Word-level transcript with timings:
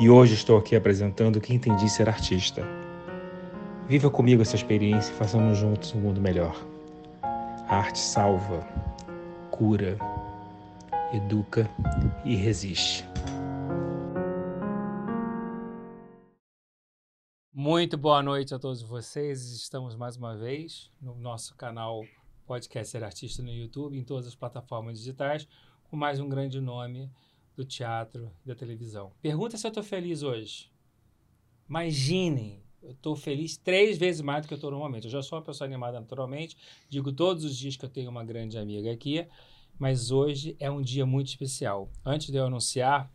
E 0.00 0.08
hoje 0.08 0.32
estou 0.32 0.56
aqui 0.56 0.74
apresentando 0.74 1.36
o 1.36 1.40
que 1.42 1.52
entendi 1.52 1.86
ser 1.90 2.08
artista. 2.08 2.62
Viva 3.86 4.10
comigo 4.10 4.40
essa 4.40 4.56
experiência 4.56 5.12
e 5.12 5.14
façamos 5.14 5.58
juntos 5.58 5.92
um 5.92 6.00
mundo 6.00 6.18
melhor. 6.18 6.56
A 7.22 7.76
arte 7.76 7.98
salva, 7.98 8.66
cura, 9.50 9.98
educa 11.12 11.68
e 12.24 12.34
resiste. 12.34 13.04
Muito 17.52 17.98
boa 17.98 18.22
noite 18.22 18.54
a 18.54 18.58
todos 18.58 18.80
vocês. 18.80 19.52
Estamos 19.52 19.94
mais 19.96 20.16
uma 20.16 20.34
vez 20.34 20.90
no 20.98 21.14
nosso 21.14 21.54
canal 21.56 22.02
Podcast 22.46 22.90
Ser 22.90 23.04
Artista 23.04 23.42
no 23.42 23.52
YouTube, 23.52 23.98
em 23.98 24.02
todas 24.02 24.26
as 24.26 24.34
plataformas 24.34 24.98
digitais, 24.98 25.46
com 25.90 25.94
mais 25.94 26.18
um 26.18 26.26
grande 26.26 26.58
nome 26.58 27.10
do 27.60 27.64
teatro 27.64 28.32
da 28.44 28.54
televisão. 28.54 29.12
Pergunta 29.20 29.58
se 29.58 29.66
eu 29.66 29.68
estou 29.68 29.82
feliz 29.82 30.22
hoje. 30.22 30.72
Imaginem, 31.68 32.62
eu 32.82 32.92
estou 32.92 33.14
feliz 33.14 33.58
três 33.58 33.98
vezes 33.98 34.22
mais 34.22 34.42
do 34.42 34.48
que 34.48 34.54
eu 34.54 34.56
estou 34.56 34.70
normalmente. 34.70 35.04
Eu 35.04 35.10
já 35.10 35.22
sou 35.22 35.38
uma 35.38 35.44
pessoa 35.44 35.66
animada 35.68 36.00
naturalmente, 36.00 36.56
digo 36.88 37.12
todos 37.12 37.44
os 37.44 37.54
dias 37.54 37.76
que 37.76 37.84
eu 37.84 37.90
tenho 37.90 38.10
uma 38.10 38.24
grande 38.24 38.56
amiga 38.56 38.90
aqui, 38.90 39.26
mas 39.78 40.10
hoje 40.10 40.56
é 40.58 40.70
um 40.70 40.80
dia 40.80 41.04
muito 41.04 41.28
especial. 41.28 41.90
Antes 42.04 42.28
de 42.30 42.38
eu 42.38 42.46
anunciar, 42.46 43.12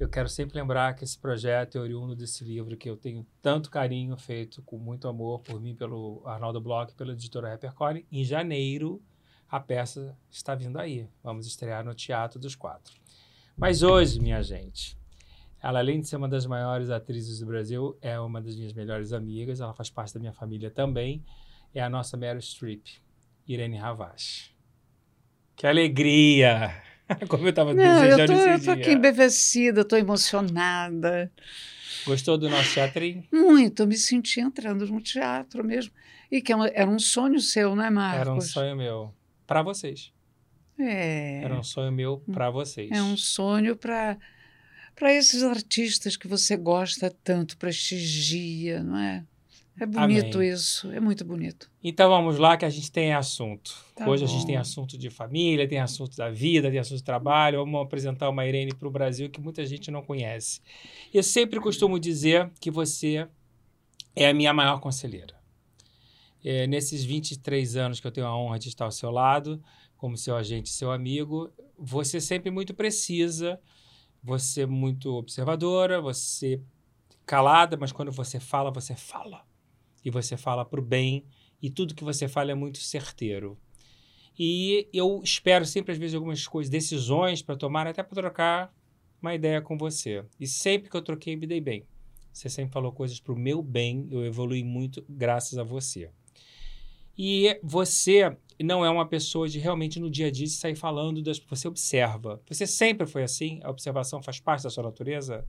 eu 0.00 0.08
quero 0.08 0.28
sempre 0.28 0.58
lembrar 0.58 0.94
que 0.96 1.04
esse 1.04 1.16
projeto 1.16 1.78
é 1.78 1.80
oriundo 1.80 2.16
desse 2.16 2.42
livro 2.42 2.76
que 2.76 2.90
eu 2.90 2.96
tenho 2.96 3.24
tanto 3.40 3.70
carinho, 3.70 4.16
feito 4.16 4.62
com 4.62 4.78
muito 4.78 5.06
amor 5.06 5.40
por 5.42 5.60
mim, 5.60 5.76
pelo 5.76 6.22
Arnaldo 6.26 6.60
Bloch, 6.60 6.92
pela 6.96 7.12
editora 7.12 7.50
Repercore. 7.50 8.04
Em 8.10 8.24
janeiro, 8.24 9.00
a 9.48 9.60
peça 9.60 10.18
está 10.28 10.56
vindo 10.56 10.76
aí. 10.76 11.08
Vamos 11.22 11.46
estrear 11.46 11.84
no 11.84 11.94
Teatro 11.94 12.40
dos 12.40 12.56
Quatro. 12.56 13.05
Mas 13.56 13.82
hoje, 13.82 14.20
minha 14.20 14.42
gente, 14.42 14.98
ela, 15.62 15.78
além 15.78 16.00
de 16.00 16.06
ser 16.06 16.16
uma 16.16 16.28
das 16.28 16.44
maiores 16.44 16.90
atrizes 16.90 17.40
do 17.40 17.46
Brasil, 17.46 17.96
é 18.02 18.20
uma 18.20 18.40
das 18.40 18.54
minhas 18.54 18.72
melhores 18.74 19.12
amigas. 19.12 19.60
Ela 19.60 19.72
faz 19.72 19.88
parte 19.88 20.12
da 20.14 20.20
minha 20.20 20.32
família 20.32 20.70
também. 20.70 21.24
É 21.74 21.82
a 21.82 21.88
nossa 21.88 22.16
Meryl 22.16 22.40
Streep, 22.40 22.86
Irene 23.48 23.76
Ravache. 23.76 24.50
Que 25.56 25.66
alegria! 25.66 26.82
Como 27.28 27.44
eu 27.44 27.50
estava 27.50 27.74
desejando 27.74 28.20
eu 28.20 28.26
tô, 28.26 28.32
esse 28.34 28.48
eu 28.70 28.74
dia. 28.74 28.84
aqui 28.84 28.92
embevecida, 28.92 29.80
estou 29.80 29.98
emocionada. 29.98 31.32
Gostou 32.04 32.36
do 32.36 32.50
nosso 32.50 32.74
teatrinho? 32.74 33.24
Muito, 33.32 33.82
eu 33.82 33.86
me 33.86 33.96
senti 33.96 34.40
entrando 34.40 34.86
no 34.86 35.00
teatro 35.00 35.64
mesmo. 35.64 35.92
E 36.30 36.42
que 36.42 36.52
é 36.52 36.56
era 36.74 36.90
um 36.90 36.98
sonho 36.98 37.40
seu, 37.40 37.74
não 37.74 37.84
é, 37.84 37.90
Marcos? 37.90 38.20
Era 38.20 38.34
um 38.34 38.40
sonho 38.40 38.76
meu. 38.76 39.14
Para 39.46 39.62
vocês. 39.62 40.12
É, 40.78 41.42
Era 41.42 41.58
um 41.58 41.62
sonho 41.62 41.90
meu 41.92 42.18
para 42.32 42.50
vocês. 42.50 42.90
é 42.90 43.02
um 43.02 43.16
sonho 43.16 43.76
para 43.76 44.16
para 44.94 45.12
esses 45.12 45.42
artistas 45.42 46.16
que 46.16 46.26
você 46.26 46.56
gosta 46.56 47.14
tanto, 47.22 47.58
prestigia, 47.58 48.82
não 48.82 48.96
é? 48.96 49.24
É 49.78 49.84
bonito 49.84 50.38
Amém. 50.38 50.50
isso, 50.50 50.90
é 50.90 50.98
muito 50.98 51.22
bonito. 51.22 51.70
Então 51.84 52.08
vamos 52.08 52.38
lá 52.38 52.56
que 52.56 52.64
a 52.64 52.70
gente 52.70 52.90
tem 52.90 53.12
assunto. 53.12 53.74
Tá 53.94 54.08
Hoje 54.08 54.24
a 54.24 54.26
gente 54.26 54.40
bom. 54.40 54.46
tem 54.46 54.56
assunto 54.56 54.96
de 54.96 55.10
família, 55.10 55.68
tem 55.68 55.78
assunto 55.78 56.16
da 56.16 56.30
vida, 56.30 56.70
tem 56.70 56.78
assunto 56.78 56.96
de 56.96 57.04
trabalho. 57.04 57.58
Vamos 57.58 57.82
apresentar 57.82 58.30
uma 58.30 58.46
Irene 58.46 58.72
para 58.74 58.88
o 58.88 58.90
Brasil 58.90 59.28
que 59.28 59.38
muita 59.38 59.66
gente 59.66 59.90
não 59.90 60.02
conhece. 60.02 60.62
Eu 61.12 61.22
sempre 61.22 61.60
costumo 61.60 62.00
dizer 62.00 62.50
que 62.58 62.70
você 62.70 63.28
é 64.14 64.30
a 64.30 64.32
minha 64.32 64.54
maior 64.54 64.80
conselheira. 64.80 65.34
É, 66.42 66.66
nesses 66.66 67.04
23 67.04 67.76
anos 67.76 68.00
que 68.00 68.06
eu 68.06 68.10
tenho 68.10 68.26
a 68.26 68.34
honra 68.34 68.58
de 68.58 68.68
estar 68.68 68.86
ao 68.86 68.90
seu 68.92 69.10
lado, 69.10 69.62
como 69.96 70.16
seu 70.16 70.36
agente, 70.36 70.68
seu 70.68 70.90
amigo, 70.90 71.52
você 71.78 72.20
sempre 72.20 72.50
muito 72.50 72.74
precisa, 72.74 73.60
você 74.22 74.66
muito 74.66 75.12
observadora, 75.14 76.00
você 76.00 76.60
calada, 77.24 77.76
mas 77.76 77.92
quando 77.92 78.12
você 78.12 78.38
fala, 78.38 78.70
você 78.70 78.94
fala. 78.94 79.44
E 80.04 80.10
você 80.10 80.36
fala 80.36 80.64
para 80.64 80.80
o 80.80 80.82
bem, 80.82 81.24
e 81.60 81.70
tudo 81.70 81.94
que 81.94 82.04
você 82.04 82.28
fala 82.28 82.52
é 82.52 82.54
muito 82.54 82.78
certeiro. 82.78 83.58
E 84.38 84.88
eu 84.92 85.20
espero 85.24 85.64
sempre, 85.64 85.92
às 85.92 85.98
vezes, 85.98 86.14
algumas 86.14 86.46
coisas, 86.46 86.70
decisões 86.70 87.42
para 87.42 87.56
tomar, 87.56 87.86
até 87.86 88.02
para 88.02 88.14
trocar 88.14 88.74
uma 89.20 89.34
ideia 89.34 89.60
com 89.62 89.76
você. 89.76 90.24
E 90.38 90.46
sempre 90.46 90.90
que 90.90 90.96
eu 90.96 91.02
troquei, 91.02 91.34
me 91.36 91.46
dei 91.46 91.60
bem. 91.60 91.86
Você 92.32 92.50
sempre 92.50 92.72
falou 92.72 92.92
coisas 92.92 93.18
para 93.18 93.32
o 93.32 93.38
meu 93.38 93.62
bem, 93.62 94.06
eu 94.10 94.24
evolui 94.24 94.62
muito 94.62 95.04
graças 95.08 95.58
a 95.58 95.62
você. 95.62 96.10
E 97.18 97.58
você 97.62 98.36
não 98.62 98.84
é 98.84 98.90
uma 98.90 99.06
pessoa 99.06 99.48
de 99.48 99.58
realmente 99.58 100.00
no 100.00 100.10
dia 100.10 100.26
a 100.26 100.30
dia 100.30 100.46
de 100.46 100.52
sair 100.52 100.76
falando 100.76 101.22
das. 101.22 101.38
Você 101.38 101.68
observa. 101.68 102.40
Você 102.48 102.66
sempre 102.66 103.06
foi 103.06 103.22
assim? 103.22 103.60
A 103.62 103.70
observação 103.70 104.22
faz 104.22 104.40
parte 104.40 104.64
da 104.64 104.70
sua 104.70 104.84
natureza? 104.84 105.46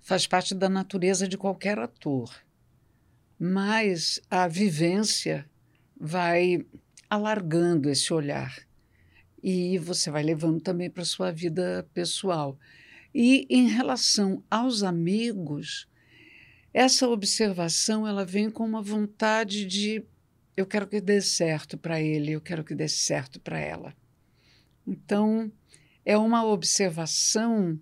Faz 0.00 0.26
parte 0.26 0.54
da 0.54 0.68
natureza 0.68 1.28
de 1.28 1.36
qualquer 1.36 1.78
ator. 1.78 2.30
Mas 3.38 4.20
a 4.30 4.48
vivência 4.48 5.48
vai 5.98 6.64
alargando 7.08 7.90
esse 7.90 8.12
olhar. 8.12 8.56
E 9.42 9.78
você 9.78 10.10
vai 10.10 10.22
levando 10.22 10.60
também 10.60 10.90
para 10.90 11.04
sua 11.04 11.30
vida 11.30 11.88
pessoal. 11.94 12.58
E 13.14 13.46
em 13.50 13.68
relação 13.68 14.42
aos 14.50 14.82
amigos, 14.82 15.88
essa 16.72 17.08
observação 17.08 18.06
ela 18.06 18.24
vem 18.24 18.50
com 18.50 18.64
uma 18.64 18.82
vontade 18.82 19.64
de 19.64 20.04
eu 20.60 20.66
quero 20.66 20.86
que 20.86 21.00
dê 21.00 21.20
certo 21.20 21.78
para 21.78 22.00
ele, 22.00 22.32
eu 22.32 22.40
quero 22.40 22.62
que 22.62 22.74
dê 22.74 22.88
certo 22.88 23.40
para 23.40 23.58
ela. 23.58 23.94
Então, 24.86 25.50
é 26.04 26.16
uma 26.16 26.44
observação 26.44 27.78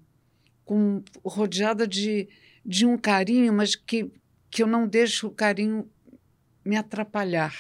com, 0.65 1.03
rodeada 1.25 1.87
de, 1.87 2.29
de 2.65 2.87
um 2.87 2.97
carinho, 2.97 3.53
mas 3.53 3.75
que, 3.75 4.11
que 4.51 4.63
eu 4.63 4.67
não 4.67 4.87
deixo 4.87 5.27
o 5.29 5.31
carinho 5.31 5.91
me 6.65 6.77
atrapalhar. 6.77 7.55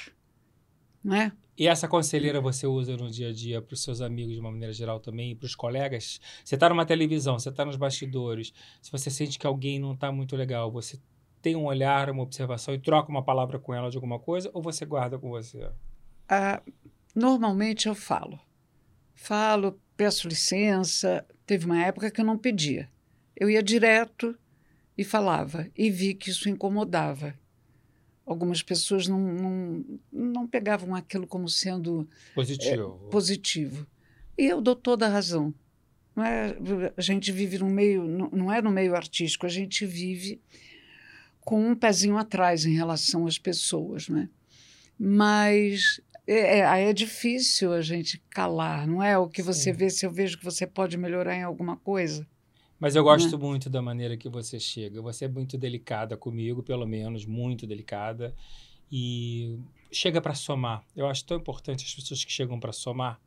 Não 1.02 1.16
é? 1.16 1.32
E 1.56 1.66
essa 1.66 1.88
conselheira 1.88 2.40
você 2.40 2.68
usa 2.68 2.96
no 2.96 3.10
dia 3.10 3.30
a 3.30 3.32
dia 3.32 3.60
para 3.60 3.74
os 3.74 3.82
seus 3.82 4.00
amigos 4.00 4.34
de 4.34 4.40
uma 4.40 4.50
maneira 4.50 4.72
geral 4.72 5.00
também, 5.00 5.34
para 5.34 5.46
os 5.46 5.56
colegas? 5.56 6.20
Você 6.44 6.54
está 6.54 6.68
numa 6.68 6.86
televisão, 6.86 7.36
você 7.36 7.48
está 7.48 7.64
nos 7.64 7.74
bastidores, 7.74 8.52
se 8.80 8.92
você 8.92 9.10
sente 9.10 9.38
que 9.38 9.46
alguém 9.46 9.80
não 9.80 9.94
está 9.94 10.12
muito 10.12 10.36
legal, 10.36 10.70
você 10.70 11.00
tem 11.40 11.56
um 11.56 11.64
olhar, 11.64 12.10
uma 12.10 12.22
observação 12.22 12.74
e 12.74 12.78
troca 12.78 13.10
uma 13.10 13.22
palavra 13.24 13.58
com 13.58 13.74
ela 13.74 13.90
de 13.90 13.96
alguma 13.96 14.18
coisa 14.18 14.50
ou 14.52 14.62
você 14.62 14.84
guarda 14.84 15.18
com 15.18 15.30
você? 15.30 15.70
Ah, 16.28 16.62
normalmente 17.14 17.88
eu 17.88 17.94
falo. 17.94 18.38
Falo, 19.14 19.80
peço 19.96 20.28
licença. 20.28 21.24
Teve 21.46 21.66
uma 21.66 21.82
época 21.82 22.10
que 22.10 22.20
eu 22.20 22.24
não 22.24 22.38
pedia. 22.38 22.88
Eu 23.36 23.48
ia 23.48 23.62
direto 23.62 24.36
e 24.96 25.04
falava. 25.04 25.68
E 25.76 25.90
vi 25.90 26.14
que 26.14 26.30
isso 26.30 26.48
incomodava. 26.48 27.34
Algumas 28.26 28.62
pessoas 28.62 29.08
não, 29.08 29.18
não, 29.18 29.84
não 30.12 30.46
pegavam 30.46 30.94
aquilo 30.94 31.26
como 31.26 31.48
sendo 31.48 32.06
Positivo. 32.34 33.08
positivo. 33.10 33.86
E 34.36 34.44
eu 34.44 34.60
dou 34.60 34.76
toda 34.76 35.06
a 35.06 35.08
razão. 35.08 35.54
Não 36.14 36.24
é, 36.24 36.56
a 36.96 37.00
gente 37.00 37.30
vive 37.32 37.58
no 37.58 37.70
meio, 37.70 38.04
não 38.04 38.28
não 38.30 38.52
é 38.52 38.60
no 38.60 38.70
meio 38.70 38.94
artístico, 38.94 39.46
a 39.46 39.48
gente 39.48 39.86
vive 39.86 40.42
com 41.48 41.66
um 41.66 41.74
pezinho 41.74 42.18
atrás 42.18 42.66
em 42.66 42.74
relação 42.74 43.26
às 43.26 43.38
pessoas, 43.38 44.06
não 44.06 44.18
é? 44.18 44.28
Mas 44.98 45.98
é, 46.26 46.58
é, 46.58 46.90
é 46.90 46.92
difícil 46.92 47.72
a 47.72 47.80
gente 47.80 48.22
calar, 48.28 48.86
não 48.86 49.02
é? 49.02 49.16
O 49.16 49.30
que 49.30 49.40
você 49.40 49.72
Sim. 49.72 49.78
vê, 49.78 49.88
se 49.88 50.04
eu 50.04 50.12
vejo 50.12 50.36
que 50.36 50.44
você 50.44 50.66
pode 50.66 50.98
melhorar 50.98 51.34
em 51.34 51.42
alguma 51.42 51.78
coisa. 51.78 52.26
Mas 52.78 52.94
eu 52.94 53.02
gosto 53.02 53.38
né? 53.38 53.42
muito 53.42 53.70
da 53.70 53.80
maneira 53.80 54.14
que 54.14 54.28
você 54.28 54.60
chega. 54.60 55.00
Você 55.00 55.24
é 55.24 55.28
muito 55.28 55.56
delicada 55.56 56.18
comigo, 56.18 56.62
pelo 56.62 56.84
menos, 56.84 57.24
muito 57.24 57.66
delicada. 57.66 58.34
E 58.92 59.58
chega 59.90 60.20
para 60.20 60.34
somar. 60.34 60.84
Eu 60.94 61.06
acho 61.06 61.24
tão 61.24 61.38
importante 61.38 61.82
as 61.82 61.94
pessoas 61.94 62.22
que 62.22 62.30
chegam 62.30 62.60
para 62.60 62.74
somar, 62.74 63.18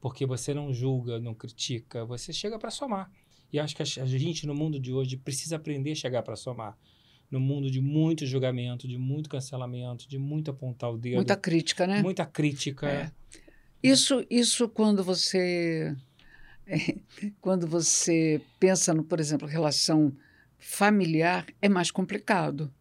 porque 0.00 0.24
você 0.24 0.54
não 0.54 0.72
julga, 0.72 1.18
não 1.18 1.34
critica, 1.34 2.04
você 2.04 2.32
chega 2.32 2.60
para 2.60 2.70
somar. 2.70 3.10
E 3.52 3.58
acho 3.58 3.74
que 3.74 3.82
a 3.82 3.84
gente, 3.84 4.46
no 4.46 4.54
mundo 4.54 4.78
de 4.78 4.92
hoje, 4.92 5.16
precisa 5.16 5.56
aprender 5.56 5.90
a 5.90 5.96
chegar 5.96 6.22
para 6.22 6.36
somar. 6.36 6.78
No 7.30 7.40
mundo 7.40 7.70
de 7.70 7.80
muito 7.80 8.24
julgamento, 8.24 8.86
de 8.86 8.96
muito 8.96 9.28
cancelamento, 9.28 10.08
de 10.08 10.18
muito 10.18 10.50
apontar 10.50 10.92
o 10.92 10.96
dedo. 10.96 11.16
Muita 11.16 11.36
crítica, 11.36 11.86
né? 11.86 12.02
Muita 12.02 12.24
crítica. 12.24 12.88
É. 12.88 13.10
Isso, 13.82 14.24
isso 14.30 14.68
quando 14.68 15.02
você 15.02 15.96
quando 17.40 17.66
você 17.66 18.40
pensa 18.58 18.92
no, 18.92 19.04
por 19.04 19.20
exemplo, 19.20 19.46
relação 19.46 20.12
familiar, 20.58 21.46
é 21.60 21.68
mais 21.68 21.90
complicado. 21.90 22.72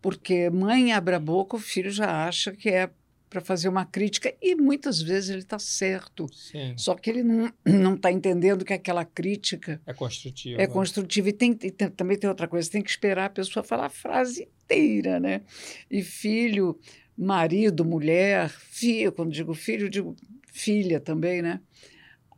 Porque 0.00 0.48
mãe 0.48 0.92
abre 0.92 1.14
a 1.14 1.20
boca, 1.20 1.56
o 1.56 1.60
filho 1.60 1.90
já 1.90 2.26
acha 2.26 2.52
que 2.52 2.70
é 2.70 2.90
para 3.30 3.40
fazer 3.40 3.68
uma 3.68 3.86
crítica 3.86 4.34
e 4.42 4.56
muitas 4.56 5.00
vezes 5.00 5.30
ele 5.30 5.38
está 5.38 5.58
certo. 5.58 6.26
Sim. 6.34 6.74
Só 6.76 6.96
que 6.96 7.08
ele 7.08 7.22
não 7.22 7.94
está 7.94 8.10
entendendo 8.10 8.64
que 8.64 8.72
aquela 8.72 9.04
crítica 9.04 9.80
é 9.86 9.94
construtiva. 9.94 10.60
É 10.60 10.66
construtiva. 10.66 11.28
E, 11.28 11.32
tem, 11.32 11.54
tem, 11.54 11.70
também 11.70 12.18
tem 12.18 12.28
outra 12.28 12.48
coisa, 12.48 12.68
tem 12.68 12.82
que 12.82 12.90
esperar 12.90 13.26
a 13.26 13.30
pessoa 13.30 13.62
falar 13.62 13.86
a 13.86 13.90
frase 13.90 14.48
inteira, 14.64 15.20
né? 15.20 15.42
E 15.88 16.02
filho, 16.02 16.76
marido, 17.16 17.84
mulher, 17.84 18.50
filho, 18.50 19.12
quando 19.12 19.30
digo 19.30 19.54
filho, 19.54 19.88
digo 19.88 20.16
filha 20.52 20.98
também, 20.98 21.40
né? 21.40 21.60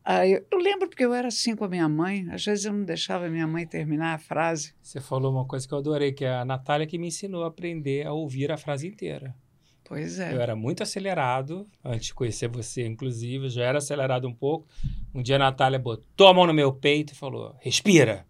Aí, 0.05 0.45
eu 0.51 0.59
lembro 0.59 0.89
porque 0.89 1.05
eu 1.05 1.15
era 1.15 1.29
assim 1.29 1.55
com 1.55 1.65
a 1.65 1.69
minha 1.69 1.89
mãe, 1.89 2.27
às 2.31 2.45
vezes 2.45 2.65
eu 2.65 2.73
não 2.73 2.85
deixava 2.85 3.27
a 3.27 3.31
minha 3.31 3.47
mãe 3.47 3.65
terminar 3.65 4.15
a 4.15 4.19
frase. 4.19 4.75
Você 4.83 5.01
falou 5.01 5.33
uma 5.33 5.47
coisa 5.47 5.67
que 5.67 5.73
eu 5.73 5.79
adorei, 5.79 6.13
que 6.13 6.25
é 6.25 6.35
a 6.35 6.45
Natália 6.45 6.87
que 6.87 6.99
me 6.99 7.07
ensinou 7.07 7.45
a 7.45 7.47
aprender 7.47 8.05
a 8.05 8.13
ouvir 8.13 8.51
a 8.51 8.59
frase 8.59 8.89
inteira. 8.89 9.35
Pois 9.93 10.19
é. 10.19 10.33
Eu 10.33 10.41
era 10.41 10.57
muito 10.57 10.83
acelerado, 10.83 11.69
antes 11.85 12.07
de 12.07 12.15
conhecer 12.15 12.49
você, 12.49 12.87
inclusive, 12.87 13.51
já 13.51 13.63
era 13.63 13.77
acelerado 13.77 14.27
um 14.27 14.33
pouco. 14.33 14.67
Um 15.15 15.23
dia 15.23 15.37
a 15.37 15.39
Natália 15.39 15.79
botou 15.79 16.29
a 16.29 16.33
mão 16.33 16.47
no 16.47 16.55
meu 16.55 16.73
peito 16.73 17.13
e 17.13 17.15
falou: 17.15 17.55
respira, 17.61 18.25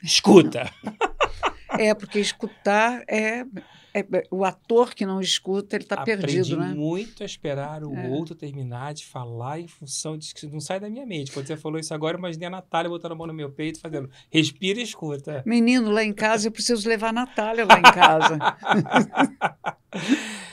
escuta. 0.00 0.70
é, 1.76 1.92
porque 1.94 2.20
escutar 2.20 3.02
é 3.08 3.44
é, 3.92 4.00
é, 4.02 4.22
o 4.30 4.44
ator 4.44 4.94
que 4.94 5.04
não 5.04 5.20
escuta, 5.20 5.74
ele 5.74 5.82
está 5.82 6.04
perdido, 6.04 6.56
né? 6.56 6.72
muito 6.72 7.24
a 7.24 7.26
esperar 7.26 7.82
o 7.82 7.92
é. 7.92 8.06
outro 8.06 8.36
terminar 8.36 8.94
de 8.94 9.04
falar 9.04 9.58
em 9.58 9.66
função 9.66 10.16
de 10.16 10.32
que 10.32 10.46
não 10.46 10.60
sai 10.60 10.78
da 10.78 10.88
minha 10.88 11.04
mente. 11.04 11.32
Quando 11.32 11.48
você 11.48 11.56
falou 11.56 11.76
isso 11.76 11.92
agora, 11.92 12.14
eu 12.14 12.20
imaginei 12.20 12.46
a 12.46 12.50
Natália 12.52 12.88
botando 12.88 13.10
a 13.10 13.14
mão 13.16 13.26
no 13.26 13.34
meu 13.34 13.50
peito, 13.50 13.80
fazendo 13.80 14.08
respira 14.30 14.78
e 14.78 14.84
escuta. 14.84 15.42
Menino, 15.44 15.90
lá 15.90 16.04
em 16.04 16.12
casa 16.12 16.46
eu 16.46 16.52
preciso 16.52 16.88
levar 16.88 17.08
a 17.08 17.14
Natália 17.14 17.66
lá 17.66 17.80
em 17.80 17.82
casa. 17.82 18.38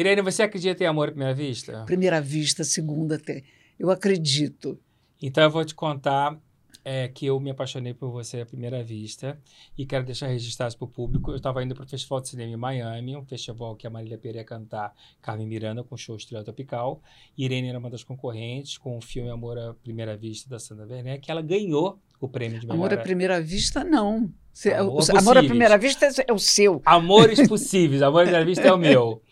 Irene, 0.00 0.22
você 0.22 0.44
acredita 0.44 0.82
em 0.82 0.86
amor 0.86 1.08
à 1.08 1.10
primeira 1.10 1.34
vista? 1.34 1.84
Primeira 1.84 2.22
vista, 2.22 2.64
segunda 2.64 3.16
até. 3.16 3.42
Eu 3.78 3.90
acredito. 3.90 4.80
Então 5.20 5.44
eu 5.44 5.50
vou 5.50 5.62
te 5.62 5.74
contar 5.74 6.40
é 6.82 7.08
que 7.08 7.26
eu 7.26 7.38
me 7.38 7.50
apaixonei 7.50 7.92
por 7.92 8.10
você 8.10 8.40
à 8.40 8.46
primeira 8.46 8.82
vista 8.82 9.38
e 9.76 9.84
quero 9.84 10.02
deixar 10.02 10.28
registrado 10.28 10.74
para 10.78 10.86
o 10.86 10.88
público. 10.88 11.30
Eu 11.30 11.36
estava 11.36 11.62
indo 11.62 11.74
para 11.74 11.84
o 11.84 11.86
Festival 11.86 12.22
de 12.22 12.30
Cinema 12.30 12.50
em 12.50 12.56
Miami, 12.56 13.14
um 13.14 13.26
festival 13.26 13.76
que 13.76 13.86
a 13.86 13.90
Marília 13.90 14.16
Pereira 14.16 14.38
ia 14.38 14.44
cantar 14.44 14.94
Carmen 15.20 15.46
Miranda 15.46 15.84
com 15.84 15.94
o 15.94 15.98
show 15.98 16.16
Estrela 16.16 16.42
Tropical. 16.42 17.02
Irene 17.36 17.68
era 17.68 17.78
uma 17.78 17.90
das 17.90 18.02
concorrentes 18.02 18.78
com 18.78 18.96
o 18.96 19.02
filme 19.02 19.28
Amor 19.28 19.58
à 19.58 19.74
Primeira 19.74 20.16
Vista 20.16 20.48
da 20.48 20.58
Sandra 20.58 20.86
Werneck, 20.86 21.26
que 21.26 21.30
ela 21.30 21.42
ganhou 21.42 22.00
o 22.20 22.28
prêmio 22.28 22.60
de 22.60 22.66
melhor... 22.66 22.76
Amor 22.76 22.94
à 22.94 22.96
Primeira 22.98 23.40
Vista, 23.40 23.82
não. 23.82 24.30
Amor, 24.76 25.02
o, 25.02 25.18
amor 25.18 25.38
à 25.38 25.42
Primeira 25.42 25.78
Vista 25.78 26.08
é 26.26 26.32
o 26.32 26.38
seu. 26.38 26.82
Amores 26.84 27.46
Possíveis, 27.48 28.02
Amor 28.02 28.20
à 28.20 28.22
Primeira 28.24 28.44
Vista 28.44 28.68
é 28.68 28.72
o 28.72 28.78
meu. 28.78 29.22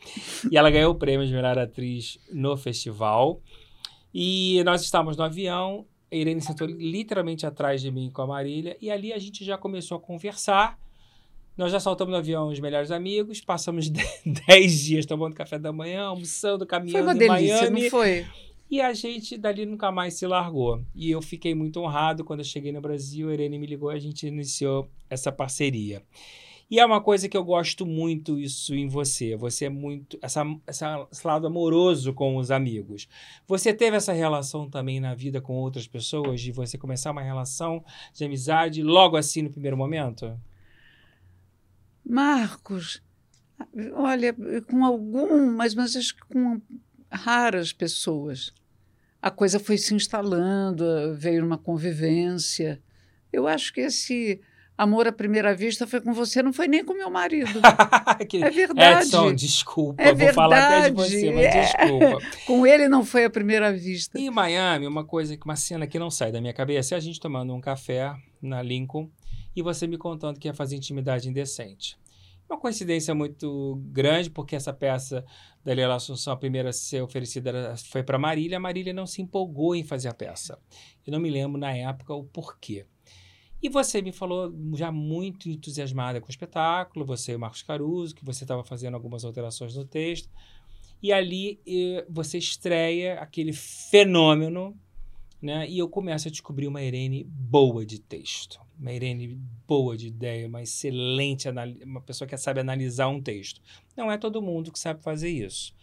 E 0.50 0.56
ela 0.56 0.70
ganhou 0.70 0.92
o 0.92 0.94
prêmio 0.94 1.26
de 1.26 1.32
melhor 1.32 1.58
atriz 1.58 2.18
no 2.32 2.56
festival. 2.56 3.42
E 4.14 4.62
nós 4.64 4.82
estávamos 4.82 5.16
no 5.16 5.24
avião 5.24 5.86
a 6.10 6.16
Irene 6.16 6.40
sentou 6.40 6.66
literalmente 6.66 7.46
atrás 7.46 7.80
de 7.82 7.90
mim 7.90 8.10
com 8.10 8.22
a 8.22 8.26
Marília 8.26 8.76
e 8.80 8.90
ali 8.90 9.12
a 9.12 9.18
gente 9.18 9.44
já 9.44 9.58
começou 9.58 9.98
a 9.98 10.00
conversar. 10.00 10.78
Nós 11.56 11.72
já 11.72 11.80
saltamos 11.80 12.12
no 12.12 12.18
avião 12.18 12.48
os 12.48 12.60
melhores 12.60 12.90
amigos, 12.90 13.40
passamos 13.40 13.90
10 14.46 14.80
dias 14.80 15.06
tomando 15.06 15.34
café 15.34 15.58
da 15.58 15.72
manhã, 15.72 16.04
almoçando, 16.04 16.66
caminhando 16.66 16.92
foi 16.92 17.02
uma 17.02 17.14
delícia, 17.14 17.62
Miami. 17.62 17.82
Não 17.82 17.90
foi? 17.90 18.26
E 18.70 18.80
a 18.80 18.92
gente 18.92 19.38
dali 19.38 19.64
nunca 19.64 19.90
mais 19.90 20.14
se 20.14 20.26
largou. 20.26 20.84
E 20.94 21.10
eu 21.10 21.22
fiquei 21.22 21.54
muito 21.54 21.80
honrado 21.80 22.24
quando 22.24 22.40
eu 22.40 22.44
cheguei 22.44 22.70
no 22.70 22.80
Brasil, 22.80 23.30
a 23.30 23.32
Irene 23.32 23.58
me 23.58 23.66
ligou 23.66 23.90
e 23.92 23.96
a 23.96 23.98
gente 23.98 24.26
iniciou 24.26 24.90
essa 25.08 25.32
parceria. 25.32 26.02
E 26.70 26.78
é 26.78 26.84
uma 26.84 27.00
coisa 27.00 27.30
que 27.30 27.36
eu 27.36 27.42
gosto 27.42 27.86
muito 27.86 28.38
isso 28.38 28.74
em 28.74 28.88
você. 28.88 29.34
Você 29.36 29.64
é 29.66 29.68
muito 29.70 30.18
essa, 30.20 30.44
essa, 30.66 31.08
esse 31.10 31.26
lado 31.26 31.46
amoroso 31.46 32.12
com 32.12 32.36
os 32.36 32.50
amigos. 32.50 33.08
Você 33.46 33.72
teve 33.72 33.96
essa 33.96 34.12
relação 34.12 34.68
também 34.68 35.00
na 35.00 35.14
vida 35.14 35.40
com 35.40 35.54
outras 35.54 35.86
pessoas 35.86 36.42
de 36.42 36.52
você 36.52 36.76
começar 36.76 37.10
uma 37.10 37.22
relação 37.22 37.82
de 38.12 38.22
amizade 38.22 38.82
logo 38.82 39.16
assim 39.16 39.40
no 39.40 39.50
primeiro 39.50 39.78
momento? 39.78 40.38
Marcos, 42.04 43.02
olha, 43.94 44.36
com 44.68 44.84
algumas, 44.84 45.74
mas 45.74 45.96
acho 45.96 46.16
que 46.16 46.22
com 46.26 46.60
raras 47.10 47.72
pessoas. 47.72 48.52
A 49.20 49.30
coisa 49.30 49.58
foi 49.58 49.76
se 49.76 49.94
instalando, 49.94 51.14
veio 51.14 51.44
uma 51.44 51.58
convivência. 51.58 52.80
Eu 53.32 53.46
acho 53.46 53.72
que 53.72 53.80
esse 53.80 54.40
Amor 54.78 55.08
à 55.08 55.12
primeira 55.12 55.56
vista 55.56 55.88
foi 55.88 56.00
com 56.00 56.12
você, 56.12 56.40
não 56.40 56.52
foi 56.52 56.68
nem 56.68 56.84
com 56.84 56.94
meu 56.94 57.10
marido. 57.10 57.60
é 58.40 58.50
verdade. 58.50 59.08
Edson, 59.08 59.34
desculpa, 59.34 60.00
é 60.00 60.14
vou 60.14 60.32
falar 60.32 60.78
até 60.78 60.90
de 60.90 60.94
você, 60.94 61.32
mas 61.32 61.46
é. 61.46 61.60
desculpa. 61.62 62.18
com 62.46 62.64
ele 62.64 62.88
não 62.88 63.04
foi 63.04 63.24
a 63.24 63.30
primeira 63.30 63.72
vista. 63.72 64.16
Em 64.16 64.30
Miami, 64.30 64.86
uma 64.86 65.04
coisa, 65.04 65.36
uma 65.44 65.56
cena 65.56 65.84
que 65.84 65.98
não 65.98 66.12
sai 66.12 66.30
da 66.30 66.40
minha 66.40 66.52
cabeça 66.52 66.94
é 66.94 66.96
a 66.96 67.00
gente 67.00 67.18
tomando 67.18 67.52
um 67.52 67.60
café 67.60 68.14
na 68.40 68.62
Lincoln 68.62 69.10
e 69.56 69.62
você 69.62 69.84
me 69.88 69.98
contando 69.98 70.38
que 70.38 70.46
ia 70.46 70.54
fazer 70.54 70.76
intimidade 70.76 71.28
indecente. 71.28 71.98
Uma 72.48 72.58
coincidência 72.58 73.14
muito 73.14 73.78
grande, 73.90 74.30
porque 74.30 74.56
essa 74.56 74.72
peça 74.72 75.22
da 75.62 75.74
Leila 75.74 75.96
Assunção, 75.96 76.32
a 76.32 76.36
primeira 76.36 76.70
a 76.70 76.72
ser 76.72 77.02
oferecida 77.02 77.76
foi 77.76 78.02
para 78.02 78.18
Marília. 78.18 78.56
A 78.56 78.60
Marília 78.60 78.92
não 78.94 79.06
se 79.06 79.20
empolgou 79.20 79.76
em 79.76 79.84
fazer 79.84 80.08
a 80.08 80.14
peça. 80.14 80.58
Eu 81.06 81.12
não 81.12 81.20
me 81.20 81.28
lembro 81.28 81.60
na 81.60 81.76
época 81.76 82.14
o 82.14 82.24
porquê. 82.24 82.86
E 83.62 83.68
você 83.68 84.00
me 84.00 84.12
falou 84.12 84.54
já 84.74 84.90
muito 84.90 85.50
entusiasmada 85.50 86.20
com 86.20 86.28
o 86.28 86.30
espetáculo, 86.30 87.04
você 87.04 87.32
e 87.32 87.36
o 87.36 87.40
Marcos 87.40 87.62
Caruso, 87.62 88.14
que 88.14 88.24
você 88.24 88.44
estava 88.44 88.64
fazendo 88.64 88.94
algumas 88.94 89.24
alterações 89.24 89.74
no 89.74 89.84
texto. 89.84 90.30
E 91.02 91.12
ali 91.12 91.60
você 92.08 92.38
estreia 92.38 93.20
aquele 93.20 93.52
fenômeno, 93.52 94.74
né? 95.40 95.68
E 95.68 95.78
eu 95.78 95.88
começo 95.88 96.28
a 96.28 96.30
descobrir 96.30 96.66
uma 96.66 96.82
Irene 96.82 97.24
boa 97.24 97.86
de 97.86 98.00
texto, 98.00 98.60
uma 98.78 98.92
Irene 98.92 99.38
boa 99.66 99.96
de 99.96 100.08
ideia, 100.08 100.48
uma 100.48 100.62
excelente, 100.62 101.48
uma 101.84 102.00
pessoa 102.00 102.26
que 102.26 102.36
sabe 102.36 102.60
analisar 102.60 103.08
um 103.08 103.20
texto. 103.20 103.60
Não 103.96 104.10
é 104.10 104.18
todo 104.18 104.42
mundo 104.42 104.72
que 104.72 104.78
sabe 104.78 105.02
fazer 105.02 105.30
isso. 105.30 105.74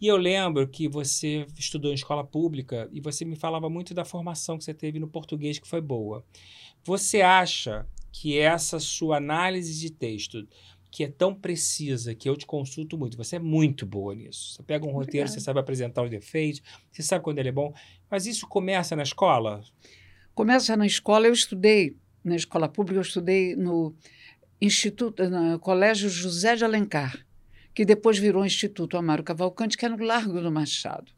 E 0.00 0.08
eu 0.08 0.16
lembro 0.16 0.66
que 0.66 0.88
você 0.88 1.46
estudou 1.56 1.92
em 1.92 1.94
escola 1.94 2.24
pública 2.24 2.88
e 2.92 3.00
você 3.00 3.24
me 3.24 3.36
falava 3.36 3.70
muito 3.70 3.94
da 3.94 4.04
formação 4.04 4.58
que 4.58 4.64
você 4.64 4.74
teve 4.74 4.98
no 4.98 5.06
português, 5.06 5.60
que 5.60 5.68
foi 5.68 5.80
boa. 5.80 6.24
Você 6.84 7.22
acha 7.22 7.86
que 8.10 8.36
essa 8.36 8.80
sua 8.80 9.18
análise 9.18 9.78
de 9.78 9.90
texto, 9.90 10.44
que 10.90 11.04
é 11.04 11.08
tão 11.08 11.32
precisa, 11.32 12.16
que 12.16 12.28
eu 12.28 12.36
te 12.36 12.44
consulto 12.44 12.98
muito, 12.98 13.16
você 13.16 13.36
é 13.36 13.38
muito 13.38 13.86
boa 13.86 14.12
nisso. 14.12 14.54
Você 14.54 14.62
pega 14.64 14.84
um 14.84 14.90
roteiro, 14.90 15.28
você 15.28 15.38
sabe 15.38 15.60
apresentar 15.60 16.02
os 16.02 16.10
defeitos, 16.10 16.60
você 16.90 17.02
sabe 17.02 17.22
quando 17.24 17.38
ele 17.38 17.50
é 17.50 17.52
bom, 17.52 17.72
mas 18.12 18.26
isso 18.26 18.46
começa 18.46 18.94
na 18.94 19.02
escola? 19.02 19.64
Começa 20.34 20.76
na 20.76 20.86
escola. 20.86 21.26
Eu 21.26 21.32
estudei 21.32 21.96
na 22.22 22.36
escola 22.36 22.68
pública, 22.68 22.98
eu 22.98 23.02
estudei 23.02 23.56
no 23.56 23.92
Instituto, 24.60 25.28
no 25.28 25.58
Colégio 25.58 26.08
José 26.08 26.54
de 26.54 26.64
Alencar 26.64 27.26
que 27.74 27.84
depois 27.84 28.18
virou 28.18 28.44
Instituto 28.44 28.96
Amaro 28.96 29.22
Cavalcante, 29.22 29.76
que 29.76 29.86
é 29.86 29.88
no 29.88 30.02
Largo 30.02 30.40
do 30.40 30.52
Machado. 30.52 31.10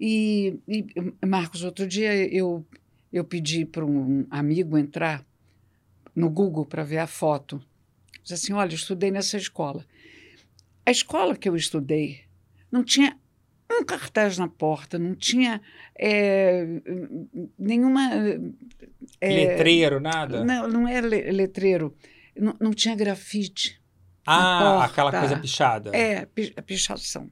E, 0.00 0.58
e 0.66 0.86
Marcos, 1.26 1.62
outro 1.62 1.86
dia 1.86 2.14
eu, 2.34 2.64
eu 3.12 3.24
pedi 3.24 3.64
para 3.64 3.84
um 3.84 4.26
amigo 4.30 4.76
entrar 4.76 5.24
no 6.14 6.28
Google 6.28 6.66
para 6.66 6.84
ver 6.84 6.98
a 6.98 7.06
foto. 7.06 7.62
Diz 8.22 8.32
assim: 8.32 8.52
olha, 8.52 8.72
eu 8.72 8.76
estudei 8.76 9.10
nessa 9.10 9.36
escola. 9.36 9.84
A 10.84 10.90
escola 10.90 11.36
que 11.36 11.48
eu 11.48 11.56
estudei 11.56 12.24
não 12.70 12.82
tinha 12.82 13.16
um 13.70 13.84
cartaz 13.84 14.38
na 14.38 14.48
porta, 14.48 14.98
não 14.98 15.14
tinha 15.14 15.60
é, 15.98 16.66
nenhuma. 17.58 18.10
É, 19.20 19.28
letreiro, 19.28 20.00
nada? 20.00 20.44
Não, 20.44 20.68
não 20.68 20.88
é 20.88 21.00
letreiro. 21.00 21.94
Não, 22.36 22.56
não 22.60 22.70
tinha 22.72 22.94
grafite. 22.94 23.80
Ah, 24.26 24.84
aquela 24.84 25.10
coisa 25.10 25.38
pichada. 25.38 25.90
É, 25.96 26.28
a 26.56 26.62
pichação. 26.62 27.30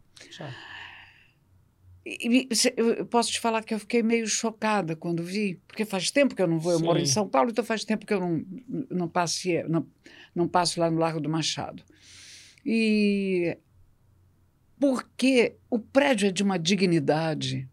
E, 2.06 2.48
eu 2.76 3.04
posso 3.06 3.32
te 3.32 3.40
falar 3.40 3.64
que 3.64 3.74
eu 3.74 3.80
fiquei 3.80 4.02
meio 4.02 4.28
chocada 4.28 4.94
quando 4.94 5.24
vi, 5.24 5.60
porque 5.66 5.84
faz 5.84 6.10
tempo 6.10 6.36
que 6.36 6.40
eu 6.40 6.46
não 6.46 6.58
vou, 6.58 6.72
eu 6.72 6.78
Sim. 6.78 6.84
moro 6.84 6.98
em 7.00 7.06
São 7.06 7.28
Paulo, 7.28 7.50
então 7.50 7.64
faz 7.64 7.84
tempo 7.84 8.06
que 8.06 8.14
eu 8.14 8.20
não, 8.20 8.44
não, 8.88 9.08
passe, 9.08 9.62
não, 9.64 9.86
não 10.32 10.46
passo 10.46 10.78
lá 10.78 10.88
no 10.88 10.98
Largo 10.98 11.20
do 11.20 11.28
Machado. 11.28 11.82
E 12.64 13.58
porque 14.78 15.56
o 15.70 15.78
prédio 15.78 16.28
é 16.28 16.32
de 16.32 16.42
uma 16.42 16.58
dignidade, 16.58 17.68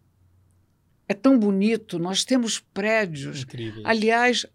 é 1.08 1.14
tão 1.14 1.38
bonito, 1.38 2.00
nós 2.00 2.24
temos 2.24 2.60
prédios. 2.60 3.44
Incríveis. 3.44 3.86
Aliás, 3.86 4.46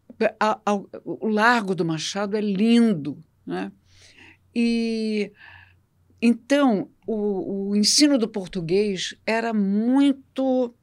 a, 0.41 0.59
a, 0.65 0.75
o 1.05 1.29
Largo 1.29 1.75
do 1.75 1.85
Machado 1.85 2.37
é 2.37 2.41
lindo, 2.41 3.23
né? 3.47 3.71
E 4.55 5.31
então 6.21 6.91
o, 7.07 7.69
o 7.71 7.77
ensino 7.77 8.19
do 8.19 8.29
português 8.29 9.15
era 9.27 9.53
muito. 9.53 10.75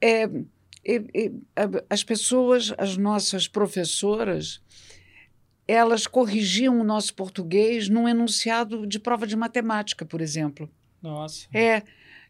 É, 0.00 0.24
é, 0.84 1.02
as 1.88 2.04
pessoas, 2.04 2.72
as 2.78 2.96
nossas 2.96 3.48
professoras, 3.48 4.62
elas 5.66 6.06
corrigiam 6.06 6.80
o 6.80 6.84
nosso 6.84 7.14
português 7.14 7.88
num 7.88 8.08
enunciado 8.08 8.86
de 8.86 8.98
prova 8.98 9.26
de 9.26 9.36
matemática, 9.36 10.04
por 10.04 10.20
exemplo. 10.20 10.70
Nossa. 11.02 11.46
É, 11.52 11.82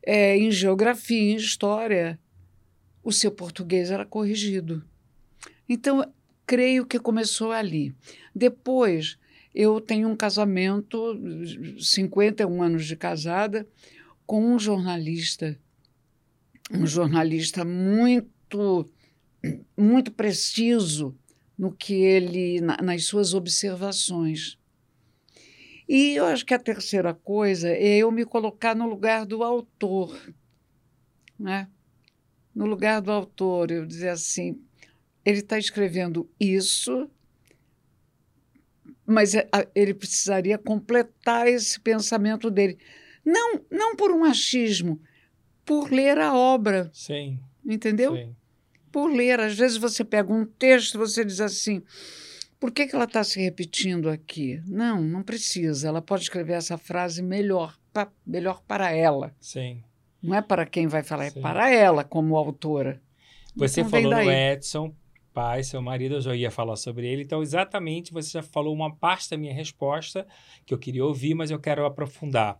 é 0.02 0.36
em 0.36 0.50
geografia, 0.50 1.32
em 1.32 1.36
história, 1.36 2.18
o 3.02 3.12
seu 3.12 3.30
português 3.30 3.90
era 3.90 4.04
corrigido. 4.04 4.84
Então, 5.68 6.04
creio 6.46 6.84
que 6.84 6.98
começou 6.98 7.52
ali. 7.52 7.94
Depois, 8.34 9.18
eu 9.54 9.80
tenho 9.80 10.08
um 10.08 10.16
casamento, 10.16 11.18
51 11.78 12.62
anos 12.62 12.86
de 12.86 12.96
casada, 12.96 13.66
com 14.26 14.54
um 14.54 14.58
jornalista, 14.58 15.58
um 16.70 16.86
jornalista 16.86 17.64
muito, 17.64 18.88
muito 19.76 20.12
preciso 20.12 21.16
no 21.58 21.72
que 21.72 21.94
ele, 21.94 22.60
nas 22.60 23.04
suas 23.04 23.34
observações. 23.34 24.56
E 25.90 26.14
eu 26.14 26.26
acho 26.26 26.46
que 26.46 26.54
a 26.54 26.58
terceira 26.58 27.12
coisa 27.12 27.68
é 27.68 27.96
eu 27.96 28.12
me 28.12 28.24
colocar 28.24 28.76
no 28.76 28.88
lugar 28.88 29.26
do 29.26 29.42
autor, 29.42 30.16
né? 31.36 31.68
No 32.54 32.64
lugar 32.64 33.00
do 33.00 33.10
autor, 33.10 33.72
eu 33.72 33.84
dizer 33.84 34.10
assim, 34.10 34.62
ele 35.24 35.40
está 35.40 35.58
escrevendo 35.58 36.30
isso 36.38 37.10
mas 39.04 39.34
é, 39.34 39.48
ele 39.74 39.92
precisaria 39.92 40.56
completar 40.56 41.48
esse 41.48 41.80
pensamento 41.80 42.48
dele. 42.48 42.78
Não, 43.24 43.60
não 43.68 43.96
por 43.96 44.12
um 44.12 44.22
achismo, 44.22 45.00
por 45.64 45.90
ler 45.90 46.16
a 46.18 46.32
obra. 46.32 46.88
Sim. 46.92 47.40
Entendeu? 47.66 48.14
Sim. 48.14 48.36
Por 48.92 49.08
ler. 49.08 49.40
Às 49.40 49.58
vezes 49.58 49.76
você 49.76 50.04
pega 50.04 50.32
um 50.32 50.46
texto 50.46 50.96
você 50.96 51.24
diz 51.24 51.40
assim: 51.40 51.82
por 52.60 52.70
que, 52.70 52.86
que 52.86 52.94
ela 52.94 53.06
está 53.06 53.24
se 53.24 53.40
repetindo 53.40 54.10
aqui? 54.10 54.62
Não, 54.66 55.02
não 55.02 55.22
precisa. 55.22 55.88
Ela 55.88 56.02
pode 56.02 56.22
escrever 56.24 56.52
essa 56.52 56.76
frase 56.78 57.22
melhor, 57.22 57.76
pra, 57.92 58.08
melhor 58.24 58.62
para 58.68 58.92
ela. 58.92 59.34
Sim. 59.40 59.82
Não 60.22 60.36
é 60.36 60.42
para 60.42 60.66
quem 60.66 60.86
vai 60.86 61.02
falar, 61.02 61.24
é 61.24 61.30
Sim. 61.30 61.38
é 61.38 61.42
para 61.42 61.74
ela 61.74 62.04
como 62.04 62.36
autora. 62.36 63.02
Você 63.56 63.80
então, 63.80 63.90
falou 63.90 64.10
no 64.12 64.30
Edson 64.30 64.94
pai, 65.32 65.62
seu 65.62 65.80
marido, 65.80 66.16
eu 66.16 66.20
já 66.20 66.34
ia 66.34 66.50
falar 66.50 66.76
sobre 66.76 67.06
ele. 67.06 67.22
Então, 67.22 67.42
exatamente, 67.42 68.12
você 68.12 68.30
já 68.30 68.42
falou 68.42 68.74
uma 68.74 68.94
parte 68.94 69.30
da 69.30 69.36
minha 69.36 69.54
resposta 69.54 70.26
que 70.66 70.74
eu 70.74 70.78
queria 70.78 71.04
ouvir, 71.04 71.34
mas 71.34 71.50
eu 71.50 71.58
quero 71.58 71.86
aprofundar. 71.86 72.58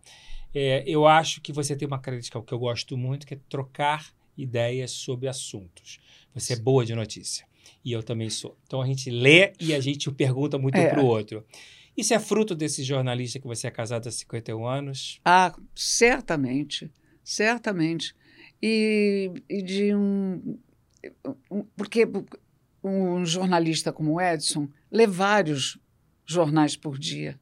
É, 0.53 0.83
eu 0.85 1.07
acho 1.07 1.41
que 1.41 1.53
você 1.53 1.75
tem 1.75 1.87
uma 1.87 1.99
característica 1.99 2.41
que 2.41 2.53
eu 2.53 2.59
gosto 2.59 2.97
muito, 2.97 3.25
que 3.25 3.35
é 3.35 3.39
trocar 3.49 4.11
ideias 4.37 4.91
sobre 4.91 5.27
assuntos. 5.27 5.99
Você 6.33 6.53
é 6.53 6.55
boa 6.55 6.85
de 6.85 6.95
notícia. 6.95 7.45
E 7.83 7.91
eu 7.91 8.03
também 8.03 8.29
sou. 8.29 8.57
Então, 8.65 8.81
a 8.81 8.85
gente 8.85 9.09
lê 9.09 9.53
e 9.59 9.73
a 9.73 9.79
gente 9.79 10.11
pergunta 10.11 10.57
muito 10.57 10.75
é. 10.75 10.89
para 10.89 11.01
o 11.01 11.05
outro. 11.05 11.45
Isso 11.95 12.13
é 12.13 12.19
fruto 12.19 12.55
desse 12.55 12.83
jornalista 12.83 13.39
que 13.39 13.47
você 13.47 13.67
é 13.67 13.71
casado 13.71 14.07
há 14.07 14.11
51 14.11 14.65
anos? 14.65 15.19
Ah, 15.25 15.53
certamente. 15.75 16.91
Certamente. 17.23 18.15
E, 18.61 19.31
e 19.49 19.61
de 19.61 19.95
um. 19.95 20.57
Porque 21.75 22.07
um 22.83 23.25
jornalista 23.25 23.91
como 23.91 24.13
o 24.13 24.21
Edson 24.21 24.69
lê 24.91 25.05
vários 25.05 25.79
jornais 26.25 26.75
por 26.75 26.97
dia. 26.97 27.39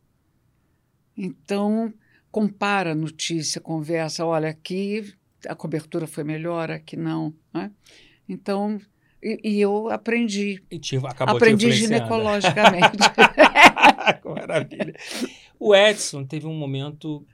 Então, 1.15 1.93
compara 2.31 2.96
notícia, 2.96 3.60
conversa, 3.60 4.25
olha, 4.25 4.50
aqui 4.50 5.13
a 5.48 5.55
cobertura 5.55 6.08
foi 6.08 6.24
melhor, 6.24 6.72
aqui 6.72 6.98
não. 6.98 7.34
Né? 7.53 7.72
Então, 8.27 8.79
e, 9.22 9.40
e, 9.44 9.62
eu 9.62 9.90
aprendi. 9.90 10.62
E 10.70 10.80
tive, 10.80 11.08
acabou 11.08 11.36
aprendi 11.36 11.72
ginecologicamente. 11.72 12.98
Maravilha. 14.26 14.96
O 15.60 15.76
Edson 15.76 16.24
teve 16.24 16.48
um 16.48 16.54
momento 16.54 17.26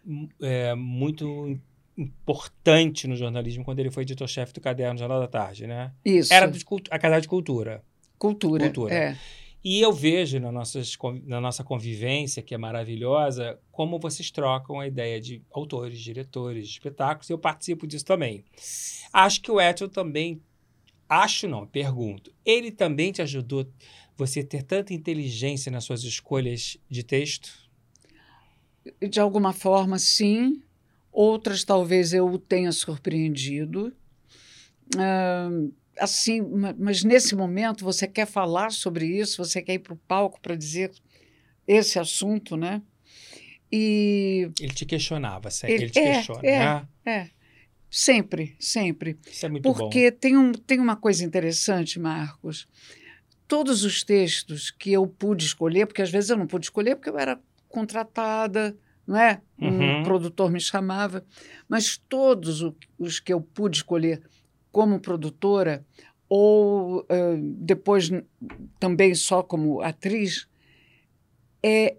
é, 0.42 0.74
muito 0.74 1.60
importante 1.98 3.08
no 3.08 3.16
jornalismo 3.16 3.64
quando 3.64 3.80
ele 3.80 3.92
foi 3.92 4.04
editor-chefe 4.04 4.54
do 4.54 4.62
Caderno 4.62 4.98
Jornal 4.98 5.20
da 5.20 5.28
Tarde, 5.28 5.68
né? 5.68 5.92
Isso. 6.04 6.34
Era 6.34 6.48
de, 6.48 6.66
a 6.90 7.00
Casa 7.00 7.22
de 7.22 7.28
Cultura. 7.28 7.84
Cultura. 8.18 8.66
Cultura. 8.66 8.94
É. 8.94 9.18
E 9.64 9.82
eu 9.82 9.92
vejo 9.92 10.40
na, 10.40 10.52
nossas, 10.52 10.96
na 11.24 11.42
nossa 11.42 11.64
convivência, 11.64 12.44
que 12.44 12.54
é 12.54 12.58
maravilhosa, 12.58 13.58
como 13.72 13.98
vocês 13.98 14.30
trocam 14.30 14.80
a 14.80 14.86
ideia 14.86 15.20
de 15.20 15.42
autores, 15.52 16.00
diretores, 16.00 16.68
espetáculos, 16.68 17.30
e 17.30 17.34
eu 17.34 17.40
participo 17.40 17.88
disso 17.88 18.06
também. 18.06 18.46
Acho 19.12 19.42
que 19.42 19.50
o 19.50 19.60
Edson 19.60 19.88
também, 19.88 20.40
acho 21.08 21.48
não, 21.48 21.66
pergunto, 21.66 22.34
ele 22.46 22.72
também 22.72 23.12
te 23.12 23.22
ajudou 23.22 23.68
você 24.18 24.44
ter 24.44 24.64
tanta 24.64 24.94
inteligência 24.94 25.72
nas 25.72 25.84
suas 25.84 26.04
escolhas 26.04 26.78
de 26.90 27.04
texto? 27.04 27.52
De 29.02 29.20
alguma 29.20 29.52
forma, 29.52 29.98
sim. 30.00 30.62
Outras 31.12 31.64
talvez 31.64 32.14
eu 32.14 32.28
o 32.28 32.38
tenha 32.38 32.72
surpreendido. 32.72 33.94
Uh, 34.96 35.74
assim, 36.00 36.42
mas 36.78 37.04
nesse 37.04 37.36
momento 37.36 37.84
você 37.84 38.08
quer 38.08 38.28
falar 38.28 38.72
sobre 38.72 39.06
isso, 39.06 39.44
você 39.44 39.62
quer 39.62 39.74
ir 39.74 39.80
para 39.80 39.94
o 39.94 39.98
palco 39.98 40.40
para 40.42 40.56
dizer 40.56 40.92
esse 41.68 41.98
assunto, 41.98 42.56
né? 42.56 42.82
E 43.72 44.50
ele 44.60 44.74
te 44.74 44.86
questionava, 44.86 45.50
ele, 45.64 45.74
ele 45.74 45.90
te 45.90 46.00
é, 46.00 46.14
questiona, 46.14 46.48
é, 46.48 46.60
né? 46.60 46.88
É, 47.06 47.30
sempre, 47.96 48.58
sempre. 48.60 49.18
Isso 49.26 49.46
é 49.46 49.50
muito 49.50 49.64
Porque 49.64 50.12
bom. 50.12 50.18
tem 50.18 50.38
um 50.38 50.52
tem 50.52 50.80
uma 50.82 50.98
coisa 50.98 51.24
interessante, 51.24 51.98
Marcos. 51.98 52.68
Todos 53.48 53.86
os 53.86 54.04
textos 54.04 54.70
que 54.70 54.92
eu 54.92 55.08
pude 55.08 55.46
escolher, 55.46 55.86
porque 55.86 56.02
às 56.02 56.12
vezes 56.12 56.30
eu 56.30 56.36
não 56.36 56.46
pude 56.46 56.66
escolher 56.66 56.96
porque 56.96 57.10
eu 57.10 57.18
era 57.18 57.40
contratada, 57.70 58.76
não 59.08 59.18
é? 59.18 59.42
Um 59.58 59.70
uhum. 59.70 60.04
produtor 60.04 60.52
me 60.52 60.60
chamava, 60.60 61.24
mas 61.70 61.96
todos 61.96 62.62
os 63.00 63.20
que 63.22 63.32
eu 63.32 63.40
pude 63.40 63.78
escolher 63.78 64.22
como 64.74 65.00
produtora 65.00 65.86
ou 66.28 67.00
uh, 67.00 67.06
depois 67.40 68.10
também 68.78 69.16
só 69.16 69.42
como 69.42 69.80
atriz, 69.80 70.50
é 71.64 71.96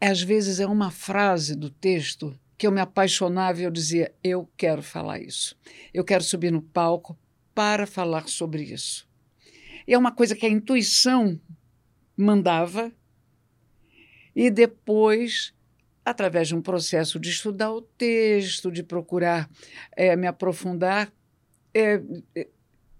às 0.00 0.22
vezes 0.22 0.58
é 0.58 0.66
uma 0.66 0.90
frase 0.90 1.54
do 1.54 1.68
texto 1.68 2.34
que 2.62 2.66
eu 2.68 2.70
me 2.70 2.80
apaixonava 2.80 3.60
e 3.60 3.64
eu 3.64 3.72
dizia: 3.72 4.14
eu 4.22 4.48
quero 4.56 4.84
falar 4.84 5.18
isso. 5.18 5.58
Eu 5.92 6.04
quero 6.04 6.22
subir 6.22 6.52
no 6.52 6.62
palco 6.62 7.18
para 7.52 7.88
falar 7.88 8.28
sobre 8.28 8.62
isso. 8.62 9.04
E 9.84 9.92
é 9.92 9.98
uma 9.98 10.12
coisa 10.12 10.36
que 10.36 10.46
a 10.46 10.48
intuição 10.48 11.40
mandava 12.16 12.92
e 14.32 14.48
depois 14.48 15.52
através 16.04 16.46
de 16.46 16.54
um 16.54 16.62
processo 16.62 17.18
de 17.18 17.30
estudar 17.30 17.72
o 17.72 17.82
texto, 17.82 18.70
de 18.70 18.84
procurar 18.84 19.50
é, 19.96 20.14
me 20.14 20.28
aprofundar, 20.28 21.12
é, 21.74 22.00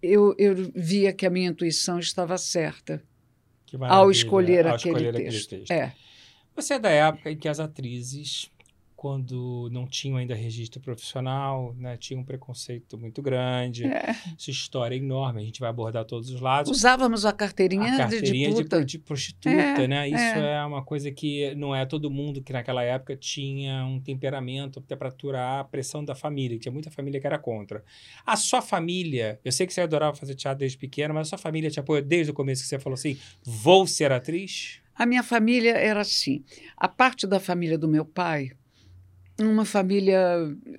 eu, 0.02 0.34
eu 0.38 0.72
via 0.74 1.12
que 1.12 1.24
a 1.24 1.30
minha 1.30 1.50
intuição 1.50 2.00
estava 2.00 2.36
certa 2.36 3.00
ao 3.88 4.10
escolher, 4.10 4.66
ao 4.66 4.74
aquele, 4.74 4.96
escolher 4.96 5.14
texto. 5.14 5.46
aquele 5.46 5.60
texto. 5.60 5.70
É. 5.70 5.94
Você 6.54 6.74
é 6.74 6.78
da 6.80 6.90
época 6.90 7.30
em 7.30 7.36
que 7.36 7.48
as 7.48 7.58
atrizes 7.58 8.51
quando 9.02 9.68
não 9.72 9.84
tinham 9.84 10.16
ainda 10.16 10.32
registro 10.32 10.80
profissional, 10.80 11.74
né? 11.76 11.96
Tinha 11.96 12.20
um 12.20 12.22
preconceito 12.22 12.96
muito 12.96 13.20
grande. 13.20 13.84
É. 13.84 14.10
Essa 14.38 14.52
história 14.52 14.94
é 14.94 14.98
enorme, 14.98 15.42
a 15.42 15.44
gente 15.44 15.58
vai 15.58 15.68
abordar 15.68 16.04
todos 16.04 16.30
os 16.30 16.40
lados. 16.40 16.70
Usávamos 16.70 17.26
a 17.26 17.32
carteirinha, 17.32 17.94
a 17.94 17.96
carteirinha 17.96 18.54
de, 18.54 18.62
de, 18.62 18.84
de 18.84 18.98
prostituta, 19.00 19.50
é, 19.50 19.88
né? 19.88 20.08
Isso 20.08 20.16
é. 20.16 20.52
é. 20.52 20.64
uma 20.64 20.84
coisa 20.84 21.10
que 21.10 21.52
não 21.56 21.74
é 21.74 21.84
todo 21.84 22.08
mundo 22.12 22.40
que 22.40 22.52
naquela 22.52 22.84
época 22.84 23.16
tinha 23.16 23.84
um 23.84 23.98
temperamento 23.98 24.78
até 24.78 24.94
para 24.94 25.08
aturar 25.08 25.58
a 25.58 25.64
pressão 25.64 26.04
da 26.04 26.14
família, 26.14 26.56
tinha 26.56 26.70
muita 26.70 26.88
família 26.88 27.20
que 27.20 27.26
era 27.26 27.40
contra. 27.40 27.82
A 28.24 28.36
sua 28.36 28.62
família, 28.62 29.40
eu 29.44 29.50
sei 29.50 29.66
que 29.66 29.74
você 29.74 29.80
adorava 29.80 30.14
fazer 30.14 30.36
teatro 30.36 30.60
desde 30.60 30.78
pequena, 30.78 31.12
mas 31.12 31.26
a 31.26 31.30
sua 31.30 31.38
família 31.38 31.68
te 31.68 31.80
apoiou 31.80 32.04
desde 32.04 32.30
o 32.30 32.34
começo 32.34 32.62
que 32.62 32.68
você 32.68 32.78
falou 32.78 32.94
assim: 32.94 33.18
vou 33.44 33.84
ser 33.84 34.12
atriz? 34.12 34.80
A 34.94 35.04
minha 35.04 35.24
família 35.24 35.72
era 35.72 36.02
assim. 36.02 36.44
A 36.76 36.86
parte 36.86 37.26
da 37.26 37.40
família 37.40 37.76
do 37.76 37.88
meu 37.88 38.04
pai 38.04 38.52
uma 39.48 39.64
família 39.64 40.18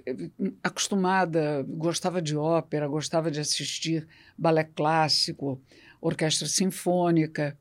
eh, 0.05 0.29
acostumada, 0.63 1.65
gostava 1.67 2.21
de 2.21 2.35
ópera, 2.35 2.87
gostava 2.87 3.29
de 3.31 3.39
assistir 3.39 4.07
balé 4.37 4.63
clássico, 4.63 5.61
orquestra 6.01 6.47
sinfônica. 6.47 7.57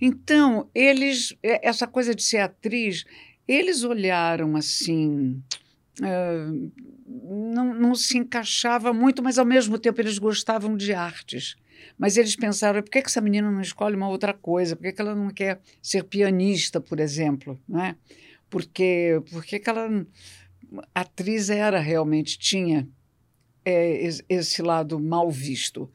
Então, 0.00 0.68
eles, 0.74 1.36
essa 1.42 1.86
coisa 1.86 2.14
de 2.14 2.22
ser 2.22 2.38
atriz, 2.38 3.04
eles 3.46 3.84
olharam 3.84 4.56
assim. 4.56 5.40
Uh, 6.00 6.72
não, 7.06 7.74
não 7.74 7.94
se 7.94 8.16
encaixava 8.16 8.92
muito, 8.92 9.22
mas 9.22 9.38
ao 9.38 9.44
mesmo 9.44 9.78
tempo 9.78 10.00
eles 10.00 10.18
gostavam 10.18 10.76
de 10.76 10.92
artes. 10.92 11.56
Mas 11.98 12.16
eles 12.16 12.34
pensaram, 12.34 12.82
por 12.82 12.90
que, 12.90 12.98
essa 12.98 13.20
menina 13.20 13.50
não 13.50 13.60
escolhe 13.60 13.94
uma 13.96 14.08
outra 14.08 14.32
coisa? 14.32 14.74
Por 14.74 14.82
que, 14.82 14.92
que 14.92 15.00
ela 15.00 15.14
não 15.14 15.30
quer 15.30 15.60
ser 15.80 16.04
pianista, 16.04 16.80
por 16.80 16.98
exemplo? 16.98 17.60
Não 17.68 17.84
é? 17.84 17.96
Porque, 18.48 19.22
porque 19.30 19.58
que 19.58 19.70
ela... 19.70 19.88
Atriz 20.94 21.50
era 21.50 21.78
realmente, 21.78 22.38
tinha 22.38 22.88
é, 23.64 24.08
esse 24.28 24.62
lado 24.62 24.98
mal 24.98 25.30
visto. 25.30 25.90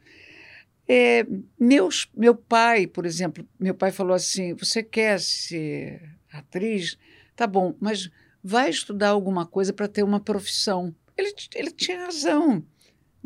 É, 0.87 1.25
meus, 1.59 2.09
meu 2.15 2.33
pai, 2.33 2.87
por 2.87 3.05
exemplo, 3.05 3.45
meu 3.59 3.75
pai 3.75 3.91
falou 3.91 4.13
assim, 4.13 4.53
você 4.53 4.81
quer 4.81 5.19
ser 5.19 6.01
atriz? 6.31 6.97
Tá 7.35 7.45
bom, 7.45 7.75
mas 7.79 8.09
vai 8.43 8.69
estudar 8.69 9.09
alguma 9.09 9.45
coisa 9.45 9.73
para 9.73 9.87
ter 9.87 10.03
uma 10.03 10.19
profissão. 10.19 10.95
Ele, 11.17 11.33
ele 11.55 11.71
tinha 11.71 12.05
razão 12.05 12.63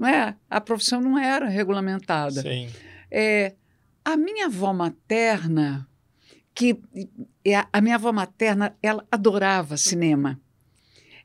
não 0.01 0.07
é? 0.07 0.35
A 0.49 0.59
profissão 0.59 0.99
não 0.99 1.15
era 1.15 1.47
regulamentada. 1.47 2.41
Sim. 2.41 2.67
É, 3.11 3.53
a 4.03 4.17
minha 4.17 4.47
avó 4.47 4.73
materna, 4.73 5.87
que 6.55 6.75
a 7.71 7.79
minha 7.81 7.95
avó 7.95 8.11
materna, 8.11 8.75
ela 8.81 9.05
adorava 9.11 9.77
cinema. 9.77 10.40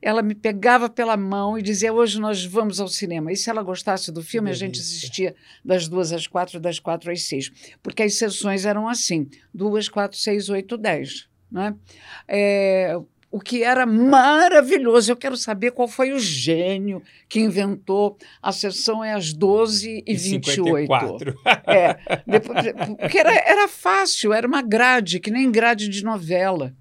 Ela 0.06 0.22
me 0.22 0.36
pegava 0.36 0.88
pela 0.88 1.16
mão 1.16 1.58
e 1.58 1.62
dizia: 1.62 1.92
hoje 1.92 2.20
nós 2.20 2.44
vamos 2.44 2.78
ao 2.78 2.86
cinema. 2.86 3.32
E 3.32 3.36
se 3.36 3.50
ela 3.50 3.60
gostasse 3.60 4.12
do 4.12 4.22
filme, 4.22 4.48
a 4.48 4.54
gente 4.54 4.78
assistia 4.78 5.34
das 5.64 5.88
duas 5.88 6.12
às 6.12 6.28
quatro, 6.28 6.60
das 6.60 6.78
quatro 6.78 7.10
às 7.10 7.22
seis. 7.22 7.50
Porque 7.82 8.04
as 8.04 8.14
sessões 8.14 8.64
eram 8.64 8.88
assim: 8.88 9.28
duas, 9.52 9.88
quatro, 9.88 10.16
seis, 10.16 10.48
oito, 10.48 10.78
dez. 10.78 11.28
Né? 11.50 11.74
É, 12.28 12.96
o 13.32 13.40
que 13.40 13.64
era 13.64 13.84
maravilhoso. 13.84 15.10
Eu 15.10 15.16
quero 15.16 15.36
saber 15.36 15.72
qual 15.72 15.88
foi 15.88 16.12
o 16.12 16.20
gênio 16.20 17.02
que 17.28 17.40
inventou 17.40 18.16
a 18.40 18.52
sessão 18.52 19.02
é 19.02 19.12
às 19.12 19.32
12 19.32 20.04
e 20.06 20.14
28. 20.14 20.64
54. 20.64 21.34
É, 21.66 21.96
depois, 22.24 22.58
porque 22.96 23.18
era, 23.18 23.34
era 23.34 23.66
fácil, 23.66 24.32
era 24.32 24.46
uma 24.46 24.62
grade, 24.62 25.18
que 25.18 25.32
nem 25.32 25.50
grade 25.50 25.88
de 25.88 26.04
novela. 26.04 26.72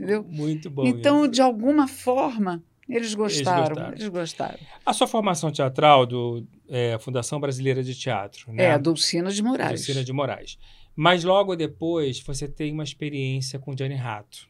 Entendeu? 0.00 0.24
Muito 0.24 0.70
bom. 0.70 0.86
Então, 0.86 1.24
isso. 1.24 1.32
de 1.32 1.42
alguma 1.42 1.86
forma, 1.86 2.64
eles 2.88 3.14
gostaram, 3.14 3.58
eles 3.58 3.68
gostaram, 3.68 3.92
eles 3.92 4.08
gostaram. 4.08 4.58
A 4.84 4.92
sua 4.94 5.06
formação 5.06 5.52
teatral 5.52 6.06
do 6.06 6.46
é, 6.68 6.98
Fundação 6.98 7.38
Brasileira 7.38 7.82
de 7.82 7.94
Teatro, 7.94 8.50
né? 8.50 8.64
É, 8.64 8.78
Dulcina 8.78 9.30
de 9.30 9.42
Moraes. 9.42 9.80
Dulcina 9.80 10.02
de 10.02 10.12
Moraes. 10.12 10.58
Mas 10.96 11.22
logo 11.22 11.54
depois 11.54 12.18
você 12.20 12.48
tem 12.48 12.72
uma 12.72 12.82
experiência 12.82 13.58
com 13.58 13.74
Johnny 13.74 13.94
Rato. 13.94 14.48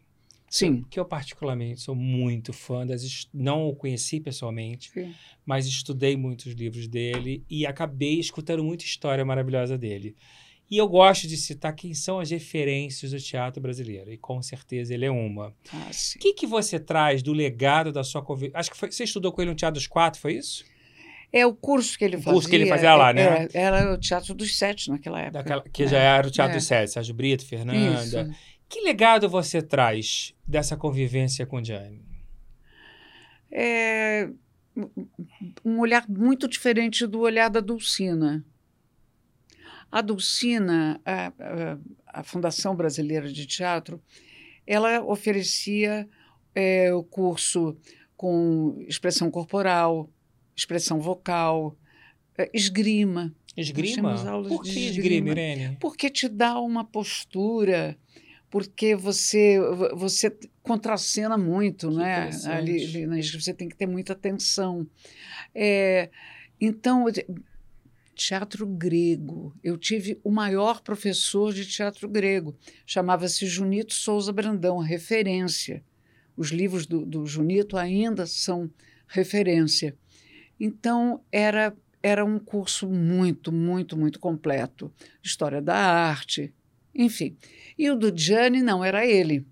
Sim. 0.49 0.85
Que 0.89 0.99
eu, 0.99 1.05
particularmente, 1.05 1.81
sou 1.81 1.95
muito 1.95 2.53
fã 2.53 2.87
das. 2.87 3.29
Não 3.33 3.69
o 3.69 3.77
conheci 3.77 4.21
pessoalmente, 4.21 4.91
Sim. 4.91 5.15
mas 5.45 5.67
estudei 5.67 6.17
muitos 6.17 6.53
livros 6.55 6.89
dele 6.89 7.45
e 7.49 7.67
acabei 7.67 8.19
escutando 8.19 8.63
muita 8.63 8.85
história 8.85 9.25
maravilhosa 9.25 9.77
dele. 9.77 10.17
E 10.71 10.79
eu 10.79 10.87
gosto 10.87 11.27
de 11.27 11.37
citar 11.37 11.75
quem 11.75 11.93
são 11.93 12.21
as 12.21 12.31
referências 12.31 13.11
do 13.11 13.19
teatro 13.19 13.61
brasileiro, 13.61 14.13
e 14.13 14.17
com 14.17 14.41
certeza 14.41 14.95
ele 14.95 15.05
é 15.05 15.11
uma. 15.11 15.49
O 15.49 15.55
ah, 15.73 15.91
que, 16.21 16.33
que 16.33 16.47
você 16.47 16.79
traz 16.79 17.23
do 17.23 17.33
legado 17.33 17.91
da 17.91 18.05
sua 18.05 18.23
convivência? 18.23 18.59
Acho 18.59 18.71
que 18.71 18.77
foi, 18.77 18.93
você 18.93 19.03
estudou 19.03 19.33
com 19.33 19.43
ele 19.43 19.51
no 19.51 19.57
Teatro 19.57 19.75
dos 19.75 19.89
Quatro, 19.89 20.21
foi 20.21 20.35
isso? 20.35 20.65
É 21.33 21.45
o 21.45 21.53
curso 21.53 21.99
que 21.99 22.05
ele 22.05 22.17
fazia. 22.17 22.31
O 22.31 22.35
curso 22.35 22.49
que 22.49 22.55
ele 22.55 22.67
fazia 22.67 22.95
lá, 22.95 23.13
né? 23.13 23.49
É, 23.53 23.61
era 23.61 23.93
o 23.95 23.99
Teatro 23.99 24.33
dos 24.33 24.57
Sete 24.57 24.91
naquela 24.91 25.21
época. 25.21 25.43
Daquela, 25.43 25.65
que 25.73 25.83
é, 25.83 25.89
já 25.89 25.99
era 25.99 26.29
o 26.29 26.31
Teatro 26.31 26.55
é. 26.55 26.59
dos 26.59 26.67
Sete, 26.67 26.93
Sérgio 26.93 27.15
Brito, 27.15 27.45
Fernanda. 27.45 28.03
Isso. 28.03 28.35
Que 28.69 28.81
legado 28.83 29.29
você 29.29 29.61
traz 29.61 30.33
dessa 30.47 30.77
convivência 30.77 31.45
com 31.45 31.63
Jane? 31.63 32.01
É 33.51 34.29
um 35.65 35.81
olhar 35.81 36.09
muito 36.09 36.47
diferente 36.47 37.07
do 37.07 37.21
olhar 37.21 37.49
da 37.49 37.61
Dulcina. 37.61 38.45
A 39.91 40.01
Dulcina, 40.01 41.01
a, 41.05 41.27
a, 41.27 41.79
a 42.07 42.23
Fundação 42.23 42.75
Brasileira 42.75 43.31
de 43.33 43.47
Teatro, 43.47 44.01
ela 44.67 45.03
oferecia 45.03 46.09
é, 46.55 46.93
o 46.95 47.03
curso 47.03 47.77
com 48.17 48.77
expressão 48.87 49.31
corporal, 49.31 50.09
expressão 50.55 51.01
vocal, 51.01 51.77
é, 52.37 52.51
esgrima. 52.55 53.35
Esgrima? 53.57 54.15
Por 54.49 54.63
que 54.63 54.69
esgrima, 54.69 54.91
esgrima, 54.91 55.31
Irene? 55.31 55.77
Porque 55.81 56.09
te 56.09 56.29
dá 56.29 56.61
uma 56.61 56.85
postura 56.85 57.99
porque 58.51 58.97
você 58.97 59.59
você 59.95 60.37
contracena 60.63 61.39
muito, 61.39 61.89
que 61.89 61.97
né? 61.97 62.31
Ali, 62.47 62.85
ali, 62.85 63.07
né? 63.07 63.23
você 63.23 63.55
tem 63.55 63.69
que 63.69 63.77
ter 63.77 63.87
muita 63.87 64.13
atenção. 64.13 64.87
É, 65.55 66.11
então, 66.61 67.07
teatro 68.21 68.67
grego. 68.67 69.55
Eu 69.65 69.79
tive 69.79 70.21
o 70.23 70.31
maior 70.31 70.83
professor 70.83 71.53
de 71.53 71.67
teatro 71.67 72.09
grego, 72.09 72.55
chamava-se 72.85 73.47
Junito 73.47 73.95
Souza 73.95 74.33
Brandão, 74.33 74.79
referência. 74.79 75.83
Os 76.37 76.51
livros 76.51 76.87
do, 76.87 77.05
do 77.05 77.27
Junito 77.27 77.77
ainda 77.77 78.27
são 78.27 78.71
referência. 79.07 79.97
Então, 80.59 81.23
era, 81.33 81.75
era 82.03 82.25
um 82.25 82.39
curso 82.39 82.89
muito, 82.89 83.51
muito, 83.51 83.97
muito 83.97 84.21
completo. 84.21 84.93
História 85.23 85.63
da 85.63 85.77
arte, 85.77 86.53
enfim. 86.95 87.37
E 87.79 87.91
o 87.91 87.97
do 87.97 88.17
Gianni 88.17 88.63
não, 88.63 88.85
era 88.85 89.07
ele. 89.07 89.47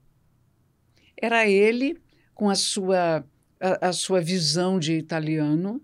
Era 1.17 1.49
ele 1.49 1.99
com 2.35 2.51
a 2.51 2.55
sua, 2.55 3.25
a, 3.59 3.89
a 3.89 3.93
sua 3.93 4.21
visão 4.21 4.79
de 4.79 4.93
italiano, 4.93 5.83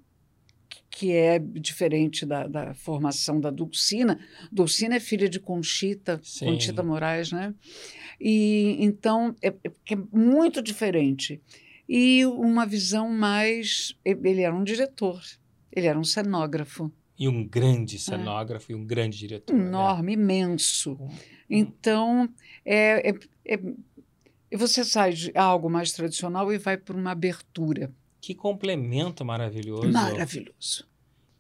que 0.94 1.11
é 1.11 1.40
diferente 1.40 2.24
da, 2.24 2.46
da, 2.46 2.72
formação 2.72 3.40
da 3.40 3.50
Dulcina. 3.50 4.16
Dulcina 4.50 4.94
é 4.94 5.00
filha 5.00 5.28
de 5.28 5.40
Conchita, 5.40 6.20
Sim. 6.22 6.46
Conchita 6.46 6.85
Moraes, 6.85 7.33
né? 7.33 7.52
E 8.20 8.76
então 8.78 9.35
é, 9.42 9.48
é, 9.48 9.72
é, 9.90 9.96
muito 10.12 10.62
diferente. 10.62 11.42
E 11.88 12.24
uma 12.24 12.64
visão 12.64 13.11
mais. 13.11 13.96
Ele 14.04 14.42
era 14.42 14.54
um 14.54 14.62
diretor, 14.62 15.20
ele 15.72 15.88
era 15.88 15.98
um 15.98 16.04
cenógrafo. 16.04 16.92
E 17.18 17.26
um 17.26 17.44
grande 17.44 17.98
cenógrafo 17.98 18.70
é. 18.70 18.74
e 18.74 18.78
um 18.78 18.87
grande 18.87 19.18
diretor. 19.18 19.52
Né? 19.52 19.66
Enorme, 19.66 20.14
né? 20.14 20.22
imenso. 20.22 20.96
Então, 21.50 22.28
é, 22.64 23.11
é, 23.11 23.14
é, 23.46 24.57
você 24.57 24.85
sai 24.85 25.12
de 25.12 25.33
algo 25.35 25.68
mais 25.68 25.90
tradicional 25.90 26.52
e 26.52 26.59
vai 26.59 26.76
para 26.76 26.96
uma 26.96 27.11
abertura. 27.11 27.92
Que 28.24 28.34
complemento 28.34 29.22
maravilhoso. 29.22 29.92
Maravilhoso. 29.92 30.87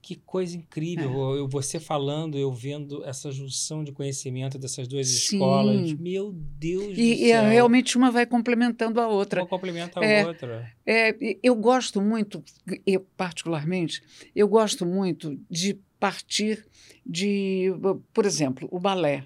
Que 0.02 0.16
coisa 0.16 0.54
incrível. 0.54 1.34
É. 1.34 1.38
Eu, 1.38 1.48
você 1.48 1.80
falando, 1.80 2.36
eu 2.36 2.52
vendo 2.52 3.02
essa 3.06 3.32
junção 3.32 3.82
de 3.82 3.90
conhecimento 3.90 4.58
dessas 4.58 4.86
duas 4.86 5.08
Sim. 5.08 5.36
escolas. 5.36 5.94
Meu 5.94 6.30
Deus 6.30 6.88
e, 6.88 6.90
do 6.90 6.96
céu. 6.96 7.26
E 7.26 7.30
é, 7.30 7.48
realmente 7.48 7.96
uma 7.96 8.10
vai 8.10 8.26
complementando 8.26 9.00
a 9.00 9.08
outra. 9.08 9.40
Uma 9.40 9.48
complementa 9.48 9.98
a 9.98 10.04
é, 10.04 10.26
outra. 10.26 10.70
É, 10.84 11.16
eu 11.42 11.54
gosto 11.56 12.02
muito, 12.02 12.44
eu 12.86 13.00
particularmente, 13.16 14.02
eu 14.36 14.46
gosto 14.46 14.84
muito 14.84 15.40
de 15.48 15.80
partir 15.98 16.66
de, 17.06 17.72
por 18.12 18.26
exemplo, 18.26 18.68
o 18.70 18.78
balé. 18.78 19.24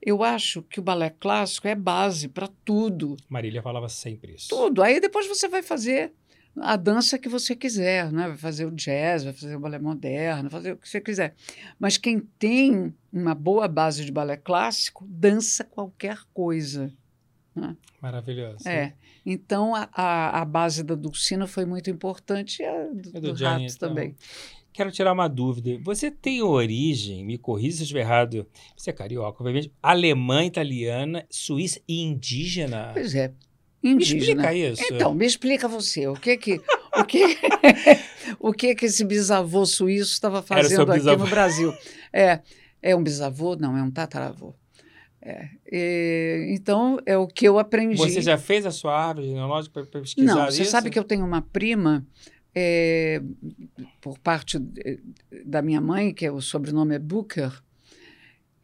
Eu 0.00 0.22
acho 0.22 0.62
que 0.62 0.80
o 0.80 0.82
balé 0.82 1.10
clássico 1.10 1.68
é 1.68 1.74
base 1.74 2.26
para 2.26 2.48
tudo. 2.64 3.18
Marília 3.28 3.60
falava 3.60 3.86
sempre 3.90 4.32
isso. 4.36 4.48
Tudo. 4.48 4.82
Aí 4.82 4.98
depois 4.98 5.28
você 5.28 5.46
vai 5.46 5.62
fazer 5.62 6.14
a 6.56 6.76
dança 6.76 7.18
que 7.18 7.28
você 7.28 7.54
quiser, 7.54 8.10
né? 8.12 8.28
vai 8.28 8.36
fazer 8.36 8.66
o 8.66 8.70
jazz, 8.70 9.24
vai 9.24 9.32
fazer 9.32 9.56
o 9.56 9.60
balé 9.60 9.78
moderno, 9.78 10.50
fazer 10.50 10.72
o 10.72 10.76
que 10.76 10.88
você 10.88 11.00
quiser. 11.00 11.34
Mas 11.78 11.96
quem 11.96 12.20
tem 12.38 12.94
uma 13.12 13.34
boa 13.34 13.68
base 13.68 14.04
de 14.04 14.12
balé 14.12 14.36
clássico, 14.36 15.06
dança 15.08 15.64
qualquer 15.64 16.18
coisa. 16.34 16.92
Né? 17.54 17.76
Maravilhoso. 18.00 18.68
É. 18.68 18.94
Então, 19.24 19.74
a, 19.74 19.88
a, 19.92 20.40
a, 20.40 20.44
base 20.44 20.82
da 20.82 20.94
Dulcina 20.94 21.46
foi 21.46 21.64
muito 21.64 21.90
importante 21.90 22.62
e 22.62 22.66
a 22.66 22.86
do, 22.88 23.12
do, 23.12 23.20
do 23.20 23.32
Johnny, 23.34 23.66
então. 23.66 23.88
também. 23.88 24.16
Quero 24.72 24.90
tirar 24.90 25.12
uma 25.12 25.28
dúvida. 25.28 25.78
Você 25.82 26.10
tem 26.10 26.42
origem, 26.42 27.24
me 27.24 27.36
corrija 27.36 27.76
se 27.76 27.82
eu 27.82 27.84
estiver 27.84 28.00
errado, 28.00 28.46
você 28.76 28.90
é 28.90 28.92
carioca, 28.92 29.42
obviamente, 29.42 29.72
alemã, 29.82 30.44
italiana, 30.44 31.26
suíça 31.28 31.80
e 31.86 32.00
indígena? 32.00 32.90
Pois 32.94 33.14
é. 33.14 33.32
Indígena. 33.82 34.42
Me 34.42 34.48
explica 34.48 34.54
isso. 34.54 34.94
Então, 34.94 35.14
me 35.14 35.26
explica 35.26 35.68
você. 35.68 36.06
O 36.06 36.14
que 36.14 36.36
que, 36.36 36.60
o 36.96 37.04
que, 37.04 37.38
o 38.38 38.52
que, 38.52 38.74
que 38.74 38.86
esse 38.86 39.04
bisavô 39.04 39.64
suíço 39.64 40.12
estava 40.12 40.42
fazendo 40.42 40.92
aqui 40.92 41.04
no 41.04 41.26
Brasil? 41.26 41.72
É, 42.12 42.40
é 42.82 42.94
um 42.94 43.02
bisavô? 43.02 43.56
Não, 43.56 43.76
é 43.76 43.82
um 43.82 43.90
tataravô. 43.90 44.54
É, 45.22 45.48
e, 45.70 46.54
então, 46.54 46.98
é 47.04 47.16
o 47.16 47.26
que 47.26 47.46
eu 47.46 47.58
aprendi. 47.58 47.96
Você 47.96 48.22
já 48.22 48.38
fez 48.38 48.64
a 48.64 48.70
sua 48.70 48.96
árvore 48.96 49.28
genealógica 49.28 49.82
para 49.82 50.00
pesquisar 50.00 50.34
Não, 50.34 50.48
isso? 50.48 50.56
você 50.56 50.64
sabe 50.64 50.90
que 50.90 50.98
eu 50.98 51.04
tenho 51.04 51.24
uma 51.24 51.42
prima, 51.42 52.06
é, 52.54 53.22
por 54.00 54.18
parte 54.18 54.58
da 55.44 55.60
minha 55.60 55.80
mãe, 55.80 56.12
que 56.12 56.24
é, 56.24 56.32
o 56.32 56.40
sobrenome 56.40 56.94
é 56.94 56.98
Booker, 56.98 57.52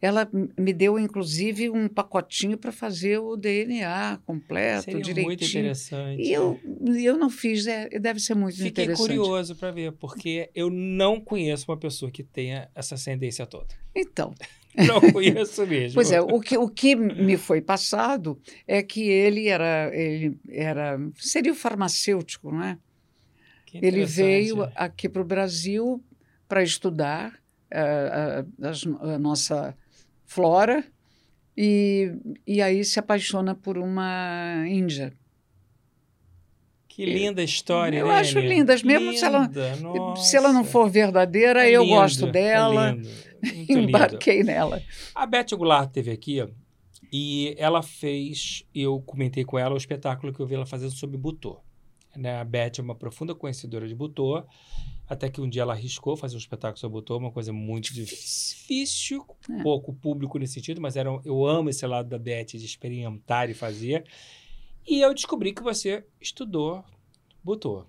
ela 0.01 0.29
me 0.57 0.73
deu, 0.73 0.99
inclusive, 0.99 1.69
um 1.69 1.87
pacotinho 1.87 2.57
para 2.57 2.71
fazer 2.71 3.17
o 3.19 3.35
DNA 3.35 4.19
completo, 4.25 4.83
Seria 4.83 5.01
direitinho. 5.01 5.27
muito 5.27 5.43
interessante. 5.43 6.21
E 6.21 6.31
eu, 6.33 6.59
eu 7.03 7.17
não 7.17 7.29
fiz, 7.29 7.65
é, 7.67 7.89
deve 7.99 8.19
ser 8.19 8.35
muito 8.35 8.55
Fiquei 8.55 8.85
interessante. 8.85 9.07
curioso 9.07 9.55
para 9.55 9.71
ver, 9.71 9.91
porque 9.93 10.49
eu 10.53 10.69
não 10.69 11.19
conheço 11.19 11.65
uma 11.71 11.77
pessoa 11.77 12.11
que 12.11 12.23
tenha 12.23 12.69
essa 12.75 12.95
ascendência 12.95 13.45
toda. 13.45 13.67
Então, 13.95 14.33
Não 14.77 15.01
conheço 15.11 15.65
mesmo. 15.65 15.95
Pois 15.95 16.11
é, 16.11 16.21
o 16.21 16.39
que, 16.39 16.55
o 16.55 16.69
que 16.69 16.95
me 16.95 17.35
foi 17.35 17.61
passado 17.61 18.39
é 18.67 18.83
que 18.83 19.01
ele 19.01 19.47
era, 19.47 19.89
ele 19.91 20.37
era 20.47 20.99
seria 21.15 21.51
o 21.51 21.55
farmacêutico, 21.55 22.51
não 22.51 22.63
é? 22.63 22.77
Ele 23.73 24.05
veio 24.05 24.63
aqui 24.75 25.09
para 25.09 25.21
o 25.21 25.25
Brasil 25.25 26.03
para 26.47 26.61
estudar 26.61 27.33
eh, 27.71 27.79
a, 27.79 28.39
a- 28.69 29.15
a 29.15 29.19
nossa 29.19 29.75
flora 30.27 30.83
e, 31.57 32.11
e 32.45 32.61
aí 32.61 32.85
se 32.85 32.99
apaixona 32.99 33.55
por 33.55 33.77
uma 33.79 34.63
índia. 34.67 35.11
Que 36.87 37.05
linda 37.05 37.43
história, 37.43 37.99
Eu 37.99 38.07
né, 38.07 38.13
acho 38.15 38.37
Eli? 38.39 38.47
lindas, 38.49 38.81
mesmo 38.83 39.13
se 39.13 39.23
ela- 39.23 39.45
Linda, 39.45 40.15
Se 40.17 40.35
ela 40.35 40.51
não 40.51 40.63
for 40.63 40.89
verdadeira, 40.89 41.67
É 41.67 41.71
eu 41.71 41.81
lindo, 41.83 41.95
gosto 41.95 42.25
é 42.27 42.31
dela, 42.31 42.91
lindo, 42.91 43.07
muito 43.55 43.67
lindo. 43.73 43.89
embarquei 43.89 44.43
nela. 44.43 44.81
A 45.13 45.25
Beth 45.25 45.47
Goulart 45.55 45.91
teve 45.91 46.09
aqui 46.11 46.41
ó, 46.41 46.47
e 47.13 47.53
ela 47.57 47.81
fez, 47.83 48.63
eu 48.73 48.99
comentei 49.01 49.45
com 49.45 49.57
ela 49.59 49.73
o 49.75 49.77
espetáculo 49.77 50.33
que 50.33 50.39
eu 50.39 50.47
vi 50.47 50.55
ela 50.55 50.65
fazendo 50.65 50.91
sobre 50.91 51.17
Butô. 51.17 51.59
Né? 52.15 52.39
A 52.39 52.43
Beth 52.43 52.79
é 52.79 52.81
uma 52.81 52.95
profunda 52.95 53.35
conhecedora 53.35 53.87
de 53.87 53.93
Butô, 53.93 54.43
até 55.07 55.29
que 55.29 55.39
um 55.39 55.47
dia 55.49 55.61
ela 55.61 55.73
arriscou 55.73 56.17
fazer 56.17 56.35
um 56.35 56.39
espetáculo 56.39 56.77
sobre 56.79 56.93
Butô, 56.95 57.17
uma 57.17 57.31
coisa 57.31 57.53
muito 57.53 57.93
difícil, 57.93 59.25
É. 59.49 59.63
pouco 59.63 59.93
público 59.93 60.37
nesse 60.37 60.53
sentido, 60.55 60.81
mas 60.81 60.95
era, 60.97 61.09
eu 61.23 61.45
amo 61.45 61.69
esse 61.69 61.85
lado 61.87 62.09
da 62.09 62.19
Beth 62.19 62.45
de 62.57 62.65
experimentar 62.65 63.49
e 63.49 63.53
fazer. 63.53 64.05
E 64.87 64.99
eu 65.01 65.13
descobri 65.13 65.53
que 65.53 65.63
você 65.63 66.03
estudou 66.19 66.83
Butô. 67.43 67.85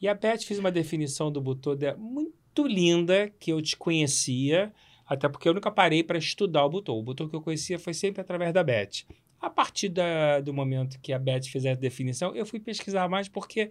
E 0.00 0.08
a 0.08 0.14
Beth 0.14 0.40
fez 0.44 0.58
uma 0.60 0.70
definição 0.70 1.32
do 1.32 1.40
Butô 1.40 1.74
de- 1.74 1.94
muito 1.94 2.66
linda, 2.66 3.30
que 3.40 3.50
eu 3.52 3.60
desconhecia, 3.60 4.72
até 5.06 5.28
porque 5.28 5.48
eu 5.48 5.54
nunca 5.54 5.70
parei 5.70 6.02
para 6.02 6.18
estudar 6.18 6.64
o 6.66 6.70
Butô. 6.70 6.98
O 6.98 7.02
Butô 7.02 7.28
que 7.28 7.36
eu 7.36 7.40
conhecia 7.40 7.78
foi 7.78 7.94
sempre 7.94 8.20
através 8.20 8.52
da 8.52 8.62
Beth. 8.62 9.04
A 9.40 9.48
partir 9.50 9.88
da- 9.90 10.40
do 10.40 10.52
momento 10.52 10.98
que 11.00 11.12
a 11.12 11.18
Beth 11.18 11.44
fez 11.44 11.64
a 11.66 11.74
definição, 11.74 12.34
eu 12.34 12.44
fui 12.44 12.58
pesquisar 12.60 13.08
mais 13.08 13.28
porque 13.28 13.70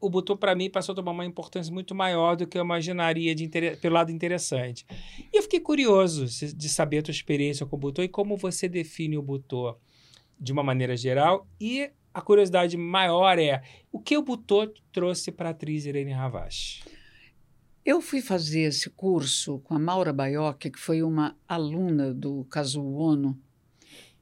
o 0.00 0.08
Butô, 0.08 0.36
para 0.36 0.54
mim, 0.54 0.70
passou 0.70 0.92
a 0.92 0.96
tomar 0.96 1.12
uma 1.12 1.24
importância 1.26 1.72
muito 1.72 1.94
maior 1.94 2.36
do 2.36 2.46
que 2.46 2.56
eu 2.56 2.62
imaginaria 2.62 3.34
de 3.34 3.44
inter- 3.44 3.78
pelo 3.80 3.94
lado 3.94 4.12
interessante. 4.12 4.86
E 5.32 5.36
eu 5.38 5.42
fiquei 5.42 5.60
curioso 5.60 6.26
de 6.26 6.68
saber 6.68 6.98
a 6.98 7.02
tua 7.02 7.12
experiência 7.12 7.66
com 7.66 7.76
o 7.76 7.78
Butô 7.78 8.02
e 8.02 8.08
como 8.08 8.36
você 8.36 8.68
define 8.68 9.18
o 9.18 9.22
Butô 9.22 9.76
de 10.38 10.52
uma 10.52 10.62
maneira 10.62 10.96
geral. 10.96 11.46
E 11.60 11.90
a 12.14 12.20
curiosidade 12.20 12.76
maior 12.76 13.38
é 13.38 13.62
o 13.92 13.98
que 13.98 14.16
o 14.16 14.22
Butô 14.22 14.72
trouxe 14.92 15.30
para 15.32 15.48
a 15.48 15.52
atriz 15.52 15.84
Irene 15.84 16.12
Ravache? 16.12 16.82
Eu 17.84 18.00
fui 18.00 18.20
fazer 18.20 18.60
esse 18.62 18.90
curso 18.90 19.60
com 19.60 19.74
a 19.74 19.78
Maura 19.78 20.12
Baiocchi, 20.12 20.70
que 20.70 20.78
foi 20.78 21.02
uma 21.02 21.36
aluna 21.48 22.12
do 22.12 22.44
Kazuo 22.44 22.98
Ono, 22.98 23.38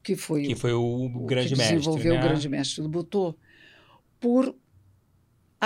que 0.03 0.15
foi, 0.15 0.43
Que 0.45 0.55
foi 0.55 0.73
o, 0.73 1.07
o 1.07 1.27
grande 1.27 1.49
que 1.49 1.57
mestre. 1.57 1.77
desenvolveu 1.77 2.15
né? 2.15 2.21
o 2.21 2.23
grande 2.23 2.49
mestre 2.49 2.81
do 2.83 2.89
Butô, 2.89 3.35
por 4.21 4.55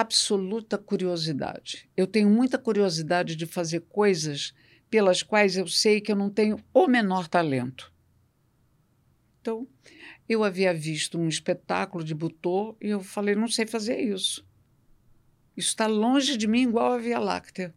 absoluta 0.00 0.78
curiosidade. 0.78 1.88
Eu 1.96 2.06
tenho 2.06 2.28
muita 2.28 2.58
curiosidade 2.58 3.36
de 3.36 3.46
fazer 3.46 3.80
coisas 3.82 4.54
pelas 4.90 5.22
quais 5.22 5.56
eu 5.56 5.66
sei 5.66 6.00
que 6.00 6.10
eu 6.10 6.16
não 6.16 6.30
tenho 6.30 6.58
o 6.74 6.86
menor 6.86 7.28
talento. 7.28 7.92
Então, 9.40 9.66
eu 10.28 10.44
havia 10.44 10.74
visto 10.74 11.18
um 11.18 11.28
espetáculo 11.28 12.04
de 12.04 12.14
Butô 12.14 12.76
e 12.80 12.88
eu 12.88 13.00
falei, 13.00 13.34
não 13.34 13.48
sei 13.48 13.66
fazer 13.66 14.00
isso. 14.00 14.46
Isso 15.56 15.68
está 15.68 15.86
longe 15.86 16.36
de 16.36 16.46
mim 16.46 16.62
igual 16.62 16.92
a 16.92 16.98
Via 16.98 17.18
Láctea. 17.18 17.74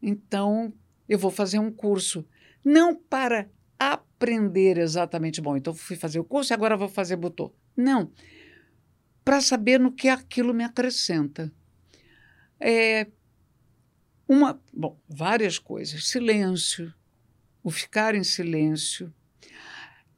Então, 0.00 0.72
eu 1.08 1.18
vou 1.18 1.30
fazer 1.30 1.58
um 1.58 1.70
curso. 1.70 2.26
Não 2.64 2.94
para 2.94 3.48
aprender 3.78 4.78
exatamente, 4.78 5.40
bom, 5.40 5.56
então 5.56 5.74
fui 5.74 5.96
fazer 5.96 6.18
o 6.18 6.24
curso 6.24 6.52
e 6.52 6.54
agora 6.54 6.76
vou 6.76 6.88
fazer 6.88 7.16
Butô. 7.16 7.52
Não. 7.76 8.10
Para 9.24 9.40
saber 9.40 9.78
no 9.78 9.92
que 9.92 10.08
aquilo 10.08 10.52
me 10.52 10.64
acrescenta. 10.64 11.52
É 12.58 13.06
uma, 14.28 14.60
bom, 14.72 14.98
várias 15.08 15.58
coisas. 15.58 16.08
Silêncio, 16.08 16.92
o 17.62 17.70
ficar 17.70 18.14
em 18.14 18.24
silêncio, 18.24 19.12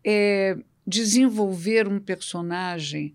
é 0.04 0.56
desenvolver 0.86 1.88
um 1.88 1.98
personagem 1.98 3.14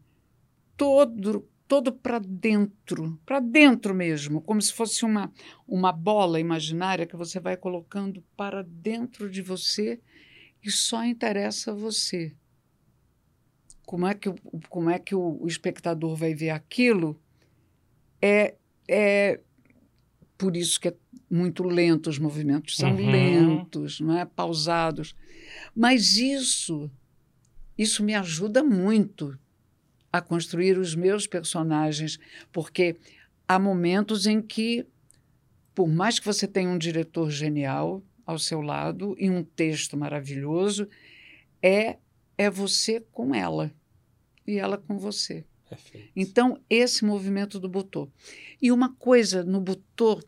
todo 0.76 1.48
todo 1.70 1.94
para 1.94 2.18
dentro, 2.18 3.22
para 3.24 3.40
dentro 3.40 3.94
mesmo, 3.94 4.42
como 4.42 4.60
se 4.60 4.74
fosse 4.74 5.06
uma, 5.06 5.32
uma 5.68 5.92
bola 5.92 6.40
imaginária 6.40 7.06
que 7.06 7.16
você 7.16 7.40
vai 7.40 7.56
colocando 7.56 8.24
para 8.36 8.64
dentro 8.64 9.30
de 9.30 9.44
você 9.44 10.02
e 10.64 10.72
só 10.72 11.06
interessa 11.06 11.70
a 11.70 11.76
você. 11.76 12.36
Como 13.90 14.06
é 14.06 14.14
que, 14.14 14.30
o- 14.30 14.36
como 14.70 14.88
é 14.92 15.00
que 15.00 15.16
o, 15.16 15.42
o 15.42 15.48
espectador 15.48 16.16
vai 16.16 16.36
ver 16.36 16.52
aquilo? 16.52 17.20
É, 18.22 18.54
é 18.88 19.40
por 20.38 20.56
isso 20.56 20.80
que 20.80 20.90
é 20.90 20.96
muito 21.28 21.64
lento, 21.64 22.08
os 22.08 22.20
movimentos 22.20 22.78
são 22.78 22.92
Uhum. 22.92 23.10
lentos, 23.10 24.00
não 24.00 24.16
é? 24.16 24.26
pausados. 24.26 25.16
Mas 25.76 26.18
isso, 26.18 26.88
isso 27.76 28.04
me 28.04 28.14
ajuda 28.14 28.64
muito 28.64 29.36
a 30.14 30.22
construir 30.22 30.78
os 30.78 30.94
meus 30.94 31.26
personagens, 31.26 32.20
porque 32.52 32.96
há 33.48 33.58
momentos 33.58 34.28
em 34.28 34.40
que, 34.40 34.86
por 35.74 35.88
mais 35.88 36.20
que 36.20 36.28
você 36.28 36.48
tenha 36.48 36.70
um 36.70 36.78
diretor 36.78 37.32
genial 37.32 38.04
ao 38.24 38.38
seu 38.38 38.62
lado 38.62 39.16
e 39.18 39.32
um 39.32 39.44
texto 39.44 39.98
maravilhoso, 39.98 40.88
é 41.60 41.98
é 42.38 42.50
você 42.50 43.02
com 43.12 43.36
ela 43.36 43.70
e 44.50 44.58
ela 44.58 44.78
com 44.78 44.98
você. 44.98 45.46
Perfeito. 45.70 46.12
Então, 46.16 46.60
esse 46.70 47.06
movimento 47.06 47.60
do 47.60 47.70
Butô. 47.70 48.10
E 48.62 48.72
uma 48.72 48.94
coisa 48.96 49.44
no 49.44 49.62
Butô 49.62 50.20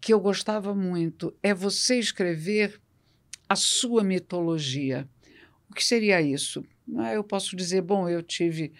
que 0.00 0.12
eu 0.12 0.20
gostava 0.20 0.74
muito 0.74 1.32
é 1.42 1.54
você 1.54 1.98
escrever 1.98 2.80
a 3.48 3.54
sua 3.54 4.02
mitologia. 4.02 5.08
O 5.70 5.74
que 5.74 5.84
seria 5.84 6.20
isso? 6.20 6.64
Ah, 6.96 7.12
eu 7.12 7.22
posso 7.22 7.54
dizer, 7.54 7.82
bom, 7.82 8.08
eu 8.08 8.22
tive 8.22 8.72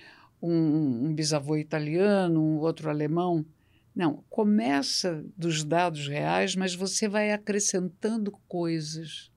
um, 0.42 1.07
um 1.07 1.14
bisavô 1.14 1.57
italiano, 1.57 2.42
um 2.42 2.59
outro 2.59 2.90
alemão. 2.90 3.47
Não, 3.95 4.25
começa 4.29 5.25
dos 5.37 5.62
dados 5.62 6.09
reais, 6.09 6.57
mas 6.57 6.75
você 6.75 7.07
vai 7.07 7.31
acrescentando 7.31 8.33
coisas 8.49 9.31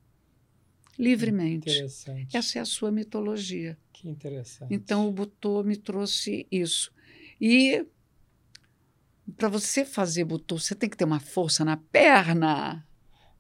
livremente. 0.98 1.70
Interessante. 1.70 2.36
Essa 2.36 2.60
é 2.60 2.62
a 2.62 2.66
sua 2.66 2.92
mitologia. 2.92 3.78
Que 3.96 4.10
interessante. 4.10 4.74
Então 4.74 5.08
o 5.08 5.12
Butô 5.12 5.64
me 5.64 5.78
trouxe 5.78 6.46
isso. 6.52 6.92
E 7.40 7.86
para 9.38 9.48
você 9.48 9.86
fazer 9.86 10.26
Butô, 10.26 10.60
você 10.60 10.76
tem 10.76 10.90
que 10.90 10.98
ter 10.98 11.06
uma 11.06 11.20
força 11.20 11.64
na 11.64 11.78
perna, 11.78 12.86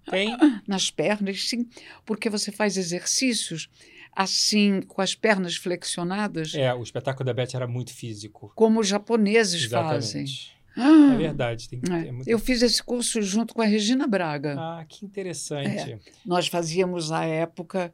Tem? 0.09 0.35
nas 0.65 0.89
pernas, 0.89 1.47
sim, 1.49 1.67
porque 2.05 2.29
você 2.29 2.51
faz 2.51 2.77
exercícios 2.77 3.69
assim, 4.15 4.81
com 4.81 5.01
as 5.01 5.13
pernas 5.13 5.57
flexionadas, 5.57 6.55
É, 6.55 6.73
o 6.73 6.81
espetáculo 6.81 7.25
da 7.25 7.33
Beth 7.33 7.53
era 7.53 7.67
muito 7.67 7.93
físico. 7.93 8.49
como 8.55 8.79
os 8.79 8.87
japoneses 8.87 9.65
fazem. 9.65 10.23
Exatamente. 10.23 10.55
Ah, 10.77 11.13
É 11.13 11.17
verdade. 11.17 11.67
Tem 11.67 11.81
que 11.81 11.91
é. 11.91 12.03
ter 12.03 12.11
muito... 12.13 12.27
Eu 12.29 12.39
fiz 12.39 12.61
esse 12.61 12.81
curso 12.81 13.21
junto 13.21 13.53
com 13.53 13.61
a 13.61 13.65
Regina 13.65 14.07
Braga. 14.07 14.55
Ah, 14.57 14.85
que 14.87 15.05
interessante. 15.05 15.99
Nós 16.25 16.47
fazíamos, 16.47 17.11
à 17.11 17.25
época, 17.25 17.93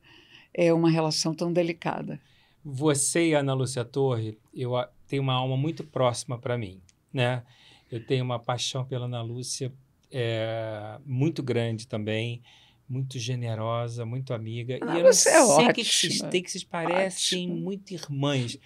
é, 0.53 0.71
uma 0.71 0.91
relação 0.91 1.33
tão 1.33 1.51
delicada. 1.51 2.19
Você 2.63 3.29
e 3.29 3.35
a 3.35 3.39
Ana 3.39 3.53
Lúcia 3.53 3.83
Torre, 3.83 4.37
eu 4.53 4.71
tenho 5.07 5.23
uma 5.23 5.33
alma 5.33 5.57
muito 5.57 5.83
próxima 5.83 6.37
para 6.37 6.57
mim, 6.57 6.81
né? 7.11 7.43
Eu 7.91 8.05
tenho 8.05 8.23
uma 8.23 8.39
paixão 8.39 8.85
pela 8.85 9.05
Ana 9.05 9.21
Lúcia 9.21 9.73
é, 10.11 10.99
muito 11.05 11.41
grande 11.41 11.87
também, 11.87 12.41
muito 12.87 13.17
generosa, 13.17 14.05
muito 14.05 14.33
amiga. 14.33 14.77
Ah, 14.81 14.95
e 14.95 14.97
eu 14.97 15.03
não 15.03 15.09
é 15.09 15.13
sei 15.13 15.33
o 15.39 15.73
que, 15.73 15.83
vocês 15.83 16.21
têm, 16.21 16.43
que 16.43 16.51
vocês 16.51 16.63
parecem 16.63 17.49
Ótima. 17.49 17.61
muito 17.61 17.91
irmãs. 17.91 18.57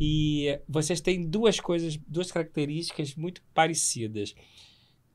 E 0.00 0.60
vocês 0.68 1.00
têm 1.00 1.28
duas 1.28 1.58
coisas, 1.58 1.96
duas 1.96 2.30
características 2.30 3.16
muito 3.16 3.42
parecidas. 3.52 4.34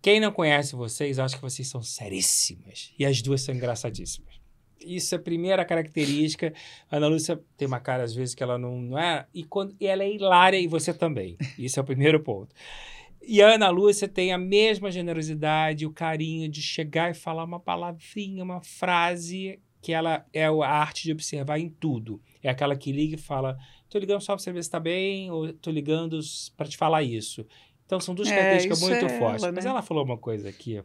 Quem 0.02 0.19
não 0.19 0.34
conhece 0.34 0.76
vocês, 0.76 1.17
acha 1.17 1.38
que 1.38 1.41
vocês 1.41 1.67
são 1.69 1.82
seríssimas. 1.82 2.93
E 2.99 3.06
as 3.06 3.21
duas 3.21 3.41
são 3.41 3.56
engraçadíssimas. 3.56 4.42
Isso 4.86 5.15
é 5.15 5.17
a 5.17 5.22
primeira 5.22 5.65
característica. 5.65 6.54
A 6.89 6.98
Ana 6.98 7.08
Lúcia 7.08 7.39
tem 7.58 7.67
uma 7.67 7.80
cara, 7.80 8.04
às 8.04 8.13
vezes, 8.13 8.36
que 8.36 8.43
ela 8.43 8.58
não, 8.58 8.82
não 8.82 8.98
é. 8.98 9.26
E, 9.34 9.43
quando, 9.43 9.76
e 9.80 9.88
ela 9.88 10.04
é 10.04 10.12
hilária 10.12 10.60
e 10.60 10.67
você 10.67 10.93
também. 10.93 11.38
Isso 11.58 11.80
é 11.80 11.84
o 11.84 11.86
primeiro 11.86 12.19
ponto. 12.19 12.54
E 13.26 13.41
a 13.41 13.54
Ana 13.54 13.69
Lúcia 13.69 14.08
tem 14.08 14.34
a 14.34 14.38
mesma 14.38 14.91
generosidade, 14.91 15.86
o 15.86 15.91
carinho 15.91 16.50
de 16.50 16.62
chegar 16.62 17.12
e 17.12 17.13
falar 17.13 17.46
uma 17.46 17.60
palavrinha, 17.60 18.43
uma 18.43 18.62
frase 18.62 19.60
que 19.82 19.91
ela 19.91 20.26
é 20.34 20.46
a 20.46 20.67
arte 20.67 21.04
de 21.04 21.12
observar 21.12 21.60
em 21.60 21.69
tudo. 21.69 22.22
É 22.41 22.50
aquela 22.50 22.76
que 22.76 22.91
liga 22.91 23.15
e 23.15 23.19
fala: 23.19 23.58
tô 23.89 23.98
ligando 23.98 24.22
só 24.22 24.34
para 24.34 24.43
saber 24.43 24.62
se 24.62 24.67
está 24.67 24.80
bem, 24.80 25.32
ou 25.32 25.54
tô 25.54 25.72
ligando 25.72 26.19
para 26.58 26.67
te 26.67 26.78
falar 26.78 27.04
isso. 27.04 27.46
Então 27.86 28.00
são 28.00 28.15
duas 28.15 28.30
é, 28.30 28.36
características 28.36 28.82
muito 28.82 29.06
é 29.06 29.19
fortes. 29.19 29.43
Ela, 29.43 29.52
né? 29.52 29.56
Mas 29.56 29.65
ela 29.65 29.82
falou 29.82 30.04
uma 30.04 30.17
coisa 30.17 30.50
aqui 30.50 30.82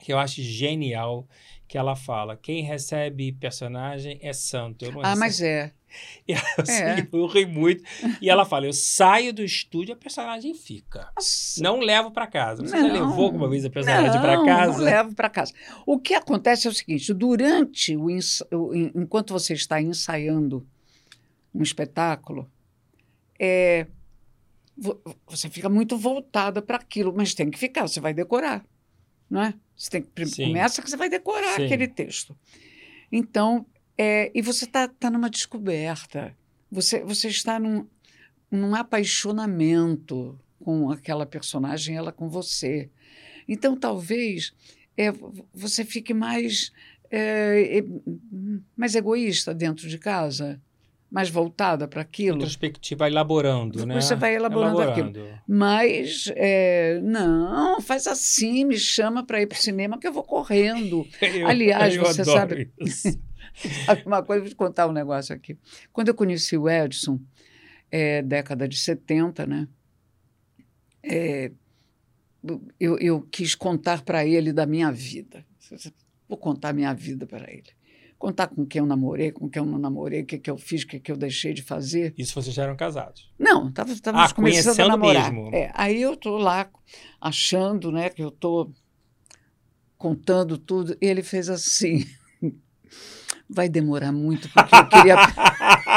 que 0.00 0.12
eu 0.12 0.18
acho 0.18 0.42
genial, 0.42 1.28
que 1.68 1.78
ela 1.78 1.94
fala: 1.94 2.36
quem 2.36 2.62
recebe 2.62 3.30
personagem 3.32 4.18
é 4.22 4.32
santo. 4.32 4.86
ah, 5.02 5.14
mas 5.14 5.40
é. 5.40 5.72
E 6.26 6.32
ela, 6.34 6.44
assim, 6.58 6.82
é. 6.82 7.08
Eu 7.12 7.26
ri 7.26 7.44
muito. 7.44 7.82
E 8.22 8.30
ela 8.30 8.44
fala: 8.44 8.66
eu 8.66 8.72
saio 8.72 9.32
do 9.32 9.42
estúdio, 9.42 9.92
a 9.92 9.96
personagem 9.96 10.54
fica. 10.54 11.10
Nossa. 11.16 11.60
Não 11.60 11.80
levo 11.80 12.12
para 12.12 12.28
casa. 12.28 12.62
Você 12.62 12.76
não, 12.76 12.86
já 12.86 12.92
levou 12.92 13.24
alguma 13.24 13.48
vez 13.48 13.64
a 13.64 13.70
personagem 13.70 14.20
para 14.20 14.44
casa? 14.44 14.78
Não 14.78 14.84
levo 14.84 15.14
para 15.16 15.28
casa. 15.28 15.52
O 15.84 15.98
que 15.98 16.14
acontece 16.14 16.68
é 16.68 16.70
o 16.70 16.74
seguinte: 16.74 17.12
durante 17.12 17.96
o, 17.96 18.06
o 18.52 18.74
enquanto 18.74 19.32
você 19.32 19.52
está 19.52 19.82
ensaiando 19.82 20.64
um 21.52 21.60
espetáculo, 21.60 22.48
é, 23.36 23.88
você 25.26 25.50
fica 25.50 25.68
muito 25.68 25.98
voltada 25.98 26.62
para 26.62 26.76
aquilo, 26.76 27.12
mas 27.12 27.34
tem 27.34 27.50
que 27.50 27.58
ficar, 27.58 27.88
você 27.88 27.98
vai 27.98 28.14
decorar 28.14 28.64
não 29.30 29.42
é? 29.42 29.54
Você 29.76 29.90
tem 29.90 30.02
que 30.02 30.26
Sim. 30.26 30.48
começa 30.48 30.82
que 30.82 30.90
você 30.90 30.96
vai 30.96 31.08
decorar 31.08 31.56
Sim. 31.56 31.64
aquele 31.64 31.86
texto. 31.86 32.36
Então, 33.10 33.64
é, 33.96 34.30
e 34.34 34.42
você 34.42 34.64
está 34.64 34.88
tá 34.88 35.10
numa 35.10 35.30
descoberta. 35.30 36.36
Você, 36.70 37.00
você 37.04 37.28
está 37.28 37.58
num, 37.58 37.86
num 38.50 38.74
apaixonamento 38.74 40.38
com 40.58 40.90
aquela 40.90 41.24
personagem, 41.24 41.96
ela 41.96 42.12
com 42.12 42.28
você. 42.28 42.90
Então, 43.48 43.76
talvez 43.76 44.52
é, 44.96 45.10
você 45.54 45.84
fique 45.84 46.12
mais, 46.12 46.72
é, 47.10 47.82
mais 48.76 48.94
egoísta 48.94 49.54
dentro 49.54 49.88
de 49.88 49.98
casa 49.98 50.60
mais 51.10 51.28
voltada 51.28 51.88
para 51.88 52.02
aquilo. 52.02 52.36
Introspectiva, 52.36 53.08
elaborando, 53.08 53.84
né? 53.84 54.00
Você 54.00 54.14
vai 54.14 54.36
elaborando, 54.36 54.80
elaborando. 54.80 55.20
aquilo. 55.20 55.38
Mas, 55.46 56.32
é, 56.36 57.00
não, 57.02 57.80
faz 57.80 58.06
assim, 58.06 58.64
me 58.64 58.78
chama 58.78 59.26
para 59.26 59.42
ir 59.42 59.46
para 59.46 59.56
o 59.56 59.60
cinema 59.60 59.98
que 59.98 60.06
eu 60.06 60.12
vou 60.12 60.22
correndo. 60.22 61.04
eu, 61.20 61.48
Aliás, 61.48 61.96
eu 61.96 62.04
você 62.04 62.24
sabe, 62.24 62.70
sabe 63.84 64.02
uma 64.06 64.22
coisa, 64.22 64.42
vou 64.42 64.50
te 64.50 64.54
contar 64.54 64.86
um 64.86 64.92
negócio 64.92 65.34
aqui. 65.34 65.58
Quando 65.92 66.08
eu 66.08 66.14
conheci 66.14 66.56
o 66.56 66.68
Edson, 66.68 67.18
é, 67.90 68.22
década 68.22 68.68
de 68.68 68.76
70, 68.76 69.46
né? 69.46 69.68
É, 71.02 71.50
eu, 72.78 72.98
eu 72.98 73.22
quis 73.22 73.56
contar 73.56 74.02
para 74.02 74.24
ele 74.24 74.52
da 74.52 74.64
minha 74.64 74.92
vida. 74.92 75.44
Vou 76.28 76.38
contar 76.38 76.68
a 76.68 76.72
minha 76.72 76.94
vida 76.94 77.26
para 77.26 77.50
ele 77.50 77.79
contar 78.20 78.48
com 78.48 78.66
quem 78.66 78.78
eu 78.78 78.86
namorei, 78.86 79.32
com 79.32 79.48
quem 79.48 79.60
eu 79.60 79.66
não 79.66 79.78
namorei, 79.78 80.20
o 80.20 80.26
que, 80.26 80.38
que 80.38 80.50
eu 80.50 80.58
fiz, 80.58 80.82
o 80.82 80.86
que, 80.86 81.00
que 81.00 81.10
eu 81.10 81.16
deixei 81.16 81.52
de 81.54 81.62
fazer. 81.62 82.14
Isso 82.16 82.34
vocês 82.34 82.54
já 82.54 82.64
eram 82.64 82.76
casados? 82.76 83.32
Não, 83.38 83.68
estávamos 83.68 84.30
ah, 84.30 84.34
começando 84.34 84.78
a 84.80 84.88
namorar. 84.88 85.32
Mesmo. 85.32 85.54
É, 85.54 85.72
aí 85.74 86.02
eu 86.02 86.12
estou 86.12 86.36
lá 86.36 86.70
achando 87.18 87.90
né, 87.90 88.10
que 88.10 88.22
eu 88.22 88.28
estou 88.28 88.70
contando 89.96 90.58
tudo, 90.58 90.96
e 91.00 91.06
ele 91.06 91.22
fez 91.22 91.48
assim. 91.48 92.06
Vai 93.48 93.68
demorar 93.68 94.12
muito, 94.12 94.48
porque 94.50 94.76
eu 94.76 94.88
queria. 94.88 95.16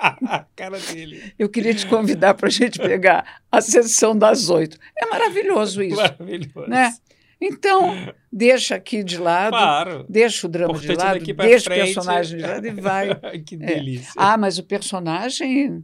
cara 0.56 0.78
dele. 0.78 1.32
Eu 1.38 1.48
queria 1.48 1.74
te 1.74 1.86
convidar 1.86 2.34
para 2.34 2.48
a 2.48 2.50
gente 2.50 2.78
pegar 2.78 3.40
a 3.50 3.60
sessão 3.60 4.16
das 4.16 4.48
oito. 4.48 4.78
É 4.96 5.06
maravilhoso 5.06 5.82
isso. 5.82 5.96
Maravilhoso. 5.96 6.68
Né? 6.68 6.94
Então, 7.40 7.94
deixa 8.30 8.74
aqui 8.74 9.02
de 9.02 9.16
lado, 9.16 9.52
claro. 9.52 10.04
deixa 10.08 10.46
o 10.46 10.50
drama 10.50 10.78
de 10.78 10.94
lado, 10.94 11.18
deixa 11.24 11.64
frente. 11.64 11.80
o 11.80 11.84
personagem 11.84 12.36
de 12.38 12.42
lado 12.44 12.66
e 12.66 12.70
vai. 12.72 13.14
que 13.40 13.54
é. 13.54 13.58
delícia. 13.58 14.10
É. 14.10 14.12
Ah, 14.16 14.36
mas 14.36 14.58
o 14.58 14.62
personagem. 14.62 15.82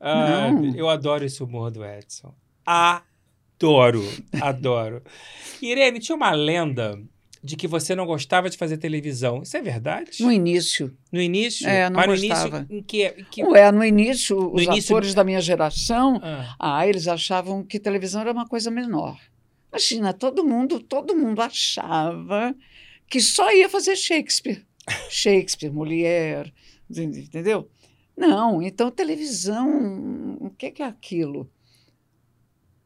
Ah, 0.00 0.50
eu 0.74 0.88
adoro 0.88 1.24
esse 1.24 1.42
humor 1.42 1.70
do 1.70 1.84
Edson. 1.84 2.34
Adoro, 2.64 4.02
adoro. 4.40 5.02
Irene, 5.60 5.98
tinha 6.00 6.16
uma 6.16 6.30
lenda 6.32 6.98
de 7.42 7.54
que 7.54 7.68
você 7.68 7.94
não 7.94 8.06
gostava 8.06 8.50
de 8.50 8.56
fazer 8.56 8.76
televisão. 8.76 9.42
Isso 9.42 9.56
é 9.56 9.62
verdade? 9.62 10.20
No 10.20 10.32
início. 10.32 10.96
No 11.12 11.20
início? 11.20 11.68
É, 11.68 11.88
não 11.88 11.96
Mas 11.96 12.20
gostava. 12.20 12.60
No 12.60 12.72
início, 12.72 12.76
em 12.78 12.82
que, 12.82 13.06
em 13.06 13.24
que... 13.24 13.44
Ué, 13.44 13.70
no 13.70 13.84
início, 13.84 14.36
no 14.36 14.54
os 14.54 14.62
início... 14.62 14.94
atores 14.94 15.14
da 15.14 15.22
minha 15.22 15.40
geração, 15.40 16.20
ah. 16.22 16.56
ah, 16.58 16.86
eles 16.86 17.06
achavam 17.06 17.62
que 17.62 17.78
televisão 17.78 18.22
era 18.22 18.32
uma 18.32 18.46
coisa 18.46 18.70
menor. 18.70 19.16
Imagina, 19.76 20.14
todo 20.14 20.42
mundo, 20.42 20.80
todo 20.80 21.14
mundo 21.14 21.42
achava 21.42 22.56
que 23.06 23.20
só 23.20 23.52
ia 23.52 23.68
fazer 23.68 23.94
Shakespeare. 23.94 24.64
Shakespeare, 25.10 25.70
Molière, 25.70 26.50
entendeu? 26.88 27.70
Não, 28.16 28.62
então 28.62 28.90
televisão, 28.90 30.38
o 30.40 30.48
que 30.48 30.82
é 30.82 30.86
aquilo? 30.86 31.50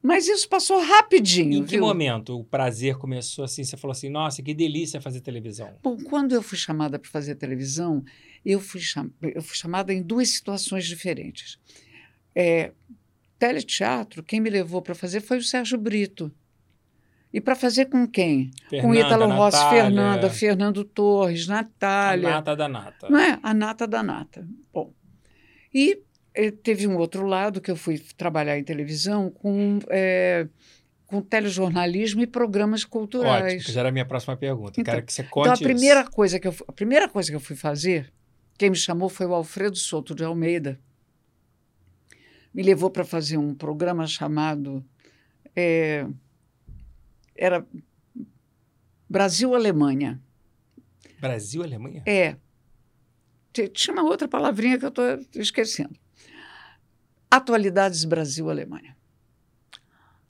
Mas 0.03 0.27
isso 0.27 0.49
passou 0.49 0.81
rapidinho. 0.81 1.61
Em 1.61 1.65
que 1.65 1.77
viu? 1.77 1.83
momento 1.83 2.37
o 2.37 2.43
prazer 2.43 2.97
começou 2.97 3.45
assim? 3.45 3.63
Você 3.63 3.77
falou 3.77 3.93
assim, 3.93 4.09
nossa, 4.09 4.43
que 4.43 4.53
delícia 4.53 5.01
fazer 5.01 5.21
televisão. 5.21 5.73
Bom, 5.85 5.97
quando 5.97 6.35
eu 6.35 6.43
fui 6.43 6.59
chamada 6.59 6.99
para 6.99 7.09
fazer 7.09 7.37
televisão, 7.37 8.03
eu 8.45 8.59
fui, 8.59 8.81
cham... 8.81 9.13
eu 9.23 9.43
fui 9.43 9.57
chamada 9.57 9.95
em 9.95 10.03
duas 10.03 10.31
situações 10.31 10.87
diferentes. 10.87 11.57
É, 12.35 12.73
teleteatro, 13.39 14.25
quem 14.25 14.41
me 14.41 14.51
levou 14.51 14.83
para 14.83 14.95
fazer 14.97 15.21
foi 15.21 15.39
o 15.39 15.43
Sérgio 15.43 15.79
Brito. 15.79 16.35
E 17.33 17.41
para 17.41 17.55
fazer 17.55 17.87
com 17.87 18.07
quem? 18.09 18.51
Fernanda, 18.69 18.89
com 18.89 18.95
Ítalo 18.95 19.29
Rossi. 19.29 19.71
Fernanda, 19.71 20.31
Fernando 20.31 20.85
Torres, 20.85 21.47
Natália. 21.47 22.29
A 22.29 22.33
nata 22.33 22.57
da 22.57 22.69
nata. 22.69 23.09
Não 23.09 23.19
é? 23.19 23.39
A 23.43 23.55
nata 23.55 23.87
da 23.87 24.03
nata. 24.03 24.47
Bom. 24.73 24.93
E 25.73 26.03
eh, 26.35 26.51
teve 26.51 26.87
um 26.89 26.97
outro 26.97 27.25
lado 27.27 27.61
que 27.61 27.71
eu 27.71 27.77
fui 27.77 27.99
trabalhar 28.17 28.59
em 28.59 28.65
televisão 28.65 29.31
com, 29.31 29.79
é, 29.89 30.49
com 31.07 31.21
telejornalismo 31.21 32.21
e 32.23 32.27
programas 32.27 32.85
culturais. 32.85 33.45
Ótimo, 33.45 33.65
que 33.65 33.73
já 33.73 33.81
era 33.81 33.89
a 33.91 33.93
minha 33.93 34.07
próxima 34.07 34.37
pergunta. 34.37 34.81
Então, 34.81 34.95
Quero 34.95 35.07
que 35.07 35.13
você 35.13 35.23
conte 35.23 35.47
então 35.47 35.55
a 35.55 35.73
primeira 35.73 36.01
isso. 36.01 36.11
coisa 36.11 36.41
que 36.41 36.49
eu 36.49 36.55
a 36.67 36.73
primeira 36.73 37.09
coisa 37.09 37.31
que 37.31 37.37
eu 37.37 37.41
fui 37.41 37.55
fazer, 37.55 38.13
quem 38.59 38.71
me 38.71 38.77
chamou 38.77 39.09
foi 39.09 39.27
o 39.27 39.35
Alfredo 39.35 39.77
Souto 39.77 40.15
de 40.17 40.25
Almeida. 40.25 40.81
Me 42.53 42.65
levou 42.65 42.91
para 42.91 43.05
fazer 43.05 43.37
um 43.37 43.55
programa 43.55 44.05
chamado 44.09 44.85
é, 45.55 46.05
era 47.41 47.67
Brasil-Alemanha. 49.09 50.21
Brasil-Alemanha? 51.19 52.03
É. 52.07 52.37
Tinha 53.73 53.95
uma 53.95 54.05
outra 54.05 54.29
palavrinha 54.29 54.79
que 54.79 54.85
eu 54.85 54.91
estou 54.91 55.05
esquecendo. 55.35 55.99
Atualidades 57.31 58.05
Brasil-Alemanha. 58.05 58.97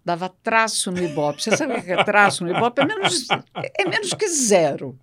Dava 0.05 0.29
traço 0.29 0.91
no 0.91 1.03
Ibope. 1.03 1.43
Você 1.43 1.57
sabe 1.57 1.75
o 1.75 1.83
que 1.83 1.93
é 1.93 2.05
traço 2.05 2.45
no 2.45 2.57
Ibope? 2.57 2.81
É 2.81 2.87
menos, 2.87 3.27
é 3.55 3.85
menos 3.89 4.15
que 4.15 4.29
zero. 4.29 4.99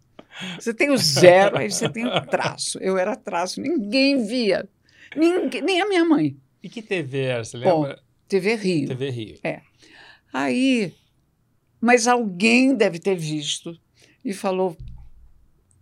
Você 0.59 0.73
tem 0.73 0.89
o 0.89 0.97
zero, 0.97 1.57
aí 1.57 1.69
você 1.69 1.89
tem 1.89 2.05
o 2.05 2.21
traço. 2.25 2.79
Eu 2.79 2.97
era 2.97 3.15
traço, 3.15 3.61
ninguém 3.61 4.25
via. 4.25 4.67
Ninguém, 5.15 5.61
nem 5.61 5.81
a 5.81 5.87
minha 5.87 6.05
mãe. 6.05 6.35
E 6.63 6.69
que 6.69 6.81
TV 6.81 7.21
era? 7.21 7.43
Você 7.43 7.57
lembra? 7.57 7.73
Bom, 7.73 7.95
TV 8.27 8.55
Rio. 8.55 8.87
TV 8.87 9.09
Rio. 9.09 9.39
É. 9.43 9.61
Aí 10.33 10.93
mas 11.79 12.07
alguém 12.07 12.75
deve 12.75 12.99
ter 12.99 13.15
visto 13.15 13.79
e 14.23 14.33
falou: 14.33 14.77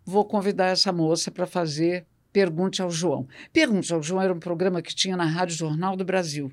vou 0.06 0.26
convidar 0.26 0.68
essa 0.68 0.92
moça 0.92 1.32
para 1.32 1.48
fazer 1.48 2.06
Pergunte 2.36 2.82
ao 2.82 2.92
João. 2.92 3.26
Pergunte 3.54 3.94
ao 3.94 4.04
João 4.04 4.22
era 4.22 4.34
um 4.34 4.40
programa 4.42 4.82
que 4.82 4.94
tinha 4.94 5.16
na 5.16 5.24
Rádio 5.24 5.56
Jornal 5.56 5.96
do 5.96 6.04
Brasil. 6.04 6.52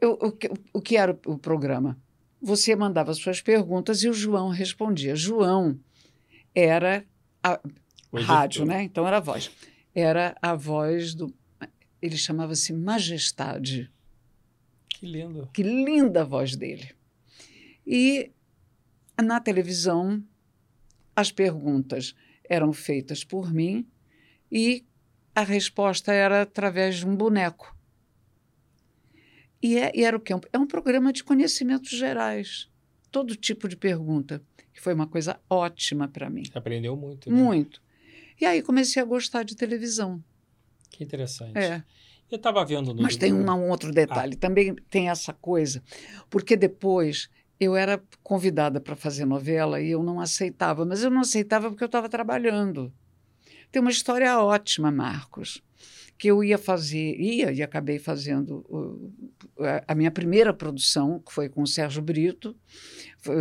Eu, 0.00 0.14
o, 0.14 0.78
o, 0.78 0.80
que 0.80 0.96
era 0.96 1.12
o, 1.26 1.36
programa? 1.36 1.98
Você 2.40 2.74
mandava 2.74 3.12
suas 3.12 3.42
perguntas 3.42 4.02
e 4.02 4.08
o 4.08 4.14
João 4.14 4.48
respondia. 4.48 5.14
João 5.14 5.78
era 6.54 7.04
a 7.42 7.60
rádio, 8.14 8.64
né? 8.64 8.82
Então 8.82 9.06
era 9.06 9.18
a 9.18 9.20
voz. 9.20 9.50
Era 9.94 10.34
a 10.40 10.54
voz 10.54 11.14
do. 11.14 11.30
Ele 12.00 12.16
chamava-se 12.16 12.72
Majestade. 12.72 13.90
Que 14.88 15.04
lindo. 15.04 15.50
Que 15.52 15.62
linda 15.62 16.22
a 16.22 16.24
voz 16.24 16.56
dele. 16.56 16.92
E 17.86 18.30
na 19.22 19.40
televisão, 19.40 20.22
as 21.14 21.30
perguntas 21.30 22.14
eram 22.48 22.72
feitas 22.72 23.24
por 23.24 23.52
mim 23.52 23.86
e 24.50 24.84
a 25.34 25.42
resposta 25.42 26.12
era 26.12 26.42
através 26.42 26.96
de 26.96 27.06
um 27.06 27.16
boneco. 27.16 27.76
E, 29.62 29.78
é, 29.78 29.92
e 29.94 30.04
era 30.04 30.16
o 30.16 30.20
quê? 30.20 30.34
É 30.52 30.58
um 30.58 30.66
programa 30.66 31.12
de 31.12 31.24
conhecimentos 31.24 31.90
gerais. 31.90 32.70
todo 33.10 33.36
tipo 33.36 33.68
de 33.68 33.76
pergunta, 33.76 34.42
que 34.72 34.80
foi 34.80 34.92
uma 34.92 35.06
coisa 35.06 35.38
ótima 35.48 36.08
para 36.08 36.28
mim. 36.28 36.42
Aprendeu 36.52 36.96
muito. 36.96 37.30
Né? 37.30 37.36
Muito. 37.36 37.80
E 38.40 38.44
aí 38.44 38.60
comecei 38.60 39.00
a 39.00 39.04
gostar 39.04 39.44
de 39.44 39.54
televisão. 39.54 40.22
Que 40.90 41.04
interessante. 41.04 41.56
É. 41.56 41.82
Eu 42.30 42.36
estava 42.36 42.64
vendo 42.64 42.92
no. 42.92 43.02
Mas 43.02 43.16
tem 43.16 43.32
uma, 43.32 43.54
um 43.54 43.70
outro 43.70 43.92
detalhe, 43.92 44.34
ah. 44.34 44.38
também 44.38 44.74
tem 44.90 45.08
essa 45.08 45.32
coisa, 45.32 45.82
porque 46.28 46.56
depois 46.56 47.30
eu 47.64 47.76
era 47.76 48.02
convidada 48.22 48.80
para 48.80 48.96
fazer 48.96 49.24
novela 49.24 49.80
e 49.80 49.90
eu 49.90 50.02
não 50.02 50.20
aceitava, 50.20 50.84
mas 50.84 51.02
eu 51.02 51.10
não 51.10 51.20
aceitava 51.20 51.68
porque 51.68 51.84
eu 51.84 51.86
estava 51.86 52.08
trabalhando. 52.08 52.92
Tem 53.70 53.80
uma 53.80 53.90
história 53.90 54.38
ótima, 54.38 54.90
Marcos, 54.90 55.62
que 56.16 56.28
eu 56.28 56.44
ia 56.44 56.56
fazer, 56.58 57.20
ia 57.20 57.52
e 57.52 57.62
acabei 57.62 57.98
fazendo 57.98 58.64
uh, 58.68 59.12
a 59.86 59.94
minha 59.94 60.10
primeira 60.10 60.54
produção, 60.54 61.18
que 61.18 61.32
foi 61.32 61.48
com 61.48 61.62
o 61.62 61.66
Sérgio 61.66 62.00
Brito, 62.00 62.56
foi, 63.18 63.36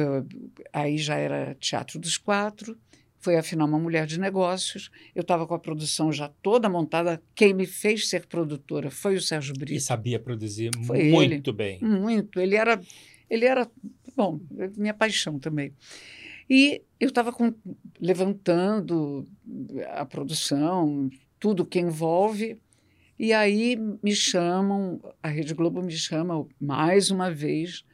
aí 0.72 0.98
já 0.98 1.16
era 1.16 1.56
Teatro 1.56 2.00
dos 2.00 2.18
Quatro, 2.18 2.78
foi 3.24 3.38
afinal 3.38 3.68
uma 3.68 3.80
mulher 3.80 4.06
de 4.06 4.20
negócios. 4.20 4.92
Eu 5.16 5.22
estava 5.22 5.48
com 5.48 5.54
a 5.54 5.60
produção 5.60 6.12
já 6.12 6.28
toda 6.42 6.68
montada. 6.68 7.24
Quem 7.34 7.54
me 7.54 7.66
fez 7.66 8.10
ser 8.10 8.26
produtora 8.26 8.92
foi 8.92 9.16
o 9.16 9.22
Sérgio 9.22 9.54
Brito. 9.54 9.78
E 9.78 9.80
sabia 9.80 10.20
produzir 10.20 10.72
foi 10.86 11.10
muito 11.10 11.52
ele, 11.52 11.58
bem. 11.58 11.80
Muito. 11.82 12.38
Ele 12.38 12.56
era, 12.56 12.82
ele 13.30 13.46
era, 13.46 13.70
bom, 14.16 14.40
minha 14.78 14.94
paixão 14.94 15.40
também. 15.40 15.74
E 16.50 16.82
eu 17.00 17.10
estava 17.10 17.34
levantando 18.00 19.28
a 19.92 20.06
produção, 20.06 21.10
tudo 21.40 21.66
que 21.66 21.80
envolve. 21.80 22.60
E 23.18 23.32
aí 23.32 23.78
me 24.02 24.14
chamam, 24.16 25.00
a 25.22 25.28
Rede 25.28 25.54
Globo 25.54 25.82
me 25.82 25.92
chama 25.92 26.46
mais 26.60 27.12
uma 27.12 27.32
vez 27.32 27.86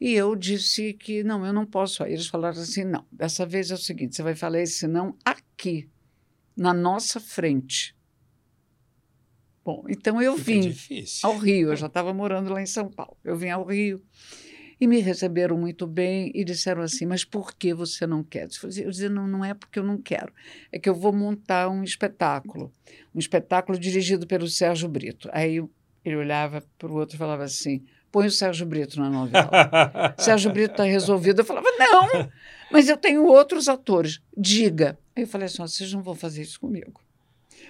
e 0.00 0.12
eu 0.12 0.34
disse 0.36 0.92
que 0.92 1.22
não, 1.22 1.46
eu 1.46 1.52
não 1.52 1.64
posso. 1.64 2.02
Aí 2.02 2.12
eles 2.12 2.26
falaram 2.26 2.60
assim: 2.60 2.84
não, 2.84 3.06
dessa 3.10 3.46
vez 3.46 3.70
é 3.70 3.74
o 3.74 3.78
seguinte, 3.78 4.14
você 4.14 4.22
vai 4.22 4.34
falar 4.34 4.60
esse 4.60 4.86
não 4.86 5.16
aqui, 5.24 5.88
na 6.56 6.74
nossa 6.74 7.18
frente. 7.20 7.96
Bom, 9.64 9.84
então 9.88 10.20
eu 10.20 10.36
Fica 10.36 10.44
vim 10.44 10.60
difícil. 10.60 11.26
ao 11.26 11.38
Rio, 11.38 11.70
eu 11.70 11.76
já 11.76 11.86
estava 11.86 12.12
morando 12.12 12.52
lá 12.52 12.60
em 12.60 12.66
São 12.66 12.90
Paulo. 12.90 13.16
Eu 13.24 13.34
vim 13.36 13.48
ao 13.48 13.64
Rio 13.64 14.02
e 14.84 14.86
me 14.86 15.00
receberam 15.00 15.56
muito 15.56 15.86
bem 15.86 16.30
e 16.34 16.44
disseram 16.44 16.82
assim: 16.82 17.06
Mas 17.06 17.24
por 17.24 17.54
que 17.54 17.72
você 17.72 18.06
não 18.06 18.22
quer? 18.22 18.48
Eu 18.62 18.90
disse: 18.90 19.08
Não, 19.08 19.26
não 19.26 19.42
é 19.42 19.54
porque 19.54 19.78
eu 19.78 19.82
não 19.82 19.96
quero, 19.96 20.30
é 20.70 20.78
que 20.78 20.88
eu 20.88 20.94
vou 20.94 21.10
montar 21.10 21.70
um 21.70 21.82
espetáculo, 21.82 22.70
um 23.14 23.18
espetáculo 23.18 23.78
dirigido 23.78 24.26
pelo 24.26 24.46
Sérgio 24.46 24.86
Brito. 24.86 25.30
Aí 25.32 25.62
ele 26.04 26.16
olhava 26.16 26.62
para 26.78 26.92
o 26.92 26.96
outro 26.96 27.16
e 27.16 27.18
falava 27.18 27.44
assim: 27.44 27.82
põe 28.12 28.26
o 28.26 28.30
Sérgio 28.30 28.66
Brito 28.66 29.00
na 29.00 29.08
novela. 29.08 30.14
Sérgio 30.18 30.52
Brito 30.52 30.72
está 30.72 30.84
resolvido. 30.84 31.40
Eu 31.40 31.46
falava, 31.46 31.68
não, 31.78 32.30
mas 32.70 32.90
eu 32.90 32.96
tenho 32.98 33.24
outros 33.24 33.68
atores. 33.70 34.20
Diga. 34.36 34.98
Aí 35.16 35.22
eu 35.22 35.26
falei 35.26 35.46
assim: 35.46 35.62
vocês 35.62 35.90
não 35.94 36.02
vão 36.02 36.14
fazer 36.14 36.42
isso 36.42 36.60
comigo. 36.60 37.00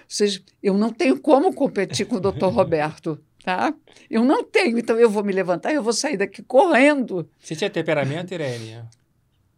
Vocês, 0.05 0.43
eu 0.61 0.73
não 0.73 0.91
tenho 0.91 1.17
como 1.17 1.53
competir 1.53 2.05
com 2.05 2.17
o 2.17 2.19
doutor 2.19 2.51
Roberto. 2.51 3.17
Tá? 3.45 3.75
Eu 4.09 4.25
não 4.25 4.43
tenho, 4.43 4.79
então 4.79 4.97
eu 4.97 5.07
vou 5.07 5.23
me 5.23 5.31
levantar 5.31 5.71
e 5.71 5.75
eu 5.75 5.83
vou 5.83 5.93
sair 5.93 6.17
daqui 6.17 6.41
correndo. 6.41 7.29
Você 7.39 7.55
tinha 7.55 7.69
temperamento, 7.69 8.33
Irene? 8.33 8.83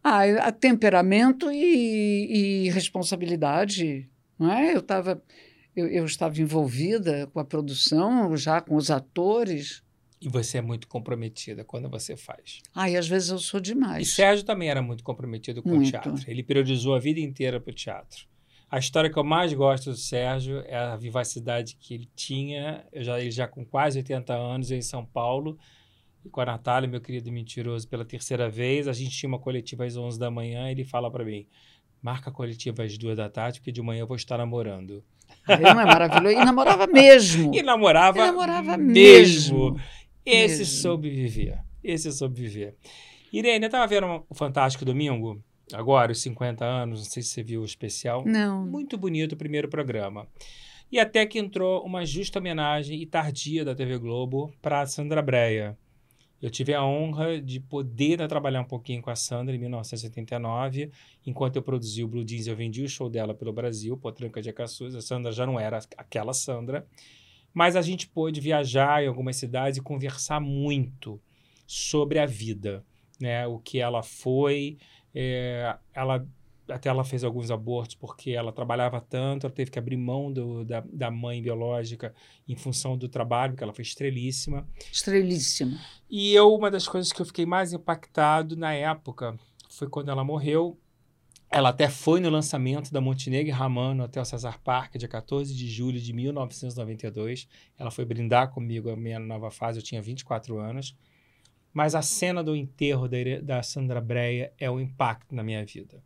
Ah, 0.04 0.52
temperamento 0.52 1.50
e, 1.50 2.66
e 2.66 2.70
responsabilidade. 2.70 4.06
Não 4.38 4.52
é? 4.52 4.76
eu, 4.76 4.82
tava, 4.82 5.24
eu, 5.74 5.88
eu 5.88 6.04
estava 6.04 6.42
envolvida 6.42 7.28
com 7.28 7.40
a 7.40 7.46
produção, 7.46 8.36
já 8.36 8.60
com 8.60 8.76
os 8.76 8.92
atores. 8.92 9.82
E 10.20 10.28
você 10.28 10.58
é 10.58 10.62
muito 10.62 10.86
comprometida 10.90 11.64
quando 11.64 11.90
você 11.90 12.18
faz. 12.18 12.60
Ah, 12.76 12.90
e 12.90 12.98
às 12.98 13.08
vezes 13.08 13.30
eu 13.30 13.40
sou 13.40 13.62
demais. 13.62 14.06
E 14.06 14.12
Sérgio 14.12 14.46
também 14.46 14.70
era 14.70 14.82
muito 14.82 15.02
comprometido 15.02 15.64
com 15.64 15.70
muito. 15.70 15.88
o 15.88 15.92
teatro. 15.92 16.16
Ele 16.28 16.44
priorizou 16.44 16.94
a 16.94 17.00
vida 17.00 17.22
inteira 17.22 17.58
para 17.58 17.72
o 17.72 17.74
teatro. 17.74 18.28
A 18.70 18.80
história 18.80 19.10
que 19.10 19.18
eu 19.18 19.24
mais 19.24 19.54
gosto 19.54 19.92
do 19.92 19.96
Sérgio 19.96 20.62
é 20.68 20.76
a 20.76 20.98
vivacidade 20.98 21.78
que 21.80 21.94
ele 21.94 22.10
tinha. 22.16 22.86
Eu 22.92 23.02
já, 23.02 23.20
ele 23.20 23.32
já 23.32 23.48
com 23.48 23.66
quase 23.66 24.00
80 24.00 24.34
anos 24.34 24.72
em 24.72 24.82
São 24.82 25.06
Paulo. 25.06 25.58
E 26.26 26.30
com 26.30 26.42
a 26.42 26.46
Natália, 26.46 26.90
meu 26.90 27.00
querido 27.00 27.32
mentiroso, 27.32 27.88
pela 27.88 28.04
terceira 28.04 28.50
vez. 28.50 28.88
A 28.88 28.94
gente 28.94 29.12
tinha 29.12 29.30
uma 29.30 29.40
coletiva 29.40 29.86
às 29.86 29.96
11 29.96 30.20
da 30.20 30.30
manhã. 30.30 30.70
Ele 30.70 30.84
fala 30.84 31.10
para 31.10 31.24
mim: 31.24 31.48
marca 32.02 32.30
a 32.30 32.34
coletiva 32.34 32.84
às 32.84 32.98
duas 32.98 33.16
da 33.16 33.30
tarde, 33.30 33.60
porque 33.60 33.72
de 33.72 33.82
manhã 33.82 34.02
eu 34.02 34.08
vou 34.08 34.18
estar 34.18 34.38
namorando. 34.38 35.02
Ele 35.48 35.62
não 35.62 35.80
é 35.82 35.86
maravilhoso? 35.86 36.36
E 36.36 36.46
namorava 36.46 36.88
mesmo. 36.88 37.52
E 37.56 37.62
namorava, 37.62 38.18
e 38.18 38.22
namorava 38.22 38.78
mesmo. 38.78 39.72
mesmo. 39.72 39.82
Esse 40.26 40.60
mesmo. 40.60 40.66
soube 40.66 41.10
viver. 41.10 41.60
Esse 41.82 42.12
soube 42.12 42.42
viver. 42.42 42.76
Irene, 43.32 43.66
eu 43.66 43.68
estava 43.68 43.88
vendo 43.88 44.26
o 44.30 44.36
Fantástico 44.36 44.84
Domingo, 44.84 45.42
agora, 45.74 46.12
os 46.12 46.22
50 46.22 46.64
anos, 46.66 47.00
não 47.00 47.06
sei 47.06 47.24
se 47.24 47.30
você 47.30 47.44
viu 47.44 47.62
o 47.62 47.66
especial. 47.66 48.24
Não. 48.26 48.66
Muito 48.66 48.98
bonito 48.98 49.34
o 49.34 49.38
primeiro 49.38 49.68
programa. 49.68 50.28
E 50.92 51.00
até 51.00 51.26
que 51.26 51.38
entrou 51.38 51.84
uma 51.86 52.06
justa 52.06 52.40
homenagem 52.40 53.02
e 53.02 53.06
tardia 53.06 53.66
da 53.66 53.76
TV 53.76 53.98
Globo 53.98 54.54
para 54.62 54.86
Sandra 54.86 55.22
Breia. 55.22 55.78
Eu 56.42 56.52
tive 56.52 56.74
a 56.74 56.86
honra 56.86 57.42
de 57.42 57.60
poder 57.60 58.26
trabalhar 58.28 58.62
um 58.62 58.68
pouquinho 58.68 59.02
com 59.02 59.10
a 59.10 59.16
Sandra 59.16 59.56
em 59.56 59.60
1989. 59.60 60.92
Enquanto 61.26 61.56
eu 61.56 61.64
produzi 61.64 62.04
o 62.04 62.08
Blue 62.08 62.26
Jeans, 62.26 62.46
eu 62.46 62.56
vendi 62.56 62.84
o 62.84 62.90
show 62.90 63.10
dela 63.10 63.34
pelo 63.34 63.52
Brasil, 63.52 63.98
Potranca 63.98 64.42
de 64.42 64.50
Acassus. 64.50 64.96
A 64.96 65.02
Sandra 65.02 65.32
já 65.32 65.46
não 65.46 65.60
era 65.60 65.80
aquela 65.98 66.34
Sandra. 66.34 66.86
Mas 67.54 67.76
a 67.76 67.82
gente 67.82 68.08
pôde 68.08 68.40
viajar 68.40 69.04
em 69.04 69.08
algumas 69.08 69.36
cidades 69.36 69.80
e 69.80 69.82
conversar 69.82 70.40
muito 70.40 71.20
sobre 71.66 72.20
a 72.20 72.26
vida, 72.26 72.86
né? 73.20 73.48
O 73.48 73.58
que 73.58 73.80
ela 73.80 74.04
foi, 74.04 74.78
é, 75.14 75.78
ela 75.94 76.26
até 76.70 76.90
ela 76.90 77.04
fez 77.04 77.24
alguns 77.24 77.50
abortos 77.50 77.96
porque 77.96 78.32
ela 78.32 78.52
trabalhava 78.52 79.00
tanto, 79.00 79.46
ela 79.46 79.54
teve 79.54 79.72
que 79.72 79.80
abrir 79.80 79.98
mão 79.98 80.32
do, 80.32 80.66
da, 80.66 80.84
da 80.92 81.10
mãe 81.10 81.42
biológica 81.42 82.14
em 82.48 82.56
função 82.56 82.98
do 82.98 83.08
trabalho, 83.08 83.54
porque 83.54 83.64
ela 83.64 83.74
foi 83.74 83.84
estrelíssima. 83.84 84.68
Estrelíssima. 84.92 85.80
E 86.10 86.34
eu, 86.34 86.54
uma 86.54 86.70
das 86.70 86.88
coisas 86.88 87.12
que 87.12 87.22
eu 87.22 87.26
fiquei 87.26 87.46
mais 87.46 87.74
impactado 87.74 88.56
na 88.56 88.74
época 88.74 89.38
foi 89.70 89.88
quando 89.90 90.10
ela 90.10 90.24
morreu. 90.24 90.78
Ela 91.50 91.70
até 91.70 91.88
foi 91.88 92.20
no 92.20 92.30
lançamento 92.30 92.92
da 92.92 93.00
Montenegro 93.00 93.54
Raman 93.54 93.94
no 93.94 94.04
Hotel 94.04 94.26
Cesar 94.26 94.60
Park, 94.62 94.98
dia 94.98 95.08
14 95.08 95.56
de 95.56 95.70
julho 95.70 96.00
de 96.00 96.12
1992. 96.12 97.48
Ela 97.78 97.90
foi 97.90 98.04
brindar 98.04 98.52
comigo 98.52 98.90
a 98.90 98.98
minha 98.98 99.18
nova 99.18 99.50
fase, 99.50 99.80
eu 99.80 99.84
tinha 99.84 100.02
24 100.02 100.60
anos. 100.60 100.94
Mas 101.78 101.94
a 101.94 102.02
cena 102.02 102.44
do 102.44 102.56
enterro 102.56 103.08
da, 103.08 103.18
da 103.40 103.62
Sandra 103.62 104.02
Breia 104.02 104.52
é 104.58 104.68
o 104.68 104.80
impacto 104.80 105.36
na 105.36 105.44
minha 105.44 105.64
vida. 105.64 106.04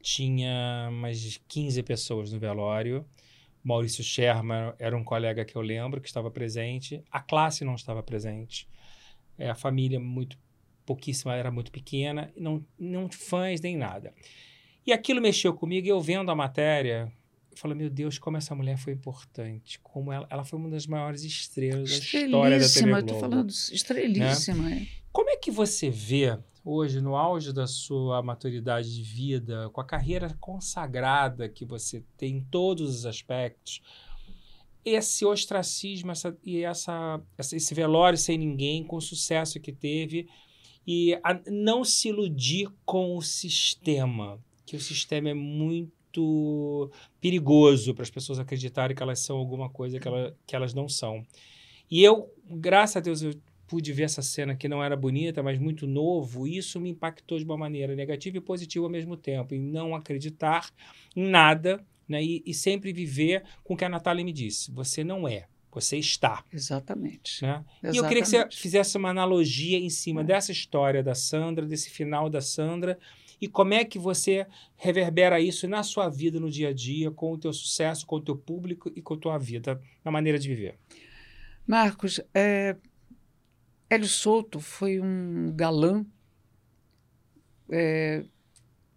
Tinha 0.00 0.90
mais 0.92 1.40
15 1.48 1.82
pessoas 1.82 2.32
no 2.32 2.38
velório. 2.38 3.04
Maurício 3.64 4.04
Sherman 4.04 4.74
era 4.78 4.96
um 4.96 5.02
colega 5.02 5.44
que 5.44 5.56
eu 5.56 5.60
lembro 5.60 6.00
que 6.00 6.06
estava 6.06 6.30
presente. 6.30 7.02
A 7.10 7.18
classe 7.18 7.64
não 7.64 7.74
estava 7.74 8.00
presente. 8.00 8.68
É, 9.36 9.50
a 9.50 9.56
família 9.56 9.98
muito 9.98 10.38
pouquíssima 10.86 11.34
era 11.34 11.50
muito 11.50 11.72
pequena, 11.72 12.32
não 12.36 12.64
não 12.78 13.10
fãs 13.10 13.60
nem 13.60 13.76
nada. 13.76 14.14
E 14.86 14.92
aquilo 14.92 15.20
mexeu 15.20 15.52
comigo 15.52 15.84
e 15.84 15.90
eu 15.90 16.00
vendo 16.00 16.30
a 16.30 16.34
matéria, 16.36 17.12
eu 17.50 17.56
falei, 17.56 17.76
meu 17.76 17.90
Deus, 17.90 18.20
como 18.20 18.36
essa 18.36 18.54
mulher 18.54 18.78
foi 18.78 18.92
importante. 18.92 19.80
Como 19.80 20.12
ela, 20.12 20.28
ela 20.30 20.44
foi 20.44 20.60
uma 20.60 20.68
das 20.68 20.86
maiores 20.86 21.24
estrelas 21.24 21.90
da 21.90 21.96
história 21.96 22.60
da 22.60 22.68
TV 22.68 22.86
Globo. 22.86 23.00
Estou 23.00 23.18
falando 23.18 23.50
estrelíssima. 23.50 24.70
Né? 24.70 24.86
Como 25.18 25.30
é 25.30 25.36
que 25.36 25.50
você 25.50 25.90
vê 25.90 26.38
hoje, 26.64 27.00
no 27.00 27.16
auge 27.16 27.52
da 27.52 27.66
sua 27.66 28.22
maturidade 28.22 28.94
de 28.94 29.02
vida, 29.02 29.68
com 29.70 29.80
a 29.80 29.84
carreira 29.84 30.32
consagrada 30.38 31.48
que 31.48 31.64
você 31.64 32.04
tem 32.16 32.36
em 32.36 32.40
todos 32.40 32.98
os 32.98 33.04
aspectos, 33.04 33.82
esse 34.84 35.24
ostracismo 35.24 36.12
essa, 36.12 36.38
e 36.44 36.62
essa, 36.62 37.20
esse 37.36 37.74
velório 37.74 38.16
sem 38.16 38.38
ninguém, 38.38 38.84
com 38.84 38.94
o 38.94 39.00
sucesso 39.00 39.58
que 39.58 39.72
teve, 39.72 40.28
e 40.86 41.20
não 41.48 41.82
se 41.82 42.10
iludir 42.10 42.70
com 42.86 43.16
o 43.16 43.20
sistema 43.20 44.40
que 44.64 44.76
o 44.76 44.80
sistema 44.80 45.30
é 45.30 45.34
muito 45.34 46.92
perigoso 47.20 47.92
para 47.92 48.04
as 48.04 48.10
pessoas 48.10 48.38
acreditarem 48.38 48.96
que 48.96 49.02
elas 49.02 49.18
são 49.18 49.36
alguma 49.36 49.68
coisa 49.68 49.98
que, 49.98 50.06
ela, 50.06 50.32
que 50.46 50.54
elas 50.54 50.72
não 50.72 50.88
são. 50.88 51.26
E 51.90 52.04
eu, 52.04 52.32
graças 52.46 52.98
a 52.98 53.00
Deus, 53.00 53.22
eu 53.22 53.32
pude 53.68 53.92
ver 53.92 54.04
essa 54.04 54.22
cena 54.22 54.56
que 54.56 54.68
não 54.68 54.82
era 54.82 54.96
bonita, 54.96 55.42
mas 55.42 55.58
muito 55.58 55.86
novo, 55.86 56.48
e 56.48 56.56
isso 56.56 56.80
me 56.80 56.88
impactou 56.88 57.38
de 57.38 57.44
uma 57.44 57.56
maneira 57.56 57.94
negativa 57.94 58.38
e 58.38 58.40
positiva 58.40 58.86
ao 58.86 58.90
mesmo 58.90 59.16
tempo, 59.16 59.54
em 59.54 59.60
não 59.60 59.94
acreditar 59.94 60.70
em 61.14 61.28
nada 61.28 61.84
né, 62.08 62.24
e, 62.24 62.42
e 62.46 62.54
sempre 62.54 62.92
viver 62.92 63.44
com 63.62 63.74
o 63.74 63.76
que 63.76 63.84
a 63.84 63.88
Natália 63.88 64.24
me 64.24 64.32
disse: 64.32 64.72
você 64.72 65.04
não 65.04 65.28
é, 65.28 65.46
você 65.70 65.98
está. 65.98 66.42
Exatamente. 66.52 67.42
Né? 67.42 67.62
Exatamente. 67.82 67.94
E 67.94 67.98
eu 67.98 68.08
queria 68.08 68.22
que 68.22 68.28
você 68.28 68.48
fizesse 68.50 68.96
uma 68.96 69.10
analogia 69.10 69.78
em 69.78 69.90
cima 69.90 70.22
é. 70.22 70.24
dessa 70.24 70.50
história 70.50 71.02
da 71.02 71.14
Sandra, 71.14 71.66
desse 71.66 71.90
final 71.90 72.30
da 72.30 72.40
Sandra, 72.40 72.98
e 73.40 73.46
como 73.46 73.74
é 73.74 73.84
que 73.84 73.98
você 73.98 74.46
reverbera 74.76 75.40
isso 75.40 75.68
na 75.68 75.82
sua 75.82 76.08
vida, 76.08 76.40
no 76.40 76.50
dia 76.50 76.70
a 76.70 76.72
dia, 76.72 77.10
com 77.10 77.32
o 77.32 77.38
teu 77.38 77.52
sucesso, 77.52 78.06
com 78.06 78.16
o 78.16 78.20
teu 78.20 78.36
público 78.36 78.90
e 78.96 79.02
com 79.02 79.14
a 79.14 79.18
tua 79.18 79.38
vida, 79.38 79.80
na 80.04 80.10
maneira 80.10 80.38
de 80.38 80.48
viver? 80.48 80.76
Marcos, 81.66 82.18
é, 82.34 82.76
Hélio 83.90 84.08
Souto 84.08 84.60
foi 84.60 85.00
um 85.00 85.52
galã 85.54 86.04
é, 87.70 88.24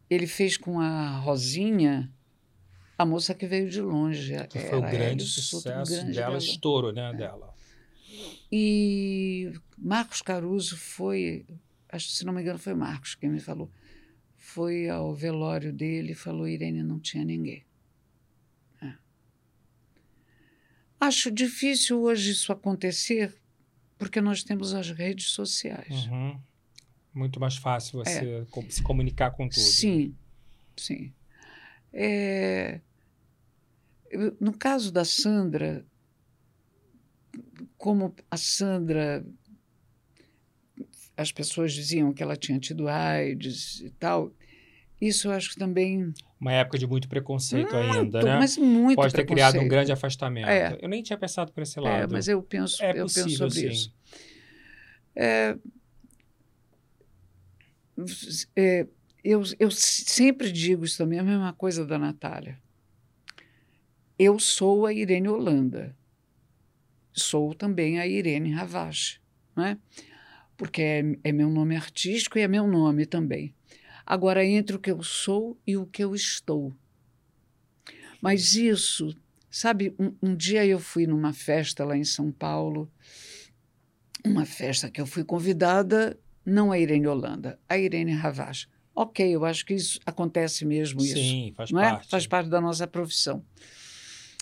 ele 0.09 0.27
fez 0.27 0.57
com 0.57 0.79
a 0.79 1.17
Rosinha 1.19 2.11
a 2.97 3.05
moça 3.05 3.33
que 3.33 3.47
veio 3.47 3.69
de 3.69 3.81
longe. 3.81 4.35
Que 4.47 4.59
foi 4.59 4.77
o 4.77 4.81
grande 4.81 5.25
sucesso 5.25 5.91
grande 5.91 6.13
dela, 6.13 6.27
dela, 6.27 6.37
estouro 6.37 6.91
né, 6.91 7.09
é. 7.09 7.13
dela. 7.13 7.53
E 8.51 9.53
Marcos 9.77 10.21
Caruso 10.21 10.77
foi, 10.77 11.45
acho 11.89 12.09
se 12.09 12.25
não 12.25 12.33
me 12.33 12.41
engano 12.41 12.59
foi 12.59 12.73
Marcos 12.73 13.15
quem 13.15 13.29
me 13.29 13.39
falou, 13.39 13.71
foi 14.37 14.89
ao 14.89 15.13
velório 15.15 15.71
dele 15.71 16.11
e 16.11 16.15
falou 16.15 16.47
Irene 16.47 16.83
não 16.83 16.99
tinha 16.99 17.23
ninguém. 17.23 17.65
É. 18.81 18.93
Acho 20.99 21.31
difícil 21.31 22.01
hoje 22.01 22.31
isso 22.31 22.51
acontecer 22.51 23.40
porque 24.01 24.19
nós 24.19 24.41
temos 24.43 24.73
as 24.73 24.89
redes 24.89 25.27
sociais. 25.27 26.07
Uhum. 26.07 26.39
Muito 27.13 27.39
mais 27.39 27.55
fácil 27.55 28.03
você 28.03 28.41
é. 28.41 28.45
se 28.67 28.81
comunicar 28.81 29.29
com 29.29 29.47
tudo. 29.47 29.61
Sim, 29.61 30.15
sim. 30.75 31.13
É, 31.93 32.81
no 34.39 34.57
caso 34.57 34.91
da 34.91 35.05
Sandra, 35.05 35.85
como 37.77 38.15
a 38.31 38.37
Sandra, 38.37 39.23
as 41.15 41.31
pessoas 41.31 41.71
diziam 41.71 42.11
que 42.11 42.23
ela 42.23 42.35
tinha 42.35 42.57
tido 42.57 42.87
AIDS 42.87 43.81
e 43.81 43.91
tal, 43.91 44.33
isso 44.99 45.27
eu 45.27 45.31
acho 45.31 45.51
que 45.51 45.59
também. 45.59 46.11
Uma 46.41 46.53
época 46.53 46.79
de 46.79 46.87
muito 46.87 47.07
preconceito 47.07 47.75
muito, 47.75 47.97
ainda, 47.97 48.23
né? 48.23 48.39
Mas 48.39 48.57
muito 48.57 48.95
Pode 48.95 49.13
ter 49.13 49.25
criado 49.25 49.59
um 49.59 49.67
grande 49.67 49.91
afastamento. 49.91 50.47
É. 50.49 50.75
Eu 50.81 50.89
nem 50.89 51.03
tinha 51.03 51.17
pensado 51.17 51.51
por 51.51 51.61
esse 51.61 51.77
é, 51.77 51.81
lado. 51.83 52.03
É, 52.03 52.07
mas 52.07 52.27
eu 52.27 52.41
penso, 52.41 52.83
é 52.83 52.97
eu 52.97 53.03
possível, 53.03 53.25
penso 53.25 53.37
sobre 53.37 53.59
sim. 53.59 53.67
isso. 53.67 53.93
É, 55.15 55.55
é, 58.55 58.87
eu, 59.23 59.43
eu 59.59 59.69
sempre 59.69 60.51
digo 60.51 60.83
isso 60.83 60.97
também, 60.97 61.19
a 61.19 61.23
mesma 61.23 61.53
coisa 61.53 61.85
da 61.85 61.99
Natália. 61.99 62.57
Eu 64.17 64.39
sou 64.39 64.87
a 64.87 64.93
Irene 64.93 65.29
Holanda. 65.29 65.95
Sou 67.13 67.53
também 67.53 67.99
a 67.99 68.07
Irene 68.07 68.51
Ravache, 68.51 69.19
né? 69.55 69.77
porque 70.61 70.83
é, 70.83 71.03
é 71.23 71.31
meu 71.31 71.49
nome 71.49 71.75
artístico 71.75 72.37
e 72.37 72.41
é 72.41 72.47
meu 72.47 72.67
nome 72.67 73.07
também. 73.07 73.51
Agora, 74.05 74.45
entre 74.45 74.75
o 74.75 74.79
que 74.79 74.91
eu 74.91 75.03
sou 75.03 75.57
e 75.65 75.77
o 75.77 75.85
que 75.85 76.03
eu 76.03 76.15
estou. 76.15 76.73
Mas 78.21 78.53
isso, 78.53 79.15
sabe, 79.49 79.95
um, 79.99 80.13
um 80.21 80.35
dia 80.35 80.65
eu 80.65 80.79
fui 80.79 81.07
numa 81.07 81.33
festa 81.33 81.83
lá 81.83 81.97
em 81.97 82.03
São 82.03 82.31
Paulo, 82.31 82.91
uma 84.23 84.45
festa 84.45 84.89
que 84.89 85.01
eu 85.01 85.07
fui 85.07 85.23
convidada 85.23 86.17
não 86.45 86.71
a 86.71 86.79
Irene 86.79 87.07
Holanda, 87.07 87.59
a 87.67 87.77
Irene 87.77 88.11
Ravache. 88.11 88.67
Ok, 88.93 89.27
eu 89.27 89.45
acho 89.45 89.65
que 89.65 89.73
isso 89.73 89.99
acontece 90.05 90.65
mesmo 90.65 91.01
isso. 91.01 91.15
Sim, 91.15 91.53
faz 91.55 91.71
não 91.71 91.81
parte. 91.81 92.05
É? 92.05 92.09
Faz 92.09 92.27
parte 92.27 92.49
da 92.49 92.59
nossa 92.59 92.85
profissão. 92.85 93.43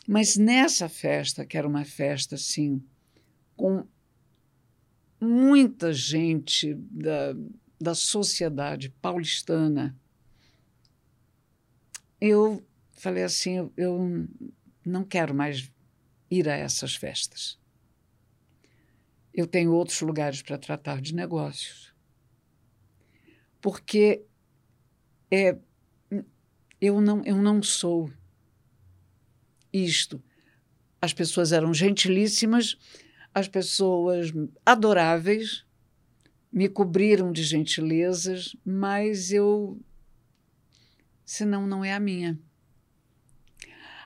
Mas 0.08 0.36
nessa 0.36 0.90
festa, 0.90 1.46
que 1.46 1.58
era 1.58 1.68
uma 1.68 1.86
festa 1.86 2.36
assim, 2.36 2.82
com 3.56 3.86
muita 5.22 5.94
gente 5.94 6.74
da, 6.74 7.36
da 7.80 7.96
sociedade 7.96 8.90
paulistana, 9.02 9.98
eu 12.20 12.66
falei 12.94 13.24
assim: 13.24 13.72
eu, 13.78 14.28
não 14.86 15.04
quero 15.04 15.34
mais 15.34 15.72
ir 16.30 16.50
a 16.50 16.56
essas 16.56 16.96
festas. 16.96 17.58
Eu 19.34 19.48
tenho 19.48 19.72
outros 19.72 20.02
lugares 20.02 20.42
para 20.42 20.58
tratar 20.58 21.02
de 21.02 21.14
negócios 21.16 21.90
porque 23.62 24.24
é, 25.30 25.58
eu, 26.80 27.02
não, 27.02 27.24
eu 27.26 27.38
não 27.38 27.62
sou 27.62 28.12
isto. 29.72 30.22
As 31.02 31.14
pessoas 31.14 31.52
eram 31.52 31.74
gentilíssimas, 31.74 32.78
as 33.34 33.48
pessoas 33.48 34.32
adoráveis, 34.66 35.66
me 36.52 36.68
cobriram 36.68 37.32
de 37.32 37.44
gentilezas, 37.44 38.56
mas 38.66 39.32
eu. 39.32 39.80
Senão, 41.26 41.68
não 41.68 41.84
é 41.86 41.94
a 41.94 42.00
minha. 42.00 42.40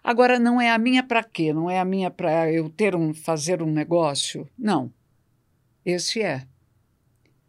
Agora, 0.04 0.38
não 0.38 0.60
é 0.60 0.70
a 0.70 0.78
minha 0.78 1.02
para 1.02 1.24
quê? 1.24 1.54
Não 1.54 1.70
é 1.70 1.80
a 1.80 1.86
minha 1.86 2.12
para 2.12 2.52
eu 2.52 2.70
ter 2.70 2.96
um, 2.96 3.14
fazer 3.14 3.62
um 3.62 3.72
negócio? 3.72 4.50
Não. 4.58 4.94
Esse 5.86 6.22
é 6.22 6.46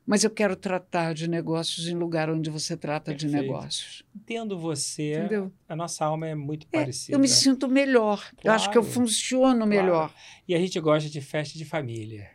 mas 0.07 0.23
eu 0.23 0.31
quero 0.31 0.55
tratar 0.55 1.15
de 1.15 1.29
negócios 1.29 1.89
em 1.89 1.95
lugar 1.95 2.29
onde 2.29 2.51
você 2.51 2.77
trata 2.77 3.13
Perfeito. 3.13 3.31
de 3.31 3.37
negócios. 3.37 4.05
Entendo 4.15 4.59
você, 4.59 5.15
Entendeu? 5.15 5.53
a 5.69 5.75
nossa 5.75 6.05
alma 6.05 6.29
é 6.29 6.35
muito 6.35 6.67
é, 6.73 6.79
parecida. 6.79 7.17
Eu 7.17 7.21
me 7.21 7.29
sinto 7.29 7.69
melhor, 7.69 8.19
claro, 8.19 8.41
eu 8.45 8.53
acho 8.53 8.71
que 8.71 8.77
eu 8.77 8.83
funciono 8.83 9.67
melhor. 9.67 10.09
Claro. 10.09 10.13
E 10.47 10.55
a 10.55 10.59
gente 10.59 10.79
gosta 10.79 11.09
de 11.09 11.21
festa 11.21 11.57
de 11.57 11.65
família. 11.65 12.31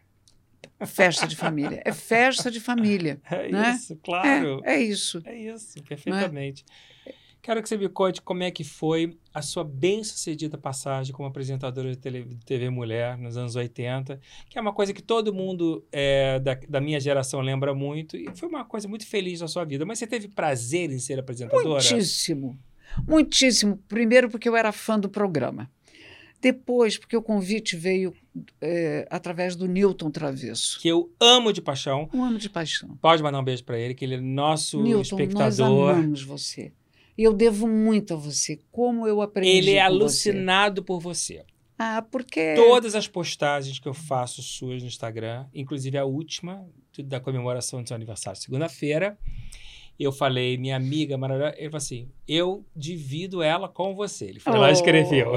Festa 0.85 1.27
de 1.27 1.35
família. 1.35 1.81
É 1.85 1.91
festa 1.91 2.49
de 2.49 2.59
família. 2.59 3.19
É 3.29 3.51
né? 3.51 3.75
isso, 3.75 3.95
claro. 3.97 4.61
É, 4.63 4.75
é 4.75 4.81
isso. 4.81 5.21
É 5.25 5.35
isso, 5.35 5.81
perfeitamente. 5.83 6.63
É? 7.05 7.13
Quero 7.41 7.63
que 7.63 7.69
você 7.69 7.77
me 7.77 7.87
conte 7.87 8.21
como 8.21 8.43
é 8.43 8.51
que 8.51 8.63
foi 8.63 9.17
a 9.33 9.41
sua 9.41 9.63
bem-sucedida 9.63 10.57
passagem 10.57 11.13
como 11.13 11.27
apresentadora 11.27 11.95
de 11.95 11.97
TV 12.45 12.69
Mulher 12.69 13.17
nos 13.17 13.37
anos 13.37 13.55
80, 13.55 14.19
que 14.49 14.57
é 14.57 14.61
uma 14.61 14.73
coisa 14.73 14.93
que 14.93 15.01
todo 15.01 15.33
mundo 15.33 15.85
é, 15.91 16.39
da, 16.39 16.55
da, 16.67 16.81
minha 16.81 16.99
geração 16.99 17.39
lembra 17.39 17.73
muito, 17.73 18.17
e 18.17 18.29
foi 18.35 18.49
uma 18.49 18.65
coisa 18.65 18.87
muito 18.89 19.07
feliz 19.07 19.39
na 19.39 19.47
sua 19.47 19.63
vida. 19.63 19.85
Mas 19.85 19.99
você 19.99 20.07
teve 20.07 20.27
prazer 20.27 20.91
em 20.91 20.99
ser 20.99 21.17
apresentadora? 21.17 21.69
Muitíssimo. 21.69 22.59
Muitíssimo. 23.07 23.77
Primeiro, 23.87 24.29
porque 24.29 24.49
eu 24.49 24.55
era 24.55 24.71
fã 24.71 24.99
do 24.99 25.09
programa. 25.09 25.71
Depois, 26.41 26.97
porque 26.97 27.17
o 27.17 27.21
convite 27.21 27.75
veio 27.75 28.13
é, 28.61 29.05
através 29.09 29.55
do 29.55 29.67
Newton 29.67 30.09
Travesso. 30.09 30.79
Que 30.79 30.87
eu 30.87 31.11
amo 31.19 31.51
de 31.51 31.61
paixão. 31.61 32.09
Eu 32.13 32.23
amo 32.23 32.37
de 32.37 32.49
paixão. 32.49 32.97
Pode 33.01 33.21
mandar 33.21 33.39
um 33.39 33.43
beijo 33.43 33.63
para 33.63 33.77
ele, 33.77 33.93
que 33.93 34.05
ele 34.05 34.15
é 34.15 34.21
nosso 34.21 34.81
Newton, 34.81 35.01
espectador. 35.01 35.39
Nós 35.43 35.59
amamos 35.59 36.23
você. 36.23 36.71
E 37.17 37.23
eu 37.23 37.33
devo 37.33 37.67
muito 37.67 38.13
a 38.13 38.17
você. 38.17 38.59
Como 38.71 39.05
eu 39.05 39.21
aprendi. 39.21 39.49
Ele 39.49 39.71
é 39.71 39.81
alucinado 39.81 40.81
você. 40.81 40.85
por 40.85 40.99
você. 41.01 41.45
Ah, 41.77 42.01
porque. 42.01 42.55
Todas 42.55 42.95
as 42.95 43.07
postagens 43.07 43.79
que 43.79 43.87
eu 43.87 43.93
faço 43.93 44.41
suas 44.41 44.81
no 44.81 44.87
Instagram, 44.87 45.45
inclusive 45.53 45.97
a 45.97 46.05
última 46.05 46.65
da 47.05 47.19
comemoração 47.19 47.81
do 47.81 47.87
seu 47.87 47.95
aniversário, 47.95 48.39
segunda-feira, 48.39 49.17
eu 50.03 50.11
falei, 50.13 50.57
minha 50.57 50.77
amiga 50.77 51.17
maravilhosa, 51.17 51.55
ele 51.57 51.69
falou 51.69 51.77
assim: 51.77 52.09
eu 52.25 52.65
divido 52.73 53.43
ela 53.43 53.67
com 53.67 53.93
você. 53.93 54.25
Ele 54.25 54.39
foi 54.39 54.53
oh. 54.53 54.57
lá 54.57 54.69
e 54.69 54.73
escreveu. 54.73 55.33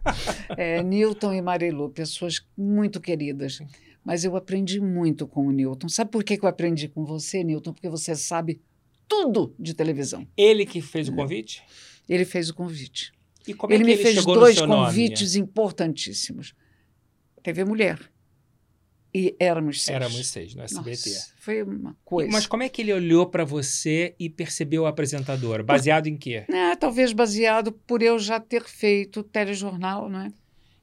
é, 0.56 0.82
Newton 0.82 1.34
e 1.34 1.42
Marilu, 1.42 1.90
pessoas 1.90 2.40
muito 2.56 3.00
queridas. 3.00 3.60
Mas 4.02 4.24
eu 4.24 4.36
aprendi 4.36 4.80
muito 4.80 5.26
com 5.26 5.46
o 5.46 5.52
Newton. 5.52 5.88
Sabe 5.88 6.10
por 6.10 6.24
que 6.24 6.38
eu 6.40 6.48
aprendi 6.48 6.88
com 6.88 7.04
você, 7.04 7.44
Newton? 7.44 7.72
Porque 7.72 7.88
você 7.88 8.14
sabe 8.14 8.62
tudo 9.08 9.54
de 9.58 9.74
televisão. 9.74 10.26
Ele 10.36 10.64
que 10.64 10.80
fez 10.80 11.08
o 11.08 11.14
convite? 11.14 11.62
Ele 12.08 12.24
fez 12.24 12.48
o 12.48 12.54
convite. 12.54 13.12
E 13.46 13.52
como 13.52 13.72
é 13.72 13.76
ele 13.76 13.84
é 13.84 13.86
que 13.86 13.96
me 13.96 14.02
fez 14.02 14.24
dois 14.24 14.60
convites 14.60 15.34
nome? 15.34 15.44
importantíssimos. 15.44 16.54
TV 17.42 17.64
Mulher. 17.64 17.98
E 19.18 19.34
éramos 19.40 19.82
seis. 19.82 19.96
Éramos 19.96 20.26
seis 20.26 20.54
no 20.54 20.62
SBT. 20.62 20.90
Nossa, 20.90 21.32
foi 21.38 21.62
uma 21.62 21.96
coisa. 22.04 22.30
Mas 22.30 22.46
como 22.46 22.62
é 22.62 22.68
que 22.68 22.82
ele 22.82 22.92
olhou 22.92 23.24
para 23.24 23.46
você 23.46 24.14
e 24.18 24.28
percebeu 24.28 24.82
o 24.82 24.86
apresentador? 24.86 25.64
Baseado 25.64 26.02
por... 26.02 26.10
em 26.10 26.18
quê? 26.18 26.44
É, 26.50 26.76
talvez 26.76 27.14
baseado 27.14 27.72
por 27.72 28.02
eu 28.02 28.18
já 28.18 28.38
ter 28.38 28.64
feito 28.64 29.22
telejornal, 29.22 30.10
não 30.10 30.20
é? 30.20 30.28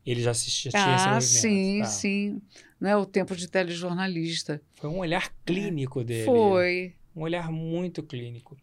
Ele 0.04 0.20
já 0.24 0.32
assistia 0.32 0.72
ah, 0.74 1.20
esse 1.20 1.42
sim, 1.42 1.80
tá. 1.82 1.86
sim. 1.86 2.42
Não 2.82 2.90
é 2.90 2.98
o 2.98 3.06
tempo 3.06 3.36
de 3.36 3.48
telejornalista. 3.48 4.60
Foi 4.78 4.90
um 4.90 4.98
olhar 4.98 5.32
clínico 5.46 6.02
é. 6.02 6.04
dele. 6.04 6.26
Foi. 6.26 6.96
Um 7.16 7.22
olhar 7.22 7.52
muito 7.52 8.02
clínico. 8.02 8.58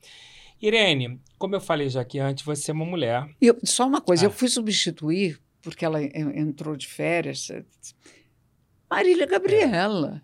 Irene, 0.61 1.21
como 1.39 1.55
eu 1.55 1.61
falei 1.61 1.89
já 1.89 2.01
aqui 2.01 2.19
antes, 2.19 2.45
você 2.45 2.73
é 2.73 2.75
uma 2.75 2.85
mulher. 2.85 3.25
Eu, 3.41 3.57
só 3.63 3.87
uma 3.87 4.01
coisa, 4.01 4.25
ah. 4.25 4.27
eu 4.27 4.33
fui 4.33 4.49
substituir, 4.49 5.41
porque 5.63 5.85
ela 5.85 6.03
entrou 6.03 6.75
de 6.75 6.89
férias, 6.89 7.49
Marília 8.91 9.27
Gabriela, 9.27 10.21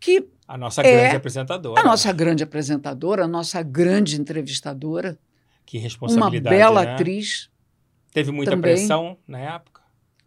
que. 0.00 0.26
A 0.48 0.56
nossa 0.56 0.82
grande 0.82 1.14
é 1.14 1.16
apresentadora. 1.16 1.80
A 1.80 1.84
nossa 1.84 2.12
grande 2.12 2.42
apresentadora, 2.42 3.24
a 3.24 3.28
nossa 3.28 3.62
grande 3.62 4.20
entrevistadora. 4.20 5.18
Que 5.64 5.78
responsabilidade. 5.78 6.54
Uma 6.54 6.64
bela 6.64 6.84
né? 6.84 6.92
atriz. 6.92 7.50
Teve 8.12 8.30
muita 8.30 8.50
também. 8.50 8.74
pressão 8.74 9.16
na 9.26 9.38
época? 9.38 9.82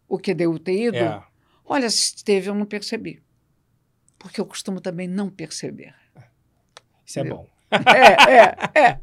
O 0.08 0.18
que 0.18 0.34
deu 0.34 0.58
ter 0.58 0.88
ido? 0.88 0.98
É. 0.98 1.24
Olha, 1.66 1.90
se 1.90 2.24
teve, 2.24 2.50
eu 2.50 2.56
não 2.56 2.66
percebi. 2.66 3.22
Porque 4.18 4.40
eu 4.40 4.46
costumo 4.46 4.80
também 4.80 5.08
não 5.08 5.30
perceber. 5.30 5.94
Isso 7.06 7.20
é 7.20 7.24
bom. 7.24 7.48
É, 7.76 8.80
é, 8.80 8.88
é. 8.88 9.00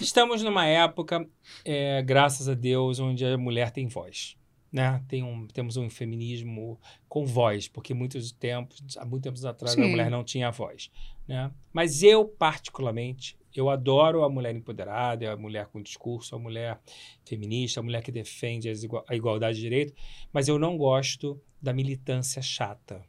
Estamos 0.00 0.42
numa 0.42 0.64
época, 0.66 1.26
é, 1.64 2.00
graças 2.02 2.48
a 2.48 2.54
Deus, 2.54 3.00
onde 3.00 3.24
a 3.24 3.36
mulher 3.36 3.70
tem 3.70 3.88
voz. 3.88 4.36
Né? 4.72 5.02
Tem 5.08 5.22
um, 5.22 5.46
temos 5.48 5.76
um 5.76 5.90
feminismo 5.90 6.78
com 7.08 7.26
voz, 7.26 7.66
porque 7.66 7.92
muitos 7.92 8.30
tempos, 8.30 8.96
há 8.96 9.04
muitos 9.04 9.22
tempos 9.22 9.44
atrás 9.44 9.74
Sim. 9.74 9.82
a 9.82 9.88
mulher 9.88 10.10
não 10.10 10.22
tinha 10.22 10.50
voz. 10.50 10.90
Né? 11.26 11.50
Mas 11.72 12.02
eu, 12.02 12.24
particularmente, 12.24 13.36
Eu 13.52 13.68
adoro 13.68 14.22
a 14.22 14.28
mulher 14.28 14.54
empoderada, 14.54 15.32
a 15.32 15.36
mulher 15.36 15.66
com 15.66 15.82
discurso, 15.82 16.36
a 16.36 16.38
mulher 16.38 16.80
feminista, 17.24 17.80
a 17.80 17.82
mulher 17.82 18.02
que 18.02 18.12
defende 18.12 18.68
a 19.08 19.14
igualdade 19.14 19.56
de 19.56 19.62
direito, 19.62 19.92
mas 20.32 20.46
eu 20.46 20.58
não 20.58 20.76
gosto 20.76 21.40
da 21.60 21.72
militância 21.72 22.40
chata. 22.40 23.02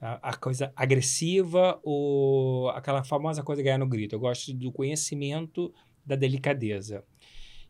A, 0.00 0.30
a 0.30 0.36
coisa 0.36 0.72
agressiva 0.76 1.80
ou 1.82 2.68
aquela 2.70 3.02
famosa 3.02 3.42
coisa 3.42 3.62
ganhar 3.62 3.78
no 3.78 3.86
grito. 3.86 4.14
Eu 4.14 4.20
gosto 4.20 4.52
do 4.52 4.70
conhecimento, 4.70 5.72
da 6.04 6.16
delicadeza. 6.16 7.04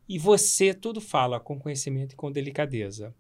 E 0.09 0.19
você 0.19 0.75
tudo 0.75 1.01
fala 1.01 1.41
com 1.41 1.59
conhecimento 1.59 2.13
e 2.13 2.17
com 2.17 2.31
delicadeza. 2.31 3.15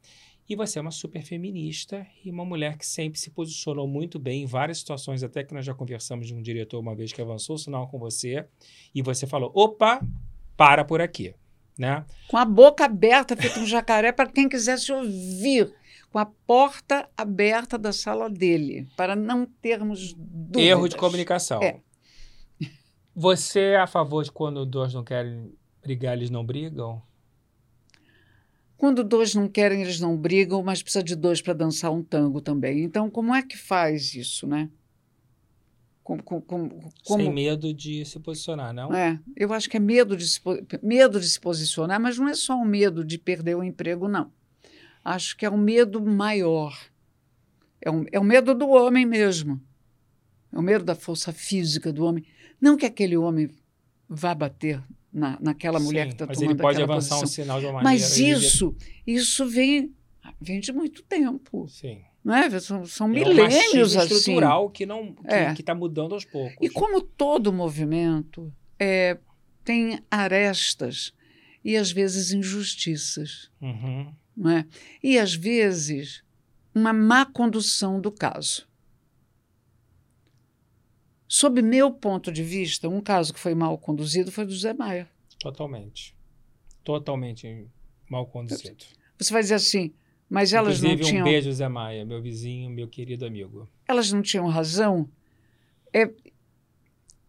E 0.48 0.56
você 0.56 0.78
é 0.78 0.82
uma 0.82 0.90
super 0.90 1.22
feminista 1.22 2.06
e 2.24 2.30
uma 2.30 2.44
mulher 2.44 2.76
que 2.76 2.86
sempre 2.86 3.18
se 3.18 3.30
posicionou 3.30 3.86
muito 3.86 4.18
bem 4.18 4.42
em 4.42 4.46
várias 4.46 4.78
situações, 4.78 5.22
até 5.22 5.44
que 5.44 5.54
nós 5.54 5.64
já 5.64 5.72
conversamos 5.72 6.26
de 6.26 6.34
um 6.34 6.42
diretor 6.42 6.78
uma 6.80 6.94
vez 6.94 7.12
que 7.12 7.22
avançou 7.22 7.56
o 7.56 7.58
sinal 7.58 7.88
com 7.88 7.98
você, 7.98 8.44
e 8.94 9.00
você 9.00 9.26
falou: 9.26 9.50
opa, 9.54 10.00
para 10.56 10.84
por 10.84 11.00
aqui. 11.00 11.34
Né? 11.78 12.04
Com 12.28 12.36
a 12.36 12.44
boca 12.44 12.84
aberta, 12.84 13.34
feito 13.34 13.60
um 13.60 13.66
jacaré, 13.66 14.12
para 14.12 14.28
quem 14.28 14.48
quisesse 14.48 14.92
ouvir, 14.92 15.72
com 16.10 16.18
a 16.18 16.26
porta 16.26 17.08
aberta 17.16 17.78
da 17.78 17.92
sala 17.92 18.28
dele, 18.28 18.86
para 18.94 19.16
não 19.16 19.46
termos 19.46 20.12
dúvidas. 20.12 20.62
Erro 20.62 20.88
de 20.88 20.96
comunicação. 20.96 21.62
É. 21.62 21.80
Você 23.14 23.60
é 23.60 23.76
a 23.78 23.86
favor 23.86 24.22
de 24.22 24.30
quando 24.30 24.66
dois 24.66 24.92
não 24.92 25.04
querem 25.04 25.52
brigar, 25.82 26.16
eles 26.16 26.30
não 26.30 26.44
brigam? 26.44 27.02
Quando 28.76 29.04
dois 29.04 29.34
não 29.34 29.48
querem, 29.48 29.82
eles 29.82 30.00
não 30.00 30.16
brigam, 30.16 30.62
mas 30.62 30.82
precisa 30.82 31.04
de 31.04 31.14
dois 31.14 31.40
para 31.40 31.52
dançar 31.52 31.92
um 31.92 32.02
tango 32.02 32.40
também. 32.40 32.82
Então, 32.82 33.08
como 33.08 33.34
é 33.34 33.42
que 33.42 33.56
faz 33.56 34.14
isso, 34.14 34.46
né? 34.46 34.68
Como, 36.02 36.20
como, 36.20 36.42
como, 36.42 37.22
Sem 37.22 37.32
medo 37.32 37.72
de 37.72 38.04
se 38.04 38.18
posicionar, 38.18 38.74
não? 38.74 38.92
É, 38.92 39.20
eu 39.36 39.52
acho 39.52 39.70
que 39.70 39.76
é 39.76 39.80
medo 39.80 40.16
de, 40.16 40.26
se, 40.26 40.40
medo 40.82 41.20
de 41.20 41.28
se 41.28 41.38
posicionar, 41.38 42.00
mas 42.00 42.18
não 42.18 42.28
é 42.28 42.34
só 42.34 42.56
o 42.56 42.64
medo 42.64 43.04
de 43.04 43.18
perder 43.18 43.54
o 43.54 43.62
emprego, 43.62 44.08
não. 44.08 44.32
Acho 45.04 45.36
que 45.36 45.46
é 45.46 45.50
um 45.50 45.56
medo 45.56 46.04
maior. 46.04 46.76
É, 47.80 47.88
um, 47.88 48.04
é 48.10 48.18
o 48.18 48.24
medo 48.24 48.52
do 48.52 48.68
homem 48.68 49.06
mesmo. 49.06 49.60
É 50.52 50.58
o 50.58 50.62
medo 50.62 50.84
da 50.84 50.96
força 50.96 51.32
física 51.32 51.92
do 51.92 52.04
homem. 52.04 52.24
Não 52.60 52.76
que 52.76 52.84
aquele 52.84 53.16
homem 53.16 53.48
vá 54.08 54.34
bater 54.34 54.82
na, 55.12 55.38
naquela 55.40 55.78
mulher 55.78 56.06
que 56.06 56.14
está 56.14 56.26
tomando 56.26 56.50
ele 56.50 56.58
pode 56.58 56.82
avançar 56.82 57.20
posição. 57.20 57.22
um 57.22 57.26
sinal 57.26 57.60
de 57.60 57.66
uma 57.66 57.82
maneira. 57.82 58.04
Mas 58.04 58.18
isso, 58.18 58.74
isso 59.06 59.46
vem, 59.46 59.92
vem 60.40 60.60
de 60.60 60.72
muito 60.72 61.02
tempo. 61.02 61.68
Sim. 61.68 62.00
Não 62.24 62.34
é? 62.34 62.60
São, 62.60 62.86
são 62.86 63.08
é 63.08 63.10
milênios 63.10 63.94
um 63.94 64.00
assim. 64.00 64.14
estrutural 64.14 64.70
que 64.70 64.86
não 64.86 65.12
que 65.12 65.34
é. 65.34 65.52
está 65.52 65.74
mudando 65.74 66.14
aos 66.14 66.24
poucos. 66.24 66.56
E 66.60 66.70
como 66.70 67.00
todo 67.00 67.52
movimento 67.52 68.52
é, 68.78 69.18
tem 69.64 70.00
arestas 70.10 71.12
e 71.64 71.76
às 71.76 71.90
vezes 71.90 72.32
injustiças, 72.32 73.50
uhum. 73.60 74.12
não 74.36 74.50
é? 74.50 74.66
E 75.02 75.18
às 75.18 75.34
vezes 75.34 76.22
uma 76.74 76.92
má 76.92 77.26
condução 77.26 78.00
do 78.00 78.10
caso. 78.10 78.66
Sob 81.34 81.62
meu 81.62 81.90
ponto 81.90 82.30
de 82.30 82.42
vista, 82.42 82.90
um 82.90 83.00
caso 83.00 83.32
que 83.32 83.40
foi 83.40 83.54
mal 83.54 83.78
conduzido 83.78 84.30
foi 84.30 84.44
do 84.44 84.54
Zé 84.54 84.74
Maia. 84.74 85.08
Totalmente. 85.38 86.14
Totalmente 86.84 87.66
mal 88.06 88.26
conduzido. 88.26 88.84
Você 89.18 89.32
vai 89.32 89.40
dizer 89.40 89.54
assim, 89.54 89.94
mas 90.28 90.52
elas 90.52 90.76
Inclusive, 90.76 91.02
não 91.02 91.08
tinham... 91.08 91.26
um 91.26 91.30
beijo, 91.30 91.50
Zé 91.50 91.66
Maia, 91.70 92.04
meu 92.04 92.20
vizinho, 92.20 92.68
meu 92.68 92.86
querido 92.86 93.24
amigo. 93.24 93.66
Elas 93.88 94.12
não 94.12 94.20
tinham 94.20 94.46
razão? 94.46 95.08
É, 95.90 96.10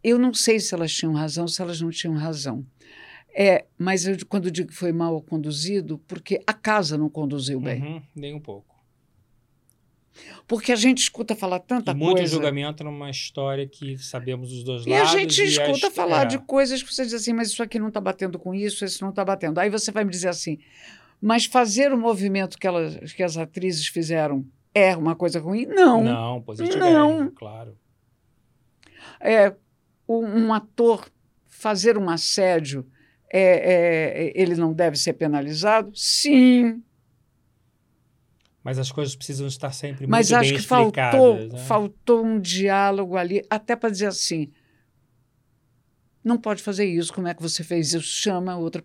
eu 0.03 0.19
não 0.19 0.33
sei 0.33 0.59
se 0.59 0.75
elas 0.75 0.93
tinham 0.93 1.13
razão, 1.13 1.47
se 1.47 1.61
elas 1.61 1.79
não 1.79 1.89
tinham 1.89 2.17
razão. 2.17 2.65
É, 3.33 3.63
mas 3.77 4.05
eu, 4.05 4.17
quando 4.27 4.51
digo 4.51 4.67
que 4.67 4.75
foi 4.75 4.91
mal 4.91 5.21
conduzido, 5.21 5.97
porque 5.99 6.43
a 6.45 6.51
casa 6.53 6.97
não 6.97 7.09
conduziu 7.09 7.57
bem. 7.61 7.81
Uhum, 7.81 8.01
nem 8.13 8.33
um 8.33 8.41
pouco. 8.41 8.72
Porque 10.47 10.71
a 10.71 10.75
gente 10.75 10.99
escuta 10.99 11.35
falar 11.35 11.59
tanta 11.59 11.91
e 11.91 11.93
muito 11.93 12.17
coisa. 12.17 12.21
Muito 12.21 12.31
julgamento 12.31 12.83
numa 12.83 13.09
história 13.09 13.67
que 13.67 13.97
sabemos 13.97 14.51
os 14.51 14.63
dois 14.63 14.85
e 14.85 14.89
lados. 14.89 15.13
A 15.13 15.17
gente 15.17 15.43
escuta 15.43 15.89
falar 15.89 16.23
é. 16.23 16.25
de 16.25 16.39
coisas 16.39 16.83
que 16.83 16.93
você 16.93 17.03
diz 17.03 17.13
assim, 17.13 17.33
mas 17.33 17.49
isso 17.49 17.63
aqui 17.63 17.79
não 17.79 17.87
está 17.87 17.99
batendo 17.99 18.37
com 18.37 18.53
isso, 18.53 18.85
isso 18.85 19.03
não 19.03 19.09
está 19.09 19.25
batendo. 19.25 19.59
Aí 19.59 19.69
você 19.69 19.91
vai 19.91 20.03
me 20.03 20.11
dizer 20.11 20.29
assim, 20.29 20.59
mas 21.21 21.45
fazer 21.45 21.91
o 21.91 21.97
movimento 21.97 22.57
que, 22.57 22.67
elas, 22.67 23.13
que 23.13 23.23
as 23.23 23.37
atrizes 23.37 23.87
fizeram 23.87 24.45
é 24.73 24.95
uma 24.95 25.15
coisa 25.15 25.39
ruim? 25.39 25.65
Não. 25.65 26.03
Não, 26.03 26.41
positivo. 26.41 26.77
Não. 26.77 27.23
É, 27.23 27.31
claro. 27.35 27.77
É, 29.19 29.55
um 30.07 30.53
ator 30.53 31.09
fazer 31.47 31.97
um 31.97 32.09
assédio, 32.09 32.85
é, 33.31 33.41
é, 33.41 34.33
ele 34.35 34.55
não 34.55 34.73
deve 34.73 34.97
ser 34.97 35.13
penalizado? 35.13 35.91
Sim. 35.95 36.83
Mas 38.63 38.79
as 38.79 38.91
coisas 38.91 39.15
precisam 39.15 39.45
estar 39.45 39.71
sempre 39.73 40.07
Mas 40.07 40.29
muito 40.29 40.39
acho 40.39 40.49
bem 40.51 40.59
que 40.59 40.65
faltou, 40.65 41.35
né? 41.35 41.57
faltou 41.65 42.25
um 42.25 42.39
diálogo 42.39 43.17
ali, 43.17 43.43
até 43.49 43.75
para 43.75 43.89
dizer 43.89 44.05
assim, 44.05 44.49
não 46.23 46.37
pode 46.37 46.63
fazer 46.63 46.85
isso, 46.85 47.11
como 47.11 47.27
é 47.27 47.33
que 47.33 47.41
você 47.41 47.63
fez 47.63 47.93
isso? 47.93 48.07
Chama 48.07 48.55
outra... 48.55 48.81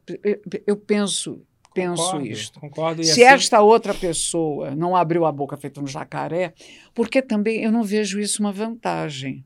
Eu 0.66 0.76
penso, 0.76 1.46
penso 1.72 2.02
concordo, 2.02 2.26
isto. 2.26 2.60
Concordo. 2.60 3.04
Se 3.04 3.10
assim... 3.12 3.22
esta 3.22 3.62
outra 3.62 3.94
pessoa 3.94 4.74
não 4.74 4.96
abriu 4.96 5.24
a 5.24 5.30
boca 5.30 5.56
feito 5.56 5.80
um 5.80 5.86
jacaré, 5.86 6.52
porque 6.92 7.22
também 7.22 7.62
eu 7.62 7.70
não 7.70 7.84
vejo 7.84 8.18
isso 8.18 8.42
uma 8.42 8.50
vantagem. 8.50 9.44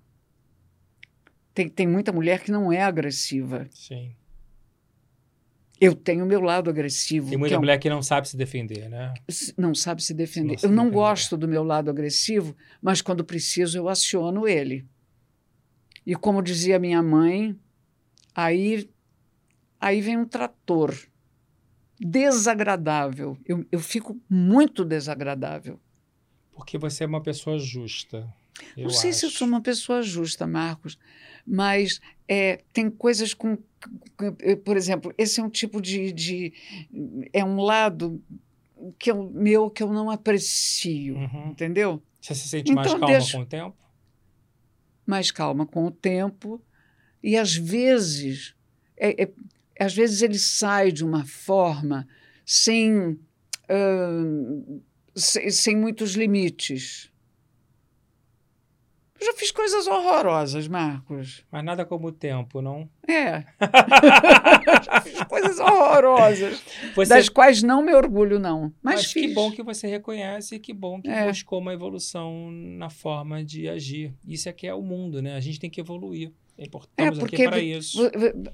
Tem, 1.53 1.69
tem 1.69 1.87
muita 1.87 2.11
mulher 2.11 2.41
que 2.41 2.51
não 2.51 2.73
é 2.73 2.83
agressiva. 2.83 3.69
Sim. 3.71 4.15
Eu 5.85 5.97
tenho 5.97 6.25
o 6.25 6.29
meu 6.29 6.41
lado 6.41 6.71
agressivo. 6.71 7.29
Tem 7.29 7.37
muita 7.37 7.57
é 7.57 7.59
um... 7.59 7.61
mulher 7.61 7.77
que 7.77 7.91
não 7.91 8.01
sabe 8.01 8.29
se 8.29 8.37
defender, 8.37 8.89
né? 8.89 9.13
Não 9.59 9.75
sabe 9.75 10.01
se 10.01 10.15
defender. 10.15 10.57
Eu 10.63 10.71
não 10.71 10.89
gosto 10.89 11.37
do 11.37 11.49
meu 11.49 11.65
lado 11.65 11.91
agressivo, 11.91 12.55
mas 12.81 13.03
quando 13.03 13.25
preciso 13.25 13.77
eu 13.77 13.89
aciono 13.89 14.47
ele. 14.47 14.87
E 16.07 16.15
como 16.15 16.41
dizia 16.41 16.79
minha 16.79 17.03
mãe, 17.03 17.59
aí, 18.33 18.89
aí 19.81 20.01
vem 20.01 20.17
um 20.17 20.25
trator 20.25 20.97
desagradável. 21.99 23.37
Eu, 23.45 23.67
eu 23.73 23.81
fico 23.81 24.17
muito 24.31 24.85
desagradável. 24.85 25.81
Porque 26.53 26.79
você 26.79 27.03
é 27.03 27.09
uma 27.09 27.21
pessoa 27.21 27.59
justa. 27.59 28.33
não 28.77 28.89
sei 28.89 29.11
acho. 29.11 29.19
se 29.19 29.27
eu 29.27 29.31
sou 29.31 29.49
uma 29.49 29.61
pessoa 29.61 30.01
justa, 30.01 30.47
Marcos, 30.47 30.97
mas 31.47 32.01
é, 32.29 32.61
tem 32.73 32.91
coisas 32.91 33.35
com. 33.35 33.57
Por 34.65 34.77
exemplo, 34.77 35.13
esse 35.19 35.41
é 35.41 35.43
um 35.43 35.51
tipo 35.51 35.81
de. 35.81 36.13
de 36.13 36.53
é 37.33 37.45
um 37.45 37.61
lado 37.61 38.23
que 38.99 39.11
eu, 39.11 39.31
meu 39.31 39.71
que 39.71 39.83
eu 39.83 39.93
não 39.93 40.11
aprecio, 40.11 41.17
Uhum. 41.17 41.51
entendeu? 41.51 42.03
Você 42.21 42.35
se 42.35 42.49
sente 42.49 42.73
mais 42.73 42.87
Então, 42.89 43.01
calma 43.01 43.15
deixa- 43.19 43.37
com 43.37 43.43
o 43.43 43.47
tempo? 43.47 43.77
mais 45.07 45.31
calma 45.31 45.67
com 45.67 45.85
o 45.87 45.91
tempo 45.91 46.63
e 47.23 47.37
às 47.37 47.55
vezes 47.57 48.55
é- 48.97 49.25
é- 49.25 49.33
às 49.79 49.93
vezes 49.95 50.23
ele 50.23 50.39
sai 50.39 50.93
de 50.93 51.05
uma 51.05 51.25
forma 51.25 52.07
sem 52.47 53.19
ahn, 53.69 54.81
sem, 55.15 55.51
sem 55.51 55.77
muitos 55.77 56.13
limites 56.15 57.11
eu 59.23 59.27
já 59.27 59.33
fiz 59.35 59.51
coisas 59.53 59.87
horrorosas 59.87 60.67
Marcos 60.69 61.45
Mas 61.51 61.65
nada 61.65 61.85
como 61.85 62.09
o 62.09 62.13
tempo, 62.13 62.61
não? 62.61 62.89
é 63.09 63.45
já 64.85 65.01
fiz 65.01 65.23
coisas 65.25 65.59
horrorosas 65.59 66.63
Você... 66.95 67.15
das 67.15 67.29
quais 67.29 67.63
não 67.63 67.83
me 67.83 67.95
orgulho 67.95 68.39
não 68.39 68.73
mas, 68.83 68.97
Mas 68.97 69.13
fiz. 69.13 69.27
que 69.27 69.35
bom 69.35 69.51
que 69.51 69.63
você 69.63 69.87
reconhece 69.87 70.57
e 70.57 70.59
que 70.59 70.73
bom 70.73 71.01
que 71.01 71.09
É. 71.09 71.29
buscou 71.29 71.61
uma 71.61 71.73
evolução 71.73 72.51
na 72.51 72.91
forma 72.91 73.45
de 73.45 73.69
agir. 73.69 74.13
Isso 74.27 74.49
é 74.49 74.53
que 74.53 74.67
é 74.67 74.75
o 74.75 74.83
mundo, 74.83 75.23
né? 75.23 75.35
A 75.37 75.41
gente 75.41 75.61
tem 75.61 75.71
que 75.71 75.81
evoluir. 75.81 76.33
É 76.59 76.65
importante 76.65 77.17
é 77.17 77.19
porque 77.19 77.37
aqui 77.37 77.45
para 77.45 77.59
isso. 77.61 77.99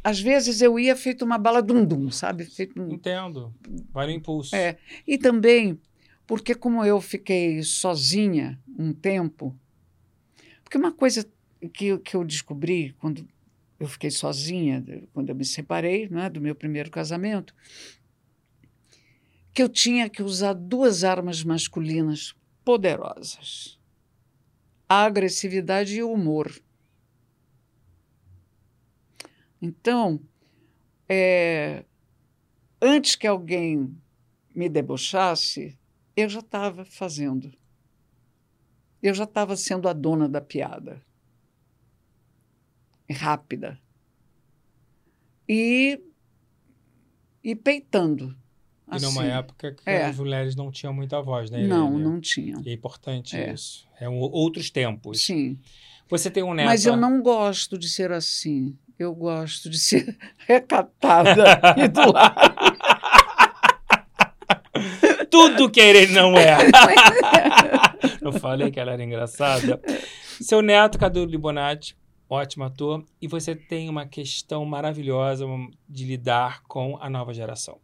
às 0.05 0.21
vezes 0.21 0.61
eu 0.63 0.79
ia 0.79 0.95
feito 0.95 1.25
uma 1.25 1.37
bala 1.39 1.61
dum 1.61 1.85
dum 1.85 2.11
sabe 2.11 2.45
feito 2.45 2.81
Entendo. 2.83 3.53
Vai 3.93 4.07
no 4.07 4.13
impulso. 4.13 4.55
É. 4.55 4.77
E 5.07 5.19
também 5.19 5.79
porque, 6.29 6.55
como 6.55 6.85
eu 6.85 7.01
fiquei 7.01 7.63
sozinha 7.63 8.61
um 8.79 8.93
tempo, 8.93 9.57
porque 10.69 10.77
uma 10.77 10.93
coisa 10.93 11.27
que, 11.73 11.87
eu- 11.87 11.99
que 11.99 12.15
eu 12.15 12.23
descobri 12.23 12.93
quando 12.99 13.27
eu 13.81 13.89
fiquei 13.89 14.11
sozinha, 14.11 14.85
quando 15.15 15.31
eu 15.31 15.35
me 15.35 15.45
separei 15.47 16.07
né, 16.11 16.29
do 16.29 16.43
meu 16.43 16.55
primeiro 16.55 16.91
casamento, 16.91 17.55
que 19.55 19.63
eu 19.63 19.69
tinha 19.69 20.11
que 20.11 20.23
usar 20.23 20.53
duas 20.53 21.05
armas 21.05 21.43
masculinas 21.43 22.35
poderosas: 22.63 23.81
a 24.87 25.05
agressividade 25.05 25.97
e 25.97 26.03
o 26.03 26.13
humor. 26.13 26.53
Então, 29.63 30.21
é, 31.09 31.87
antes 32.79 33.15
que 33.17 33.27
alguém 33.27 33.97
me 34.55 34.69
debochasse, 34.69 35.79
eu 36.15 36.29
já 36.29 36.41
estava 36.41 36.85
fazendo. 36.85 37.57
Eu 39.03 39.15
já 39.15 39.25
estava 39.25 39.57
sendo 39.57 39.89
a 39.89 39.93
dona 39.93 40.29
da 40.29 40.41
piada. 40.41 41.01
Rápida. 43.11 43.79
e, 45.49 45.99
e 47.43 47.55
peitando. 47.57 48.37
E 48.93 49.01
numa 49.01 49.23
assim. 49.23 49.31
época 49.31 49.73
que 49.73 49.83
É. 49.89 50.05
as 50.07 50.19
mulheres 50.19 50.55
não 50.57 50.71
tinham 50.71 50.93
muita 50.93 51.21
voz, 51.23 51.51
né? 51.51 51.67
Não, 51.67 51.89
Irene? 51.91 52.03
não 52.05 52.21
tinham. 52.21 52.61
E 52.63 52.69
é 52.69 52.73
importante 52.75 53.35
É. 53.37 53.53
isso. 53.53 53.87
É 53.99 54.09
um- 54.09 54.19
outros 54.19 54.71
tempos. 54.71 55.25
Sim. 55.25 55.59
Você 56.11 56.31
tem 56.31 56.43
um 56.43 56.53
neto. 56.55 56.67
Mas 56.67 56.85
eu 56.87 56.97
não 56.97 57.23
gosto 57.23 57.79
de 57.79 57.89
ser 57.89 58.13
assim. 58.13 58.77
Eu 58.99 59.15
gosto 59.15 59.71
de 59.71 59.79
ser 59.79 60.17
recatada 60.47 61.45
e 61.83 61.89
do 61.89 62.13
lado. 62.13 62.35
Tudo 65.31 65.71
que 65.71 65.81
Irene 65.83 66.13
não 66.13 66.37
é. 66.37 66.57
não 68.33 68.41
falei 68.41 68.71
que 68.71 68.79
ela 68.81 68.93
era 68.93 69.03
engraçada. 69.05 69.81
Seu 70.41 70.63
neto, 70.63 70.99
Cadu 70.99 71.25
Libonati, 71.25 71.97
ótimo 72.29 72.65
ator. 72.65 73.05
E 73.21 73.27
você 73.29 73.55
tem 73.55 73.89
uma 73.89 74.07
questão 74.07 74.65
maravilhosa 74.65 75.45
de 75.89 76.05
lidar 76.05 76.63
com 76.65 76.97
a 77.01 77.09
nova 77.11 77.33
geração. 77.35 77.79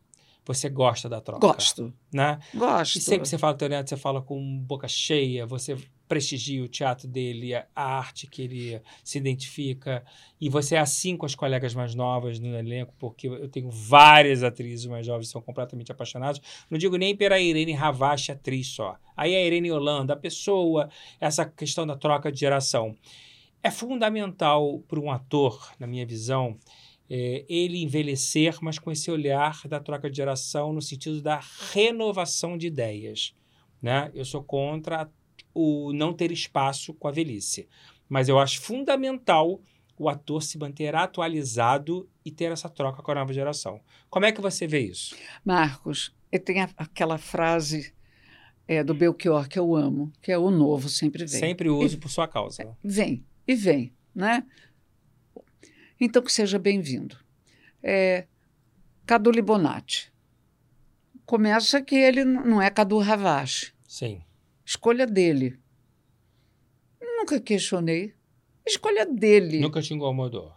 Você 0.46 0.68
gosta 0.68 1.08
da 1.08 1.20
troca. 1.20 1.46
Gosto, 1.46 1.92
Né? 2.12 2.38
gosto. 2.54 2.98
E 2.98 3.00
sempre 3.00 3.22
que 3.22 3.28
você 3.28 3.38
fala 3.38 3.54
do 3.54 3.58
teu 3.58 3.68
neto, 3.68 3.88
você 3.88 3.96
fala 3.96 4.20
com 4.20 4.58
boca 4.58 4.86
cheia, 4.86 5.46
você 5.46 5.76
prestigia 6.08 6.62
o 6.62 6.68
teatro 6.68 7.08
dele, 7.08 7.54
a 7.54 7.66
a 7.74 7.98
arte 7.98 8.26
que 8.26 8.42
ele 8.42 8.80
se 9.02 9.18
identifica. 9.18 10.04
E 10.40 10.48
você 10.48 10.76
é 10.76 10.78
assim 10.78 11.16
com 11.16 11.26
as 11.26 11.34
colegas 11.34 11.74
mais 11.74 11.94
novas 11.94 12.38
no 12.38 12.56
elenco, 12.56 12.94
porque 12.98 13.28
eu 13.28 13.48
tenho 13.48 13.70
várias 13.70 14.42
atrizes 14.42 14.86
mais 14.86 15.04
jovens 15.04 15.26
que 15.26 15.32
são 15.32 15.42
completamente 15.42 15.92
apaixonadas. 15.92 16.40
Não 16.70 16.78
digo 16.78 16.96
nem 16.96 17.14
pela 17.16 17.38
Irene 17.38 17.72
Ravache, 17.72 18.32
atriz 18.32 18.68
só. 18.68 18.96
Aí 19.16 19.34
a 19.34 19.44
Irene 19.44 19.70
Holanda, 19.70 20.14
a 20.14 20.16
pessoa, 20.16 20.88
essa 21.20 21.44
questão 21.44 21.86
da 21.86 21.96
troca 21.96 22.32
de 22.32 22.40
geração. 22.40 22.96
É 23.62 23.70
fundamental 23.70 24.80
para 24.88 25.00
um 25.00 25.10
ator, 25.10 25.72
na 25.78 25.86
minha 25.86 26.04
visão, 26.06 26.58
é, 27.08 27.44
ele 27.48 27.82
envelhecer, 27.82 28.58
mas 28.62 28.78
com 28.78 28.90
esse 28.90 29.10
olhar 29.10 29.66
da 29.68 29.78
troca 29.78 30.10
de 30.10 30.16
geração 30.16 30.72
no 30.72 30.80
sentido 30.80 31.20
da 31.20 31.40
renovação 31.72 32.56
de 32.56 32.66
ideias. 32.66 33.34
Né? 33.80 34.10
Eu 34.14 34.24
sou 34.24 34.42
contra 34.42 35.10
o 35.54 35.92
não 35.92 36.12
ter 36.12 36.32
espaço 36.32 36.92
com 36.92 37.08
a 37.08 37.12
velhice, 37.12 37.68
mas 38.08 38.28
eu 38.28 38.38
acho 38.38 38.60
fundamental 38.60 39.60
o 39.96 40.08
ator 40.08 40.42
se 40.42 40.58
manter 40.58 40.94
atualizado 40.94 42.08
e 42.24 42.30
ter 42.30 42.50
essa 42.50 42.68
troca 42.68 43.02
com 43.02 43.10
a 43.12 43.14
nova 43.14 43.32
geração. 43.32 43.80
Como 44.10 44.26
é 44.26 44.32
que 44.32 44.40
você 44.40 44.66
vê 44.66 44.80
isso? 44.80 45.16
Marcos, 45.44 46.12
eu 46.32 46.40
tenho 46.40 46.68
aquela 46.76 47.16
frase 47.16 47.94
é, 48.66 48.82
do 48.82 48.94
Belchior 48.94 49.48
que 49.48 49.58
eu 49.58 49.74
amo, 49.74 50.12
que 50.20 50.32
é 50.32 50.38
o 50.38 50.50
novo 50.50 50.88
sempre 50.88 51.24
vem. 51.24 51.40
Sempre 51.40 51.70
uso 51.70 51.98
por 51.98 52.10
sua 52.10 52.26
causa. 52.26 52.76
Vem 52.82 53.24
e 53.46 53.54
vem, 53.54 53.92
né? 54.14 54.44
Então 56.00 56.22
que 56.22 56.32
seja 56.32 56.58
bem-vindo. 56.58 57.16
É, 57.82 58.26
Cadu 59.06 59.30
Libonati. 59.30 60.12
Começa 61.24 61.80
que 61.80 61.94
ele 61.94 62.24
não 62.24 62.60
é 62.60 62.68
Cadu 62.68 62.98
Ravache. 62.98 63.72
Sim. 63.86 64.22
Escolha 64.64 65.06
dele. 65.06 65.58
Nunca 67.00 67.40
questionei. 67.40 68.14
Escolha 68.66 69.04
dele. 69.06 69.60
Nunca 69.60 69.80
te 69.82 69.92
incomodou. 69.94 70.52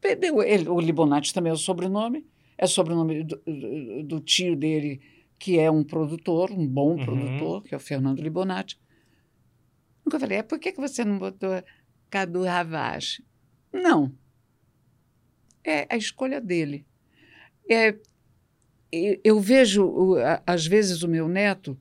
Perdeu 0.00 0.42
ele, 0.42 0.68
o 0.68 0.80
Libonati 0.80 1.32
também 1.32 1.50
é 1.50 1.54
o 1.54 1.56
sobrenome, 1.58 2.26
é 2.58 2.66
sobrenome 2.66 3.22
do, 3.24 3.36
do- 3.46 4.02
do 4.02 4.20
tio 4.20 4.56
dele, 4.56 5.00
que 5.38 5.58
é 5.58 5.70
um 5.70 5.84
produtor, 5.84 6.50
um 6.50 6.66
bom 6.66 6.96
Uhum. 6.96 7.04
produtor, 7.04 7.62
que 7.62 7.74
é 7.74 7.76
o 7.76 7.80
Fernando 7.80 8.20
Libonati. 8.20 8.78
Nunca 10.04 10.18
falei, 10.18 10.38
é, 10.38 10.42
por 10.42 10.58
que, 10.58 10.72
que 10.72 10.80
você 10.80 11.04
não 11.04 11.18
botou 11.18 11.50
Cadu 12.10 12.42
Ravache? 12.42 13.24
Não. 13.72 14.12
É 15.64 15.86
a 15.88 15.96
escolha 15.96 16.40
dele. 16.40 16.84
É, 17.70 17.96
eu 19.22 19.38
vejo, 19.40 20.16
às 20.44 20.66
vezes, 20.66 21.02
o 21.04 21.08
meu 21.08 21.28
neto, 21.28 21.78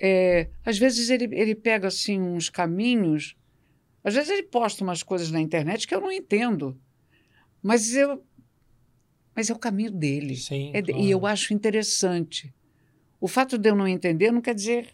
é, 0.00 0.48
às 0.64 0.78
vezes 0.78 1.10
ele, 1.10 1.28
ele 1.32 1.54
pega 1.54 1.88
assim 1.88 2.20
uns 2.20 2.48
caminhos, 2.48 3.36
às 4.04 4.14
vezes 4.14 4.30
ele 4.30 4.44
posta 4.44 4.82
umas 4.84 5.02
coisas 5.02 5.30
na 5.30 5.40
internet 5.40 5.86
que 5.86 5.94
eu 5.94 6.00
não 6.00 6.12
entendo. 6.12 6.78
Mas 7.62 7.94
eu. 7.94 8.22
Mas 9.34 9.50
é 9.50 9.52
o 9.52 9.58
caminho 9.58 9.90
dele. 9.90 10.36
Sim. 10.36 10.70
É 10.74 10.82
claro. 10.82 11.00
E 11.00 11.10
eu 11.10 11.26
acho 11.26 11.52
interessante. 11.54 12.52
O 13.20 13.28
fato 13.28 13.56
de 13.58 13.68
eu 13.68 13.74
não 13.76 13.86
entender 13.86 14.30
não 14.32 14.40
quer 14.40 14.54
dizer 14.54 14.88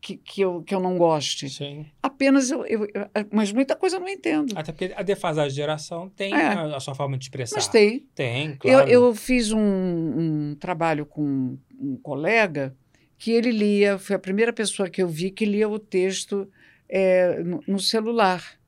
que, 0.00 0.16
que, 0.18 0.40
eu, 0.40 0.62
que 0.62 0.74
eu 0.74 0.80
não 0.80 0.96
goste. 0.98 1.48
Sim. 1.50 1.86
Apenas 2.02 2.50
eu, 2.50 2.64
eu- 2.66 2.84
eu- 2.84 3.08
Mas 3.32 3.52
muita 3.52 3.74
coisa 3.74 3.96
eu 3.96 4.00
não 4.00 4.08
entendo. 4.08 4.52
Até 4.56 4.72
porque 4.72 4.92
a 4.96 5.02
defasagem 5.02 5.50
de 5.50 5.56
geração 5.56 6.08
tem 6.10 6.32
É. 6.34 6.46
a, 6.46 6.76
a 6.76 6.80
sua 6.80 6.94
forma 6.94 7.16
de 7.18 7.24
expressar. 7.24 7.56
Mas 7.56 7.68
tem. 7.68 8.00
Tem, 8.14 8.50
Eu, 8.52 8.56
claro. 8.58 8.90
eu 8.90 9.14
fiz 9.14 9.50
um, 9.52 9.58
um 9.60 10.54
trabalho 10.58 11.04
com 11.06 11.58
um 11.78 11.96
colega 12.02 12.74
que 13.18 13.30
ele 13.30 13.50
lia, 13.50 13.98
foi 13.98 14.16
a 14.16 14.18
primeira 14.18 14.52
pessoa 14.52 14.90
que 14.90 15.02
eu 15.02 15.08
vi 15.08 15.30
que 15.30 15.44
lia 15.44 15.68
o 15.68 15.78
texto 15.78 16.50
é, 16.88 17.42
no, 17.42 17.62
no 17.66 17.80
celular. 17.80 18.58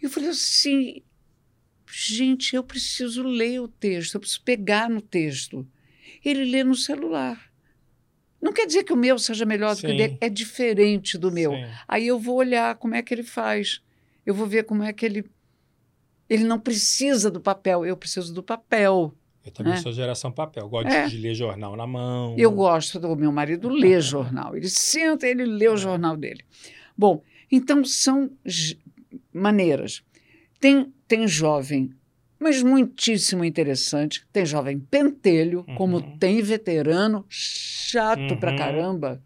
E 0.00 0.04
eu 0.04 0.10
falei 0.10 0.30
assim, 0.30 1.02
gente, 1.90 2.54
eu 2.54 2.62
preciso 2.62 3.22
ler 3.22 3.60
o 3.60 3.68
texto, 3.68 4.14
eu 4.14 4.20
preciso 4.20 4.42
pegar 4.42 4.88
no 4.88 5.00
texto. 5.00 5.66
Ele 6.24 6.44
lê 6.44 6.64
no 6.64 6.74
celular. 6.74 7.48
Não 8.40 8.52
quer 8.52 8.66
dizer 8.66 8.84
que 8.84 8.92
o 8.92 8.96
meu 8.96 9.18
seja 9.18 9.44
melhor 9.44 9.74
do 9.74 9.80
que 9.80 9.86
o 9.86 9.90
Sim. 9.90 9.96
dele, 9.96 10.18
é 10.20 10.28
diferente 10.28 11.18
do 11.18 11.30
meu. 11.30 11.52
Sim. 11.52 11.66
Aí 11.86 12.06
eu 12.06 12.18
vou 12.18 12.36
olhar 12.36 12.76
como 12.76 12.94
é 12.94 13.02
que 13.02 13.12
ele 13.12 13.24
faz. 13.24 13.82
Eu 14.24 14.34
vou 14.34 14.46
ver 14.46 14.64
como 14.64 14.82
é 14.82 14.92
que 14.92 15.04
ele. 15.04 15.24
Ele 16.28 16.44
não 16.44 16.60
precisa 16.60 17.30
do 17.30 17.40
papel, 17.40 17.84
eu 17.84 17.96
preciso 17.96 18.32
do 18.32 18.42
papel. 18.42 19.14
Eu 19.48 19.52
também 19.52 19.72
É. 19.72 19.76
sou 19.76 19.92
geração 19.92 20.30
papel. 20.30 20.64
Eu 20.64 20.68
Gosto 20.68 20.88
É. 20.88 21.06
de 21.06 21.16
ler 21.16 21.34
jornal 21.34 21.74
na 21.76 21.86
mão. 21.86 22.34
Eu 22.38 22.50
gosto 22.52 22.98
do 23.00 23.16
meu 23.16 23.32
marido 23.32 23.68
ler 23.68 24.00
jornal. 24.02 24.54
Ele 24.56 24.68
senta, 24.68 25.26
ele 25.26 25.44
lê 25.44 25.68
o 25.68 25.76
jornal 25.76 26.16
dele. 26.16 26.44
Bom, 26.96 27.22
então 27.50 27.84
são 27.84 28.30
maneiras. 29.32 30.02
Tem, 30.60 30.92
tem 31.06 31.26
jovem, 31.26 31.90
mas 32.38 32.62
muitíssimo 32.62 33.44
interessante. 33.44 34.24
Tem 34.32 34.44
jovem 34.44 34.78
pentelho, 34.78 35.64
como 35.76 35.96
Uhum. 35.98 36.18
tem 36.18 36.42
veterano, 36.42 37.24
chato 37.28 38.36
pra 38.38 38.50
Uhum. 38.52 38.56
caramba. 38.58 39.22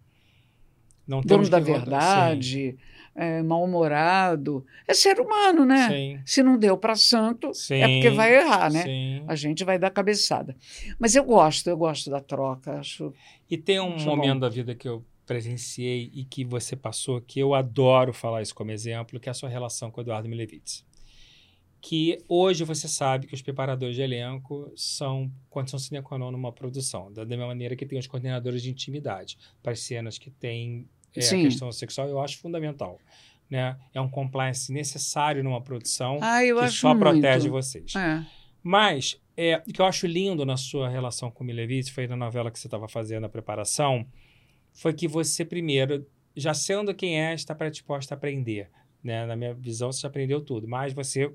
Não 1.07 1.21
dono 1.21 1.49
da 1.49 1.59
verdade, 1.59 2.77
é, 3.15 3.43
mal-humorado. 3.43 4.65
É 4.87 4.95
ser 4.95 5.21
humano, 5.21 5.65
né? 5.65 5.89
Sim. 5.89 6.21
Se 6.25 6.43
não 6.43 6.59
deu 6.59 6.77
para 6.77 6.95
santo, 6.97 7.53
Sim. 7.55 7.75
é 7.77 7.89
porque 7.89 8.11
vai 8.11 8.35
errar, 8.35 8.71
né? 8.73 8.83
Sim. 8.83 9.25
A 9.27 9.35
gente 9.35 9.65
vai 9.65 9.79
dar 9.79 9.91
cabeçada. 9.91 10.57
Mas 10.99 11.15
eu 11.15 11.25
gosto, 11.25 11.69
eu 11.69 11.77
gosto 11.77 12.11
da 12.11 12.21
troca. 12.21 12.79
Acho 12.79 13.13
E 13.51 13.57
tem 13.57 13.81
um 13.81 13.99
momento 14.05 14.35
bom. 14.35 14.41
da 14.41 14.49
vida 14.49 14.75
que 14.75 14.89
eu 14.89 15.05
presenciei 15.27 16.11
e 16.13 16.25
que 16.25 16.45
você 16.45 16.75
passou, 16.75 17.21
que 17.21 17.39
eu 17.41 17.55
adoro 17.55 18.13
falar 18.13 18.43
isso 18.43 18.55
como 18.55 18.71
exemplo, 18.71 19.21
que 19.21 19.29
é 19.29 19.33
a 19.33 19.35
sua 19.35 19.49
relação 19.49 19.91
com 19.91 20.01
o 20.01 20.05
Eduardo 20.05 20.29
Milevitz. 20.29 20.85
Que 21.81 22.19
hoje 22.29 22.63
você 22.65 22.87
sabe 22.87 23.27
que 23.27 23.35
os 23.35 23.43
preparadores 23.43 23.97
de 23.97 24.03
elenco 24.03 24.73
são 24.77 25.31
condição 25.51 25.79
sine 25.81 26.01
qua 26.01 26.17
non 26.17 26.31
numa 26.31 26.53
produção, 26.53 27.13
da 27.13 27.25
mesma 27.25 27.47
maneira 27.47 27.75
que 27.75 27.85
tem 27.85 27.99
os 27.99 28.07
coordenadores 28.07 28.63
de 28.63 28.71
intimidade, 28.71 29.37
para 29.61 29.73
as 29.73 29.81
cenas 29.81 30.17
que 30.17 30.31
tem 30.31 30.89
é, 31.17 31.25
a 31.25 31.29
questão 31.31 31.73
sexual, 31.73 32.09
eu 32.09 32.21
acho 32.21 32.39
fundamental. 32.39 32.99
Né? 33.51 33.77
É 33.93 34.01
um 34.01 34.09
compliance 34.09 34.73
necessário 34.73 35.45
numa 35.45 35.61
produção 35.61 36.19
Ah, 36.23 36.41
que 36.41 36.71
só 36.71 36.89
muito. 36.95 37.01
protege 37.01 37.49
vocês. 37.51 37.95
É. 37.95 38.25
Mas 38.63 39.21
é, 39.37 39.63
o 39.67 39.73
que 39.73 39.81
eu 39.81 39.87
acho 39.87 40.07
lindo 40.07 40.45
na 40.47 40.57
sua 40.57 40.89
relação 40.89 41.31
com 41.31 41.45
o 41.45 41.47
Milevitz, 41.47 41.91
foi 41.91 42.07
na 42.07 42.17
novela 42.17 42.51
que 42.51 42.59
você 42.59 42.67
estava 42.67 42.89
fazendo 42.89 43.25
a 43.25 43.29
preparação, 43.29 44.07
foi 44.73 44.93
que 44.93 45.07
você, 45.07 45.45
primeiro, 45.45 46.07
já 46.35 46.55
sendo 46.55 46.95
quem 46.95 47.21
é, 47.21 47.35
está 47.35 47.55
predisposta 47.55 48.15
a 48.15 48.17
aprender. 48.17 48.71
Né? 49.03 49.27
Na 49.27 49.37
minha 49.37 49.53
visão, 49.53 49.93
você 49.93 50.01
já 50.01 50.09
aprendeu 50.09 50.41
tudo, 50.41 50.67
mas 50.69 50.93
você 50.93 51.31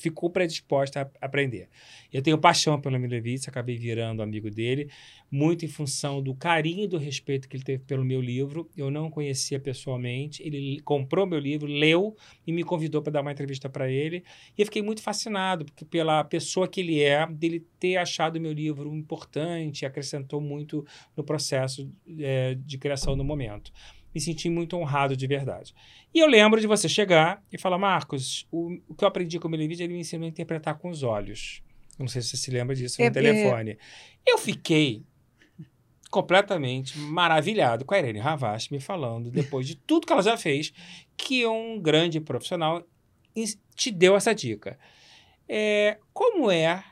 ficou 0.00 0.30
predisposta 0.30 1.02
a 1.20 1.26
aprender. 1.26 1.68
Eu 2.12 2.22
tenho 2.22 2.38
paixão 2.38 2.80
pelo 2.80 2.98
Milevitz, 2.98 3.46
acabei 3.46 3.76
virando 3.76 4.22
amigo 4.22 4.50
dele, 4.50 4.90
muito 5.30 5.64
em 5.64 5.68
função 5.68 6.22
do 6.22 6.34
carinho 6.34 6.84
e 6.84 6.88
do 6.88 6.98
respeito 6.98 7.48
que 7.48 7.56
ele 7.56 7.62
teve 7.62 7.84
pelo 7.84 8.04
meu 8.04 8.20
livro. 8.20 8.68
Eu 8.76 8.90
não 8.90 9.10
conhecia 9.10 9.60
pessoalmente, 9.60 10.42
ele 10.42 10.80
comprou 10.80 11.26
meu 11.26 11.38
livro, 11.38 11.66
leu 11.66 12.16
e 12.46 12.52
me 12.52 12.64
convidou 12.64 13.02
para 13.02 13.12
dar 13.12 13.20
uma 13.20 13.32
entrevista 13.32 13.68
para 13.68 13.88
ele. 13.88 14.24
E 14.56 14.62
eu 14.62 14.66
fiquei 14.66 14.82
muito 14.82 15.02
fascinado 15.02 15.64
porque 15.64 15.84
pela 15.84 16.24
pessoa 16.24 16.66
que 16.66 16.80
ele 16.80 17.00
é, 17.00 17.26
dele 17.26 17.64
ter 17.78 17.96
achado 17.96 18.40
meu 18.40 18.52
livro 18.52 18.94
importante, 18.94 19.86
acrescentou 19.86 20.40
muito 20.40 20.84
no 21.16 21.22
processo 21.22 21.90
é, 22.18 22.54
de 22.54 22.78
criação 22.78 23.16
do 23.16 23.24
momento. 23.24 23.72
Me 24.14 24.20
senti 24.20 24.48
muito 24.48 24.76
honrado 24.76 25.16
de 25.16 25.26
verdade. 25.26 25.74
E 26.12 26.18
eu 26.18 26.26
lembro 26.26 26.60
de 26.60 26.66
você 26.66 26.88
chegar 26.88 27.42
e 27.52 27.58
falar, 27.58 27.78
Marcos, 27.78 28.46
o, 28.50 28.78
o 28.88 28.94
que 28.94 29.04
eu 29.04 29.08
aprendi 29.08 29.38
com 29.38 29.48
o 29.48 29.50
Milevich, 29.50 29.82
ele 29.82 29.92
me 29.94 30.00
ensinou 30.00 30.26
a 30.26 30.28
interpretar 30.28 30.76
com 30.78 30.90
os 30.90 31.02
olhos. 31.02 31.62
Eu 31.98 32.04
não 32.04 32.08
sei 32.08 32.22
se 32.22 32.30
você 32.30 32.36
se 32.36 32.50
lembra 32.50 32.74
disso 32.74 33.00
É, 33.00 33.06
no 33.06 33.12
telefone. 33.12 33.78
Eu 34.26 34.38
fiquei 34.38 35.04
completamente 36.10 36.98
maravilhado 36.98 37.84
com 37.84 37.94
a 37.94 37.98
Irene 37.98 38.18
Ravache 38.18 38.72
me 38.72 38.80
falando, 38.80 39.30
depois 39.30 39.66
de 39.66 39.76
tudo 39.76 40.06
que 40.06 40.12
ela 40.12 40.22
já 40.22 40.36
fez, 40.36 40.72
que 41.16 41.46
um 41.46 41.80
grande 41.80 42.20
profissional 42.20 42.84
te 43.76 43.90
deu 43.92 44.16
essa 44.16 44.34
dica. 44.34 44.76
É, 45.48 45.98
como 46.12 46.50
é 46.50 46.84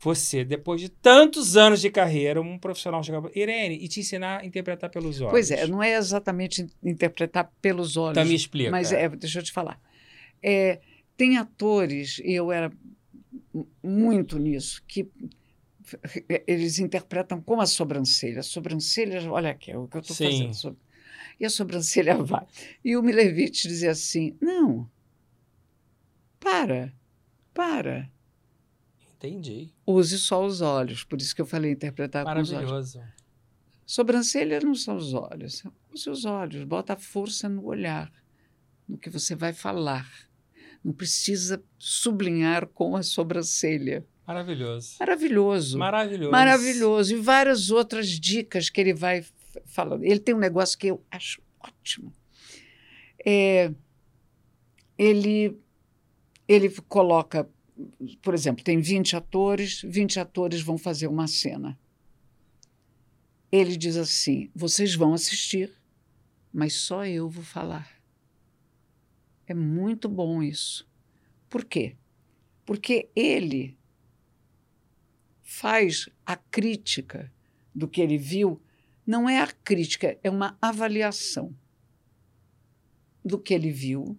você, 0.00 0.44
depois 0.44 0.80
de 0.80 0.88
tantos 0.88 1.56
anos 1.56 1.80
de 1.80 1.90
carreira, 1.90 2.40
um 2.40 2.56
profissional 2.58 3.02
chegar 3.02 3.22
Irene 3.34 3.74
e 3.74 3.88
te 3.88 4.00
ensinar 4.00 4.40
a 4.40 4.46
interpretar 4.46 4.90
pelos 4.90 5.20
olhos. 5.20 5.32
Pois 5.32 5.50
é, 5.50 5.66
não 5.66 5.82
é 5.82 5.94
exatamente 5.94 6.66
interpretar 6.82 7.50
pelos 7.60 7.96
olhos. 7.96 8.16
Então 8.16 8.24
me 8.24 8.34
explica. 8.34 8.70
Mas 8.70 8.92
é, 8.92 9.08
deixa 9.08 9.40
eu 9.40 9.42
te 9.42 9.52
falar. 9.52 9.80
É, 10.40 10.80
tem 11.16 11.36
atores, 11.36 12.20
e 12.20 12.32
eu 12.32 12.52
era 12.52 12.72
muito 13.82 14.38
nisso, 14.38 14.82
que 14.86 15.10
eles 16.46 16.78
interpretam 16.78 17.40
como 17.40 17.60
a 17.60 17.66
sobrancelha. 17.66 18.40
A 18.40 18.44
sobrancelha, 18.44 19.20
olha 19.30 19.50
aqui, 19.50 19.72
é 19.72 19.76
o 19.76 19.88
que 19.88 19.96
eu 19.96 20.00
estou 20.00 20.14
fazendo. 20.14 20.76
E 21.40 21.44
a 21.44 21.50
sobrancelha 21.50 22.14
vai. 22.22 22.46
E 22.84 22.96
o 22.96 23.02
Milevich 23.02 23.66
dizia 23.66 23.90
assim: 23.90 24.36
não, 24.40 24.88
para, 26.38 26.92
para. 27.52 28.08
Entendi. 29.18 29.70
Use 29.84 30.18
só 30.18 30.44
os 30.44 30.60
olhos, 30.60 31.02
por 31.02 31.20
isso 31.20 31.34
que 31.34 31.40
eu 31.40 31.46
falei 31.46 31.72
interpretar 31.72 32.24
com 32.24 32.30
os 32.30 32.52
olhos. 32.52 32.70
Maravilhoso. 32.70 33.02
Sobrancelha 33.84 34.60
não 34.60 34.74
são 34.74 34.96
os 34.96 35.12
olhos. 35.12 35.64
Use 35.92 36.08
os 36.08 36.24
olhos, 36.24 36.62
bota 36.64 36.92
a 36.92 36.96
força 36.96 37.48
no 37.48 37.64
olhar, 37.64 38.12
no 38.86 38.96
que 38.96 39.10
você 39.10 39.34
vai 39.34 39.52
falar. 39.52 40.08
Não 40.84 40.92
precisa 40.92 41.62
sublinhar 41.76 42.66
com 42.66 42.94
a 42.94 43.02
sobrancelha. 43.02 44.06
Maravilhoso. 44.26 44.96
Maravilhoso. 45.00 45.78
Maravilhoso. 45.78 46.30
Maravilhoso. 46.30 47.14
E 47.14 47.16
várias 47.16 47.70
outras 47.70 48.08
dicas 48.08 48.68
que 48.70 48.80
ele 48.80 48.94
vai 48.94 49.24
falando. 49.64 50.04
Ele 50.04 50.20
tem 50.20 50.34
um 50.34 50.38
negócio 50.38 50.78
que 50.78 50.88
eu 50.88 51.02
acho 51.10 51.40
ótimo. 51.58 52.12
É, 53.24 53.72
ele, 54.96 55.58
ele 56.46 56.70
coloca, 56.88 57.48
por 58.22 58.34
exemplo, 58.34 58.64
tem 58.64 58.80
20 58.80 59.16
atores, 59.16 59.82
20 59.82 60.20
atores 60.20 60.60
vão 60.60 60.76
fazer 60.76 61.06
uma 61.06 61.26
cena. 61.26 61.78
Ele 63.50 63.76
diz 63.76 63.96
assim: 63.96 64.50
vocês 64.54 64.94
vão 64.94 65.14
assistir, 65.14 65.72
mas 66.52 66.74
só 66.74 67.06
eu 67.06 67.28
vou 67.28 67.44
falar. 67.44 67.98
É 69.46 69.54
muito 69.54 70.08
bom 70.08 70.42
isso. 70.42 70.86
Por 71.48 71.64
quê? 71.64 71.96
Porque 72.66 73.08
ele 73.16 73.78
faz 75.42 76.08
a 76.26 76.36
crítica 76.36 77.32
do 77.74 77.88
que 77.88 78.02
ele 78.02 78.18
viu, 78.18 78.60
não 79.06 79.28
é 79.28 79.40
a 79.40 79.46
crítica, 79.46 80.18
é 80.22 80.28
uma 80.28 80.58
avaliação 80.60 81.56
do 83.24 83.38
que 83.38 83.54
ele 83.54 83.70
viu, 83.70 84.18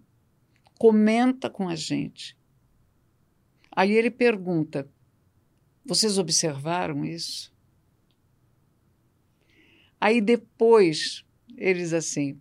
comenta 0.76 1.48
com 1.48 1.68
a 1.68 1.76
gente. 1.76 2.36
Aí 3.70 3.92
ele 3.92 4.10
pergunta: 4.10 4.88
vocês 5.84 6.18
observaram 6.18 7.04
isso? 7.04 7.52
Aí 10.00 10.20
depois 10.20 11.24
ele 11.56 11.80
diz 11.80 11.92
assim: 11.92 12.40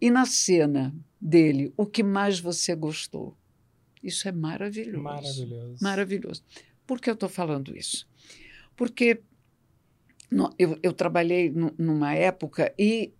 e 0.00 0.10
na 0.10 0.26
cena 0.26 0.94
dele, 1.20 1.72
o 1.76 1.86
que 1.86 2.02
mais 2.02 2.40
você 2.40 2.74
gostou? 2.74 3.36
Isso 4.02 4.28
é 4.28 4.32
maravilhoso. 4.32 5.02
Maravilhoso. 5.02 5.78
Maravilhoso. 5.80 6.44
Por 6.84 7.00
que 7.00 7.08
eu 7.08 7.14
estou 7.14 7.28
falando 7.28 7.76
isso? 7.76 8.08
Porque 8.76 9.22
no, 10.28 10.52
eu, 10.58 10.76
eu, 10.82 10.92
trabalhei 10.92 11.52
numa 11.78 12.14
época 12.14 12.74
e 12.76 13.12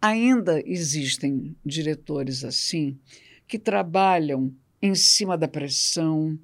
ainda 0.00 0.62
existem 0.64 1.54
diretores 1.64 2.44
assim 2.44 2.98
que 3.46 3.58
trabalham 3.58 4.54
em 4.80 4.94
cima 4.94 5.36
da 5.36 5.46
pressão, 5.46 6.38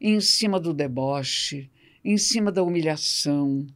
em 0.00 0.20
cima 0.20 0.60
do 0.60 0.72
deboche, 0.72 1.70
em 2.04 2.16
cima 2.16 2.50
da 2.52 2.62
humilhação. 2.62 3.66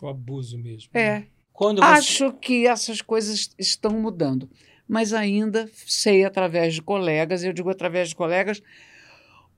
O 0.00 0.08
abuso 0.08 0.58
mesmo. 0.58 0.90
É. 0.92 1.20
Né? 1.20 1.26
Você... 1.58 1.80
Acho 1.82 2.32
que 2.34 2.66
essas 2.66 3.00
coisas 3.00 3.54
estão 3.58 3.98
mudando, 3.98 4.50
mas 4.86 5.14
ainda 5.14 5.70
sei 5.86 6.24
através 6.24 6.74
de 6.74 6.82
colegas, 6.82 7.42
eu 7.42 7.52
digo 7.52 7.70
através 7.70 8.10
de 8.10 8.14
colegas, 8.14 8.62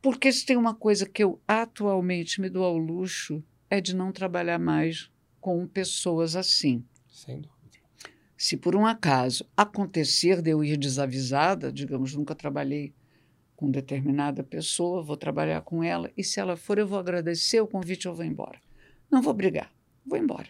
porque 0.01 0.31
se 0.33 0.47
tem 0.47 0.57
uma 0.57 0.75
coisa 0.75 1.09
que 1.09 1.25
eu 1.25 1.41
atualmente 1.47 2.41
me 2.41 2.49
dou 2.49 2.65
ao 2.65 2.79
luxo 2.79 3.43
é 3.69 3.81
de 3.81 3.97
não 3.97 4.13
trabalhar 4.13 4.59
mais 4.59 5.11
com 5.41 5.67
pessoas 5.67 6.37
assim. 6.37 6.85
Sem 7.09 7.41
dúvida. 7.41 7.59
Se 8.37 8.57
por 8.57 8.77
um 8.77 8.87
acaso 8.87 9.45
acontecer 9.57 10.41
de 10.41 10.51
eu 10.51 10.63
ir 10.63 10.77
desavisada, 10.77 11.73
digamos, 11.73 12.15
nunca 12.15 12.35
trabalhei 12.37 12.95
com 13.59 13.69
determinada 13.69 14.45
pessoa, 14.45 15.03
vou 15.03 15.17
trabalhar 15.17 15.63
com 15.63 15.83
ela, 15.83 16.13
e 16.17 16.23
se 16.23 16.39
ela 16.39 16.57
for, 16.57 16.79
eu 16.79 16.87
vou 16.87 16.97
agradecer 16.97 17.61
o 17.61 17.67
convite, 17.67 18.07
eu 18.07 18.15
vou 18.15 18.25
embora. 18.25 18.61
Não 19.11 19.21
vou 19.21 19.35
brigar, 19.35 19.69
vou 20.07 20.17
embora. 20.17 20.47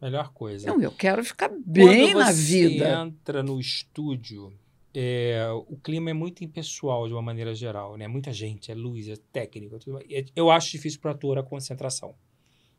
Melhor 0.00 0.32
coisa. 0.32 0.68
Não, 0.68 0.80
eu 0.80 0.92
quero 0.92 1.24
ficar 1.24 1.50
bem 1.66 2.14
na 2.14 2.30
vida. 2.30 2.84
Quando 2.84 3.00
você 3.00 3.08
entra 3.08 3.42
no 3.42 3.58
estúdio, 3.58 4.52
é, 4.94 5.44
o 5.66 5.76
clima 5.76 6.10
é 6.10 6.12
muito 6.12 6.44
impessoal 6.44 7.08
de 7.08 7.14
uma 7.14 7.20
maneira 7.20 7.52
geral, 7.52 7.96
né? 7.96 8.06
Muita 8.06 8.32
gente, 8.32 8.70
é 8.70 8.76
luz, 8.76 9.08
é 9.08 9.16
técnica. 9.32 9.80
Tudo. 9.80 9.98
Eu 10.36 10.48
acho 10.48 10.70
difícil 10.70 11.00
para 11.00 11.10
o 11.10 11.14
ator 11.14 11.38
a 11.38 11.42
concentração. 11.42 12.14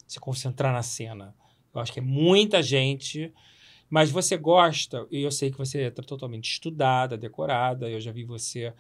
Se 0.07 0.17
concentrar 0.17 0.71
na 0.71 0.81
cena. 0.81 1.36
Eu 1.75 1.81
acho 1.81 1.91
que 1.91 1.99
é 1.99 2.03
muita 2.03 2.63
gente, 2.63 3.34
mas 3.89 4.09
você 4.09 4.38
gosta, 4.38 5.05
e 5.11 5.23
eu 5.23 5.31
sei 5.31 5.51
que 5.51 5.57
você 5.57 5.81
é 5.81 5.91
totalmente 5.91 6.49
estudada, 6.49 7.17
decorada, 7.17 7.89
eu 7.89 7.99
já 7.99 8.13
vi 8.13 8.23
você 8.23 8.73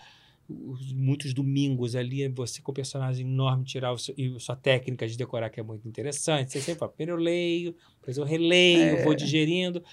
muitos 0.49 1.33
domingos 1.33 1.95
ali, 1.95 2.27
você 2.29 2.61
com 2.61 2.71
o 2.71 2.75
personagem 2.75 3.25
enorme, 3.25 3.63
tirar 3.63 3.91
o 3.91 3.97
seu, 3.97 4.13
e 4.17 4.39
sua 4.39 4.55
técnica 4.55 5.07
de 5.07 5.17
decorar, 5.17 5.49
que 5.49 5.59
é 5.59 5.63
muito 5.63 5.87
interessante. 5.87 6.51
Você 6.51 6.61
sempre 6.61 6.79
fala, 6.79 6.91
primeiro 6.91 7.19
eu 7.19 7.23
leio, 7.23 7.75
depois 7.99 8.17
eu 8.17 8.23
releio, 8.23 8.97
é. 8.97 9.03
vou 9.03 9.15
digerindo. 9.15 9.83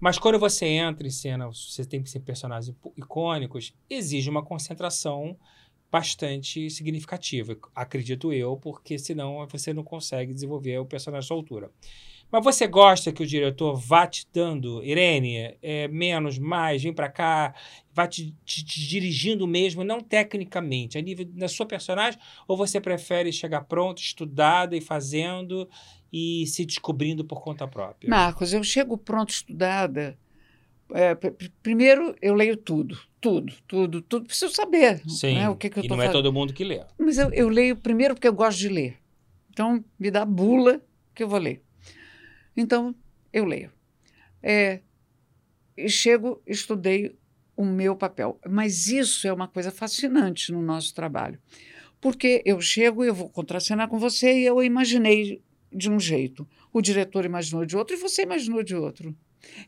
Mas 0.00 0.18
quando 0.18 0.38
você 0.38 0.66
entra 0.66 1.06
em 1.06 1.10
cena, 1.10 1.46
você 1.46 1.84
tem 1.84 2.02
que 2.02 2.10
ser 2.10 2.20
personagens 2.20 2.74
icônicos, 2.96 3.72
exige 3.88 4.28
uma 4.28 4.42
concentração 4.42 5.36
bastante 5.92 6.70
significativa, 6.70 7.56
acredito 7.74 8.32
eu, 8.32 8.56
porque 8.56 8.98
senão 8.98 9.46
você 9.46 9.74
não 9.74 9.84
consegue 9.84 10.32
desenvolver 10.32 10.78
o 10.78 10.86
personagem 10.86 11.26
à 11.26 11.28
sua 11.28 11.36
altura. 11.36 11.70
Mas 12.32 12.42
você 12.42 12.66
gosta 12.66 13.12
que 13.12 13.22
o 13.22 13.26
diretor 13.26 13.76
vá 13.76 14.06
te 14.06 14.26
dando, 14.32 14.82
Irene, 14.82 15.54
é, 15.60 15.86
menos, 15.88 16.38
mais, 16.38 16.82
vem 16.82 16.92
para 16.92 17.10
cá, 17.10 17.54
vá 17.92 18.06
te, 18.08 18.34
te, 18.42 18.64
te, 18.64 18.88
dirigindo 18.88 19.46
mesmo, 19.46 19.84
não 19.84 20.00
tecnicamente, 20.00 20.96
a 20.96 21.02
nível 21.02 21.26
da 21.26 21.46
sua 21.46 21.66
personagem, 21.66 22.18
ou 22.48 22.56
você 22.56 22.80
prefere 22.80 23.30
chegar 23.30 23.64
pronto, 23.64 24.00
estudada 24.00 24.74
e 24.74 24.80
fazendo 24.80 25.68
e 26.10 26.46
se 26.46 26.64
descobrindo 26.64 27.22
por 27.22 27.42
conta 27.42 27.68
própria? 27.68 28.08
Marcos, 28.08 28.54
eu 28.54 28.64
chego 28.64 28.96
pronto, 28.96 29.28
estudada. 29.28 30.18
É, 30.94 31.14
primeiro, 31.62 32.16
eu 32.22 32.34
leio 32.34 32.56
tudo, 32.56 32.98
tudo, 33.20 33.52
tudo, 33.68 34.00
tudo. 34.00 34.24
Preciso 34.24 34.54
saber 34.54 35.02
Sim, 35.06 35.34
né, 35.34 35.50
o 35.50 35.56
que, 35.56 35.68
que 35.68 35.80
eu 35.80 35.84
e 35.84 35.88
não 35.88 36.00
é 36.00 36.08
todo 36.08 36.32
mundo 36.32 36.54
que 36.54 36.64
lê. 36.64 36.82
Mas 36.98 37.18
eu, 37.18 37.30
eu 37.34 37.50
leio 37.50 37.76
primeiro 37.76 38.14
porque 38.14 38.28
eu 38.28 38.32
gosto 38.32 38.58
de 38.58 38.70
ler. 38.70 38.96
Então, 39.50 39.84
me 39.98 40.10
dá 40.10 40.24
bula 40.24 40.80
que 41.14 41.22
eu 41.22 41.28
vou 41.28 41.38
ler. 41.38 41.62
Então, 42.56 42.94
eu 43.32 43.44
leio. 43.44 43.70
É, 44.42 44.80
e 45.76 45.88
chego, 45.88 46.42
estudei 46.46 47.16
o 47.56 47.64
meu 47.64 47.96
papel. 47.96 48.38
Mas 48.48 48.88
isso 48.88 49.26
é 49.26 49.32
uma 49.32 49.48
coisa 49.48 49.70
fascinante 49.70 50.52
no 50.52 50.62
nosso 50.62 50.94
trabalho. 50.94 51.38
Porque 52.00 52.42
eu 52.44 52.60
chego 52.60 53.04
e 53.04 53.08
eu 53.08 53.14
vou 53.14 53.28
contracenar 53.28 53.88
com 53.88 53.98
você 53.98 54.40
e 54.40 54.44
eu 54.44 54.62
imaginei 54.62 55.40
de 55.72 55.90
um 55.90 55.98
jeito, 55.98 56.46
o 56.72 56.82
diretor 56.82 57.24
imaginou 57.24 57.64
de 57.64 57.76
outro 57.76 57.96
e 57.96 57.98
você 57.98 58.22
imaginou 58.22 58.62
de 58.62 58.74
outro. 58.74 59.16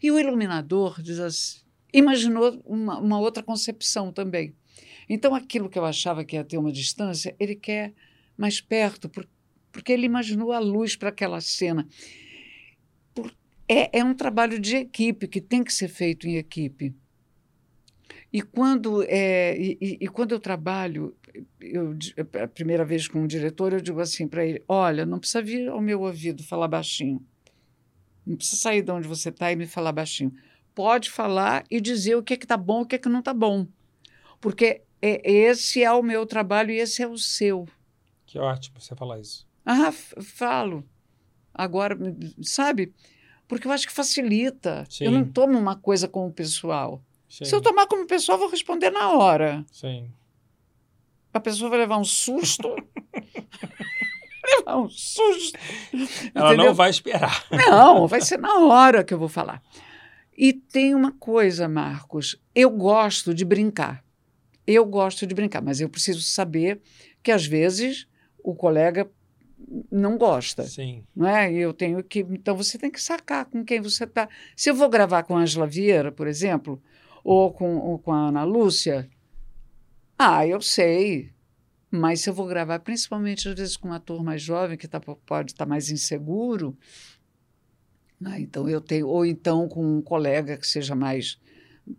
E 0.02 0.10
o 0.10 0.18
iluminador 0.18 1.00
diz 1.00 1.18
assim, 1.18 1.60
imaginou 1.92 2.60
uma, 2.64 2.98
uma 2.98 3.18
outra 3.18 3.42
concepção 3.42 4.12
também. 4.12 4.54
Então, 5.08 5.34
aquilo 5.34 5.68
que 5.68 5.78
eu 5.78 5.84
achava 5.84 6.24
que 6.24 6.36
ia 6.36 6.44
ter 6.44 6.58
uma 6.58 6.72
distância, 6.72 7.34
ele 7.38 7.54
quer 7.54 7.92
mais 8.36 8.60
perto, 8.60 9.08
por, 9.08 9.28
porque 9.70 9.92
ele 9.92 10.06
imaginou 10.06 10.52
a 10.52 10.58
luz 10.58 10.96
para 10.96 11.10
aquela 11.10 11.40
cena. 11.40 11.86
É, 13.68 13.98
é 13.98 14.04
um 14.04 14.14
trabalho 14.14 14.58
de 14.58 14.76
equipe 14.76 15.26
que 15.26 15.40
tem 15.40 15.64
que 15.64 15.72
ser 15.72 15.88
feito 15.88 16.26
em 16.28 16.36
equipe. 16.36 16.94
E 18.32 18.42
quando, 18.42 19.02
é, 19.04 19.56
e, 19.56 19.98
e, 20.00 20.08
quando 20.08 20.32
eu 20.32 20.40
trabalho, 20.40 21.16
eu, 21.60 21.96
a 22.42 22.48
primeira 22.48 22.84
vez 22.84 23.06
com 23.06 23.20
um 23.20 23.26
diretor, 23.26 23.72
eu 23.72 23.80
digo 23.80 24.00
assim 24.00 24.26
para 24.26 24.44
ele: 24.44 24.62
olha, 24.68 25.06
não 25.06 25.18
precisa 25.18 25.40
vir 25.40 25.68
ao 25.68 25.80
meu 25.80 26.02
ouvido 26.02 26.42
falar 26.42 26.68
baixinho. 26.68 27.24
Não 28.26 28.36
precisa 28.36 28.60
sair 28.60 28.82
de 28.82 28.90
onde 28.90 29.06
você 29.06 29.28
está 29.28 29.52
e 29.52 29.56
me 29.56 29.66
falar 29.66 29.92
baixinho. 29.92 30.32
Pode 30.74 31.10
falar 31.10 31.64
e 31.70 31.80
dizer 31.80 32.16
o 32.16 32.22
que 32.22 32.34
é 32.34 32.36
que 32.36 32.44
está 32.44 32.56
bom, 32.56 32.82
o 32.82 32.86
que 32.86 32.96
é 32.96 32.98
que 32.98 33.08
não 33.08 33.20
está 33.20 33.32
bom. 33.32 33.66
Porque 34.40 34.82
é, 35.00 35.30
esse 35.30 35.82
é 35.82 35.92
o 35.92 36.02
meu 36.02 36.26
trabalho 36.26 36.70
e 36.70 36.78
esse 36.78 37.02
é 37.02 37.06
o 37.06 37.16
seu. 37.16 37.68
Que 38.26 38.38
ótimo 38.38 38.80
você 38.80 38.96
falar 38.96 39.20
isso. 39.20 39.46
Ah, 39.64 39.92
falo. 39.92 40.84
Agora, 41.52 41.96
sabe? 42.42 42.92
Porque 43.54 43.68
eu 43.68 43.72
acho 43.72 43.86
que 43.86 43.92
facilita. 43.92 44.84
Sim. 44.90 45.04
Eu 45.04 45.12
não 45.12 45.24
tomo 45.24 45.56
uma 45.56 45.76
coisa 45.76 46.08
como 46.08 46.28
pessoal. 46.32 47.00
Sim. 47.28 47.44
Se 47.44 47.54
eu 47.54 47.60
tomar 47.60 47.86
como 47.86 48.04
pessoal, 48.04 48.36
vou 48.36 48.48
responder 48.48 48.90
na 48.90 49.12
hora. 49.12 49.64
Sim. 49.70 50.10
A 51.32 51.38
pessoa 51.38 51.70
vai 51.70 51.78
levar 51.78 51.96
um 51.96 52.04
susto. 52.04 52.74
levar 54.58 54.76
um 54.76 54.88
susto. 54.88 55.56
Ela 56.34 56.48
Entendeu? 56.48 56.66
não 56.66 56.74
vai 56.74 56.90
esperar. 56.90 57.46
Não, 57.48 58.08
vai 58.08 58.20
ser 58.22 58.40
na 58.40 58.58
hora 58.58 59.04
que 59.04 59.14
eu 59.14 59.18
vou 59.20 59.28
falar. 59.28 59.62
E 60.36 60.52
tem 60.52 60.92
uma 60.92 61.12
coisa, 61.12 61.68
Marcos, 61.68 62.36
eu 62.56 62.68
gosto 62.70 63.32
de 63.32 63.44
brincar. 63.44 64.04
Eu 64.66 64.84
gosto 64.84 65.28
de 65.28 65.34
brincar, 65.34 65.62
mas 65.62 65.80
eu 65.80 65.88
preciso 65.88 66.22
saber 66.22 66.80
que 67.22 67.30
às 67.30 67.46
vezes 67.46 68.08
o 68.42 68.52
colega 68.52 69.08
não 69.90 70.16
gosta. 70.16 70.64
Sim. 70.64 71.04
Não 71.14 71.26
é? 71.26 71.52
Eu 71.52 71.72
tenho 71.72 72.02
que. 72.02 72.20
Então 72.20 72.56
você 72.56 72.78
tem 72.78 72.90
que 72.90 73.00
sacar 73.00 73.44
com 73.46 73.64
quem 73.64 73.80
você 73.80 74.04
está. 74.04 74.28
Se 74.56 74.70
eu 74.70 74.74
vou 74.74 74.88
gravar 74.88 75.22
com 75.22 75.36
a 75.36 75.40
Angela 75.40 75.66
Vieira, 75.66 76.12
por 76.12 76.26
exemplo, 76.26 76.82
ou 77.22 77.52
com, 77.52 77.78
ou 77.78 77.98
com 77.98 78.12
a 78.12 78.28
Ana 78.28 78.44
Lúcia, 78.44 79.08
ah, 80.18 80.46
eu 80.46 80.60
sei. 80.60 81.32
Mas 81.90 82.20
se 82.20 82.30
eu 82.30 82.34
vou 82.34 82.46
gravar, 82.46 82.80
principalmente 82.80 83.48
às 83.48 83.54
vezes 83.54 83.76
com 83.76 83.88
um 83.88 83.92
ator 83.92 84.22
mais 84.24 84.42
jovem, 84.42 84.76
que 84.76 84.88
tá, 84.88 85.00
pode 85.00 85.52
estar 85.52 85.64
tá 85.64 85.68
mais 85.68 85.90
inseguro, 85.90 86.76
né? 88.20 88.40
então 88.40 88.68
eu 88.68 88.80
tenho. 88.80 89.08
Ou 89.08 89.24
então 89.24 89.68
com 89.68 89.98
um 89.98 90.02
colega 90.02 90.56
que 90.56 90.66
seja 90.66 90.94
mais. 90.94 91.38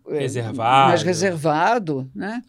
Eh, 0.10 0.20
reservado. 0.20 0.90
mais 0.90 1.04
reservado, 1.04 2.12
né? 2.14 2.44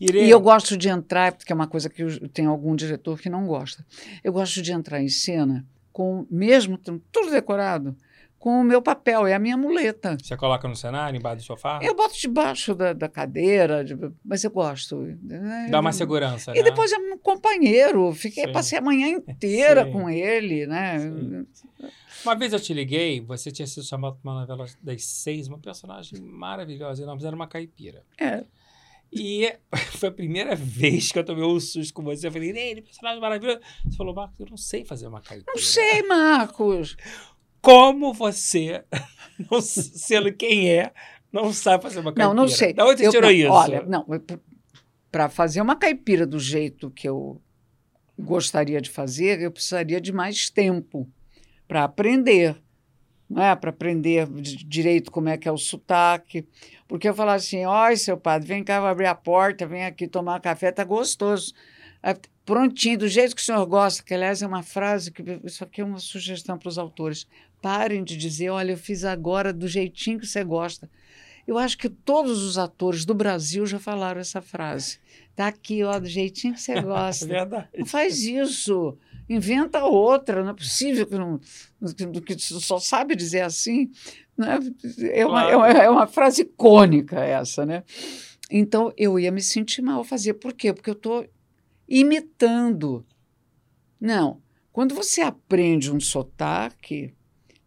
Irei... 0.00 0.24
E 0.24 0.30
eu 0.30 0.40
gosto 0.40 0.76
de 0.76 0.88
entrar, 0.88 1.32
porque 1.32 1.52
é 1.52 1.54
uma 1.54 1.66
coisa 1.66 1.90
que 1.90 2.02
eu, 2.02 2.28
tem 2.30 2.46
algum 2.46 2.74
diretor 2.74 3.20
que 3.20 3.28
não 3.28 3.46
gosta. 3.46 3.84
Eu 4.24 4.32
gosto 4.32 4.62
de 4.62 4.72
entrar 4.72 5.00
em 5.02 5.08
cena 5.08 5.66
com, 5.92 6.26
mesmo 6.30 6.78
tudo 6.78 7.30
decorado, 7.30 7.94
com 8.38 8.58
o 8.62 8.64
meu 8.64 8.80
papel, 8.80 9.26
é 9.26 9.34
a 9.34 9.38
minha 9.38 9.56
muleta. 9.58 10.16
Você 10.22 10.34
coloca 10.34 10.66
no 10.66 10.74
cenário, 10.74 11.18
embaixo 11.18 11.42
do 11.42 11.42
sofá? 11.42 11.78
Eu 11.82 11.94
boto 11.94 12.18
debaixo 12.18 12.74
da, 12.74 12.94
da 12.94 13.06
cadeira, 13.06 13.84
de, 13.84 13.94
mas 14.24 14.42
eu 14.42 14.50
gosto. 14.50 14.96
Né? 15.22 15.68
Dá 15.70 15.78
uma 15.78 15.92
segurança, 15.92 16.52
E 16.52 16.54
né? 16.54 16.62
depois 16.62 16.90
é 16.90 16.96
um 16.96 17.18
companheiro, 17.18 18.10
fiquei, 18.14 18.48
passei 18.50 18.78
a 18.78 18.80
manhã 18.80 19.08
inteira 19.08 19.84
Sim. 19.84 19.92
com 19.92 20.08
ele, 20.08 20.66
né? 20.66 20.98
Sim. 20.98 21.46
Uma 22.24 22.34
vez 22.34 22.54
eu 22.54 22.60
te 22.60 22.72
liguei, 22.72 23.20
você 23.20 23.50
tinha 23.50 23.66
sido 23.66 23.84
chamado 23.84 24.16
para 24.16 24.30
uma 24.30 24.40
novela 24.40 24.66
das 24.82 25.04
seis, 25.04 25.46
uma 25.46 25.58
personagem 25.58 26.18
maravilhosa, 26.22 27.02
e 27.02 27.06
nós 27.06 27.22
era 27.22 27.36
uma 27.36 27.46
caipira. 27.46 28.02
É. 28.18 28.44
E 29.12 29.52
foi 29.98 30.08
a 30.08 30.12
primeira 30.12 30.54
vez 30.54 31.10
que 31.10 31.18
eu 31.18 31.24
tomei 31.24 31.44
um 31.44 31.58
susto 31.58 31.92
com 31.92 32.02
você. 32.02 32.26
Eu 32.26 32.32
falei, 32.32 32.50
ele, 32.50 32.82
personagem 32.82 33.20
maravilhoso. 33.20 33.60
Você 33.84 33.96
falou, 33.96 34.14
Marcos, 34.14 34.40
eu 34.40 34.46
não 34.50 34.56
sei 34.56 34.84
fazer 34.84 35.06
uma 35.06 35.20
caipira. 35.20 35.52
Não 35.52 35.62
sei, 35.62 36.02
Marcos. 36.02 36.96
Como 37.60 38.12
você, 38.14 38.84
não 39.50 39.60
sendo 39.60 40.32
quem 40.32 40.70
é, 40.70 40.92
não 41.32 41.52
sabe 41.52 41.82
fazer 41.82 42.00
uma 42.00 42.12
caipira? 42.12 42.28
Não, 42.28 42.34
não 42.34 42.48
sei. 42.48 42.72
Da 42.72 42.86
onde 42.86 43.04
você 43.04 43.10
tirou 43.10 43.30
isso? 43.30 43.50
Olha, 43.50 43.82
não, 43.82 44.06
para 45.10 45.28
fazer 45.28 45.60
uma 45.60 45.76
caipira 45.76 46.26
do 46.26 46.38
jeito 46.38 46.90
que 46.90 47.08
eu 47.08 47.40
gostaria 48.18 48.80
de 48.80 48.90
fazer, 48.90 49.40
eu 49.40 49.50
precisaria 49.50 50.00
de 50.00 50.12
mais 50.12 50.48
tempo 50.48 51.08
para 51.66 51.84
aprender 51.84 52.56
né, 53.30 53.54
para 53.54 53.70
aprender 53.70 54.26
direito 54.28 55.12
como 55.12 55.28
é 55.28 55.38
que 55.38 55.48
é 55.48 55.52
o 55.52 55.56
sotaque. 55.56 56.44
Porque 56.88 57.08
eu 57.08 57.14
falava 57.14 57.36
assim, 57.36 57.64
oi, 57.64 57.96
seu 57.96 58.16
padre, 58.16 58.48
vem 58.48 58.64
cá, 58.64 58.80
vou 58.80 58.88
abrir 58.88 59.06
a 59.06 59.14
porta, 59.14 59.64
vem 59.64 59.84
aqui 59.84 60.08
tomar 60.08 60.40
café, 60.40 60.72
tá 60.72 60.82
gostoso. 60.82 61.54
prontinho, 62.44 62.98
do 62.98 63.08
jeito 63.08 63.36
que 63.36 63.40
o 63.40 63.44
senhor 63.44 63.64
gosta, 63.66 64.02
que 64.02 64.12
aliás 64.12 64.42
é 64.42 64.46
uma 64.46 64.64
frase 64.64 65.12
que 65.12 65.22
isso 65.44 65.62
aqui 65.62 65.80
é 65.80 65.84
uma 65.84 66.00
sugestão 66.00 66.58
para 66.58 66.68
os 66.68 66.76
autores. 66.76 67.28
Parem 67.62 68.02
de 68.02 68.16
dizer, 68.16 68.50
olha, 68.50 68.72
eu 68.72 68.78
fiz 68.78 69.04
agora 69.04 69.52
do 69.52 69.68
jeitinho 69.68 70.18
que 70.18 70.26
você 70.26 70.42
gosta. 70.42 70.90
Eu 71.46 71.56
acho 71.56 71.78
que 71.78 71.88
todos 71.88 72.42
os 72.42 72.58
atores 72.58 73.04
do 73.04 73.14
Brasil 73.14 73.64
já 73.66 73.78
falaram 73.78 74.20
essa 74.20 74.42
frase. 74.42 74.98
Tá 75.36 75.46
aqui, 75.46 75.82
ó, 75.84 75.98
do 75.98 76.08
jeitinho 76.08 76.54
que 76.54 76.60
você 76.60 76.78
gosta. 76.82 77.24
é 77.26 77.28
verdade. 77.28 77.68
Não 77.78 77.86
faz 77.86 78.18
isso 78.22 78.96
inventa 79.30 79.84
outra, 79.84 80.42
não 80.42 80.50
é 80.50 80.54
possível 80.54 81.06
que, 81.06 81.16
não, 81.16 81.40
que 82.20 82.36
só 82.38 82.80
sabe 82.80 83.14
dizer 83.14 83.42
assim. 83.42 83.90
Né? 84.36 84.58
É, 85.12 85.24
uma, 85.24 85.42
claro. 85.42 85.50
é, 85.50 85.56
uma, 85.56 85.68
é 85.84 85.90
uma 85.90 86.06
frase 86.08 86.42
icônica 86.42 87.20
essa, 87.20 87.64
né? 87.64 87.84
Então 88.50 88.92
eu 88.96 89.18
ia 89.18 89.30
me 89.30 89.40
sentir 89.40 89.82
mal 89.82 90.02
fazer. 90.02 90.34
Por 90.34 90.52
quê? 90.52 90.72
Porque 90.72 90.90
eu 90.90 90.94
estou 90.94 91.24
imitando. 91.88 93.06
Não. 94.00 94.42
Quando 94.72 94.94
você 94.94 95.20
aprende 95.20 95.92
um 95.92 96.00
sotaque, 96.00 97.14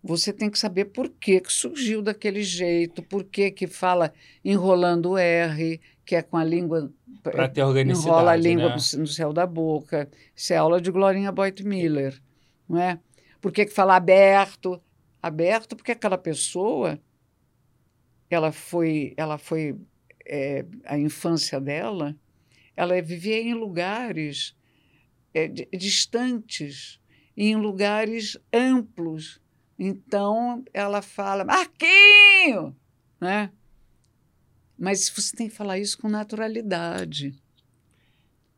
você 0.04 0.34
tem 0.34 0.50
que 0.50 0.60
saber 0.60 0.86
por 0.86 1.08
que, 1.08 1.40
que 1.40 1.52
surgiu 1.52 2.02
daquele 2.02 2.44
jeito, 2.44 3.02
por 3.02 3.24
que, 3.24 3.52
que 3.52 3.68
fala 3.68 4.14
enrolando 4.44 5.12
o 5.12 5.18
R, 5.18 5.80
que 6.06 6.16
é 6.16 6.22
com 6.22 6.38
a 6.38 6.44
língua 6.44 6.92
para 7.22 7.48
ter 7.48 7.64
organicidade. 7.64 8.08
Enrola 8.08 8.32
a 8.32 8.36
língua 8.36 8.70
né? 8.70 8.76
no 8.98 9.08
céu 9.08 9.32
da 9.32 9.46
boca. 9.46 10.10
Isso 10.36 10.54
é 10.54 10.58
aula 10.58 10.82
de 10.82 10.92
Glorinha 10.92 11.32
Boyd 11.32 11.64
Miller, 11.66 12.22
não 12.68 12.80
é? 12.80 13.00
Por 13.40 13.52
que, 13.52 13.66
que 13.66 13.74
fala 13.74 13.96
aberto? 13.96 14.82
Aberto 15.22 15.76
porque 15.76 15.94
aquela 15.94 16.18
pessoa, 16.18 17.00
ela 18.30 18.52
foi, 18.52 19.14
ela 19.16 19.38
foi 19.38 19.78
é, 20.26 20.66
a 20.86 20.98
infância 20.98 21.60
dela, 21.60 22.16
ela 22.76 23.02
vivia 23.02 23.42
em 23.42 23.54
lugares 23.54 24.56
é, 25.34 25.48
distantes, 25.48 27.00
em 27.36 27.56
lugares 27.56 28.38
amplos. 28.52 29.42
Então 29.78 30.64
ela 30.74 31.02
fala 31.02 31.46
Marquinho, 31.46 32.76
né? 33.20 33.50
Mas 34.84 35.08
você 35.08 35.34
tem 35.34 35.48
que 35.48 35.56
falar 35.56 35.80
isso 35.80 35.98
com 35.98 36.10
naturalidade. 36.10 37.34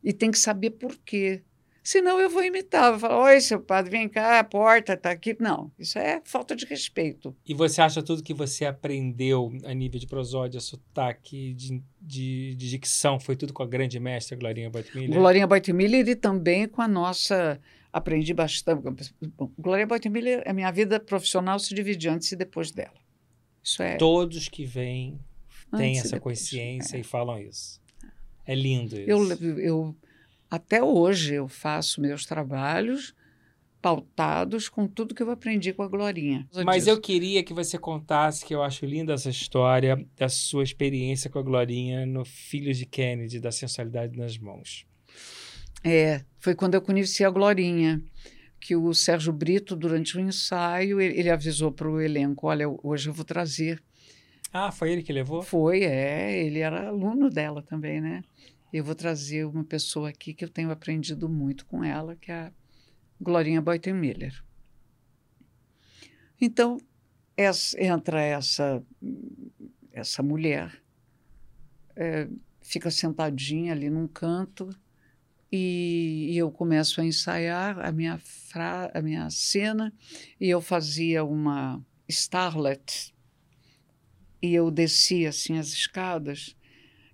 E 0.03 0.11
tem 0.11 0.31
que 0.31 0.39
saber 0.39 0.71
por 0.71 0.97
quê. 0.97 1.43
Senão 1.83 2.19
eu 2.19 2.31
vou 2.31 2.43
imitar, 2.43 2.89
vou 2.89 2.99
falar, 2.99 3.25
oi, 3.25 3.39
seu 3.39 3.59
padre, 3.59 3.91
vem 3.91 4.09
cá, 4.09 4.39
a 4.39 4.43
porta 4.43 4.93
está 4.93 5.11
aqui. 5.11 5.37
Não, 5.39 5.71
isso 5.77 5.99
é 5.99 6.19
falta 6.25 6.55
de 6.55 6.65
respeito. 6.65 7.35
E 7.45 7.53
você 7.53 7.79
acha 7.79 8.01
tudo 8.01 8.23
que 8.23 8.33
você 8.33 8.65
aprendeu 8.65 9.53
a 9.65 9.71
nível 9.75 9.99
de 9.99 10.07
prosódia, 10.07 10.59
sotaque, 10.59 11.53
de, 11.53 11.83
de, 12.01 12.55
de 12.55 12.69
dicção, 12.71 13.19
foi 13.19 13.35
tudo 13.35 13.53
com 13.53 13.61
a 13.61 13.67
grande 13.67 13.99
mestra 13.99 14.35
Glorinha 14.35 14.71
Boitmiller? 14.71 15.19
Glorinha 15.19 15.45
Boitmiller 15.45 16.09
e 16.09 16.15
também 16.15 16.67
com 16.67 16.81
a 16.81 16.87
nossa... 16.87 17.61
Aprendi 17.93 18.33
bastante. 18.33 18.81
Bom, 19.37 19.51
Glorinha 19.59 19.85
Boitmiller, 19.85 20.41
a 20.47 20.53
minha 20.53 20.71
vida 20.71 20.99
profissional 20.99 21.59
se 21.59 21.75
divide 21.75 22.09
antes 22.09 22.31
e 22.31 22.35
depois 22.35 22.71
dela. 22.71 22.97
Isso 23.63 23.83
é... 23.83 23.95
Todos 23.97 24.49
que 24.49 24.65
vêm 24.65 25.19
têm 25.71 25.99
essa 25.99 26.19
consciência 26.19 26.97
é. 26.97 26.99
e 26.99 27.03
falam 27.03 27.39
isso. 27.39 27.81
É 28.45 28.53
lindo 28.53 28.99
isso. 28.99 29.09
Eu, 29.09 29.59
eu, 29.59 29.95
até 30.49 30.83
hoje 30.83 31.35
eu 31.35 31.47
faço 31.47 32.01
meus 32.01 32.25
trabalhos 32.25 33.15
pautados 33.85 34.67
com 34.67 34.87
tudo 34.87 35.13
que 35.13 35.21
eu 35.21 35.29
aprendi 35.29 35.71
com 35.71 35.83
a 35.83 35.87
Glorinha. 35.87 36.47
Mas 36.65 36.87
eu 36.87 36.99
queria 36.99 37.43
que 37.43 37.53
você 37.53 37.77
contasse, 37.77 38.43
que 38.43 38.55
eu 38.55 38.63
acho 38.63 38.83
linda 38.83 39.13
essa 39.13 39.29
história, 39.29 40.03
da 40.17 40.27
sua 40.27 40.63
experiência 40.63 41.29
com 41.29 41.37
a 41.37 41.43
Glorinha 41.43 42.03
no 42.03 42.25
Filhos 42.25 42.79
de 42.79 42.85
Kennedy, 42.87 43.39
da 43.39 43.51
Sensualidade 43.51 44.17
nas 44.17 44.39
Mãos. 44.39 44.87
É, 45.83 46.25
foi 46.39 46.55
quando 46.55 46.73
eu 46.73 46.81
conheci 46.81 47.23
a 47.23 47.29
Glorinha, 47.29 48.01
que 48.59 48.75
o 48.75 48.91
Sérgio 48.91 49.31
Brito, 49.31 49.75
durante 49.75 50.17
o 50.17 50.19
ensaio, 50.19 50.99
ele, 50.99 51.19
ele 51.19 51.29
avisou 51.29 51.71
para 51.71 51.87
o 51.87 52.01
elenco, 52.01 52.47
olha, 52.47 52.65
hoje 52.81 53.09
eu 53.09 53.13
vou 53.13 53.23
trazer 53.23 53.79
ah, 54.57 54.71
foi 54.71 54.91
ele 54.93 55.03
que 55.03 55.11
levou? 55.11 55.43
Foi, 55.43 55.83
é. 55.83 56.45
Ele 56.45 56.59
era 56.59 56.87
aluno 56.87 57.29
dela 57.29 57.61
também, 57.61 57.99
né? 57.99 58.23
Eu 58.71 58.85
vou 58.85 58.95
trazer 58.95 59.45
uma 59.45 59.65
pessoa 59.65 60.07
aqui 60.07 60.33
que 60.33 60.45
eu 60.45 60.49
tenho 60.49 60.71
aprendido 60.71 61.27
muito 61.27 61.65
com 61.65 61.83
ela, 61.83 62.15
que 62.15 62.31
é 62.31 62.35
a 62.35 62.51
Glorinha 63.19 63.61
Miller. 63.93 64.41
Então, 66.39 66.77
essa, 67.35 67.81
entra 67.83 68.21
essa, 68.21 68.81
essa 69.91 70.23
mulher, 70.23 70.81
é, 71.93 72.29
fica 72.61 72.89
sentadinha 72.89 73.73
ali 73.73 73.89
num 73.89 74.07
canto 74.07 74.69
e, 75.51 76.29
e, 76.31 76.37
eu 76.37 76.49
começo 76.49 77.01
a 77.01 77.05
ensaiar 77.05 77.79
a 77.85 77.91
minha, 77.91 78.17
fra, 78.19 78.89
a 78.93 79.01
minha 79.01 79.29
cena 79.29 79.93
e 80.39 80.49
eu 80.49 80.61
fazia 80.61 81.25
uma 81.25 81.85
starlet, 82.07 83.14
e 84.45 84.53
eu 84.53 84.69
descia 84.69 85.29
assim 85.29 85.57
as 85.57 85.69
escadas 85.69 86.55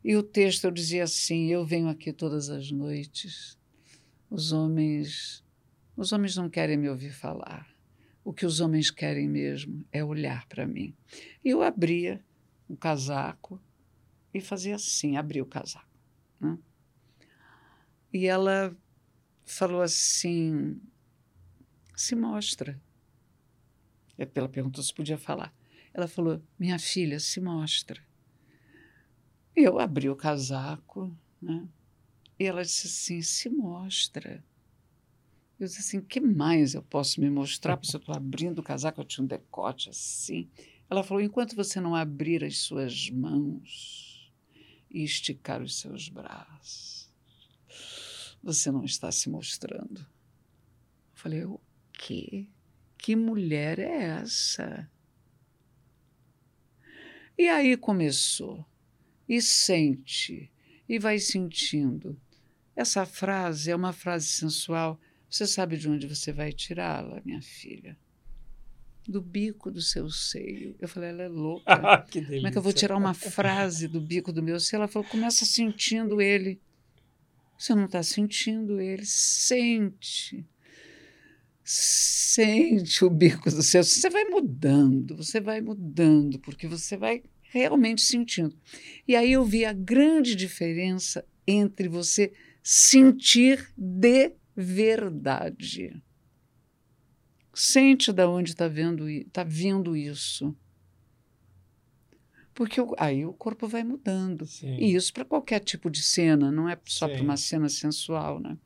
e 0.03 0.15
o 0.15 0.23
texto 0.23 0.65
eu 0.65 0.71
dizia 0.71 1.03
assim: 1.03 1.47
eu 1.47 1.65
venho 1.65 1.87
aqui 1.87 2.11
todas 2.11 2.49
as 2.49 2.71
noites. 2.71 3.57
Os 4.29 4.51
homens, 4.51 5.43
os 5.95 6.11
homens 6.11 6.35
não 6.35 6.49
querem 6.49 6.77
me 6.77 6.89
ouvir 6.89 7.11
falar. 7.11 7.67
O 8.23 8.33
que 8.33 8.45
os 8.45 8.59
homens 8.59 8.89
querem 8.89 9.27
mesmo 9.27 9.85
é 9.91 10.03
olhar 10.03 10.47
para 10.47 10.65
mim. 10.65 10.95
E 11.43 11.49
eu 11.49 11.61
abria 11.61 12.23
o 12.67 12.77
casaco 12.77 13.61
e 14.33 14.39
fazia 14.39 14.75
assim, 14.75 15.17
abria 15.17 15.43
o 15.43 15.45
casaco. 15.45 15.89
Né? 16.39 16.57
E 18.13 18.25
ela 18.25 18.75
falou 19.45 19.81
assim: 19.81 20.79
se 21.95 22.15
mostra. 22.15 22.81
Ela 24.17 24.49
perguntou 24.49 24.83
se 24.83 24.93
podia 24.93 25.17
falar. 25.17 25.53
Ela 25.93 26.07
falou: 26.07 26.41
Minha 26.57 26.79
filha, 26.79 27.19
se 27.19 27.39
mostra. 27.39 28.01
Eu 29.55 29.79
abri 29.79 30.09
o 30.09 30.15
casaco, 30.15 31.15
né? 31.41 31.67
E 32.39 32.45
ela 32.45 32.63
disse 32.63 32.87
assim: 32.87 33.21
Se 33.21 33.49
mostra. 33.49 34.43
Eu 35.61 35.67
disse 35.67 35.79
assim: 35.79 36.01
que 36.01 36.19
mais 36.19 36.73
eu 36.73 36.81
posso 36.81 37.21
me 37.21 37.29
mostrar? 37.29 37.77
Porque 37.77 37.95
eu 37.95 37.99
estou 37.99 38.15
abrindo 38.15 38.57
o 38.57 38.63
casaco, 38.63 38.99
eu 38.99 39.05
tinha 39.05 39.23
um 39.23 39.27
decote 39.27 39.91
assim. 39.91 40.49
Ela 40.89 41.03
falou: 41.03 41.21
enquanto 41.21 41.55
você 41.55 41.79
não 41.79 41.95
abrir 41.95 42.43
as 42.43 42.57
suas 42.57 43.11
mãos 43.11 44.33
e 44.89 45.03
esticar 45.03 45.61
os 45.61 45.79
seus 45.79 46.09
braços, 46.09 47.07
você 48.41 48.71
não 48.71 48.83
está 48.83 49.11
se 49.11 49.29
mostrando. 49.29 49.99
Eu 49.99 50.07
falei: 51.13 51.45
o 51.45 51.61
quê? 51.93 52.47
Que 52.97 53.15
mulher 53.15 53.77
é 53.77 54.03
essa? 54.03 54.90
E 57.41 57.49
aí 57.49 57.75
começou. 57.75 58.63
E 59.27 59.41
sente, 59.41 60.51
e 60.87 60.99
vai 60.99 61.17
sentindo. 61.17 62.15
Essa 62.75 63.03
frase 63.03 63.71
é 63.71 63.75
uma 63.75 63.91
frase 63.91 64.27
sensual. 64.27 65.01
Você 65.27 65.47
sabe 65.47 65.75
de 65.75 65.89
onde 65.89 66.05
você 66.05 66.31
vai 66.31 66.53
tirá-la, 66.53 67.19
minha 67.25 67.41
filha? 67.41 67.97
Do 69.07 69.19
bico 69.19 69.71
do 69.71 69.81
seu 69.81 70.07
seio. 70.07 70.75
Eu 70.79 70.87
falei, 70.87 71.09
ela 71.09 71.23
é 71.23 71.27
louca. 71.27 71.63
Ah. 71.83 72.05
Como 72.11 72.45
é 72.45 72.51
que 72.51 72.57
eu 72.59 72.61
vou 72.61 72.73
tirar 72.73 72.95
uma 72.95 73.15
frase 73.15 73.87
do 73.87 73.99
bico 73.99 74.31
do 74.31 74.43
meu 74.43 74.59
seio? 74.59 74.77
Ela 74.77 74.87
falou, 74.87 75.09
começa 75.09 75.43
sentindo 75.43 76.21
ele. 76.21 76.61
Você 77.57 77.73
não 77.73 77.85
está 77.85 78.03
sentindo 78.03 78.79
ele. 78.79 79.03
Sente. 79.03 80.45
Sente 81.63 83.03
o 83.03 83.09
bico 83.09 83.49
do 83.49 83.63
seu. 83.63 83.83
Você 83.83 84.11
vai 84.11 84.25
mudando, 84.25 85.15
você 85.15 85.39
vai 85.39 85.59
mudando, 85.59 86.37
porque 86.37 86.67
você 86.67 86.97
vai 86.97 87.23
realmente 87.51 88.01
sentindo. 88.01 88.57
E 89.05 89.15
aí 89.15 89.33
eu 89.33 89.43
vi 89.43 89.65
a 89.65 89.73
grande 89.73 90.35
diferença 90.35 91.25
entre 91.45 91.89
você 91.89 92.31
sentir 92.63 93.71
de 93.77 94.31
verdade. 94.55 96.01
Sente 97.53 98.13
de 98.13 98.23
onde 98.23 98.51
está 98.51 98.69
tá 99.33 99.43
vindo 99.43 99.95
isso. 99.97 100.55
Porque 102.53 102.79
aí 102.97 103.25
o 103.25 103.33
corpo 103.33 103.67
vai 103.67 103.83
mudando. 103.83 104.45
Sim. 104.45 104.77
E 104.77 104.95
isso 104.95 105.13
para 105.13 105.25
qualquer 105.25 105.59
tipo 105.59 105.89
de 105.89 106.01
cena, 106.01 106.51
não 106.51 106.69
é 106.69 106.79
só 106.85 107.07
para 107.07 107.21
uma 107.21 107.35
cena 107.35 107.67
sensual, 107.67 108.39
né? 108.39 108.57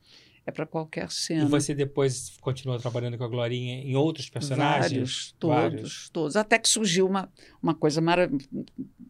É 0.48 0.52
para 0.52 0.64
qualquer 0.64 1.08
E 1.08 1.12
cena. 1.12 1.46
você 1.46 1.74
depois 1.74 2.36
continuou 2.40 2.78
trabalhando 2.78 3.18
com 3.18 3.24
a 3.24 3.28
Glorinha 3.28 3.80
em 3.82 3.96
outros 3.96 4.30
personagens? 4.30 4.92
Vários, 4.92 5.32
todos, 5.40 5.56
Vários. 5.56 6.08
todos. 6.10 6.36
Até 6.36 6.56
que 6.56 6.68
surgiu 6.68 7.04
uma, 7.06 7.28
uma 7.60 7.74
coisa, 7.74 8.00
mara 8.00 8.30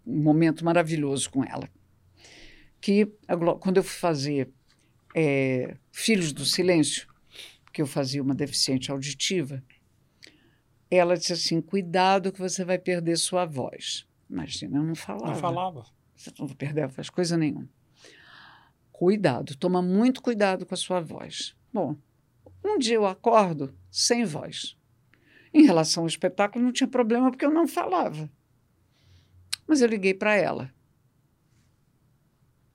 um 0.07 0.23
momento 0.23 0.65
maravilhoso 0.65 1.29
com 1.31 1.45
ela. 1.45 1.69
Que 2.81 3.07
quando 3.61 3.77
eu 3.77 3.85
fui 3.85 3.99
fazer 4.01 4.51
é, 5.15 5.77
Filhos 5.93 6.33
do 6.33 6.45
Silêncio, 6.47 7.07
que 7.71 7.83
eu 7.83 7.87
fazia 7.87 8.23
uma 8.23 8.35
deficiente 8.35 8.91
auditiva, 8.91 9.63
ela 10.91 11.17
disse 11.19 11.35
assim: 11.35 11.61
cuidado 11.61 12.33
que 12.33 12.39
você 12.41 12.65
vai 12.65 12.79
perder 12.79 13.19
sua 13.19 13.45
voz. 13.45 14.07
Imagina, 14.31 14.79
eu 14.79 14.83
não 14.85 14.95
falava. 14.95 15.27
Não 15.27 15.35
falava. 15.35 15.85
Você 16.15 16.33
não 16.39 16.47
vai 16.47 16.57
perder 16.57 16.83
a 16.85 16.87
voz, 16.87 17.11
coisa 17.11 17.37
nenhuma. 17.37 17.69
Cuidado, 18.99 19.55
toma 19.55 19.83
muito 19.83 20.23
cuidado 20.23 20.65
com 20.65 20.73
a 20.73 20.77
sua 20.77 21.03
voz. 21.03 21.55
Bom, 21.71 21.99
um 22.65 22.79
dia 22.79 22.95
eu 22.95 23.05
acordo 23.05 23.77
sem 23.91 24.25
voz. 24.25 24.75
Em 25.53 25.67
relação 25.67 26.05
ao 26.05 26.07
espetáculo, 26.07 26.65
não 26.65 26.73
tinha 26.73 26.89
problema 26.89 27.31
porque 27.31 27.45
eu 27.45 27.51
não 27.51 27.69
falava. 27.69 28.31
Mas 29.67 29.83
eu 29.83 29.87
liguei 29.87 30.15
para 30.15 30.35
ela. 30.35 30.73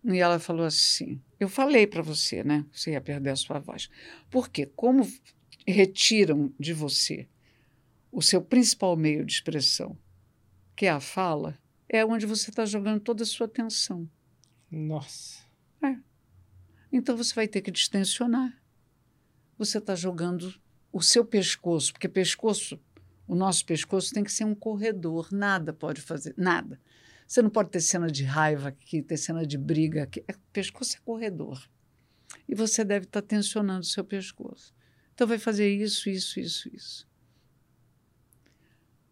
E 0.03 0.19
ela 0.19 0.37
falou 0.37 0.63
assim: 0.63 1.19
Eu 1.39 1.49
falei 1.49 1.87
para 1.87 2.03
você, 2.03 2.43
né? 2.43 2.67
Você 2.71 2.91
ia 2.91 3.01
perder 3.01 3.31
a 3.31 3.35
sua 3.35 3.57
voz. 3.57 3.89
Porque, 4.29 4.67
como 4.67 5.11
retiram 5.67 6.53
de 6.59 6.71
você 6.71 7.27
o 8.11 8.21
seu 8.21 8.43
principal 8.43 8.95
meio 8.95 9.25
de 9.25 9.33
expressão, 9.33 9.97
que 10.75 10.85
é 10.85 10.91
a 10.91 10.99
fala, 10.99 11.57
é 11.89 12.05
onde 12.05 12.27
você 12.27 12.51
está 12.51 12.63
jogando 12.63 12.99
toda 12.99 13.23
a 13.23 13.25
sua 13.25 13.47
atenção. 13.47 14.07
Nossa. 14.69 15.40
Então 16.91 17.15
você 17.15 17.33
vai 17.33 17.47
ter 17.47 17.61
que 17.61 17.71
distensionar. 17.71 18.61
Você 19.57 19.77
está 19.77 19.95
jogando 19.95 20.53
o 20.91 21.01
seu 21.01 21.23
pescoço, 21.23 21.93
porque 21.93 22.09
pescoço, 22.09 22.79
o 23.27 23.35
nosso 23.35 23.65
pescoço 23.65 24.13
tem 24.13 24.23
que 24.23 24.31
ser 24.31 24.43
um 24.43 24.55
corredor, 24.55 25.29
nada 25.31 25.71
pode 25.71 26.01
fazer, 26.01 26.33
nada. 26.35 26.79
Você 27.25 27.41
não 27.41 27.49
pode 27.49 27.69
ter 27.69 27.79
cena 27.79 28.07
de 28.07 28.25
raiva 28.25 28.69
aqui, 28.69 29.01
ter 29.01 29.15
cena 29.15 29.45
de 29.45 29.57
briga 29.57 30.03
aqui. 30.03 30.21
É, 30.27 30.35
pescoço 30.51 30.97
é 30.97 30.99
corredor. 30.99 31.65
E 32.47 32.53
você 32.53 32.83
deve 32.83 33.05
estar 33.05 33.21
tensionando 33.21 33.81
o 33.81 33.85
seu 33.85 34.03
pescoço. 34.03 34.73
Então 35.13 35.25
vai 35.25 35.37
fazer 35.37 35.73
isso, 35.73 36.09
isso, 36.09 36.39
isso, 36.39 36.69
isso. 36.75 37.07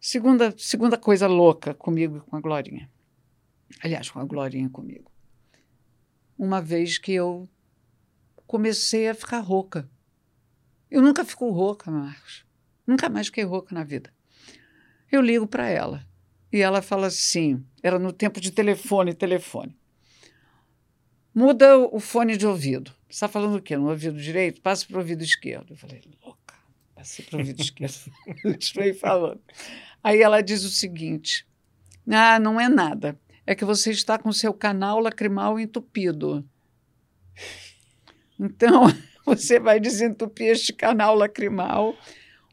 Segunda, 0.01 0.53
segunda 0.57 0.97
coisa 0.97 1.27
louca 1.27 1.73
comigo 1.73 2.17
e 2.17 2.21
com 2.21 2.35
a 2.35 2.41
Glorinha. 2.41 2.89
Aliás, 3.81 4.09
com 4.09 4.19
a 4.19 4.25
Glorinha 4.25 4.69
comigo. 4.69 5.09
Uma 6.37 6.61
vez 6.61 6.97
que 6.97 7.13
eu 7.13 7.47
comecei 8.49 9.07
a 9.07 9.13
ficar 9.13 9.41
rouca. 9.41 9.87
Eu 10.89 11.03
nunca 11.03 11.23
fico 11.23 11.51
rouca, 11.51 11.91
Marcos. 11.91 12.43
Nunca 12.85 13.07
mais 13.07 13.27
fiquei 13.27 13.43
rouca 13.43 13.75
na 13.75 13.83
vida. 13.83 14.11
Eu 15.11 15.21
ligo 15.21 15.45
para 15.45 15.67
ela 15.69 16.03
e 16.51 16.57
ela 16.59 16.81
fala 16.81 17.05
assim: 17.05 17.63
era 17.83 17.99
no 17.99 18.11
tempo 18.11 18.41
de 18.41 18.49
telefone, 18.51 19.13
telefone. 19.13 19.77
Muda 21.31 21.77
o 21.77 21.99
fone 21.99 22.35
de 22.35 22.47
ouvido. 22.47 22.89
Você 23.07 23.17
está 23.17 23.27
falando 23.27 23.57
o 23.57 23.61
quê? 23.61 23.77
No 23.77 23.87
ouvido 23.87 24.19
direito? 24.19 24.61
Passa 24.61 24.83
para 24.87 24.95
o 24.95 24.99
ouvido 24.99 25.23
esquerdo. 25.23 25.73
Eu 25.73 25.77
falei, 25.77 26.01
louca, 26.25 26.55
passei 26.95 27.23
para 27.23 27.35
o 27.35 27.39
ouvido 27.41 27.61
esquerdo. 27.61 28.11
Estou 28.59 28.93
falando. 28.95 29.41
Aí 30.03 30.23
ela 30.23 30.41
diz 30.41 30.63
o 30.63 30.69
seguinte: 30.69 31.47
ah, 32.09 32.39
não 32.39 32.59
é 32.59 32.67
nada. 32.67 33.15
É 33.45 33.53
que 33.53 33.63
você 33.63 33.91
está 33.91 34.17
com 34.17 34.33
seu 34.33 34.55
canal 34.55 34.99
lacrimal 34.99 35.59
entupido. 35.59 36.43
Então, 38.39 38.83
você 39.25 39.59
vai 39.59 39.79
desentupir 39.79 40.47
este 40.47 40.71
canal 40.73 41.15
lacrimal 41.15 41.95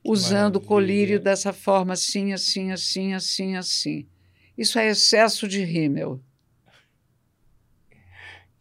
usando 0.05 0.57
o 0.57 0.61
colírio 0.61 1.21
dessa 1.21 1.53
forma, 1.53 1.93
assim, 1.93 2.33
assim, 2.33 2.73
assim, 2.73 3.13
assim, 3.13 3.57
assim. 3.57 4.07
Isso 4.57 4.79
é 4.79 4.89
excesso 4.89 5.47
de 5.47 5.63
rímel. 5.65 6.21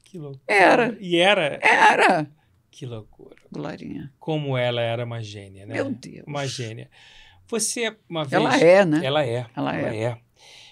Que 0.04 0.18
loucura. 0.18 0.44
Era. 0.48 0.98
E 1.00 1.18
era. 1.18 1.60
Era, 1.62 2.28
Que 2.72 2.86
loucura. 2.86 3.36
Glorinha. 3.52 4.12
Como 4.20 4.58
ela 4.58 4.82
era 4.82 5.06
uma 5.06 5.22
gênia, 5.22 5.66
né? 5.66 5.76
Meu 5.76 5.92
Deus. 5.92 6.26
Uma 6.28 6.46
gênia. 6.46 6.90
Você, 7.48 7.96
uma 8.10 8.24
vez. 8.26 8.34
Ela 8.34 8.58
é, 8.58 8.86
né? 8.86 9.02
Ela 9.04 9.26
é. 9.26 9.46
Ela 9.56 9.78
é. 9.78 10.18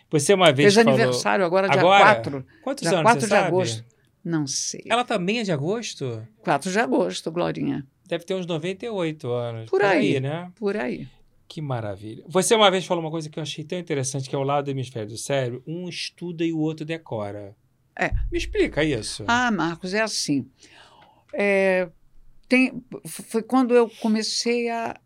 Você 0.09 0.33
uma 0.33 0.51
vez 0.51 0.73
Fez 0.73 0.85
falou... 0.85 0.99
aniversário 0.99 1.43
agora, 1.45 1.67
dia 1.67 1.79
Agora? 1.79 2.03
4. 2.03 2.45
Quantos 2.63 2.87
Dia 2.87 2.99
anos 2.99 3.03
4 3.03 3.19
você 3.19 3.25
de 3.25 3.31
sabe? 3.31 3.47
agosto. 3.47 3.85
Não 4.23 4.47
sei. 4.47 4.83
Ela 4.87 5.03
também 5.03 5.39
é 5.39 5.43
de 5.43 5.51
agosto? 5.51 6.25
4 6.43 6.71
de 6.71 6.79
agosto, 6.79 7.31
Glorinha. 7.31 7.85
Deve 8.07 8.23
ter 8.23 8.35
uns 8.35 8.45
98 8.45 9.31
anos. 9.31 9.69
Por 9.69 9.81
aí. 9.81 10.19
né? 10.19 10.51
Por 10.55 10.77
aí. 10.77 11.07
Que 11.47 11.61
maravilha. 11.61 12.23
Você 12.27 12.55
uma 12.55 12.71
vez 12.71 12.85
falou 12.85 13.03
uma 13.03 13.11
coisa 13.11 13.29
que 13.29 13.37
eu 13.37 13.43
achei 13.43 13.63
tão 13.63 13.77
interessante, 13.77 14.29
que 14.29 14.35
é 14.35 14.37
o 14.37 14.43
lado 14.43 14.65
do 14.65 14.71
hemisfério 14.71 15.09
do 15.09 15.17
cérebro, 15.17 15.61
um 15.67 15.87
estuda 15.89 16.43
e 16.43 16.53
o 16.53 16.59
outro 16.59 16.85
decora. 16.85 17.55
É. 17.95 18.11
Me 18.31 18.37
explica 18.37 18.83
isso. 18.83 19.23
Ah, 19.27 19.51
Marcos, 19.51 19.93
é 19.93 20.01
assim. 20.01 20.49
É, 21.33 21.89
tem, 22.47 22.83
foi 23.05 23.43
quando 23.43 23.75
eu 23.75 23.89
comecei 24.01 24.69
a, 24.69 24.99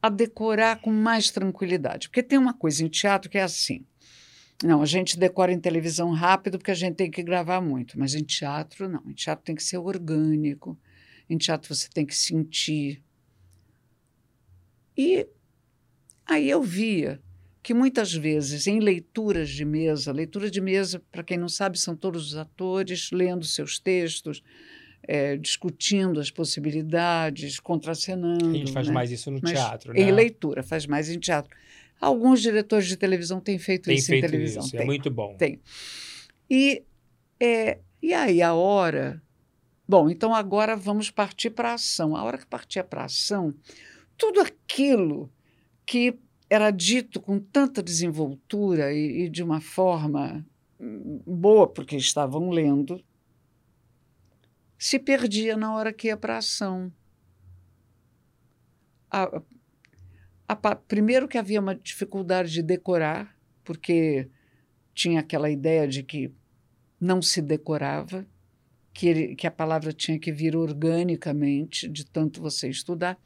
a 0.00 0.08
decorar 0.08 0.80
com 0.80 0.90
mais 0.90 1.30
tranquilidade. 1.30 2.08
Porque 2.08 2.22
tem 2.22 2.38
uma 2.38 2.52
coisa 2.54 2.84
em 2.84 2.88
teatro 2.88 3.30
que 3.30 3.38
é 3.38 3.42
assim. 3.42 3.86
Não, 4.62 4.80
a 4.80 4.86
gente 4.86 5.18
decora 5.18 5.52
em 5.52 5.58
televisão 5.58 6.10
rápido 6.12 6.58
porque 6.58 6.70
a 6.70 6.74
gente 6.74 6.94
tem 6.94 7.10
que 7.10 7.22
gravar 7.22 7.60
muito, 7.60 7.98
mas 7.98 8.14
em 8.14 8.22
teatro 8.22 8.88
não. 8.88 9.02
Em 9.08 9.14
teatro 9.14 9.44
tem 9.44 9.54
que 9.54 9.62
ser 9.62 9.78
orgânico. 9.78 10.78
Em 11.28 11.36
teatro 11.36 11.74
você 11.74 11.88
tem 11.88 12.06
que 12.06 12.14
sentir. 12.14 13.02
E 14.96 15.26
aí 16.26 16.48
eu 16.48 16.62
via 16.62 17.20
que 17.62 17.72
muitas 17.72 18.12
vezes 18.12 18.66
em 18.66 18.80
leituras 18.80 19.48
de 19.48 19.64
mesa, 19.64 20.12
leitura 20.12 20.50
de 20.50 20.60
mesa, 20.60 21.00
para 21.10 21.22
quem 21.22 21.38
não 21.38 21.48
sabe, 21.48 21.78
são 21.78 21.96
todos 21.96 22.28
os 22.28 22.36
atores 22.36 23.10
lendo 23.12 23.44
seus 23.44 23.78
textos, 23.78 24.42
eh, 25.04 25.36
discutindo 25.36 26.18
as 26.18 26.30
possibilidades, 26.30 27.60
contracenando. 27.60 28.50
a 28.50 28.52
gente 28.52 28.72
faz 28.72 28.88
né? 28.88 28.94
mais 28.94 29.10
isso 29.10 29.30
no 29.30 29.40
Mas 29.40 29.52
teatro, 29.52 29.92
né? 29.92 30.00
Em 30.00 30.10
leitura, 30.10 30.62
faz 30.62 30.86
mais 30.86 31.08
em 31.08 31.18
teatro. 31.18 31.56
Alguns 32.02 32.42
diretores 32.42 32.88
de 32.88 32.96
televisão 32.96 33.40
têm 33.40 33.60
feito 33.60 33.84
Tem 33.84 33.94
isso 33.96 34.08
feito 34.08 34.24
em 34.24 34.28
televisão. 34.28 34.64
isso, 34.64 34.74
é 34.74 34.78
tem. 34.78 34.86
muito 34.86 35.08
bom. 35.08 35.36
Tem. 35.36 35.60
E, 36.50 36.82
é, 37.38 37.78
e 38.02 38.12
aí, 38.12 38.42
a 38.42 38.54
hora. 38.54 39.22
Bom, 39.88 40.10
então 40.10 40.34
agora 40.34 40.74
vamos 40.74 41.12
partir 41.12 41.50
para 41.50 41.70
a 41.70 41.74
ação. 41.74 42.16
A 42.16 42.24
hora 42.24 42.38
que 42.38 42.46
partir 42.46 42.82
para 42.82 43.02
a 43.02 43.04
ação, 43.04 43.54
tudo 44.16 44.40
aquilo 44.40 45.30
que 45.86 46.18
era 46.50 46.72
dito 46.72 47.20
com 47.20 47.38
tanta 47.38 47.80
desenvoltura 47.80 48.92
e, 48.92 49.22
e 49.22 49.28
de 49.28 49.44
uma 49.44 49.60
forma 49.60 50.44
hum, 50.80 51.22
boa, 51.24 51.68
porque 51.68 51.96
estavam 51.96 52.50
lendo, 52.50 53.00
se 54.76 54.98
perdia 54.98 55.56
na 55.56 55.72
hora 55.72 55.92
que 55.92 56.08
ia 56.08 56.16
para 56.16 56.34
a 56.34 56.38
ação. 56.38 56.92
a, 59.08 59.40
a, 60.52 60.76
primeiro 60.76 61.28
que 61.28 61.38
havia 61.38 61.60
uma 61.60 61.74
dificuldade 61.74 62.52
de 62.52 62.62
decorar, 62.62 63.36
porque 63.64 64.28
tinha 64.94 65.20
aquela 65.20 65.50
ideia 65.50 65.86
de 65.86 66.02
que 66.02 66.32
não 67.00 67.20
se 67.20 67.42
decorava, 67.42 68.26
que, 68.92 69.34
que 69.34 69.46
a 69.46 69.50
palavra 69.50 69.92
tinha 69.92 70.18
que 70.18 70.30
vir 70.30 70.54
organicamente, 70.56 71.88
de 71.88 72.04
tanto 72.04 72.40
você 72.40 72.68
estudar. 72.68 73.18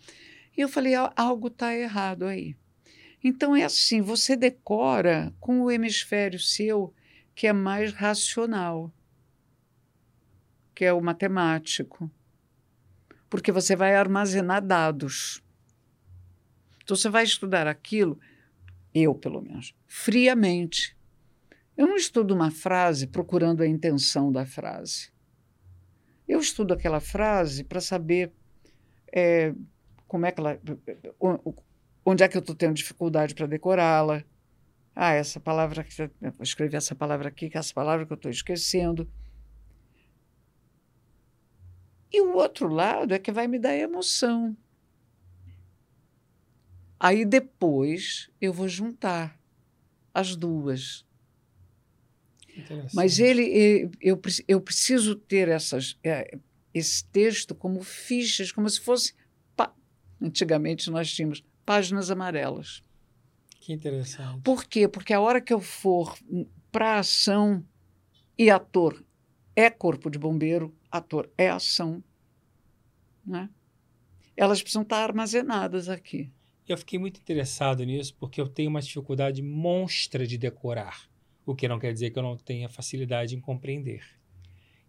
E 0.56 0.60
eu 0.60 0.68
falei: 0.68 0.94
algo 0.94 1.48
está 1.48 1.74
errado 1.74 2.24
aí. 2.24 2.56
Então 3.22 3.54
é 3.54 3.64
assim: 3.64 4.00
você 4.00 4.36
decora 4.36 5.34
com 5.40 5.60
o 5.60 5.70
hemisfério 5.70 6.38
seu 6.38 6.94
que 7.34 7.46
é 7.46 7.52
mais 7.52 7.92
racional, 7.92 8.90
que 10.74 10.84
é 10.84 10.92
o 10.92 11.02
matemático, 11.02 12.10
porque 13.28 13.52
você 13.52 13.76
vai 13.76 13.94
armazenar 13.94 14.64
dados. 14.64 15.42
Então 16.86 16.96
você 16.96 17.08
vai 17.08 17.24
estudar 17.24 17.66
aquilo, 17.66 18.16
eu 18.94 19.12
pelo 19.12 19.42
menos, 19.42 19.74
friamente. 19.88 20.96
Eu 21.76 21.84
não 21.84 21.96
estudo 21.96 22.32
uma 22.32 22.52
frase 22.52 23.08
procurando 23.08 23.60
a 23.60 23.66
intenção 23.66 24.30
da 24.30 24.46
frase. 24.46 25.10
Eu 26.28 26.38
estudo 26.38 26.72
aquela 26.72 27.00
frase 27.00 27.64
para 27.64 27.80
saber 27.80 28.32
é, 29.12 29.52
como 30.06 30.26
é 30.26 30.30
que 30.30 30.40
ela. 30.40 30.60
onde 32.04 32.22
é 32.22 32.28
que 32.28 32.36
eu 32.36 32.40
estou 32.40 32.54
tendo 32.54 32.74
dificuldade 32.74 33.34
para 33.34 33.48
decorá-la. 33.48 34.22
Ah, 34.94 35.12
essa 35.12 35.40
palavra 35.40 35.82
que 35.82 36.08
escrevi 36.40 36.76
essa 36.76 36.94
palavra 36.94 37.30
aqui, 37.30 37.50
que 37.50 37.56
é 37.56 37.60
essa 37.60 37.74
palavra 37.74 38.06
que 38.06 38.12
eu 38.12 38.16
estou 38.16 38.30
esquecendo. 38.30 39.10
E 42.12 42.20
o 42.20 42.36
outro 42.36 42.68
lado 42.68 43.12
é 43.12 43.18
que 43.18 43.32
vai 43.32 43.48
me 43.48 43.58
dar 43.58 43.74
emoção. 43.74 44.56
Aí 46.98 47.24
depois 47.24 48.30
eu 48.40 48.52
vou 48.52 48.68
juntar 48.68 49.38
as 50.12 50.34
duas. 50.34 51.04
Mas 52.94 53.18
ele, 53.18 53.90
eu, 54.00 54.20
eu 54.48 54.60
preciso 54.60 55.14
ter 55.14 55.48
essas, 55.48 55.98
é, 56.02 56.38
esse 56.72 57.04
texto 57.04 57.54
como 57.54 57.82
fichas, 57.82 58.50
como 58.50 58.68
se 58.68 58.80
fosse. 58.80 59.14
Antigamente 60.18 60.90
nós 60.90 61.12
tínhamos 61.12 61.44
páginas 61.66 62.10
amarelas. 62.10 62.82
Que 63.60 63.74
interessante. 63.74 64.40
Por 64.40 64.64
quê? 64.64 64.88
Porque 64.88 65.12
a 65.12 65.20
hora 65.20 65.42
que 65.42 65.52
eu 65.52 65.60
for 65.60 66.18
para 66.72 66.98
ação 66.98 67.62
e 68.38 68.48
ator 68.48 69.04
é 69.54 69.68
corpo 69.68 70.08
de 70.08 70.18
bombeiro, 70.18 70.74
ator 70.90 71.30
é 71.36 71.50
ação, 71.50 72.02
né? 73.26 73.50
elas 74.36 74.60
precisam 74.60 74.82
estar 74.82 75.02
armazenadas 75.02 75.88
aqui. 75.88 76.30
Eu 76.68 76.76
fiquei 76.76 76.98
muito 76.98 77.20
interessado 77.20 77.84
nisso 77.84 78.14
porque 78.18 78.40
eu 78.40 78.48
tenho 78.48 78.70
uma 78.70 78.80
dificuldade 78.80 79.40
monstra 79.42 80.26
de 80.26 80.36
decorar, 80.36 81.08
o 81.44 81.54
que 81.54 81.68
não 81.68 81.78
quer 81.78 81.92
dizer 81.92 82.10
que 82.10 82.18
eu 82.18 82.22
não 82.22 82.36
tenha 82.36 82.68
facilidade 82.68 83.36
em 83.36 83.40
compreender. 83.40 84.02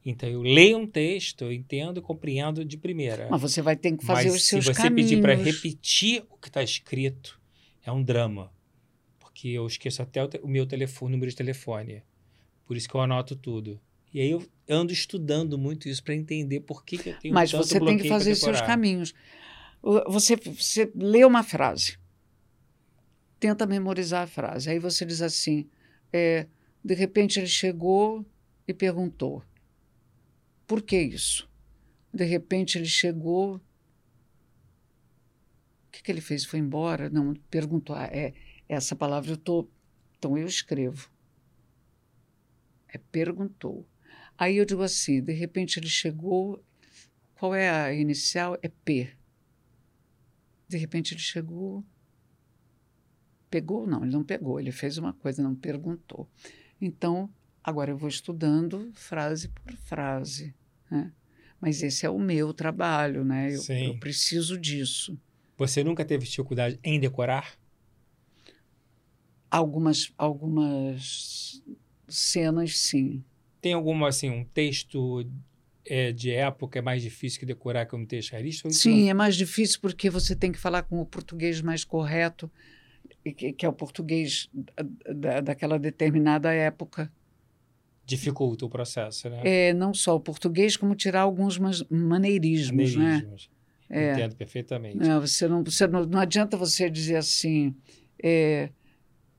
Então 0.03 0.27
eu 0.29 0.41
leio 0.41 0.77
um 0.77 0.87
texto, 0.87 1.43
eu 1.43 1.51
entendo 1.51 1.99
e 1.99 2.01
compreendo 2.01 2.63
de 2.63 2.77
primeira. 2.77 3.27
Mas 3.29 3.41
você 3.41 3.61
vai 3.61 3.75
ter 3.75 3.95
que 3.95 4.05
fazer 4.05 4.29
Mas 4.29 4.35
os 4.35 4.47
seus 4.47 4.65
caminhos. 4.69 4.77
Se 4.77 4.83
você 4.83 4.89
pedir 4.95 5.21
para 5.21 5.33
repetir 5.35 6.23
o 6.29 6.37
que 6.37 6.47
está 6.47 6.63
escrito, 6.63 7.39
é 7.85 7.91
um 7.91 8.01
drama. 8.01 8.51
Porque 9.19 9.49
eu 9.49 9.67
esqueço 9.67 10.01
até 10.01 10.23
o, 10.23 10.29
o 10.43 10.47
meu 10.47 10.65
telefone, 10.65 11.11
número 11.11 11.29
de 11.29 11.35
telefone. 11.35 12.03
Por 12.65 12.77
isso 12.77 12.87
que 12.87 12.95
eu 12.95 13.01
anoto 13.01 13.35
tudo. 13.35 13.79
E 14.13 14.21
aí 14.21 14.31
eu 14.31 14.43
ando 14.67 14.93
estudando 14.93 15.57
muito 15.57 15.89
isso 15.89 16.01
para 16.03 16.15
entender 16.15 16.61
por 16.61 16.83
que, 16.85 16.97
que 16.97 17.09
eu 17.09 17.19
tenho 17.19 17.33
Mas 17.33 17.51
tanto 17.51 17.67
você 17.67 17.79
tem 17.79 17.97
que 17.97 18.07
fazer 18.07 18.33
seus 18.35 18.61
caminhos. 18.61 19.13
Você, 19.81 20.35
você 20.35 20.91
lê 20.95 21.23
uma 21.23 21.43
frase, 21.43 21.97
tenta 23.39 23.65
memorizar 23.65 24.23
a 24.23 24.27
frase. 24.27 24.69
Aí 24.69 24.79
você 24.79 25.05
diz 25.05 25.21
assim: 25.21 25.69
é, 26.11 26.47
de 26.83 26.93
repente 26.93 27.39
ele 27.39 27.47
chegou 27.47 28.25
e 28.67 28.73
perguntou: 28.73 29.43
por 30.67 30.81
que 30.81 30.99
isso? 30.99 31.49
De 32.13 32.25
repente 32.25 32.77
ele 32.77 32.85
chegou. 32.85 33.55
O 33.55 33.61
que, 35.91 36.03
que 36.03 36.11
ele 36.11 36.21
fez? 36.21 36.43
Foi 36.43 36.59
embora? 36.59 37.09
Não, 37.09 37.33
perguntou. 37.49 37.95
Ah, 37.95 38.05
é, 38.05 38.33
essa 38.67 38.95
palavra 38.95 39.31
eu 39.31 39.35
estou. 39.35 39.71
Então 40.17 40.37
eu 40.37 40.45
escrevo. 40.45 41.09
É 42.89 42.97
perguntou. 42.97 43.87
Aí 44.37 44.57
eu 44.57 44.65
digo 44.65 44.81
assim: 44.81 45.21
de 45.21 45.31
repente 45.31 45.79
ele 45.79 45.87
chegou. 45.89 46.61
Qual 47.35 47.55
é 47.55 47.69
a 47.69 47.93
inicial? 47.93 48.57
É 48.61 48.67
P. 48.67 49.16
De 50.67 50.77
repente 50.77 51.13
ele 51.13 51.21
chegou, 51.21 51.83
pegou, 53.49 53.87
não, 53.87 54.03
ele 54.03 54.11
não 54.11 54.23
pegou, 54.23 54.59
ele 54.59 54.71
fez 54.71 54.97
uma 54.97 55.13
coisa, 55.13 55.41
não 55.41 55.55
perguntou. 55.55 56.29
Então, 56.81 57.29
agora 57.63 57.91
eu 57.91 57.97
vou 57.97 58.09
estudando 58.09 58.91
frase 58.93 59.49
por 59.49 59.73
frase, 59.73 60.53
né? 60.89 61.11
Mas 61.59 61.81
esse 61.81 62.05
é 62.05 62.09
o 62.09 62.19
meu 62.19 62.53
trabalho, 62.53 63.23
né? 63.23 63.49
Eu, 63.55 63.63
eu 63.75 63.97
preciso 63.99 64.59
disso. 64.59 65.19
Você 65.57 65.83
nunca 65.83 66.05
teve 66.05 66.25
dificuldade 66.25 66.79
em 66.83 66.99
decorar? 66.99 67.57
Algumas, 69.49 70.13
algumas 70.17 71.63
cenas, 72.07 72.77
sim. 72.77 73.23
Tem 73.59 73.73
alguma 73.73 74.09
assim 74.09 74.29
um 74.29 74.45
texto 74.45 75.25
é, 75.89 76.11
de 76.11 76.31
época 76.31 76.79
é 76.79 76.81
mais 76.81 77.01
difícil 77.01 77.39
que 77.39 77.45
decorar 77.45 77.85
que 77.85 77.95
um 77.95 78.05
texto 78.05 78.31
realista? 78.31 78.69
Sim, 78.69 79.03
não... 79.03 79.09
é 79.09 79.13
mais 79.13 79.35
difícil 79.35 79.79
porque 79.81 80.09
você 80.09 80.35
tem 80.35 80.51
que 80.51 80.57
falar 80.57 80.83
com 80.83 80.99
o 81.01 81.05
português 81.05 81.61
mais 81.61 81.83
correto, 81.83 82.51
que, 83.35 83.65
é 83.65 83.69
o 83.69 83.73
português 83.73 84.49
da, 85.15 85.41
daquela 85.41 85.77
determinada 85.77 86.53
época. 86.53 87.11
Dificulta 88.05 88.65
o 88.65 88.69
processo, 88.69 89.29
né? 89.29 89.41
É, 89.43 89.73
não 89.73 89.93
só 89.93 90.15
o 90.15 90.19
português, 90.19 90.77
como 90.77 90.95
tirar 90.95 91.21
alguns 91.21 91.59
maneirismos, 91.89 92.95
né? 92.95 93.03
maneirismos. 93.03 93.49
né? 93.89 94.13
Entendo 94.13 94.33
é. 94.33 94.35
perfeitamente. 94.35 94.97
Não, 94.97 95.21
você 95.21 95.47
não, 95.47 95.63
você 95.63 95.87
não, 95.87 96.05
não 96.05 96.19
adianta 96.19 96.55
você 96.55 96.89
dizer 96.89 97.15
assim, 97.17 97.75
é, 98.21 98.69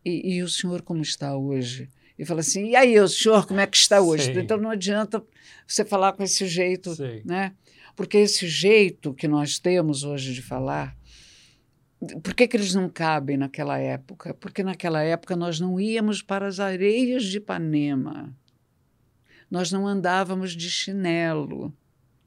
e, 0.04 0.36
e 0.36 0.42
o 0.42 0.48
senhor 0.48 0.82
como 0.82 1.02
está 1.02 1.36
hoje? 1.36 1.88
E 2.18 2.24
fala 2.24 2.40
assim: 2.40 2.70
e 2.70 2.76
aí, 2.76 2.98
o 2.98 3.06
senhor, 3.06 3.46
como 3.46 3.60
é 3.60 3.66
que 3.66 3.76
está 3.76 4.00
hoje? 4.00 4.24
Sei. 4.24 4.42
Então 4.42 4.58
não 4.58 4.70
adianta 4.70 5.24
você 5.66 5.84
falar 5.84 6.12
com 6.14 6.22
esse 6.22 6.46
jeito, 6.46 6.94
Sei. 6.94 7.22
né? 7.24 7.54
Porque 7.94 8.18
esse 8.18 8.46
jeito 8.48 9.14
que 9.14 9.28
nós 9.28 9.58
temos 9.58 10.04
hoje 10.04 10.34
de 10.34 10.42
falar, 10.42 10.96
por 12.22 12.34
que, 12.34 12.46
que 12.46 12.56
eles 12.56 12.74
não 12.74 12.88
cabem 12.88 13.36
naquela 13.36 13.78
época? 13.78 14.34
Porque 14.34 14.62
naquela 14.62 15.02
época 15.02 15.36
nós 15.36 15.60
não 15.60 15.80
íamos 15.80 16.22
para 16.22 16.46
as 16.46 16.60
areias 16.60 17.24
de 17.24 17.38
Ipanema, 17.38 18.34
nós 19.50 19.70
não 19.70 19.86
andávamos 19.86 20.52
de 20.52 20.70
chinelo. 20.70 21.72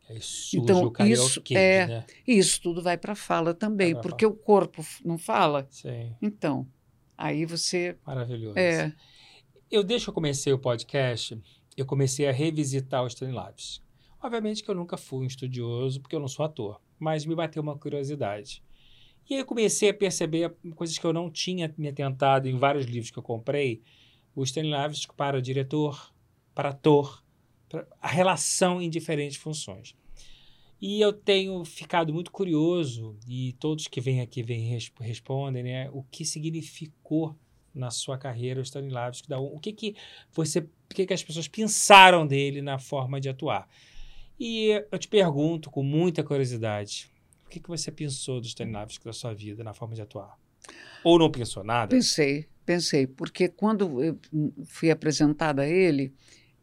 É 0.10 0.18
então, 0.56 0.92
isso, 1.06 1.42
é, 1.52 1.88
né? 1.88 2.06
isso 2.28 2.62
tudo 2.62 2.82
vai 2.82 2.98
para 2.98 3.14
a 3.14 3.16
fala 3.16 3.54
também, 3.54 3.96
porque 4.02 4.26
fala. 4.26 4.36
o 4.36 4.38
corpo 4.38 4.86
não 5.06 5.18
fala. 5.18 5.66
Sim. 5.70 6.14
Então, 6.22 6.68
aí 7.18 7.46
você. 7.46 7.96
Maravilhoso. 8.06 8.60
É. 8.60 8.92
Eu, 9.72 9.86
desde 9.86 10.06
que 10.06 10.10
eu 10.10 10.14
comecei 10.14 10.52
o 10.52 10.60
podcast, 10.60 11.42
eu 11.78 11.86
comecei 11.86 12.28
a 12.28 12.32
revisitar 12.34 13.06
os 13.06 13.16
Lives. 13.22 13.82
Obviamente 14.22 14.62
que 14.62 14.70
eu 14.70 14.76
nunca 14.76 14.98
fui 14.98 15.24
um 15.24 15.28
estudioso, 15.28 16.02
porque 16.02 16.14
eu 16.14 16.20
não 16.20 16.28
sou 16.28 16.44
ator, 16.44 16.82
mas 17.00 17.26
me 17.26 17.34
bateu 17.34 17.64
uma 17.64 17.78
curiosidade. 17.78 18.62
E 19.30 19.36
aí 19.36 19.40
eu 19.40 19.46
comecei 19.46 19.88
a 19.88 19.94
perceber 19.94 20.54
coisas 20.76 20.98
que 20.98 21.06
eu 21.06 21.14
não 21.14 21.32
tinha 21.32 21.74
me 21.78 21.88
atentado 21.88 22.50
em 22.50 22.58
vários 22.58 22.86
livros 22.86 23.12
que 23.12 23.18
eu 23.18 23.24
comprei. 23.24 23.82
O 24.36 24.44
Lives 24.44 25.06
para 25.16 25.42
diretor, 25.42 26.14
para 26.54 26.72
ator, 26.72 27.24
para 27.70 27.88
a 28.02 28.10
relação 28.10 28.82
em 28.82 28.90
diferentes 28.90 29.38
funções. 29.38 29.96
E 30.82 31.00
eu 31.00 31.14
tenho 31.14 31.64
ficado 31.64 32.14
muito 32.14 32.30
curioso, 32.30 33.18
e 33.26 33.54
todos 33.54 33.88
que 33.88 34.02
vêm 34.02 34.20
aqui 34.20 34.44
vêm 34.44 34.78
respondem, 35.00 35.64
né, 35.64 35.90
o 35.94 36.04
que 36.04 36.26
significou 36.26 37.38
na 37.74 37.92
sua 37.92 38.18
carreira 38.18 38.60
o 38.60 38.64
Stanislavski? 38.64 39.34
O 39.34 39.60
que 39.60 39.74
que 39.74 39.96
você, 40.32 40.60
o 40.60 40.94
que 40.94 41.06
que 41.06 41.14
as 41.14 41.24
pessoas 41.24 41.48
pensaram 41.48 42.26
dele 42.26 42.62
na 42.62 42.78
forma 42.80 43.20
de 43.20 43.30
atuar? 43.30 43.68
E 44.40 44.84
eu 44.92 44.98
te 44.98 45.08
pergunto 45.08 45.70
com 45.70 45.84
muita 45.84 46.24
curiosidade, 46.24 47.10
o 47.46 47.50
que 47.50 47.60
que 47.60 47.70
você 47.70 47.92
pensou 47.92 48.42
do 48.42 48.48
Stanislavski 48.48 49.06
da 49.06 49.14
sua 49.14 49.34
vida 49.34 49.64
na 49.64 49.74
forma 49.74 49.96
de 49.96 50.02
atuar? 50.02 50.38
Ou 51.04 51.18
não 51.18 51.32
pensou 51.32 51.64
nada? 51.64 51.96
Pensei, 51.96 52.48
pensei, 52.66 53.08
porque 53.08 53.50
quando 53.50 54.04
eu 54.04 54.20
fui 54.66 54.92
apresentada 54.92 55.64
a 55.64 55.68
ele 55.68 56.14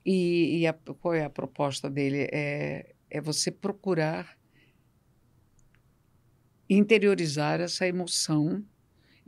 e, 0.04 0.60
e 0.60 0.66
a, 0.66 0.72
qual 0.72 1.14
é 1.14 1.24
a 1.24 1.30
proposta 1.30 1.90
dele 1.90 2.28
é 2.32 2.94
é 3.10 3.20
você 3.20 3.50
procurar 3.50 4.38
interiorizar 6.68 7.60
essa 7.60 7.86
emoção 7.86 8.64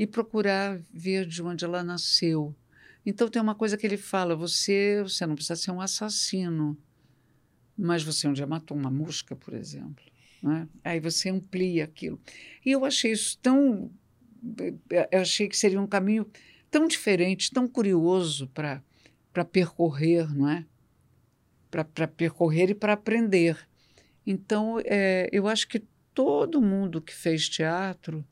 e 0.00 0.06
procurar 0.06 0.80
ver 0.90 1.26
de 1.26 1.42
onde 1.42 1.62
ela 1.62 1.82
nasceu. 1.84 2.56
Então 3.04 3.28
tem 3.28 3.42
uma 3.42 3.54
coisa 3.54 3.76
que 3.76 3.86
ele 3.86 3.98
fala: 3.98 4.34
você, 4.34 5.02
você 5.02 5.26
não 5.26 5.34
precisa 5.34 5.56
ser 5.56 5.72
um 5.72 5.80
assassino, 5.80 6.74
mas 7.76 8.02
você 8.02 8.26
um 8.26 8.32
dia 8.32 8.46
matou 8.46 8.74
uma 8.74 8.90
mosca, 8.90 9.36
por 9.36 9.52
exemplo. 9.52 10.02
Né? 10.42 10.66
Aí 10.82 11.00
você 11.00 11.28
amplia 11.28 11.84
aquilo. 11.84 12.18
E 12.64 12.70
eu 12.70 12.86
achei 12.86 13.12
isso 13.12 13.38
tão. 13.42 13.90
Eu 15.12 15.20
achei 15.20 15.46
que 15.46 15.56
seria 15.58 15.78
um 15.78 15.86
caminho 15.86 16.26
tão 16.70 16.88
diferente, 16.88 17.50
tão 17.50 17.68
curioso 17.68 18.48
para 18.48 19.44
percorrer, 19.52 20.34
não 20.34 20.48
é? 20.48 20.64
Para 21.70 22.08
percorrer 22.08 22.70
e 22.70 22.74
para 22.74 22.94
aprender. 22.94 23.68
Então, 24.26 24.80
é, 24.86 25.28
eu 25.30 25.46
acho 25.46 25.68
que 25.68 25.84
todo 26.14 26.62
mundo 26.62 27.02
que 27.02 27.14
fez 27.14 27.50
teatro 27.50 28.24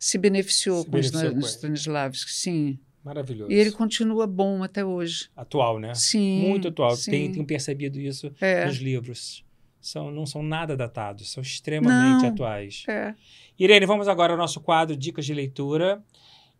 se 0.00 0.16
beneficiou, 0.16 0.82
se 0.82 0.88
beneficiou 0.88 1.32
com 1.32 1.38
os 1.38 1.50
Stanislavski, 1.50 2.32
sim. 2.32 2.78
Maravilhoso. 3.04 3.52
E 3.52 3.54
ele 3.54 3.70
continua 3.70 4.26
bom 4.26 4.62
até 4.62 4.84
hoje. 4.84 5.28
Atual, 5.36 5.78
né? 5.78 5.94
Sim. 5.94 6.48
Muito 6.48 6.68
atual. 6.68 6.96
Sim. 6.96 7.10
Tenho, 7.10 7.32
tenho 7.32 7.46
percebido 7.46 8.00
isso 8.00 8.32
é. 8.40 8.64
nos 8.64 8.76
livros. 8.76 9.44
São, 9.80 10.10
não 10.10 10.26
são 10.26 10.42
nada 10.42 10.76
datados, 10.76 11.30
são 11.30 11.42
extremamente 11.42 12.22
não. 12.22 12.30
atuais. 12.30 12.84
É. 12.88 13.14
Irene, 13.58 13.86
vamos 13.86 14.08
agora 14.08 14.32
ao 14.32 14.38
nosso 14.38 14.60
quadro 14.60 14.96
Dicas 14.96 15.24
de 15.24 15.34
Leitura. 15.34 16.02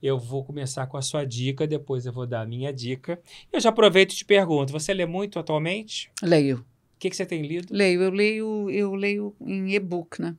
Eu 0.03 0.19
vou 0.19 0.45
começar 0.45 0.87
com 0.87 0.97
a 0.97 1.03
sua 1.03 1.25
dica, 1.25 1.67
depois 1.67 2.07
eu 2.07 2.13
vou 2.13 2.27
dar 2.27 2.43
a 2.43 2.47
minha 2.47 2.73
dica. 2.73 3.21
Eu 3.53 3.61
já 3.61 3.69
aproveito 3.69 4.13
e 4.13 4.17
te 4.17 4.25
pergunto: 4.25 4.73
você 4.73 4.95
lê 4.95 5.05
muito 5.05 5.39
atualmente? 5.39 6.11
Leio. 6.23 6.59
O 6.59 6.99
que, 6.99 7.11
que 7.11 7.17
você 7.17 7.27
tem 7.27 7.43
lido? 7.43 7.69
Leio, 7.71 8.03
eu 8.03 8.11
leio, 8.11 8.71
eu 8.71 8.95
leio 8.95 9.35
em 9.41 9.75
e-book, 9.75 10.21
né? 10.21 10.37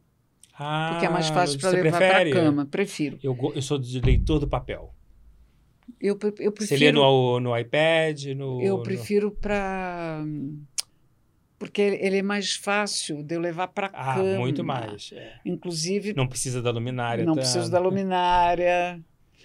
Ah, 0.63 0.89
Porque 0.91 1.05
é 1.07 1.09
mais 1.09 1.27
fácil 1.29 1.59
para 1.59 1.69
levar 1.71 1.97
para 1.97 2.31
cama. 2.31 2.65
Prefiro. 2.67 3.17
Eu, 3.23 3.35
eu 3.55 3.61
sou 3.63 3.79
de 3.79 3.99
leitor 3.99 4.37
do 4.39 4.47
papel. 4.47 4.93
Eu, 5.99 6.17
eu 6.39 6.51
prefiro. 6.51 6.67
Você 6.67 6.77
lê 6.77 6.91
no, 6.91 7.39
no 7.39 7.57
iPad, 7.57 8.25
no. 8.35 8.61
Eu 8.61 8.77
no- 8.77 8.83
prefiro 8.83 9.31
para. 9.31 10.23
Porque 11.57 11.81
ele 11.81 12.17
é 12.17 12.21
mais 12.23 12.53
fácil 12.55 13.23
de 13.23 13.35
eu 13.35 13.39
levar 13.39 13.67
para 13.67 13.89
Ah, 13.93 14.15
cama. 14.15 14.39
muito 14.39 14.63
mais. 14.63 15.11
é. 15.13 15.33
Inclusive, 15.45 16.13
Não 16.13 16.27
precisa 16.27 16.61
da 16.61 16.71
luminária. 16.71 17.23
não 17.23 17.35
tanto, 17.35 17.43
preciso 17.43 17.71
da 17.71 17.79
luminária. 17.79 18.99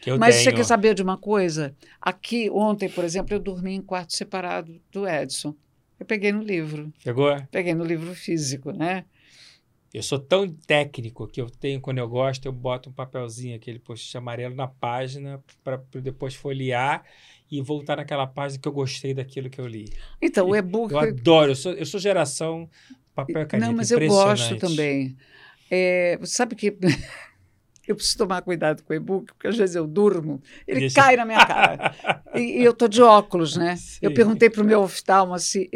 Mas 0.19 0.37
tenho. 0.37 0.45
você 0.45 0.53
quer 0.53 0.65
saber 0.65 0.95
de 0.95 1.03
uma 1.03 1.19
coisa? 1.19 1.75
Aqui, 2.01 2.49
ontem, 2.51 2.89
por 2.89 3.05
exemplo, 3.05 3.35
eu 3.35 3.41
dormi 3.41 3.75
em 3.75 3.83
quarto 3.83 4.15
separado 4.15 4.81
do 4.93 5.07
Edson. 5.09 5.55
Eu 5.99 6.07
peguei 6.07 6.31
no 6.33 6.43
livro. 6.43 6.93
Pegou? 7.03 7.35
Peguei 7.51 7.75
no 7.75 7.85
livro 7.85 8.15
físico, 8.15 8.71
né? 8.73 9.05
Eu 9.97 10.03
sou 10.03 10.19
tão 10.19 10.47
técnico 10.47 11.27
que 11.27 11.41
eu 11.41 11.49
tenho, 11.49 11.81
quando 11.81 11.97
eu 11.97 12.07
gosto, 12.07 12.45
eu 12.45 12.53
boto 12.53 12.91
um 12.91 12.93
papelzinho, 12.93 13.57
aquele 13.57 13.79
post 13.79 14.15
amarelo 14.15 14.55
na 14.55 14.69
página, 14.69 15.43
para 15.65 15.81
depois 16.03 16.35
folhear 16.35 17.03
e 17.51 17.63
voltar 17.63 17.97
naquela 17.97 18.27
página 18.27 18.61
que 18.61 18.69
eu 18.69 18.73
gostei 18.73 19.15
daquilo 19.15 19.49
que 19.49 19.59
eu 19.59 19.67
li. 19.67 19.91
Então, 20.21 20.51
o 20.51 20.55
e-book. 20.55 20.93
Eu 20.93 20.99
adoro, 20.99 21.53
eu 21.53 21.57
sou, 21.57 21.73
eu 21.73 21.87
sou 21.87 21.99
geração 21.99 22.69
papel 23.15 23.41
e 23.41 23.47
caneta. 23.47 23.71
Não, 23.71 23.75
mas 23.75 23.91
eu 23.91 23.99
gosto 24.07 24.59
também. 24.59 25.17
É, 25.71 26.19
sabe 26.25 26.55
que 26.55 26.77
eu 27.89 27.97
preciso 27.97 28.19
tomar 28.19 28.43
cuidado 28.43 28.83
com 28.83 28.93
o 28.93 28.97
e-book, 28.97 29.33
porque 29.33 29.49
às 29.49 29.57
vezes 29.57 29.77
eu 29.77 29.87
durmo, 29.87 30.43
ele 30.69 30.81
Deixa- 30.81 31.01
cai 31.01 31.17
na 31.17 31.25
minha 31.25 31.47
cara. 31.47 31.95
e, 32.37 32.61
e 32.61 32.65
eu 32.65 32.73
estou 32.73 32.87
de 32.87 33.01
óculos, 33.01 33.57
né? 33.57 33.79
Eu 34.03 34.11
Sim. 34.11 34.15
perguntei 34.15 34.51
para 34.51 34.63
o 34.63 34.67
meu 34.67 34.83
oftalmo 34.83 35.33
assim. 35.33 35.67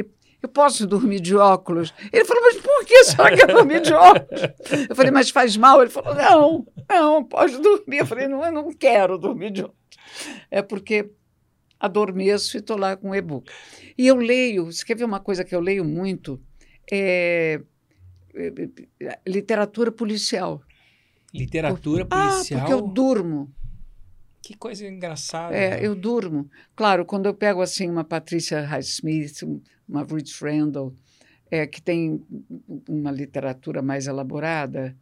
Eu 0.42 0.48
posso 0.48 0.86
dormir 0.86 1.20
de 1.20 1.36
óculos? 1.36 1.92
Ele 2.12 2.24
falou, 2.24 2.42
mas 2.42 2.56
por 2.56 2.84
que 2.86 3.04
você 3.04 3.16
quer 3.36 3.46
dormir 3.46 3.82
de 3.82 3.92
óculos? 3.92 4.40
Eu 4.88 4.96
falei, 4.96 5.10
mas 5.10 5.30
faz 5.30 5.56
mal? 5.56 5.82
Ele 5.82 5.90
falou, 5.90 6.14
não, 6.14 6.66
não, 6.88 7.24
pode 7.24 7.58
dormir. 7.58 7.98
Eu 7.98 8.06
falei, 8.06 8.26
não, 8.26 8.44
eu 8.44 8.52
não 8.52 8.72
quero 8.72 9.18
dormir 9.18 9.50
de 9.50 9.62
óculos. 9.62 9.78
É 10.50 10.62
porque 10.62 11.10
adormeço 11.78 12.56
e 12.56 12.60
estou 12.60 12.76
lá 12.76 12.96
com 12.96 13.10
o 13.10 13.14
e-book. 13.14 13.50
E 13.96 14.06
eu 14.06 14.16
leio, 14.16 14.66
você 14.66 14.84
quer 14.84 14.96
ver 14.96 15.04
uma 15.04 15.20
coisa 15.20 15.44
que 15.44 15.54
eu 15.54 15.60
leio 15.60 15.84
muito? 15.84 16.40
É, 16.90 17.60
é, 18.34 18.52
é, 19.02 19.18
literatura 19.26 19.92
policial. 19.92 20.62
Literatura 21.32 22.06
Ah, 22.10 22.28
policial. 22.30 22.60
porque 22.60 22.72
eu 22.72 22.82
durmo. 22.82 23.52
Que 24.42 24.56
coisa 24.56 24.86
engraçada. 24.86 25.54
É, 25.54 25.84
eu 25.86 25.94
durmo. 25.94 26.50
Claro, 26.74 27.04
quando 27.04 27.26
eu 27.26 27.34
pego 27.34 27.60
assim 27.60 27.88
uma 27.88 28.04
Patrícia 28.04 28.60
Highsmith, 28.62 29.42
uma 29.90 30.02
Ruth 30.02 30.30
Randall, 30.40 30.94
é, 31.50 31.66
que 31.66 31.82
tem 31.82 32.24
uma 32.88 33.10
literatura 33.10 33.82
mais 33.82 34.06
elaborada, 34.06 34.96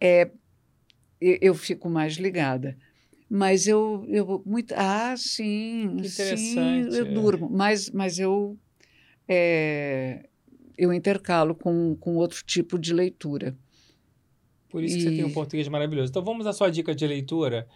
é, 0.00 0.30
eu, 1.20 1.54
fico 1.54 1.88
mais 1.88 2.14
ligada. 2.14 2.76
Mas 3.28 3.66
eu, 3.66 4.04
eu 4.08 4.42
muito, 4.46 4.72
ah, 4.76 5.14
sim, 5.16 5.96
Que 6.00 6.08
sim, 6.08 6.82
eu 6.92 7.04
é. 7.06 7.12
durmo. 7.12 7.50
Mas, 7.50 7.90
mas 7.90 8.18
eu, 8.18 8.56
é, 9.26 10.28
eu 10.78 10.92
intercalo 10.92 11.54
com, 11.54 11.96
com 11.96 12.14
outro 12.16 12.44
tipo 12.44 12.78
de 12.78 12.94
leitura. 12.94 13.56
Por 14.68 14.84
isso 14.84 14.96
que 14.96 15.02
você 15.02 15.10
tem 15.10 15.24
um 15.24 15.30
E- 15.30 15.34
português 15.34 15.66
maravilhoso. 15.68 16.10
Então 16.10 16.22
vamos 16.22 16.46
à 16.46 16.52
sua 16.52 16.70
dica 16.70 16.94
de 16.94 17.06
leitura. 17.06 17.66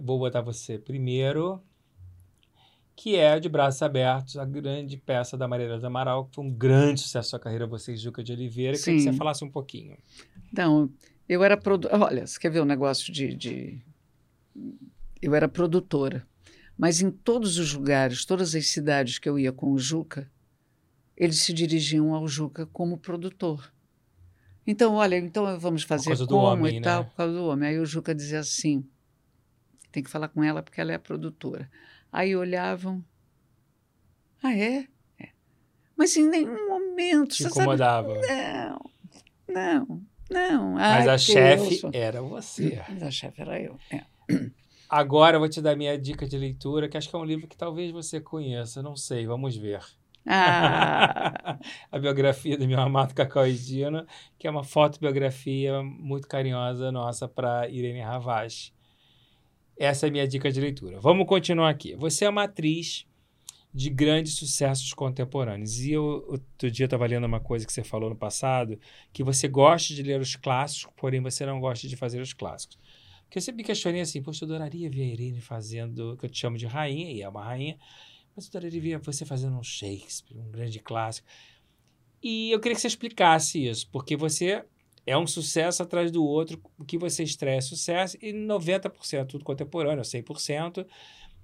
Vou 0.00 0.18
botar 0.18 0.40
você 0.40 0.78
primeiro, 0.78 1.60
que 3.00 3.16
é 3.16 3.40
De 3.40 3.48
Braços 3.48 3.80
Abertos, 3.80 4.36
a 4.36 4.44
grande 4.44 4.98
peça 4.98 5.34
da 5.34 5.48
Maria 5.48 5.78
do 5.78 5.86
Amaral, 5.86 6.26
que 6.26 6.34
foi 6.34 6.44
um 6.44 6.50
grande 6.50 7.00
sucesso 7.00 7.28
na 7.28 7.30
sua 7.30 7.38
carreira, 7.38 7.66
você 7.66 7.94
e 7.94 7.96
Juca 7.96 8.22
de 8.22 8.30
Oliveira. 8.30 8.76
Queria 8.76 8.94
que 8.94 9.00
Sim. 9.00 9.10
você 9.10 9.16
falasse 9.16 9.42
um 9.42 9.50
pouquinho. 9.50 9.96
Então, 10.52 10.92
eu 11.26 11.42
era 11.42 11.56
produ... 11.56 11.88
Olha, 11.90 12.26
você 12.26 12.38
quer 12.38 12.50
ver 12.50 12.60
um 12.60 12.66
negócio 12.66 13.10
de, 13.10 13.34
de. 13.34 13.80
Eu 15.22 15.34
era 15.34 15.48
produtora. 15.48 16.26
Mas 16.76 17.00
em 17.00 17.10
todos 17.10 17.56
os 17.56 17.72
lugares, 17.72 18.26
todas 18.26 18.54
as 18.54 18.66
cidades 18.66 19.18
que 19.18 19.26
eu 19.26 19.38
ia 19.38 19.50
com 19.50 19.72
o 19.72 19.78
Juca, 19.78 20.30
eles 21.16 21.40
se 21.40 21.54
dirigiam 21.54 22.14
ao 22.14 22.28
Juca 22.28 22.66
como 22.66 22.98
produtor. 22.98 23.72
Então, 24.66 24.96
olha, 24.96 25.16
então 25.16 25.58
vamos 25.58 25.84
fazer 25.84 26.08
causa 26.08 26.26
do 26.26 26.34
como 26.34 26.44
homem, 26.44 26.76
e 26.76 26.82
tal, 26.82 27.04
né? 27.04 27.08
por 27.08 27.16
causa 27.16 27.32
do 27.32 27.46
homem. 27.46 27.70
Aí 27.70 27.78
o 27.78 27.86
Juca 27.86 28.14
dizia 28.14 28.40
assim: 28.40 28.84
tem 29.90 30.02
que 30.02 30.10
falar 30.10 30.28
com 30.28 30.44
ela 30.44 30.62
porque 30.62 30.82
ela 30.82 30.92
é 30.92 30.96
a 30.96 30.98
produtora. 30.98 31.66
Aí 32.12 32.34
olhavam. 32.34 33.04
Ah, 34.42 34.54
é? 34.54 34.86
É. 35.18 35.28
Mas 35.96 36.16
em 36.16 36.28
nenhum 36.28 36.68
momento. 36.68 37.34
Te 37.34 37.44
você 37.44 37.50
sabe, 37.50 37.60
incomodava. 37.60 38.14
não, 38.26 38.90
não, 39.48 40.02
não. 40.30 40.72
Mas 40.74 41.06
Ai, 41.06 41.14
a 41.14 41.18
chefe 41.18 41.80
era 41.92 42.22
você. 42.22 42.82
Mas 42.88 43.02
a 43.02 43.10
chefe 43.10 43.40
era 43.42 43.60
eu. 43.60 43.78
é. 43.90 44.04
Agora 44.88 45.36
eu 45.36 45.40
vou 45.40 45.48
te 45.48 45.62
dar 45.62 45.76
minha 45.76 45.96
dica 45.96 46.26
de 46.26 46.36
leitura, 46.36 46.88
que 46.88 46.96
acho 46.96 47.08
que 47.08 47.14
é 47.14 47.18
um 47.18 47.24
livro 47.24 47.46
que 47.46 47.56
talvez 47.56 47.92
você 47.92 48.20
conheça, 48.20 48.82
não 48.82 48.96
sei, 48.96 49.24
vamos 49.24 49.56
ver. 49.56 49.80
Ah, 50.26 51.56
a 51.92 51.98
biografia 51.98 52.58
do 52.58 52.66
meu 52.66 52.80
amado 52.80 53.14
Cacau 53.14 53.46
e 53.46 53.54
Dino, 53.54 54.04
que 54.36 54.48
é 54.48 54.50
uma 54.50 54.64
fotobiografia 54.64 55.80
muito 55.82 56.26
carinhosa 56.26 56.90
nossa 56.90 57.28
para 57.28 57.68
Irene 57.68 58.00
Ravaz. 58.00 58.72
Essa 59.80 60.04
é 60.04 60.08
a 60.10 60.12
minha 60.12 60.28
dica 60.28 60.52
de 60.52 60.60
leitura. 60.60 61.00
Vamos 61.00 61.26
continuar 61.26 61.70
aqui. 61.70 61.96
Você 61.96 62.26
é 62.26 62.28
uma 62.28 62.42
atriz 62.42 63.06
de 63.72 63.88
grandes 63.88 64.34
sucessos 64.34 64.92
contemporâneos. 64.92 65.80
E 65.80 65.92
eu, 65.92 66.04
outro 66.28 66.70
dia, 66.70 66.84
estava 66.84 67.06
lendo 67.06 67.24
uma 67.24 67.40
coisa 67.40 67.64
que 67.66 67.72
você 67.72 67.82
falou 67.82 68.10
no 68.10 68.14
passado, 68.16 68.78
que 69.10 69.24
você 69.24 69.48
gosta 69.48 69.94
de 69.94 70.02
ler 70.02 70.20
os 70.20 70.36
clássicos, 70.36 70.92
porém 70.98 71.22
você 71.22 71.46
não 71.46 71.58
gosta 71.58 71.88
de 71.88 71.96
fazer 71.96 72.20
os 72.20 72.34
clássicos. 72.34 72.78
Porque 73.22 73.38
eu 73.38 73.42
sempre 73.42 73.62
me 73.62 73.64
questionei 73.64 74.02
assim, 74.02 74.20
poxa, 74.22 74.44
eu 74.44 74.48
adoraria 74.48 74.90
ver 74.90 75.00
a 75.00 75.06
Irene 75.06 75.40
fazendo, 75.40 76.14
que 76.18 76.26
eu 76.26 76.30
te 76.30 76.38
chamo 76.38 76.58
de 76.58 76.66
rainha, 76.66 77.10
e 77.10 77.22
é 77.22 77.28
uma 77.30 77.42
rainha, 77.42 77.78
mas 78.36 78.44
eu 78.44 78.50
adoraria 78.50 78.82
ver 78.82 78.98
você 78.98 79.24
fazendo 79.24 79.56
um 79.56 79.62
Shakespeare, 79.62 80.36
um 80.36 80.50
grande 80.50 80.78
clássico. 80.78 81.26
E 82.22 82.50
eu 82.50 82.60
queria 82.60 82.74
que 82.74 82.82
você 82.82 82.88
explicasse 82.88 83.66
isso, 83.66 83.88
porque 83.90 84.14
você 84.14 84.62
é 85.06 85.16
um 85.16 85.26
sucesso 85.26 85.82
atrás 85.82 86.10
do 86.10 86.24
outro, 86.24 86.60
o 86.78 86.84
que 86.84 86.98
você 86.98 87.22
estreia 87.22 87.58
é 87.58 87.60
sucesso, 87.60 88.16
e 88.20 88.32
90% 88.32 89.26
tudo 89.26 89.44
contemporâneo, 89.44 90.02
100%. 90.02 90.86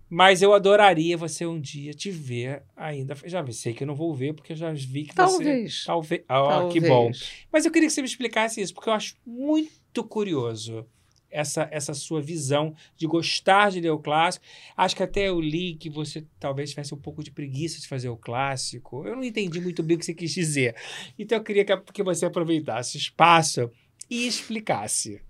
Mas 0.08 0.40
eu 0.40 0.54
adoraria 0.54 1.16
você 1.16 1.44
um 1.44 1.60
dia 1.60 1.92
te 1.92 2.10
ver 2.12 2.62
ainda. 2.76 3.16
Já 3.24 3.44
sei 3.50 3.74
que 3.74 3.82
eu 3.82 3.88
não 3.88 3.96
vou 3.96 4.14
ver, 4.14 4.34
porque 4.34 4.52
eu 4.52 4.56
já 4.56 4.72
vi 4.72 5.02
que 5.02 5.08
você. 5.08 5.14
talvez. 5.14 5.84
Talvez. 5.84 6.22
Ah, 6.28 6.42
talvez. 6.42 6.72
que 6.72 6.80
bom. 6.80 7.10
Mas 7.52 7.64
eu 7.64 7.72
queria 7.72 7.88
que 7.88 7.92
você 7.92 8.02
me 8.02 8.08
explicasse 8.08 8.60
isso, 8.60 8.72
porque 8.72 8.88
eu 8.88 8.94
acho 8.94 9.16
muito 9.26 10.04
curioso 10.04 10.86
essa, 11.31 11.69
essa 11.70 11.94
sua 11.94 12.20
visão 12.20 12.74
de 12.97 13.07
gostar 13.07 13.70
de 13.70 13.81
ler 13.81 13.90
o 13.90 13.98
clássico. 13.98 14.44
Acho 14.77 14.97
que 14.97 15.03
até 15.03 15.28
eu 15.28 15.40
li 15.40 15.74
que 15.74 15.90
você 15.90 16.24
talvez 16.39 16.70
tivesse 16.70 16.94
um 16.94 16.98
pouco 16.98 17.23
de 17.23 17.31
preguiça 17.31 17.81
de 17.81 17.89
fazer 17.89 18.09
o 18.09 18.16
clássico. 18.16 19.07
Eu 19.07 19.16
não 19.16 19.24
entendi 19.24 19.61
muito 19.61 19.82
bem 19.82 19.97
o 19.97 20.01
que 20.01 20.07
você 20.07 20.15
quis 20.15 20.32
dizer. 20.32 20.74
Então 21.19 21.39
eu 21.39 21.44
queria 21.44 21.65
que, 21.65 21.77
que 21.93 22.03
você 22.03 22.27
aproveitasse 22.27 22.97
o 22.97 22.98
espaço 22.98 23.70
e 24.09 24.27
explicasse. 24.27 25.20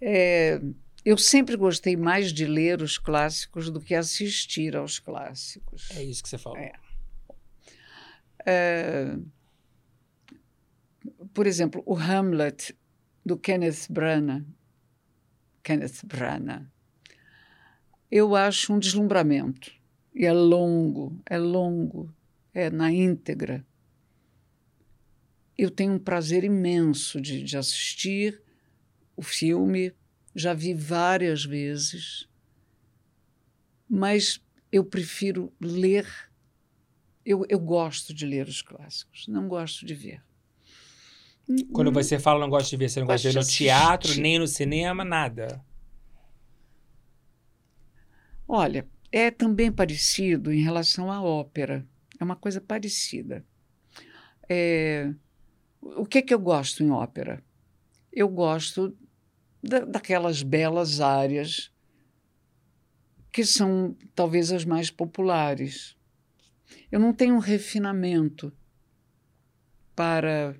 É, 0.00 0.60
eu 1.04 1.16
sempre 1.16 1.56
gostei 1.56 1.96
mais 1.96 2.32
de 2.32 2.46
ler 2.46 2.82
os 2.82 2.98
clássicos 2.98 3.70
do 3.70 3.80
que 3.80 3.94
assistir 3.94 4.76
aos 4.76 4.98
clássicos. 4.98 5.90
É 5.92 6.02
isso 6.02 6.22
que 6.22 6.28
você 6.28 6.38
falou. 6.38 6.58
É. 6.58 6.72
É, 8.46 9.16
por 11.32 11.46
exemplo, 11.46 11.82
o 11.86 11.96
Hamlet 11.96 12.76
do 13.30 13.38
Kenneth 13.38 13.86
Branagh, 13.88 14.44
Kenneth 15.62 16.04
Branagh, 16.04 16.66
eu 18.10 18.34
acho 18.34 18.72
um 18.72 18.78
deslumbramento. 18.80 19.70
E 20.12 20.26
é 20.26 20.32
longo, 20.32 21.16
é 21.24 21.38
longo, 21.38 22.12
é 22.52 22.68
na 22.70 22.90
íntegra. 22.90 23.64
eu 25.56 25.70
tenho 25.70 25.92
um 25.92 25.98
prazer 25.98 26.42
imenso 26.42 27.20
de, 27.20 27.44
de 27.44 27.56
assistir 27.56 28.42
o 29.14 29.22
filme, 29.22 29.94
já 30.34 30.52
vi 30.52 30.74
várias 30.74 31.44
vezes, 31.44 32.28
mas 33.88 34.44
eu 34.72 34.84
prefiro 34.84 35.52
ler. 35.60 36.04
Eu, 37.24 37.46
eu 37.48 37.60
gosto 37.60 38.12
de 38.12 38.26
ler 38.26 38.48
os 38.48 38.60
clássicos, 38.60 39.28
não 39.28 39.46
gosto 39.46 39.86
de 39.86 39.94
ver. 39.94 40.20
Quando 41.72 41.90
você 41.90 42.18
fala 42.18 42.40
não 42.40 42.50
gosta 42.50 42.70
de 42.70 42.76
ver, 42.76 42.88
você 42.88 43.00
não 43.00 43.06
gosta 43.06 43.28
de 43.28 43.34
ver 43.34 43.40
no 43.40 43.46
teatro, 43.46 44.20
nem 44.20 44.38
no 44.38 44.46
cinema, 44.46 45.04
nada. 45.04 45.64
Olha, 48.46 48.86
é 49.10 49.30
também 49.30 49.70
parecido 49.70 50.52
em 50.52 50.62
relação 50.62 51.10
à 51.10 51.22
ópera. 51.22 51.86
É 52.18 52.24
uma 52.24 52.36
coisa 52.36 52.60
parecida. 52.60 53.44
É, 54.48 55.12
o 55.80 56.04
que, 56.04 56.22
que 56.22 56.34
eu 56.34 56.38
gosto 56.38 56.82
em 56.82 56.90
ópera? 56.90 57.42
Eu 58.12 58.28
gosto 58.28 58.96
da, 59.62 59.80
daquelas 59.80 60.42
belas 60.42 61.00
áreas 61.00 61.72
que 63.32 63.44
são 63.44 63.96
talvez 64.14 64.52
as 64.52 64.64
mais 64.64 64.90
populares. 64.90 65.96
Eu 66.90 66.98
não 66.98 67.12
tenho 67.12 67.34
um 67.34 67.38
refinamento 67.38 68.52
para 69.94 70.56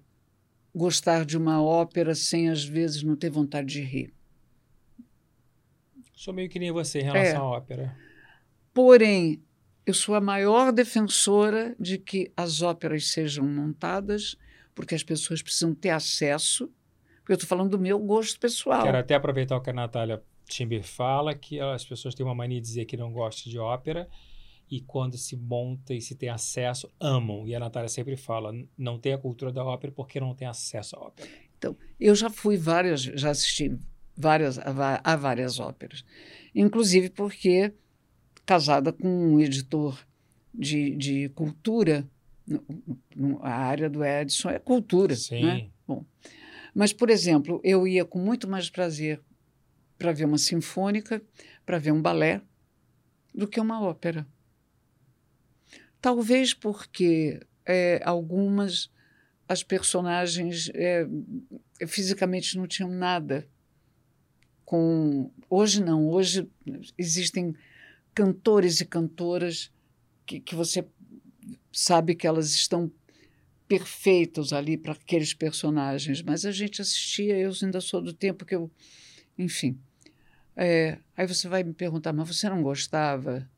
gostar 0.74 1.24
de 1.24 1.36
uma 1.36 1.62
ópera 1.62 2.14
sem 2.14 2.48
às 2.48 2.64
vezes 2.64 3.02
não 3.02 3.16
ter 3.16 3.30
vontade 3.30 3.68
de 3.68 3.80
rir. 3.82 4.12
Sou 6.14 6.34
meio 6.34 6.48
que 6.48 6.58
nem 6.58 6.70
você 6.70 7.00
em 7.00 7.04
relação 7.04 7.34
é. 7.34 7.36
à 7.36 7.44
ópera. 7.44 7.96
Porém, 8.74 9.42
eu 9.86 9.94
sou 9.94 10.14
a 10.14 10.20
maior 10.20 10.72
defensora 10.72 11.74
de 11.78 11.98
que 11.98 12.30
as 12.36 12.62
óperas 12.62 13.08
sejam 13.08 13.46
montadas, 13.46 14.36
porque 14.74 14.94
as 14.94 15.02
pessoas 15.02 15.42
precisam 15.42 15.74
ter 15.74 15.90
acesso. 15.90 16.70
Porque 17.18 17.32
eu 17.32 17.34
estou 17.34 17.48
falando 17.48 17.70
do 17.70 17.78
meu 17.78 17.98
gosto 17.98 18.38
pessoal. 18.38 18.82
Quero 18.82 18.98
até 18.98 19.14
aproveitar 19.14 19.56
o 19.56 19.60
que 19.60 19.70
a 19.70 19.72
Natália 19.72 20.22
Timber 20.46 20.82
fala, 20.82 21.34
que 21.34 21.58
as 21.60 21.84
pessoas 21.84 22.14
têm 22.14 22.24
uma 22.24 22.34
mania 22.34 22.60
de 22.60 22.66
dizer 22.66 22.84
que 22.84 22.96
não 22.96 23.12
gostam 23.12 23.50
de 23.50 23.58
ópera 23.58 24.08
e 24.70 24.80
quando 24.80 25.18
se 25.18 25.36
monta 25.36 25.92
e 25.92 26.00
se 26.00 26.14
tem 26.14 26.28
acesso, 26.28 26.88
amam. 27.00 27.46
E 27.48 27.54
a 27.54 27.60
Natália 27.60 27.88
sempre 27.88 28.16
fala, 28.16 28.52
não 28.78 28.98
tem 28.98 29.12
a 29.12 29.18
cultura 29.18 29.52
da 29.52 29.64
ópera 29.64 29.92
porque 29.92 30.20
não 30.20 30.34
tem 30.34 30.46
acesso 30.46 30.96
à 30.96 31.00
ópera. 31.00 31.28
Então, 31.58 31.76
eu 31.98 32.14
já 32.14 32.30
fui 32.30 32.56
várias, 32.56 33.02
já 33.02 33.30
assisti 33.30 33.76
várias, 34.16 34.58
a, 34.58 35.00
a 35.02 35.16
várias 35.16 35.58
óperas. 35.58 36.04
Inclusive 36.54 37.10
porque 37.10 37.74
casada 38.46 38.92
com 38.92 39.08
um 39.08 39.40
editor 39.40 39.98
de, 40.54 40.94
de 40.96 41.28
cultura, 41.30 42.08
a 43.42 43.50
área 43.50 43.90
do 43.90 44.04
Edson 44.04 44.50
é 44.50 44.58
cultura, 44.58 45.14
Sim. 45.16 45.42
né? 45.42 45.70
Bom, 45.86 46.04
mas, 46.74 46.92
por 46.92 47.10
exemplo, 47.10 47.60
eu 47.64 47.86
ia 47.86 48.04
com 48.04 48.18
muito 48.18 48.48
mais 48.48 48.70
prazer 48.70 49.20
para 49.98 50.12
ver 50.12 50.24
uma 50.24 50.38
sinfônica, 50.38 51.22
para 51.66 51.78
ver 51.78 51.92
um 51.92 52.00
balé, 52.00 52.40
do 53.34 53.46
que 53.46 53.60
uma 53.60 53.80
ópera. 53.82 54.26
Talvez 56.00 56.54
porque 56.54 57.40
é, 57.66 58.00
algumas 58.04 58.90
as 59.50 59.64
personagens 59.64 60.70
é, 60.74 61.08
fisicamente 61.86 62.56
não 62.56 62.68
tinham 62.68 62.88
nada 62.88 63.48
com 64.64 65.28
hoje 65.48 65.82
não 65.82 66.06
hoje 66.06 66.48
existem 66.96 67.52
cantores 68.14 68.80
e 68.80 68.84
cantoras 68.84 69.72
que, 70.24 70.38
que 70.38 70.54
você 70.54 70.86
sabe 71.72 72.14
que 72.14 72.28
elas 72.28 72.54
estão 72.54 72.92
perfeitos 73.66 74.52
ali 74.52 74.76
para 74.76 74.92
aqueles 74.92 75.34
personagens 75.34 76.22
mas 76.22 76.46
a 76.46 76.52
gente 76.52 76.80
assistia 76.80 77.36
eu 77.36 77.50
ainda 77.60 77.80
sou 77.80 78.00
do 78.00 78.12
tempo 78.12 78.44
que 78.44 78.54
eu 78.54 78.70
enfim. 79.36 79.80
É, 80.54 80.98
aí 81.16 81.26
você 81.26 81.48
vai 81.48 81.64
me 81.64 81.72
perguntar 81.72 82.12
mas 82.12 82.28
você 82.36 82.48
não 82.48 82.62
gostava 82.62 83.49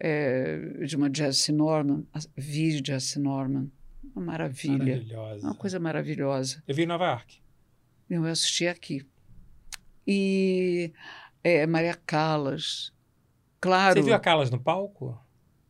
é, 0.00 0.84
de 0.84 0.96
uma 0.96 1.10
Jessie 1.12 1.52
Norman, 1.52 2.04
vi 2.36 2.82
Jessie 2.84 3.20
Norman, 3.20 3.70
uma 4.14 4.24
maravilha. 4.24 4.78
Maravilhosa. 4.78 5.46
Uma 5.46 5.54
coisa 5.54 5.80
maravilhosa. 5.80 6.62
Eu 6.66 6.74
vi 6.74 6.82
em 6.82 6.86
Nova 6.86 7.06
York. 7.06 7.38
Eu 8.08 8.24
assisti 8.24 8.66
aqui. 8.66 9.06
E 10.06 10.92
é, 11.44 11.66
Maria 11.66 11.94
Callas, 11.94 12.92
claro. 13.60 14.00
Você 14.00 14.06
viu 14.06 14.14
a 14.14 14.20
Callas 14.20 14.50
no 14.50 14.58
palco? 14.58 15.20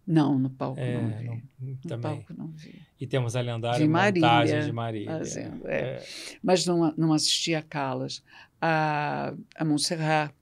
Não, 0.07 0.39
no 0.39 0.49
palco 0.49 0.81
é, 0.81 1.01
não 1.01 1.11
vi. 1.19 1.27
Não, 1.27 1.43
no 1.61 1.77
também. 1.77 2.01
palco 2.01 2.35
não 2.35 2.47
vi. 2.49 2.81
E 2.99 3.07
temos 3.07 3.37
a 3.37 3.41
lendária 3.41 3.79
de 3.79 3.87
Maria, 3.87 4.23
montagem 4.23 4.65
de 4.65 4.73
Maria. 4.73 5.07
Fazendo, 5.07 5.69
é. 5.69 5.81
É. 5.81 6.07
Mas 6.43 6.65
não, 6.65 6.95
não 6.97 7.13
assisti 7.13 7.55
a 7.55 7.63
Callas. 7.63 8.25
A, 8.61 9.35
a 9.55 9.65
Montserrat. 9.65 10.33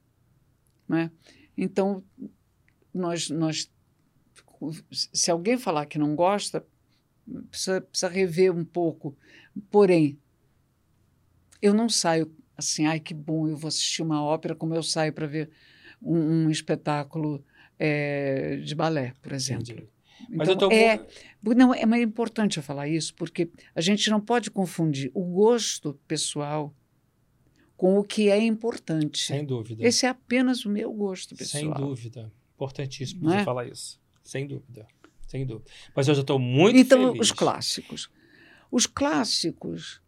Né? 0.89 1.11
Então, 1.59 2.05
nós, 2.95 3.29
nós 3.29 3.69
se 4.91 5.31
alguém 5.31 5.59
falar 5.59 5.87
que 5.87 5.99
não 5.99 6.15
gosta, 6.15 6.65
precisa, 7.51 7.81
precisa 7.81 8.09
rever 8.09 8.55
um 8.55 8.65
pouco. 8.65 9.17
Porém, 9.71 10.19
eu 11.61 11.75
não 11.75 11.89
saio 11.89 12.31
assim, 12.57 12.87
ai 12.87 12.99
que 12.99 13.13
bom, 13.13 13.47
eu 13.47 13.57
vou 13.57 13.69
assistir 13.69 14.03
uma 14.03 14.23
ópera 14.23 14.55
como 14.55 14.75
eu 14.75 14.83
saio 14.83 15.13
para 15.13 15.27
ver 15.27 15.51
um, 16.01 16.17
um 16.17 16.51
espetáculo 16.51 17.45
é, 17.79 18.57
de 18.57 18.75
balé, 18.75 19.13
por 19.21 19.33
exemplo. 19.33 19.73
Entendi. 19.73 19.89
Mas 20.31 20.49
então, 20.49 20.69
tô... 20.69 20.75
é, 20.75 21.07
não, 21.43 21.75
é 21.75 21.85
mais 21.85 22.03
importante 22.03 22.57
eu 22.57 22.63
falar 22.63 22.89
isso, 22.89 23.15
porque 23.15 23.51
a 23.75 23.81
gente 23.81 24.09
não 24.11 24.21
pode 24.21 24.51
confundir 24.51 25.11
o 25.15 25.23
gosto 25.23 25.99
pessoal 26.09 26.75
com 27.77 27.99
o 27.99 28.05
que 28.05 28.31
é 28.31 28.43
importante. 28.43 29.27
Sem 29.27 29.45
dúvida. 29.45 29.87
Esse 29.87 30.07
é 30.07 30.09
apenas 30.09 30.65
o 30.65 30.71
meu 30.71 30.93
gosto 30.93 31.37
pessoal. 31.37 31.63
Sem 31.63 31.71
dúvida. 31.71 32.33
Importantíssimo 32.55 33.29
você 33.29 33.37
é? 33.37 33.45
falar 33.45 33.67
isso. 33.67 34.01
Sem 34.27 34.47
dúvida. 34.47 34.87
Sem 35.29 35.47
dúvida. 35.47 35.71
Mas 35.95 36.09
eu 36.09 36.15
já 36.15 36.21
estou 36.21 36.39
muito 36.39 36.77
então, 36.77 36.99
feliz. 36.99 37.11
Então, 37.13 37.21
os 37.21 37.33
clássicos. 37.33 38.11
Os 38.71 38.87
clássicos, 38.87 40.03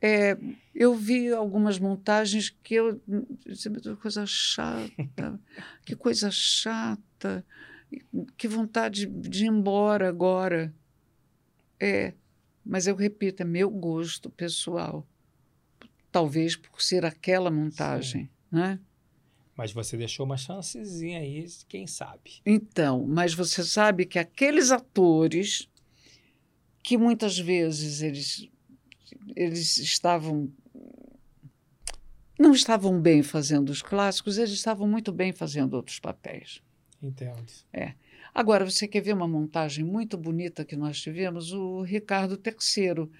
é, 0.00 0.36
eu 0.74 0.94
vi 0.94 1.30
algumas 1.32 1.78
montagens 1.78 2.48
que 2.62 2.74
eu. 2.74 3.00
Que 3.02 3.96
coisa 3.96 4.24
chata, 4.26 5.40
que 5.84 5.94
coisa 5.94 6.30
chata, 6.30 7.44
que 8.36 8.48
vontade 8.48 9.06
de 9.06 9.44
ir 9.44 9.48
embora 9.48 10.08
agora. 10.08 10.74
É, 11.78 12.14
mas 12.64 12.86
eu 12.86 12.96
repito, 12.96 13.42
é 13.42 13.46
meu 13.46 13.70
gosto 13.70 14.30
pessoal. 14.30 15.06
Talvez 16.10 16.56
por 16.56 16.80
ser 16.80 17.04
aquela 17.04 17.50
montagem, 17.50 18.24
Sim. 18.24 18.30
né? 18.50 18.80
Mas 19.58 19.72
você 19.72 19.96
deixou 19.96 20.24
uma 20.24 20.36
chancezinha 20.36 21.18
aí, 21.18 21.44
quem 21.68 21.84
sabe. 21.84 22.40
Então, 22.46 23.04
mas 23.08 23.34
você 23.34 23.64
sabe 23.64 24.06
que 24.06 24.16
aqueles 24.16 24.70
atores 24.70 25.68
que 26.80 26.96
muitas 26.96 27.36
vezes 27.36 28.00
eles 28.00 28.48
eles 29.34 29.78
estavam 29.78 30.48
não 32.38 32.52
estavam 32.52 33.00
bem 33.00 33.20
fazendo 33.20 33.70
os 33.70 33.82
clássicos, 33.82 34.38
eles 34.38 34.52
estavam 34.52 34.86
muito 34.86 35.10
bem 35.10 35.32
fazendo 35.32 35.74
outros 35.74 35.98
papéis. 35.98 36.62
Entendo. 37.02 37.52
É. 37.72 37.94
Agora, 38.32 38.64
você 38.64 38.86
quer 38.86 39.00
ver 39.00 39.14
uma 39.14 39.26
montagem 39.26 39.84
muito 39.84 40.16
bonita 40.16 40.64
que 40.64 40.76
nós 40.76 41.00
tivemos? 41.00 41.52
O 41.52 41.82
Ricardo 41.82 42.40
III, 42.40 43.10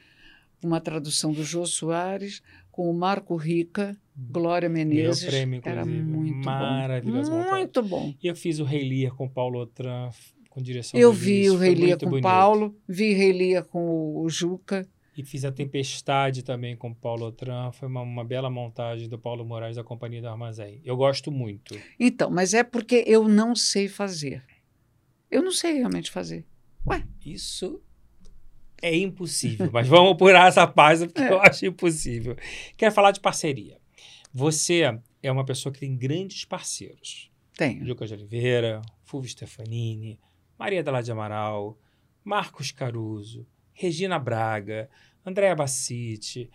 uma 0.63 0.81
tradução 0.81 1.33
do 1.33 1.43
Jô 1.43 1.67
Soares, 1.67 2.41
com 2.79 2.89
o 2.89 2.95
Marco 2.95 3.35
Rica, 3.35 3.97
Glória 4.17 4.69
Menezes. 4.69 5.23
Meu 5.23 5.33
prêmio, 5.33 5.61
Era 5.65 5.85
muito 5.85 6.47
Maravilhoso. 6.47 7.29
bom. 7.29 7.51
Muito 7.51 7.83
bom. 7.83 8.15
E 8.23 8.29
eu 8.29 8.37
fiz 8.37 8.61
o 8.61 8.65
Rei 8.65 8.89
Lear 8.89 9.13
com 9.17 9.29
Paulo 9.29 9.59
Otran, 9.59 10.11
com 10.49 10.63
direção 10.63 11.01
Eu 11.01 11.13
vi 11.13 11.51
o 11.51 11.57
Rei 11.57 11.75
Lear 11.75 11.99
com 11.99 12.09
bonito. 12.09 12.23
Paulo, 12.23 12.77
vi 12.89 13.15
Rei 13.15 13.33
Lear 13.33 13.65
com 13.65 14.23
o 14.23 14.29
Juca. 14.29 14.89
E 15.17 15.25
fiz 15.25 15.45
a 15.45 15.51
Tempestade 15.51 16.45
também 16.45 16.77
com 16.77 16.95
Paulo 16.95 17.27
Otran. 17.27 17.73
Foi 17.73 17.89
uma, 17.89 18.03
uma, 18.03 18.25
bela 18.25 18.49
montagem 18.49 19.09
do 19.09 19.19
Paulo 19.19 19.45
Moraes 19.45 19.75
da 19.75 19.83
Companhia 19.83 20.23
do 20.23 20.29
Armazém. 20.29 20.81
Eu 20.85 20.97
gosto 20.97 21.33
muito. 21.33 21.77
Então, 21.99 22.31
mas 22.31 22.55
é 22.55 22.63
porque 22.63 23.03
eu 23.09 23.27
não 23.27 23.57
sei 23.57 23.89
fazer. 23.89 24.45
Eu 25.29 25.43
não 25.43 25.51
sei 25.51 25.73
realmente 25.73 26.13
fazer. 26.13 26.47
Ué. 26.87 27.03
Isso 27.27 27.83
é 28.83 28.97
impossível, 28.97 29.71
mas 29.73 29.87
vamos 29.87 30.13
apurar 30.13 30.49
essa 30.49 30.67
página 30.67 31.07
porque 31.07 31.23
é. 31.23 31.33
eu 31.33 31.41
acho 31.41 31.67
impossível. 31.67 32.37
Quero 32.77 32.95
falar 32.95 33.11
de 33.11 33.21
parceria. 33.21 33.79
Você 34.33 34.83
é 35.23 35.33
uma 35.33 35.45
pessoa 35.45 35.73
que 35.73 35.81
tem 35.81 35.97
grandes 35.97 36.45
parceiros. 36.45 37.31
Tem. 37.57 37.81
Lucas 37.81 38.09
de 38.09 38.15
Oliveira, 38.15 38.81
Fulvio 39.05 39.31
Stefanini, 39.31 40.21
Maria 40.59 40.83
Della 40.83 41.03
de 41.03 41.11
Amaral, 41.11 41.79
Marcos 42.25 42.71
Caruso, 42.71 43.47
Regina 43.73 44.19
Braga, 44.19 44.89
Andréa 45.25 45.55
Bassiti. 45.55 46.51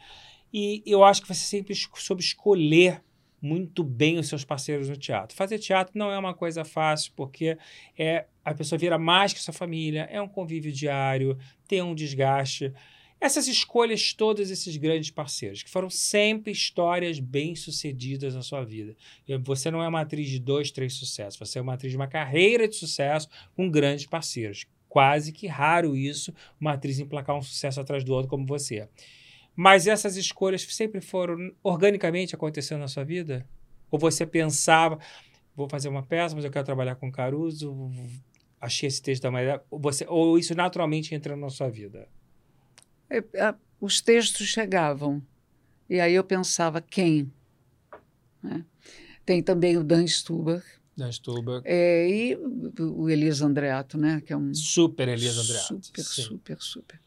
E 0.53 0.83
eu 0.85 1.03
acho 1.03 1.21
que 1.21 1.27
você 1.27 1.43
sempre 1.43 1.75
soube 1.75 2.21
escolher 2.21 3.03
muito 3.41 3.83
bem 3.83 4.17
os 4.17 4.29
seus 4.29 4.45
parceiros 4.45 4.87
no 4.87 4.95
teatro. 4.95 5.35
Fazer 5.35 5.59
teatro 5.59 5.97
não 5.97 6.11
é 6.11 6.17
uma 6.17 6.33
coisa 6.33 6.63
fácil, 6.63 7.11
porque 7.15 7.57
é 7.97 8.25
a 8.43 8.53
pessoa 8.53 8.77
vira 8.77 8.97
mais 8.97 9.33
que 9.33 9.39
sua 9.39 9.53
família, 9.53 10.07
é 10.11 10.21
um 10.21 10.27
convívio 10.27 10.71
diário, 10.71 11.37
tem 11.67 11.81
um 11.81 11.95
desgaste. 11.95 12.73
Essas 13.19 13.47
escolhas, 13.47 14.11
todos 14.11 14.51
esses 14.51 14.75
grandes 14.75 15.09
parceiros, 15.09 15.63
que 15.63 15.69
foram 15.69 15.89
sempre 15.89 16.51
histórias 16.51 17.19
bem-sucedidas 17.19 18.35
na 18.35 18.41
sua 18.41 18.65
vida. 18.65 18.97
Você 19.43 19.71
não 19.71 19.81
é 19.81 19.87
uma 19.87 20.01
atriz 20.01 20.27
de 20.27 20.39
dois, 20.39 20.71
três 20.71 20.95
sucessos, 20.95 21.39
você 21.39 21.57
é 21.57 21.61
uma 21.61 21.75
atriz 21.75 21.91
de 21.91 21.97
uma 21.97 22.07
carreira 22.07 22.67
de 22.67 22.75
sucesso 22.75 23.29
com 23.55 23.69
grandes 23.69 24.05
parceiros. 24.05 24.65
Quase 24.89 25.31
que 25.31 25.47
raro 25.47 25.95
isso, 25.95 26.33
uma 26.59 26.73
atriz 26.73 26.99
emplacar 26.99 27.37
um 27.37 27.41
sucesso 27.41 27.79
atrás 27.79 28.03
do 28.03 28.13
outro 28.13 28.29
como 28.29 28.45
você. 28.45 28.89
Mas 29.55 29.87
essas 29.87 30.17
escolhas 30.17 30.61
sempre 30.63 30.99
foram 30.99 31.51
organicamente 31.63 32.35
acontecendo 32.35 32.81
na 32.81 32.87
sua 32.87 33.05
vida? 33.05 33.47
Ou 33.89 33.97
você 33.97 34.25
pensava, 34.25 34.99
vou 35.55 35.69
fazer 35.69 35.87
uma 35.87 36.03
peça, 36.03 36.35
mas 36.35 36.43
eu 36.43 36.51
quero 36.51 36.65
trabalhar 36.65 36.95
com 36.95 37.11
Caruso, 37.11 37.73
achei 38.63 38.87
esse 38.87 39.01
texto 39.01 39.23
da 39.23 39.31
maneira. 39.31 39.63
Você, 39.69 40.05
ou 40.07 40.39
isso 40.39 40.55
naturalmente 40.55 41.13
entra 41.13 41.35
na 41.35 41.49
sua 41.49 41.69
vida? 41.69 42.07
É, 43.09 43.21
os 43.79 44.01
textos 44.01 44.47
chegavam. 44.47 45.21
E 45.89 45.99
aí 45.99 46.13
eu 46.13 46.23
pensava, 46.23 46.81
quem? 46.81 47.31
Né? 48.41 48.65
Tem 49.25 49.43
também 49.43 49.77
o 49.77 49.83
Dan 49.83 50.07
Stuber. 50.07 50.63
Dan 50.95 51.11
Stuber. 51.11 51.61
É, 51.65 52.07
e 52.09 52.35
o 52.79 53.09
Elias 53.09 53.41
Andreato, 53.41 53.97
né? 53.97 54.21
Que 54.25 54.31
é 54.31 54.37
um 54.37 54.53
super 54.53 55.07
Elias 55.07 55.37
Andreato. 55.37 55.85
Super, 55.85 56.03
Sim. 56.03 56.21
super, 56.21 56.57
super. 56.61 57.01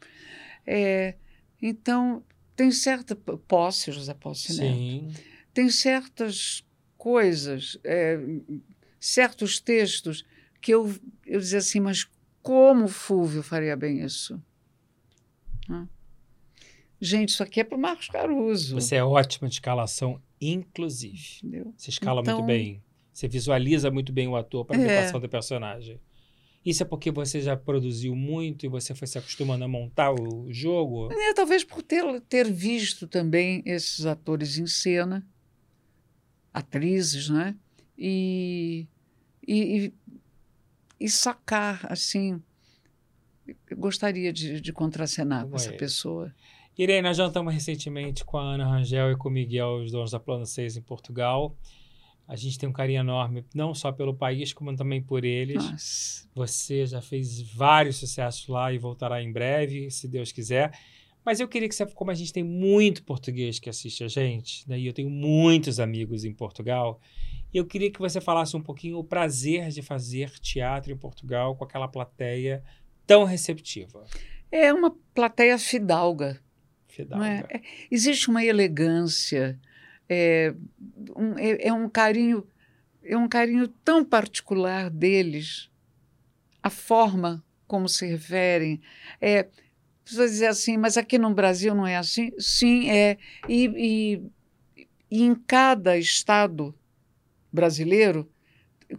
É, 0.65 1.15
então, 1.61 2.23
tem 2.55 2.71
certa... 2.71 3.15
Posse, 3.15 3.91
José 3.91 4.13
Posse 4.13 4.53
Sim. 4.53 5.07
Neto. 5.07 5.19
Tem 5.53 5.69
certas 5.69 6.63
coisas, 6.97 7.79
é, 7.83 8.19
certos 8.99 9.59
textos 9.59 10.23
que 10.67 10.73
eu, 10.73 10.93
eu 11.25 11.39
dizia 11.39 11.59
assim, 11.59 11.79
mas 11.79 12.05
como 12.41 12.83
o 12.83 12.89
Fúvio 12.89 13.41
faria 13.41 13.73
bem 13.77 14.03
isso? 14.03 14.37
Gente, 16.99 17.29
isso 17.29 17.41
aqui 17.41 17.61
é 17.61 17.63
para 17.63 17.77
o 17.77 17.79
Marcos 17.79 18.09
Caruso. 18.09 18.75
Você 18.75 18.97
é 18.97 19.03
ótima 19.03 19.47
de 19.47 19.55
escalação, 19.55 20.21
inclusive. 20.41 21.37
Entendeu? 21.41 21.73
Você 21.77 21.89
escala 21.89 22.19
então, 22.19 22.39
muito 22.39 22.47
bem. 22.47 22.83
Você 23.13 23.29
visualiza 23.29 23.89
muito 23.89 24.11
bem 24.11 24.27
o 24.27 24.35
ator 24.35 24.65
para 24.65 24.77
a 24.77 24.81
é. 24.81 25.09
do 25.09 25.29
personagem. 25.29 26.01
Isso 26.65 26.83
é 26.83 26.85
porque 26.85 27.11
você 27.11 27.39
já 27.39 27.55
produziu 27.55 28.13
muito 28.13 28.65
e 28.65 28.69
você 28.69 28.93
foi 28.93 29.07
se 29.07 29.17
acostumando 29.17 29.63
a 29.63 29.69
montar 29.69 30.11
o 30.11 30.51
jogo? 30.51 31.07
É, 31.13 31.33
talvez 31.33 31.63
por 31.63 31.81
ter, 31.81 32.03
ter 32.27 32.51
visto 32.51 33.07
também 33.07 33.63
esses 33.65 34.05
atores 34.05 34.57
em 34.57 34.67
cena, 34.67 35.25
atrizes, 36.53 37.29
né? 37.29 37.55
E, 37.97 38.85
e, 39.47 39.85
e, 39.85 39.93
e 40.99 41.09
sacar, 41.09 41.85
assim, 41.89 42.41
eu 43.69 43.77
gostaria 43.77 44.31
de, 44.33 44.59
de 44.59 44.73
contracenar 44.73 45.41
Como 45.41 45.51
com 45.51 45.57
é? 45.57 45.61
essa 45.61 45.73
pessoa. 45.73 46.33
Irene, 46.77 47.01
nós 47.01 47.17
jantamos 47.17 47.53
recentemente 47.53 48.23
com 48.23 48.37
a 48.37 48.53
Ana 48.53 48.65
Rangel 48.65 49.11
e 49.11 49.17
com 49.17 49.29
o 49.29 49.31
Miguel, 49.31 49.81
os 49.83 49.91
donos 49.91 50.11
da 50.11 50.19
Plano 50.19 50.45
6 50.45 50.77
em 50.77 50.81
Portugal. 50.81 51.55
A 52.27 52.35
gente 52.35 52.59
tem 52.59 52.67
um 52.67 52.73
carinho 52.73 52.99
enorme, 52.99 53.45
não 53.55 53.73
só 53.73 53.91
pelo 53.91 54.13
país, 54.13 54.51
como 54.51 54.75
também 54.75 55.01
por 55.01 55.23
eles. 55.23 55.63
Nossa. 55.63 56.29
Você 56.35 56.85
já 56.85 57.01
fez 57.01 57.41
vários 57.41 57.95
sucessos 57.95 58.47
lá 58.47 58.71
e 58.73 58.77
voltará 58.77 59.23
em 59.23 59.31
breve, 59.31 59.89
se 59.89 60.07
Deus 60.07 60.31
quiser. 60.31 60.77
Mas 61.25 61.39
eu 61.39 61.47
queria 61.47 61.67
que 61.67 61.75
você, 61.75 61.85
como 61.85 62.11
a 62.11 62.13
gente 62.13 62.31
tem 62.31 62.43
muito 62.43 63.03
português 63.03 63.59
que 63.59 63.69
assiste 63.69 64.03
a 64.03 64.07
gente, 64.07 64.67
né, 64.67 64.79
e 64.79 64.87
eu 64.87 64.93
tenho 64.93 65.09
muitos 65.09 65.79
amigos 65.79 66.23
em 66.23 66.33
Portugal, 66.33 67.01
eu 67.53 67.65
queria 67.65 67.91
que 67.91 67.99
você 67.99 68.19
falasse 68.19 68.55
um 68.55 68.61
pouquinho 68.61 68.97
o 68.97 69.03
prazer 69.03 69.69
de 69.69 69.81
fazer 69.81 70.29
teatro 70.39 70.91
em 70.91 70.97
Portugal 70.97 71.55
com 71.55 71.63
aquela 71.63 71.87
plateia 71.87 72.63
tão 73.05 73.23
receptiva. 73.23 74.05
É 74.51 74.73
uma 74.73 74.95
plateia 75.13 75.57
fidalga. 75.57 76.39
Fidalga. 76.87 77.25
É? 77.25 77.57
É, 77.57 77.61
existe 77.89 78.29
uma 78.29 78.43
elegância, 78.43 79.59
é 80.09 80.53
um, 81.15 81.37
é, 81.37 81.67
é 81.67 81.73
um 81.73 81.89
carinho, 81.89 82.45
é 83.03 83.17
um 83.17 83.27
carinho 83.27 83.67
tão 83.67 84.03
particular 84.03 84.89
deles, 84.89 85.69
a 86.61 86.69
forma 86.69 87.43
como 87.67 87.87
se 87.87 88.05
referem. 88.05 88.81
É, 89.21 89.47
pessoas 90.03 90.31
dizer 90.31 90.47
assim, 90.47 90.77
mas 90.77 90.97
aqui 90.97 91.17
no 91.17 91.33
Brasil 91.33 91.75
não 91.75 91.85
é 91.85 91.97
assim? 91.97 92.31
Sim, 92.39 92.89
é. 92.89 93.17
E, 93.47 94.21
e, 94.77 94.87
e 95.11 95.23
em 95.23 95.35
cada 95.35 95.97
estado 95.97 96.73
brasileiro, 97.51 98.29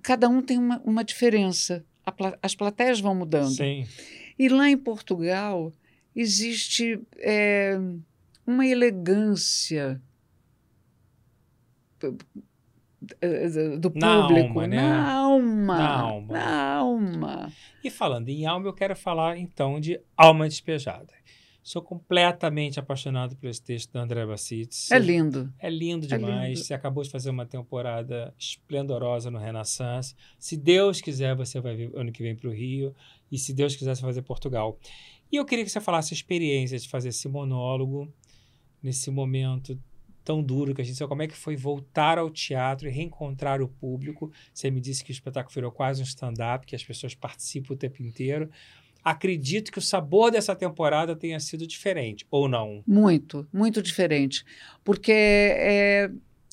cada 0.03 0.29
um 0.29 0.43
tem 0.43 0.59
uma, 0.59 0.81
uma 0.85 1.05
diferença. 1.05 1.85
as 2.43 2.55
plateias 2.55 3.01
vão 3.01 3.15
mudando. 3.15 3.55
Sim. 3.55 3.87
E 4.39 4.49
lá 4.49 4.69
em 4.69 4.77
Portugal 4.77 5.73
existe 6.15 7.01
é, 7.19 7.79
uma 8.47 8.67
elegância 8.67 10.01
do 13.81 13.91
público, 13.91 13.99
na 13.99 14.15
alma, 14.15 14.67
né? 14.67 14.77
na, 14.77 15.13
alma, 15.13 15.79
na 15.79 16.01
alma, 16.01 16.33
na 16.33 16.75
alma. 16.75 17.53
E 17.83 17.91
falando 17.91 18.29
em 18.29 18.47
alma, 18.47 18.67
eu 18.67 18.73
quero 18.73 18.97
falar 18.97 19.39
então 19.39 19.81
de 19.81 20.01
Alma 20.17 20.49
Despejada. 20.49 21.18
Sou 21.69 21.83
completamente 21.83 22.81
apaixonado 22.81 23.37
por 23.37 23.47
esse 23.47 23.61
texto 23.61 23.93
da 23.93 24.01
André 24.01 24.25
Bacites. 24.25 24.91
É 24.91 24.99
lindo. 24.99 25.53
É 25.59 25.69
lindo 25.69 26.07
demais. 26.07 26.35
É 26.35 26.49
lindo. 26.49 26.61
Você 26.61 26.73
acabou 26.73 27.05
de 27.05 27.11
fazer 27.11 27.29
uma 27.29 27.45
temporada 27.45 28.35
esplendorosa 28.39 29.31
no 29.31 29.39
Renaissance. 29.39 30.15
Se 30.39 30.57
Deus 30.57 31.03
quiser, 31.03 31.37
você 31.37 31.61
vai 31.61 31.77
vir 31.77 31.91
ano 31.95 32.11
que 32.11 32.23
vem 32.23 32.35
para 32.35 32.49
o 32.49 32.53
Rio. 32.55 32.95
E 33.31 33.37
se 33.37 33.53
Deus 33.53 33.77
quiser, 33.77 33.95
você 33.95 34.01
vai 34.01 34.13
fazer 34.13 34.23
Portugal. 34.23 34.79
E 35.31 35.37
eu 35.37 35.45
queria 35.45 35.63
que 35.63 35.71
você 35.71 35.79
falasse 35.79 36.15
a 36.15 36.17
experiência 36.17 36.79
de 36.79 36.89
fazer 36.89 37.11
esse 37.11 37.29
monólogo 37.29 38.11
nesse 38.83 39.11
momento 39.11 39.79
tão 40.25 40.43
duro 40.43 40.75
que 40.75 40.81
a 40.81 40.85
gente 40.85 40.97
sabe 40.97 41.11
como 41.11 41.23
é 41.23 41.29
que 41.29 41.37
foi 41.37 41.55
voltar 41.55 42.17
ao 42.17 42.31
teatro 42.31 42.89
e 42.89 42.91
reencontrar 42.91 43.61
o 43.61 43.69
público. 43.69 44.33
Você 44.55 44.71
me 44.71 44.81
disse 44.81 45.05
que 45.05 45.11
o 45.11 45.13
espetáculo 45.13 45.55
virou 45.55 45.71
quase 45.71 46.01
um 46.01 46.05
stand-up, 46.05 46.65
que 46.65 46.75
as 46.75 46.83
pessoas 46.83 47.15
participam 47.15 47.75
o 47.75 47.77
tempo 47.77 48.03
inteiro. 48.03 48.51
Acredito 49.11 49.73
que 49.73 49.79
o 49.79 49.83
sabor 49.83 50.31
dessa 50.31 50.55
temporada 50.55 51.17
tenha 51.17 51.41
sido 51.41 51.67
diferente, 51.67 52.27
ou 52.31 52.47
não? 52.47 52.83
Muito, 52.87 53.49
muito 53.51 53.83
diferente. 53.83 54.45
Porque 54.85 55.13
é, 55.13 56.11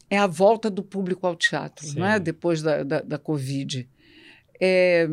é 0.10 0.18
a 0.18 0.26
volta 0.26 0.70
do 0.70 0.82
público 0.82 1.28
ao 1.28 1.36
teatro, 1.36 1.86
não 1.98 2.06
é? 2.06 2.18
depois 2.18 2.62
da, 2.62 2.82
da, 2.84 3.02
da 3.02 3.18
Covid. 3.18 3.90
É, 4.60 5.10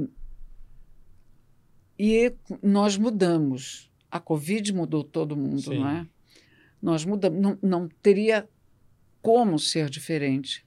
e 1.98 2.32
nós 2.62 2.97
mudamos. 2.97 3.90
A 4.09 4.20
Covid 4.20 4.73
mudou 4.73 5.02
todo 5.02 5.36
mundo, 5.36 5.62
Sim. 5.62 5.81
não 5.81 5.89
é? 5.89 6.06
Nós 6.81 7.05
mudamos. 7.05 7.40
Não, 7.40 7.59
não 7.60 7.89
teria 8.01 8.48
como 9.20 9.59
ser 9.59 9.90
diferente. 9.90 10.64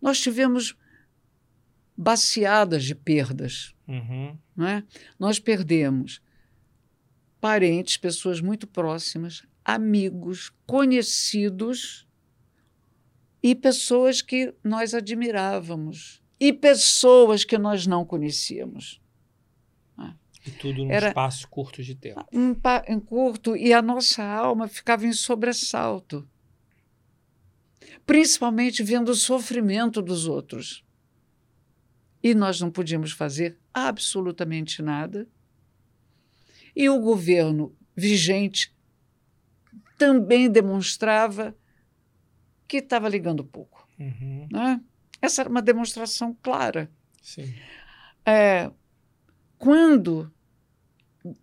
Nós 0.00 0.20
tivemos 0.20 0.76
baciadas 1.96 2.84
de 2.84 2.94
perdas. 2.94 3.74
Uhum. 3.88 4.36
Não 4.56 4.66
é? 4.66 4.84
Nós 5.18 5.38
perdemos 5.38 6.20
parentes, 7.40 7.96
pessoas 7.96 8.40
muito 8.40 8.66
próximas, 8.66 9.42
amigos, 9.64 10.52
conhecidos 10.66 12.06
e 13.42 13.54
pessoas 13.54 14.22
que 14.22 14.54
nós 14.62 14.94
admirávamos 14.94 16.22
e 16.38 16.52
pessoas 16.52 17.44
que 17.44 17.58
nós 17.58 17.86
não 17.86 18.04
conhecíamos. 18.04 19.02
E 20.44 20.50
tudo 20.50 20.84
num 20.84 20.90
Era 20.90 21.08
espaço 21.08 21.48
curto 21.48 21.82
de 21.82 21.94
tempo. 21.94 22.24
Um, 22.32 22.54
um 22.88 23.00
curto, 23.00 23.56
e 23.56 23.72
a 23.72 23.80
nossa 23.80 24.24
alma 24.24 24.66
ficava 24.66 25.06
em 25.06 25.12
sobressalto. 25.12 26.28
Principalmente 28.04 28.82
vendo 28.82 29.10
o 29.10 29.14
sofrimento 29.14 30.02
dos 30.02 30.26
outros. 30.26 30.84
E 32.22 32.34
nós 32.34 32.60
não 32.60 32.70
podíamos 32.70 33.12
fazer 33.12 33.58
absolutamente 33.74 34.80
nada. 34.80 35.26
E 36.74 36.88
o 36.88 37.00
governo 37.00 37.74
vigente 37.96 38.74
também 39.98 40.50
demonstrava 40.50 41.54
que 42.66 42.78
estava 42.78 43.08
ligando 43.08 43.44
pouco. 43.44 43.86
Uhum. 43.98 44.48
Né? 44.50 44.80
Essa 45.20 45.42
era 45.42 45.50
uma 45.50 45.62
demonstração 45.62 46.36
clara. 46.42 46.90
Sim. 47.20 47.54
É, 48.24 48.70
quando 49.58 50.32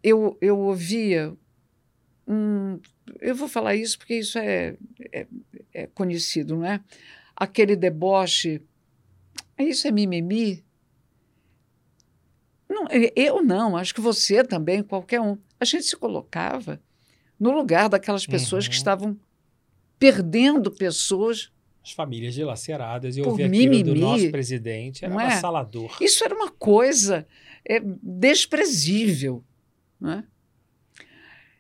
eu, 0.04 0.38
eu 0.42 0.58
ouvia 0.60 1.34
um. 2.28 2.80
Eu 3.20 3.36
vou 3.36 3.48
falar 3.48 3.76
isso 3.76 3.98
porque 3.98 4.16
isso 4.16 4.38
é, 4.38 4.76
é, 5.12 5.28
é 5.74 5.88
conhecido, 5.88 6.58
não 6.58 6.66
é? 6.66 6.84
Aquele 7.36 7.76
deboche. 7.76 8.62
Isso 9.58 9.88
é 9.88 9.92
mimimi? 9.92 10.64
Não, 12.84 12.88
eu 13.16 13.44
não, 13.44 13.76
acho 13.76 13.94
que 13.94 14.02
você 14.02 14.44
também, 14.44 14.82
qualquer 14.84 15.20
um. 15.20 15.38
A 15.60 15.66
gente 15.66 15.84
se 15.84 15.96
colocava 15.96 16.80
no 17.40 17.52
lugar 17.52 17.90
daquelas 17.90 18.26
pessoas 18.26 18.66
uhum. 18.66 18.70
que 18.70 18.76
estavam 18.76 19.18
perdendo 19.98 20.72
pessoas 20.72 21.52
as 21.84 21.94
famílias 21.94 22.34
dilaceradas 22.34 23.18
e 23.18 23.22
ouvir 23.22 23.46
aquilo 23.46 23.84
do 23.84 23.96
nosso 23.96 24.30
presidente 24.30 25.06
era 25.06 25.14
é? 25.14 25.18
avassalador. 25.18 25.98
Isso 26.02 26.24
era 26.24 26.36
uma 26.36 26.52
coisa 26.52 27.26
é 27.66 27.80
desprezível. 27.80 29.44
Né? 30.00 30.24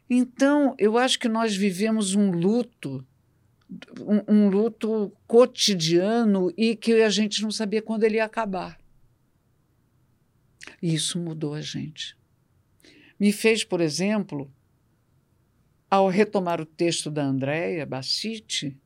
Então, 0.09 0.75
eu 0.77 0.97
acho 0.97 1.19
que 1.19 1.27
nós 1.27 1.55
vivemos 1.55 2.15
um 2.15 2.31
luto, 2.31 3.05
um, 3.99 4.35
um 4.35 4.49
luto 4.49 5.11
cotidiano 5.27 6.51
e 6.57 6.75
que 6.75 6.93
a 7.01 7.09
gente 7.09 7.41
não 7.41 7.51
sabia 7.51 7.81
quando 7.81 8.03
ele 8.03 8.17
ia 8.17 8.25
acabar. 8.25 8.78
E 10.81 10.93
isso 10.93 11.19
mudou 11.19 11.53
a 11.53 11.61
gente. 11.61 12.17
Me 13.19 13.31
fez, 13.31 13.63
por 13.63 13.81
exemplo, 13.81 14.51
ao 15.89 16.07
retomar 16.07 16.61
o 16.61 16.65
texto 16.65 17.09
da 17.09 17.23
Andréia 17.23 17.85
Bassiti, 17.85 18.77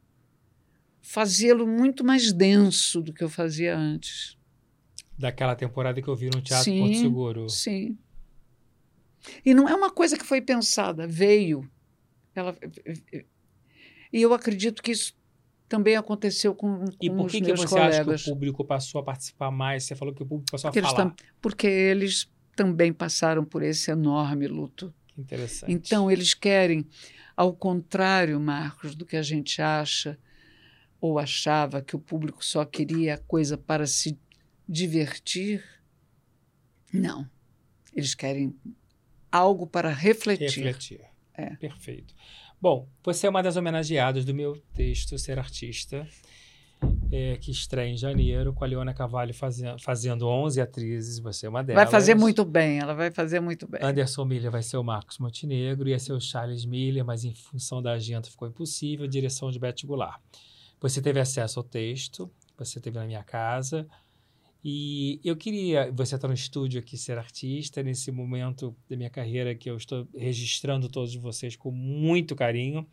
fazê-lo 1.02 1.68
muito 1.68 2.04
mais 2.04 2.32
denso 2.32 3.02
do 3.02 3.14
que 3.14 3.24
eu 3.24 3.30
fazia 3.30 3.78
antes. 3.78 4.38
Daquela 5.18 5.56
temporada 5.56 6.02
que 6.02 6.08
eu 6.08 6.16
vi 6.16 6.28
no 6.28 6.42
Teatro 6.42 6.64
sim, 6.64 6.80
Porto 6.80 6.98
Seguro. 6.98 7.50
Sim. 7.50 7.98
E 9.46 9.54
não 9.54 9.68
é 9.68 9.76
uma 9.76 9.92
coisa 9.92 10.18
que 10.18 10.26
foi 10.26 10.42
pensada, 10.42 11.06
veio. 11.08 11.70
Ela, 12.34 12.58
e 14.12 14.22
eu 14.22 14.34
acredito 14.34 14.82
que 14.82 14.92
isso 14.92 15.16
também 15.74 15.96
aconteceu 15.96 16.54
com, 16.54 16.86
com 16.86 16.86
E 17.02 17.10
por 17.10 17.28
que, 17.28 17.42
que 17.42 17.52
você 17.52 17.68
colegas. 17.68 18.08
acha 18.08 18.24
que 18.26 18.30
o 18.30 18.34
público 18.36 18.64
passou 18.64 19.02
a 19.02 19.04
participar 19.04 19.50
mais? 19.50 19.84
Você 19.84 19.96
falou 19.96 20.14
que 20.14 20.22
o 20.22 20.26
público 20.26 20.52
passou 20.52 20.70
porque 20.70 20.78
a 20.78 20.82
eles, 20.84 20.92
falar. 20.92 21.10
tam, 21.10 21.16
porque 21.42 21.66
eles 21.66 22.32
também 22.56 22.94
passaram 22.94 23.44
por 23.44 23.64
esse 23.64 23.90
enorme 23.90 24.48
luto. 24.48 24.94
Que 25.08 25.20
interessante. 25.22 25.72
Então, 25.72 26.12
eles 26.12 26.36
querem, 26.36 26.86
ao 27.36 27.56
contrário, 27.56 28.40
Marcos, 28.40 28.94
do 28.94 29.04
que 29.04 29.18
a 29.18 29.24
gente 29.24 29.64
acha 29.64 30.16
ou 31.02 31.18
achava 31.18 31.82
que 31.82 31.96
o 31.96 32.00
público 32.00 32.46
só 32.46 32.64
queria 32.64 33.18
coisa 33.18 33.58
para 33.58 33.88
se 33.88 34.16
divertir. 34.70 35.64
Não. 36.94 37.28
Eles 37.96 38.14
querem 38.14 38.56
algo 39.32 39.66
para 39.66 39.90
refletir. 39.90 40.66
Refletir. 40.66 41.02
É. 41.34 41.56
Perfeito. 41.56 42.14
Bom, 42.64 42.88
você 43.04 43.28
é 43.28 43.30
uma 43.30 43.44
das 43.44 43.58
homenageadas 43.58 44.24
do 44.24 44.34
meu 44.34 44.56
texto 44.74 45.18
Ser 45.18 45.38
Artista, 45.38 46.08
é, 47.12 47.36
que 47.36 47.52
estreia 47.52 47.92
em 47.92 47.98
janeiro, 47.98 48.54
com 48.54 48.64
a 48.64 48.68
Leona 48.68 48.94
Cavalho 48.94 49.34
fazendo, 49.34 49.78
fazendo 49.82 50.26
11 50.26 50.62
atrizes, 50.62 51.20
você 51.20 51.46
é 51.46 51.50
uma 51.50 51.62
delas. 51.62 51.84
Vai 51.84 51.92
fazer 51.92 52.16
muito 52.16 52.46
bem, 52.46 52.80
ela 52.80 52.94
vai 52.94 53.12
fazer 53.12 53.42
muito 53.42 53.68
bem. 53.68 53.82
Anderson 53.84 54.24
Miller 54.24 54.50
vai 54.50 54.64
ser 54.64 54.78
o 54.78 54.84
Marcos 54.84 55.20
Montenegro, 55.20 55.90
ia 55.90 56.00
ser 56.00 56.14
o 56.14 56.22
Charles 56.22 56.64
Miller, 56.64 57.04
mas 57.04 57.26
em 57.26 57.36
função 57.36 57.82
da 57.82 57.92
agenda 57.92 58.30
ficou 58.30 58.48
impossível, 58.48 59.06
direção 59.08 59.52
de 59.52 59.60
Beth 59.60 59.84
Goulart. 59.84 60.22
Você 60.80 61.02
teve 61.02 61.20
acesso 61.20 61.60
ao 61.60 61.66
texto, 61.66 62.32
você 62.58 62.80
teve 62.80 62.98
na 62.98 63.06
minha 63.06 63.26
casa, 63.26 63.86
e 64.64 65.20
eu 65.26 65.36
queria, 65.36 65.92
você 65.92 66.16
está 66.16 66.28
no 66.28 66.34
estúdio 66.34 66.80
aqui, 66.80 66.98
ser 66.98 67.18
artista, 67.18 67.84
nesse 67.84 68.12
momento 68.12 68.74
da 68.90 68.96
minha 68.96 69.10
carreira 69.10 69.54
que 69.54 69.70
eu 69.70 69.76
estou 69.76 70.08
registrando 70.16 70.88
todos 70.88 71.14
vocês 71.16 71.56
com 71.56 71.70
muito 71.70 72.36
carinho, 72.36 72.88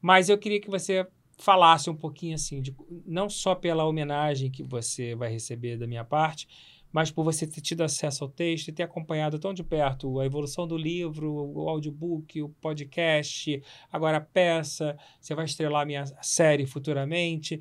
mas 0.00 0.28
eu 0.28 0.36
queria 0.36 0.60
que 0.60 0.68
você 0.68 1.06
falasse 1.38 1.88
um 1.88 1.94
pouquinho 1.94 2.34
assim, 2.34 2.60
de, 2.60 2.74
não 3.06 3.28
só 3.28 3.54
pela 3.54 3.84
homenagem 3.84 4.50
que 4.50 4.62
você 4.62 5.14
vai 5.14 5.30
receber 5.30 5.76
da 5.76 5.86
minha 5.86 6.04
parte, 6.04 6.48
mas 6.90 7.10
por 7.10 7.24
você 7.24 7.46
ter 7.46 7.60
tido 7.60 7.82
acesso 7.82 8.24
ao 8.24 8.30
texto 8.30 8.68
e 8.68 8.72
ter 8.72 8.82
acompanhado 8.82 9.38
tão 9.38 9.52
de 9.52 9.62
perto 9.62 10.18
a 10.18 10.24
evolução 10.24 10.66
do 10.66 10.76
livro, 10.76 11.30
o 11.30 11.68
audiobook, 11.68 12.40
o 12.40 12.48
podcast, 12.48 13.62
agora 13.92 14.16
a 14.16 14.20
peça, 14.20 14.96
você 15.20 15.34
vai 15.34 15.44
estrelar 15.44 15.86
minha 15.86 16.06
série 16.22 16.66
futuramente. 16.66 17.60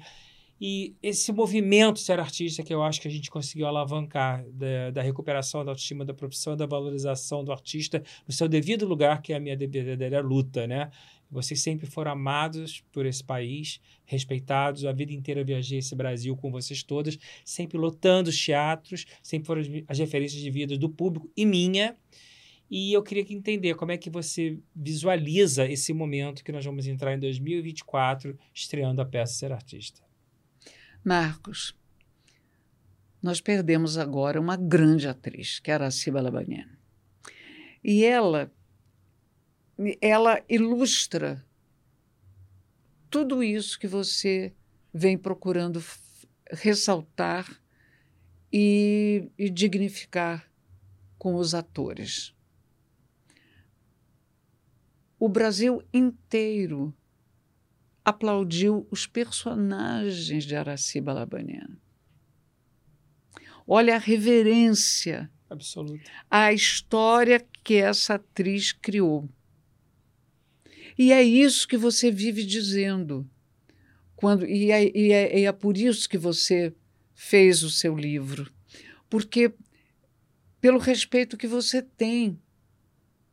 E 0.60 0.96
esse 1.04 1.34
movimento 1.34 2.00
ser 2.00 2.18
artista 2.18 2.64
que 2.64 2.74
eu 2.74 2.82
acho 2.82 3.02
que 3.02 3.08
a 3.08 3.12
gente 3.12 3.30
conseguiu 3.30 3.68
alavancar 3.68 4.46
da, 4.50 4.92
da 4.92 5.02
recuperação 5.02 5.66
da 5.66 5.72
autoestima 5.72 6.06
da 6.06 6.14
profissão, 6.14 6.56
da 6.56 6.66
valorização 6.66 7.44
do 7.44 7.52
artista 7.52 8.02
no 8.26 8.34
seu 8.34 8.48
devido 8.48 8.88
lugar, 8.88 9.22
que 9.22 9.34
é 9.34 9.36
a 9.36 9.40
minha 9.40 9.58
verdadeira 9.58 10.22
luta, 10.22 10.66
né? 10.66 10.90
Vocês 11.30 11.60
sempre 11.60 11.88
foram 11.88 12.12
amados 12.12 12.84
por 12.94 13.06
esse 13.06 13.24
país, 13.24 13.82
respeitados. 14.06 14.86
A 14.86 14.94
vida 14.94 15.12
inteira 15.12 15.44
viajei 15.44 15.80
esse 15.80 15.96
Brasil 15.96 16.38
com 16.38 16.50
vocês 16.52 16.84
todas, 16.84 17.18
sempre 17.44 17.78
lotando 17.78 18.30
os 18.30 18.46
teatros, 18.46 19.06
sempre 19.22 19.48
foram 19.48 19.62
as 19.88 20.00
referências 20.00 20.42
de 20.42 20.50
vida 20.50 20.78
do 20.78 20.90
público 20.90 21.30
e 21.36 21.46
minha. 21.46 21.98
E 22.70 22.94
eu 22.94 23.04
queria 23.04 23.26
entender 23.30 23.76
como 23.76 23.92
é 23.92 23.98
que 23.98 24.10
você 24.10 24.58
visualiza 24.74 25.68
esse 25.68 25.94
momento 25.94 26.44
que 26.44 26.52
nós 26.52 26.64
vamos 26.64 26.88
entrar 26.88 27.14
em 27.14 27.20
2024, 27.20 28.38
estreando 28.54 29.02
a 29.02 29.06
peça 29.06 29.34
Ser 29.34 29.52
Artista. 29.52 30.05
Marcos, 31.06 31.78
nós 33.22 33.40
perdemos 33.40 33.96
agora 33.96 34.42
uma 34.42 34.58
grande 34.58 35.08
atriz, 35.08 35.60
que 35.60 35.70
era 35.70 35.86
a 35.86 35.92
Ciba 35.92 36.20
Labanian. 36.20 36.68
E 37.84 38.04
ela, 38.04 38.52
ela 40.02 40.42
ilustra 40.50 41.46
tudo 43.08 43.44
isso 43.44 43.80
que 43.80 43.88
você 43.88 44.52
vem 44.92 45.16
procurando 45.16 45.84
ressaltar 46.50 47.62
e, 48.52 49.30
e 49.38 49.48
dignificar 49.48 50.52
com 51.20 51.36
os 51.36 51.54
atores. 51.54 52.34
O 55.20 55.30
Brasil 55.30 55.84
inteiro 55.94 56.92
aplaudiu 58.06 58.88
os 58.92 59.08
personagens 59.08 60.44
de 60.46 60.56
Araci 60.56 61.02
Balabanian. 61.02 61.76
Olha 63.68 63.96
a 63.96 64.00
reverência 64.00 65.30
Absoluta. 65.50 66.04
à 66.30 66.54
história 66.54 67.44
que 67.64 67.74
essa 67.74 68.14
atriz 68.14 68.72
criou. 68.72 69.28
E 70.96 71.12
é 71.12 71.24
isso 71.24 71.68
que 71.68 71.76
você 71.76 72.12
vive 72.12 72.46
dizendo. 72.46 73.28
Quando, 74.16 74.46
e, 74.46 74.72
é, 74.72 74.96
e, 74.96 75.12
é, 75.12 75.40
e 75.40 75.46
é 75.46 75.52
por 75.52 75.76
isso 75.76 76.08
que 76.08 76.18
você 76.18 76.74
fez 77.16 77.64
o 77.64 77.72
seu 77.72 77.96
livro. 77.96 78.50
Porque, 79.10 79.52
pelo 80.62 80.78
respeito 80.78 81.36
que 81.36 81.48
você 81.48 81.82
tem 81.82 82.40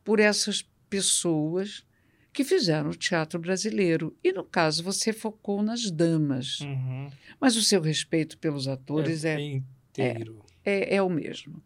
por 0.03 0.19
essas 0.19 0.67
pessoas 0.89 1.85
que 2.33 2.43
fizeram 2.43 2.89
o 2.89 2.95
teatro 2.95 3.39
brasileiro. 3.39 4.17
E, 4.23 4.33
no 4.33 4.43
caso, 4.43 4.83
você 4.83 5.13
focou 5.13 5.61
nas 5.61 5.91
damas. 5.91 6.59
Uhum. 6.61 7.09
Mas 7.39 7.55
o 7.55 7.61
seu 7.61 7.79
respeito 7.79 8.39
pelos 8.39 8.67
atores 8.67 9.23
é, 9.23 9.39
é 9.39 9.41
inteiro. 9.41 10.43
É, 10.65 10.95
é, 10.95 10.95
é 10.95 11.01
o 11.01 11.09
mesmo. 11.09 11.63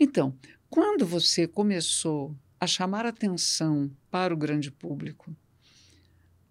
Então, 0.00 0.34
quando 0.70 1.06
você 1.06 1.46
começou 1.46 2.34
a 2.58 2.66
chamar 2.66 3.04
atenção 3.04 3.90
para 4.10 4.32
o 4.32 4.36
grande 4.36 4.70
público 4.70 5.36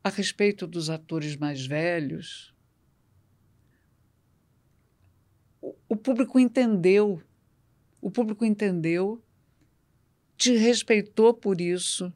a 0.03 0.09
respeito 0.09 0.67
dos 0.67 0.89
atores 0.89 1.35
mais 1.35 1.65
velhos, 1.65 2.53
o, 5.59 5.75
o 5.89 5.95
público 5.95 6.39
entendeu. 6.39 7.21
O 7.99 8.11
público 8.11 8.45
entendeu, 8.45 9.21
te 10.37 10.55
respeitou 10.55 11.33
por 11.33 11.59
isso, 11.59 12.13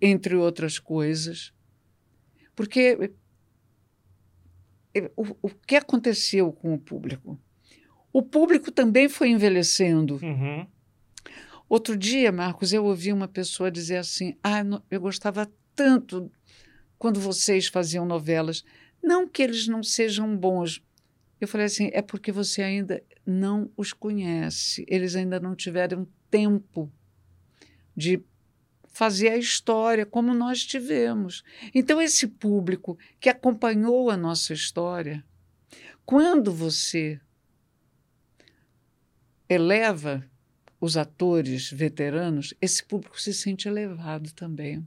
entre 0.00 0.34
outras 0.34 0.78
coisas. 0.78 1.52
Porque 2.54 3.12
o, 5.16 5.36
o 5.42 5.48
que 5.50 5.76
aconteceu 5.76 6.52
com 6.52 6.74
o 6.74 6.78
público? 6.78 7.38
O 8.12 8.22
público 8.22 8.72
também 8.72 9.08
foi 9.08 9.28
envelhecendo. 9.28 10.18
Uhum. 10.22 10.66
Outro 11.68 11.96
dia, 11.96 12.32
Marcos, 12.32 12.72
eu 12.72 12.84
ouvi 12.84 13.12
uma 13.12 13.28
pessoa 13.28 13.70
dizer 13.70 13.98
assim: 13.98 14.36
Ah, 14.42 14.62
eu 14.90 15.00
gostava 15.00 15.50
tanto 15.74 16.30
quando 16.98 17.20
vocês 17.20 17.66
faziam 17.66 18.06
novelas. 18.06 18.64
Não 19.02 19.28
que 19.28 19.42
eles 19.42 19.68
não 19.68 19.82
sejam 19.82 20.36
bons. 20.36 20.82
Eu 21.40 21.46
falei 21.46 21.66
assim: 21.66 21.90
é 21.92 22.00
porque 22.00 22.32
você 22.32 22.62
ainda 22.62 23.02
não 23.26 23.70
os 23.76 23.92
conhece. 23.92 24.84
Eles 24.88 25.14
ainda 25.14 25.38
não 25.38 25.54
tiveram 25.54 26.06
tempo 26.30 26.90
de 27.96 28.22
fazer 28.96 29.28
a 29.28 29.36
história 29.36 30.06
como 30.06 30.32
nós 30.32 30.64
tivemos. 30.64 31.44
Então, 31.74 32.00
esse 32.00 32.26
público 32.26 32.98
que 33.20 33.28
acompanhou 33.28 34.08
a 34.08 34.16
nossa 34.16 34.54
história, 34.54 35.22
quando 36.06 36.50
você 36.50 37.20
eleva 39.46 40.26
os 40.80 40.96
atores 40.96 41.70
veteranos, 41.70 42.54
esse 42.58 42.82
público 42.82 43.20
se 43.20 43.34
sente 43.34 43.68
elevado 43.68 44.32
também. 44.32 44.82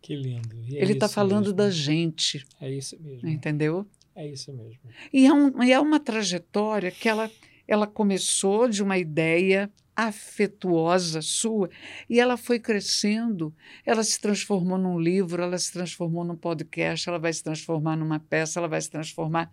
Que 0.00 0.14
lindo. 0.14 0.56
É 0.68 0.82
Ele 0.82 0.92
está 0.92 1.08
falando 1.08 1.46
mesmo. 1.46 1.56
da 1.56 1.70
gente. 1.70 2.46
É 2.60 2.70
isso 2.70 2.96
mesmo. 3.02 3.28
Entendeu? 3.28 3.84
É 4.14 4.28
isso 4.28 4.52
mesmo. 4.52 4.78
E 5.12 5.26
é, 5.26 5.32
um, 5.32 5.60
é 5.60 5.80
uma 5.80 5.98
trajetória 5.98 6.92
que 6.92 7.08
ela, 7.08 7.28
ela 7.70 7.86
começou 7.86 8.68
de 8.68 8.82
uma 8.82 8.98
ideia 8.98 9.70
afetuosa 9.94 11.22
sua 11.22 11.70
e 12.08 12.18
ela 12.18 12.36
foi 12.36 12.58
crescendo. 12.58 13.54
Ela 13.86 14.02
se 14.02 14.20
transformou 14.20 14.76
num 14.76 14.98
livro, 14.98 15.40
ela 15.40 15.56
se 15.56 15.72
transformou 15.72 16.24
num 16.24 16.34
podcast, 16.34 17.08
ela 17.08 17.18
vai 17.18 17.32
se 17.32 17.44
transformar 17.44 17.96
numa 17.96 18.18
peça, 18.18 18.58
ela 18.58 18.66
vai 18.66 18.80
se 18.80 18.90
transformar 18.90 19.52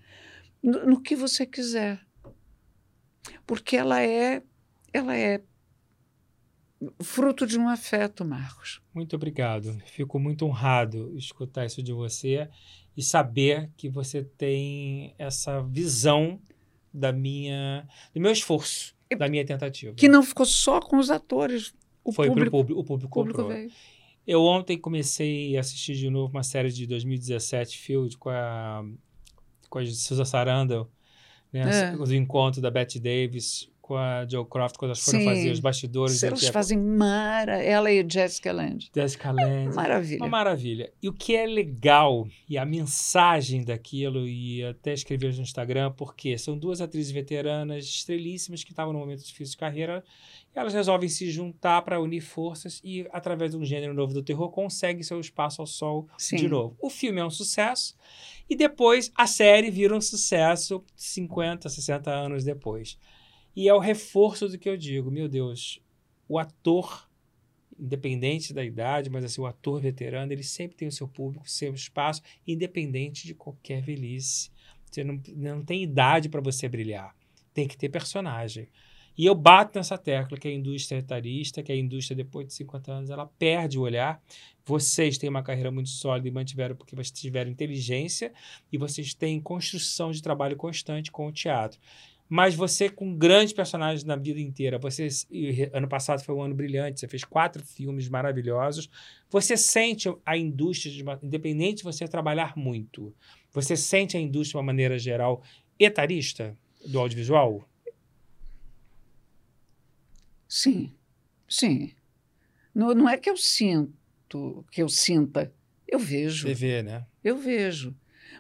no, 0.64 0.84
no 0.88 1.02
que 1.02 1.16
você 1.16 1.46
quiser. 1.46 2.02
Porque 3.46 3.78
ela 3.78 4.02
é 4.02 4.42
ela 4.92 5.16
é 5.16 5.44
fruto 7.04 7.46
de 7.46 7.60
um 7.60 7.70
afeto, 7.70 8.26
Marcos. 8.26 8.82
Muito 8.96 9.16
obrigado. 9.16 9.78
Fico 9.86 10.20
muito 10.20 10.44
honrado 10.44 11.16
escutar 11.16 11.68
isso 11.68 11.84
de 11.84 11.94
você 11.94 12.50
e 12.96 13.04
saber 13.04 13.70
que 13.78 13.88
você 13.88 14.24
tem 14.24 15.14
essa 15.20 15.62
visão 15.62 16.42
da 16.98 17.12
minha, 17.12 17.88
do 18.14 18.20
meu 18.20 18.32
esforço, 18.32 18.96
da 19.18 19.30
minha 19.30 19.46
tentativa. 19.46 19.94
Que 19.94 20.08
não 20.08 20.24
ficou 20.24 20.46
só 20.46 20.80
com 20.80 20.98
os 20.98 21.10
atores. 21.10 21.74
O 22.04 22.12
Foi 22.12 22.28
público, 22.28 22.50
pro 22.50 22.60
público, 22.60 22.80
o 22.80 22.84
público, 22.84 23.08
o 23.08 23.24
público 23.24 23.42
comprou. 23.42 23.56
veio. 23.56 23.72
Eu 24.26 24.44
ontem 24.44 24.78
comecei 24.78 25.56
a 25.56 25.62
assistir 25.62 25.96
de 25.96 26.10
novo 26.10 26.34
uma 26.34 26.44
série 26.44 26.70
de 26.70 26.86
2017, 26.86 27.78
Field, 27.78 28.18
com 28.18 28.30
a, 28.30 28.84
com 29.70 29.80
a 29.80 29.86
Susan 29.86 30.26
Sarandon, 30.26 30.88
né? 31.52 31.94
É. 31.94 31.96
O 31.96 32.14
encontro 32.14 32.62
da 32.62 32.70
Bette 32.70 33.00
Davis 33.00 33.70
com 33.88 33.96
a 33.96 34.28
Joe 34.30 34.46
Croft, 34.46 34.78
quando 34.78 34.90
elas 34.90 35.00
foram 35.00 35.20
Sim. 35.20 35.26
fazer 35.26 35.50
os 35.52 35.60
bastidores. 35.62 36.22
Elas 36.22 36.44
a- 36.44 36.52
fazem 36.52 36.78
mara, 36.78 37.64
ela 37.64 37.90
e 37.90 38.06
Jessica 38.08 38.52
Lange. 38.52 38.90
Jessica 38.94 39.32
Lange. 39.32 39.74
Maravilha. 39.74 40.18
Uma 40.18 40.28
maravilha. 40.28 40.92
E 41.02 41.08
o 41.08 41.14
que 41.14 41.36
é 41.36 41.46
legal, 41.46 42.28
e 42.50 42.58
a 42.58 42.66
mensagem 42.66 43.64
daquilo, 43.64 44.28
e 44.28 44.64
até 44.64 44.92
escrevi 44.94 45.28
no 45.28 45.42
Instagram, 45.42 45.92
porque 45.94 46.38
são 46.38 46.58
duas 46.58 46.82
atrizes 46.82 47.12
veteranas, 47.12 47.86
estrelíssimas, 47.86 48.64
que 48.64 48.72
estavam 48.72 48.92
num 48.92 49.00
momento 49.00 49.24
difícil 49.26 49.52
de 49.52 49.58
carreira, 49.58 50.04
e 50.54 50.60
elas 50.60 50.74
resolvem 50.74 51.08
se 51.08 51.30
juntar 51.32 51.82
para 51.84 52.02
unir 52.02 52.22
forças 52.22 52.82
e, 52.84 53.08
através 53.14 53.52
de 53.52 53.58
um 53.58 53.64
gênero 53.64 53.94
novo 53.94 54.14
do 54.14 54.22
terror, 54.22 54.50
conseguem 54.50 55.04
seu 55.04 55.20
espaço 55.20 55.62
ao 55.62 55.68
sol 55.68 56.08
Sim. 56.18 56.36
de 56.36 56.50
novo. 56.50 56.76
O 56.82 56.90
filme 56.90 57.22
é 57.22 57.26
um 57.26 57.30
sucesso, 57.30 57.96
e 58.50 58.56
depois 58.56 59.12
a 59.16 59.26
série 59.28 59.70
vira 59.72 59.96
um 59.96 60.02
sucesso 60.02 60.84
50, 60.96 61.70
60 61.70 62.12
anos 62.12 62.44
depois. 62.44 62.98
E 63.58 63.68
é 63.68 63.74
o 63.74 63.80
reforço 63.80 64.48
do 64.48 64.56
que 64.56 64.70
eu 64.70 64.78
digo, 64.78 65.10
meu 65.10 65.28
Deus, 65.28 65.82
o 66.30 66.38
ator 66.38 67.10
independente 67.80 68.54
da 68.54 68.64
idade, 68.64 69.10
mas 69.10 69.24
assim, 69.24 69.42
o 69.42 69.48
ator 69.48 69.82
veterano, 69.82 70.32
ele 70.32 70.44
sempre 70.44 70.78
tem 70.78 70.88
o 70.88 70.92
seu 70.92 71.08
público, 71.08 71.50
seu 71.50 71.74
espaço, 71.74 72.22
independente 72.46 73.26
de 73.26 73.34
qualquer 73.34 73.82
velhice. 73.82 74.52
Você 74.86 75.04
não, 75.04 75.20
não 75.36 75.66
tem 75.66 75.82
idade 75.82 76.30
para 76.30 76.40
você 76.40 76.70
brilhar. 76.70 77.16
Tem 77.52 77.68
que 77.68 77.76
ter 77.76 77.90
personagem. 77.90 78.70
E 79.18 79.26
eu 79.26 79.34
bato 79.34 79.76
nessa 79.76 79.98
tecla 79.98 80.38
que 80.38 80.48
a 80.48 80.54
indústria 80.54 80.98
é 80.98 81.00
etarista, 81.00 81.64
que 81.64 81.72
a 81.72 81.76
indústria, 81.76 82.16
depois 82.16 82.46
de 82.46 82.54
50 82.54 82.92
anos, 82.92 83.10
ela 83.10 83.26
perde 83.26 83.80
o 83.80 83.82
olhar. 83.82 84.22
Vocês 84.64 85.18
têm 85.18 85.32
uma 85.32 85.42
carreira 85.42 85.72
muito 85.72 85.90
sólida 85.90 86.28
e 86.28 86.32
mantiveram 86.32 86.76
porque 86.76 86.96
vocês 86.96 87.20
tiveram 87.20 87.50
inteligência 87.50 88.32
e 88.72 88.78
vocês 88.78 89.16
têm 89.16 89.42
construção 89.42 90.12
de 90.12 90.22
trabalho 90.22 90.56
constante 90.56 91.12
com 91.12 91.26
o 91.26 91.32
teatro. 91.32 91.80
Mas 92.30 92.54
você 92.56 92.90
com 92.90 93.16
grandes 93.16 93.54
personagens 93.54 94.04
na 94.04 94.16
vida 94.16 94.40
inteira, 94.40 94.78
você 94.78 95.08
ano 95.72 95.88
passado 95.88 96.22
foi 96.24 96.36
um 96.36 96.42
ano 96.42 96.54
brilhante, 96.54 97.00
você 97.00 97.08
fez 97.08 97.24
quatro 97.24 97.64
filmes 97.66 98.10
maravilhosos. 98.10 98.90
Você 99.30 99.56
sente 99.56 100.14
a 100.26 100.38
indústria, 100.38 101.02
uma- 101.04 101.20
independente 101.24 101.78
de 101.78 101.84
você 101.84 102.08
trabalhar 102.08 102.56
muito, 102.58 103.14
você 103.54 103.78
sente 103.78 104.18
a 104.18 104.20
indústria 104.20 104.52
de 104.54 104.58
uma 104.58 104.64
maneira 104.64 105.00
geral 105.00 105.42
etarista 105.80 106.58
do 106.86 107.00
audiovisual? 107.00 107.68
Sim, 110.48 110.94
sim. 111.48 111.94
Não, 112.74 112.94
não 112.94 113.10
é 113.10 113.18
que 113.18 113.30
eu 113.30 113.38
sinto, 113.38 114.66
que 114.72 114.82
eu 114.82 114.90
sinta, 114.90 115.52
eu 115.88 116.00
vejo. 116.00 116.48
Você 116.48 116.54
vê, 116.54 116.84
né? 116.84 117.06
Eu 117.24 117.38
vejo. 117.38 117.96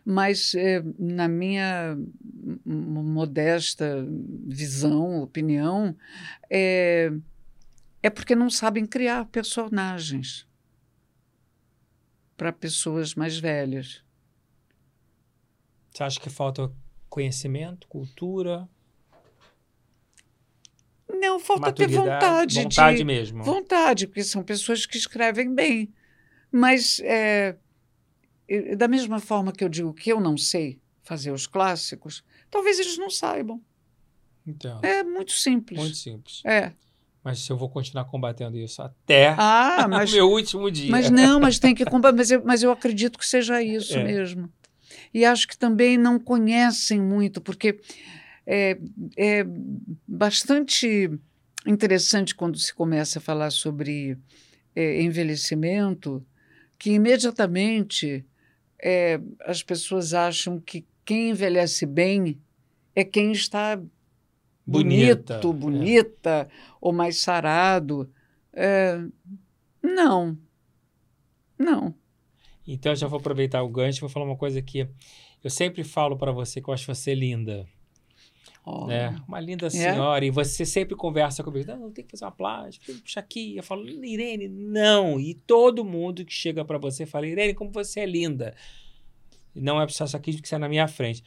Mas, 0.09 0.55
eh, 0.55 0.81
na 0.97 1.27
minha 1.27 1.97
modesta 2.65 4.07
visão, 4.47 5.21
opinião, 5.21 5.93
é, 6.49 7.11
é 8.01 8.09
porque 8.09 8.33
não 8.33 8.49
sabem 8.49 8.85
criar 8.85 9.25
personagens 9.25 10.47
para 12.37 12.53
pessoas 12.53 13.15
mais 13.15 13.37
velhas. 13.37 14.01
Você 15.91 16.03
acha 16.03 16.21
que 16.21 16.29
falta 16.29 16.71
conhecimento, 17.09 17.85
cultura, 17.89 18.65
Não, 21.09 21.37
falta 21.37 21.73
ter 21.73 21.87
vontade. 21.89 22.63
vontade 22.63 22.97
de, 22.99 23.03
mesmo? 23.03 23.43
Vontade, 23.43 24.07
porque 24.07 24.23
são 24.23 24.41
pessoas 24.41 24.85
que 24.85 24.97
escrevem 24.97 25.53
bem. 25.53 25.93
Mas, 26.49 27.01
é, 27.01 27.57
da 28.77 28.87
mesma 28.87 29.19
forma 29.19 29.51
que 29.51 29.63
eu 29.63 29.69
digo 29.69 29.93
que 29.93 30.11
eu 30.11 30.19
não 30.19 30.37
sei 30.37 30.79
fazer 31.03 31.31
os 31.31 31.47
clássicos, 31.47 32.23
talvez 32.49 32.79
eles 32.79 32.97
não 32.97 33.09
saibam. 33.09 33.61
Então, 34.45 34.79
É 34.81 35.03
muito 35.03 35.31
simples. 35.33 35.79
muito 35.79 35.97
simples. 35.97 36.41
É. 36.45 36.71
Mas 37.23 37.39
se 37.39 37.51
eu 37.51 37.57
vou 37.57 37.69
continuar 37.69 38.05
combatendo 38.05 38.57
isso 38.57 38.81
até 38.81 39.35
Ah, 39.37 39.83
o 39.87 39.89
mas, 39.89 40.11
meu 40.13 40.29
último 40.29 40.71
dia. 40.71 40.89
mas 40.89 41.09
não, 41.09 41.39
mas 41.39 41.59
tem 41.59 41.75
que 41.75 41.83
combater. 41.85 42.15
Mas 42.15 42.31
eu, 42.31 42.41
mas 42.45 42.63
eu 42.63 42.71
acredito 42.71 43.19
que 43.19 43.27
seja 43.27 43.61
isso 43.61 43.97
É. 43.97 44.03
mesmo. 44.03 44.49
E 45.13 45.25
acho 45.25 45.47
que 45.47 45.57
também 45.57 45.97
não 45.97 46.17
conhecem 46.17 47.01
muito, 47.01 47.41
porque 47.41 47.79
é, 48.45 48.77
é 49.17 49.45
bastante 50.07 51.11
interessante 51.65 52.33
quando 52.33 52.57
se 52.57 52.73
começa 52.73 53.19
a 53.19 53.21
falar 53.21 53.51
sobre 53.51 54.17
é, 54.73 55.01
envelhecimento, 55.01 56.25
que 56.79 56.91
imediatamente 56.91 58.25
é, 58.81 59.19
as 59.41 59.63
pessoas 59.63 60.13
acham 60.13 60.59
que 60.59 60.85
quem 61.05 61.29
envelhece 61.29 61.85
bem 61.85 62.37
é 62.95 63.03
quem 63.03 63.31
está 63.31 63.79
Bonita, 64.65 65.39
bonito, 65.39 65.49
é. 65.49 65.53
bonita, 65.53 66.49
ou 66.81 66.91
mais 66.91 67.21
sarado. 67.21 68.11
É, 68.51 68.99
não. 69.81 70.37
Não. 71.57 71.95
Então, 72.67 72.91
eu 72.91 72.95
já 72.97 73.07
vou 73.07 73.19
aproveitar 73.19 73.63
o 73.63 73.69
gancho 73.69 73.99
e 73.99 74.01
vou 74.01 74.09
falar 74.09 74.25
uma 74.25 74.35
coisa 74.35 74.61
que 74.61 74.85
eu 75.41 75.49
sempre 75.49 75.85
falo 75.85 76.17
para 76.17 76.33
você 76.33 76.61
que 76.61 76.69
eu 76.69 76.73
acho 76.73 76.93
você 76.93 77.15
linda. 77.15 77.65
Ó, 78.69 78.85
né? 78.85 79.15
Uma 79.25 79.39
linda 79.39 79.69
senhora. 79.69 80.25
E 80.25 80.29
você 80.29 80.65
sempre 80.65 80.93
conversa 80.93 81.41
comigo. 81.41 81.71
Não, 81.71 81.89
tem 81.89 82.03
que 82.03 82.11
fazer 82.11 82.25
uma 82.25 82.31
plástica, 82.31 82.91
puxar 83.01 83.21
aqui. 83.21 83.55
Eu 83.55 83.63
falo, 83.63 83.87
Irene, 83.87 84.49
não. 84.49 85.17
E 85.17 85.33
todo 85.33 85.85
mundo 85.85 86.25
que 86.25 86.33
chega 86.33 86.65
para 86.65 86.77
você 86.77 87.05
fala, 87.05 87.25
Irene, 87.25 87.53
como 87.53 87.71
você 87.71 88.01
é 88.01 88.05
linda. 88.05 88.53
Não 89.55 89.81
é 89.81 89.85
puxar 89.85 90.03
isso 90.03 90.17
aqui 90.17 90.33
porque 90.33 90.49
você 90.49 90.55
é 90.55 90.57
na 90.57 90.67
minha 90.67 90.85
frente. 90.85 91.23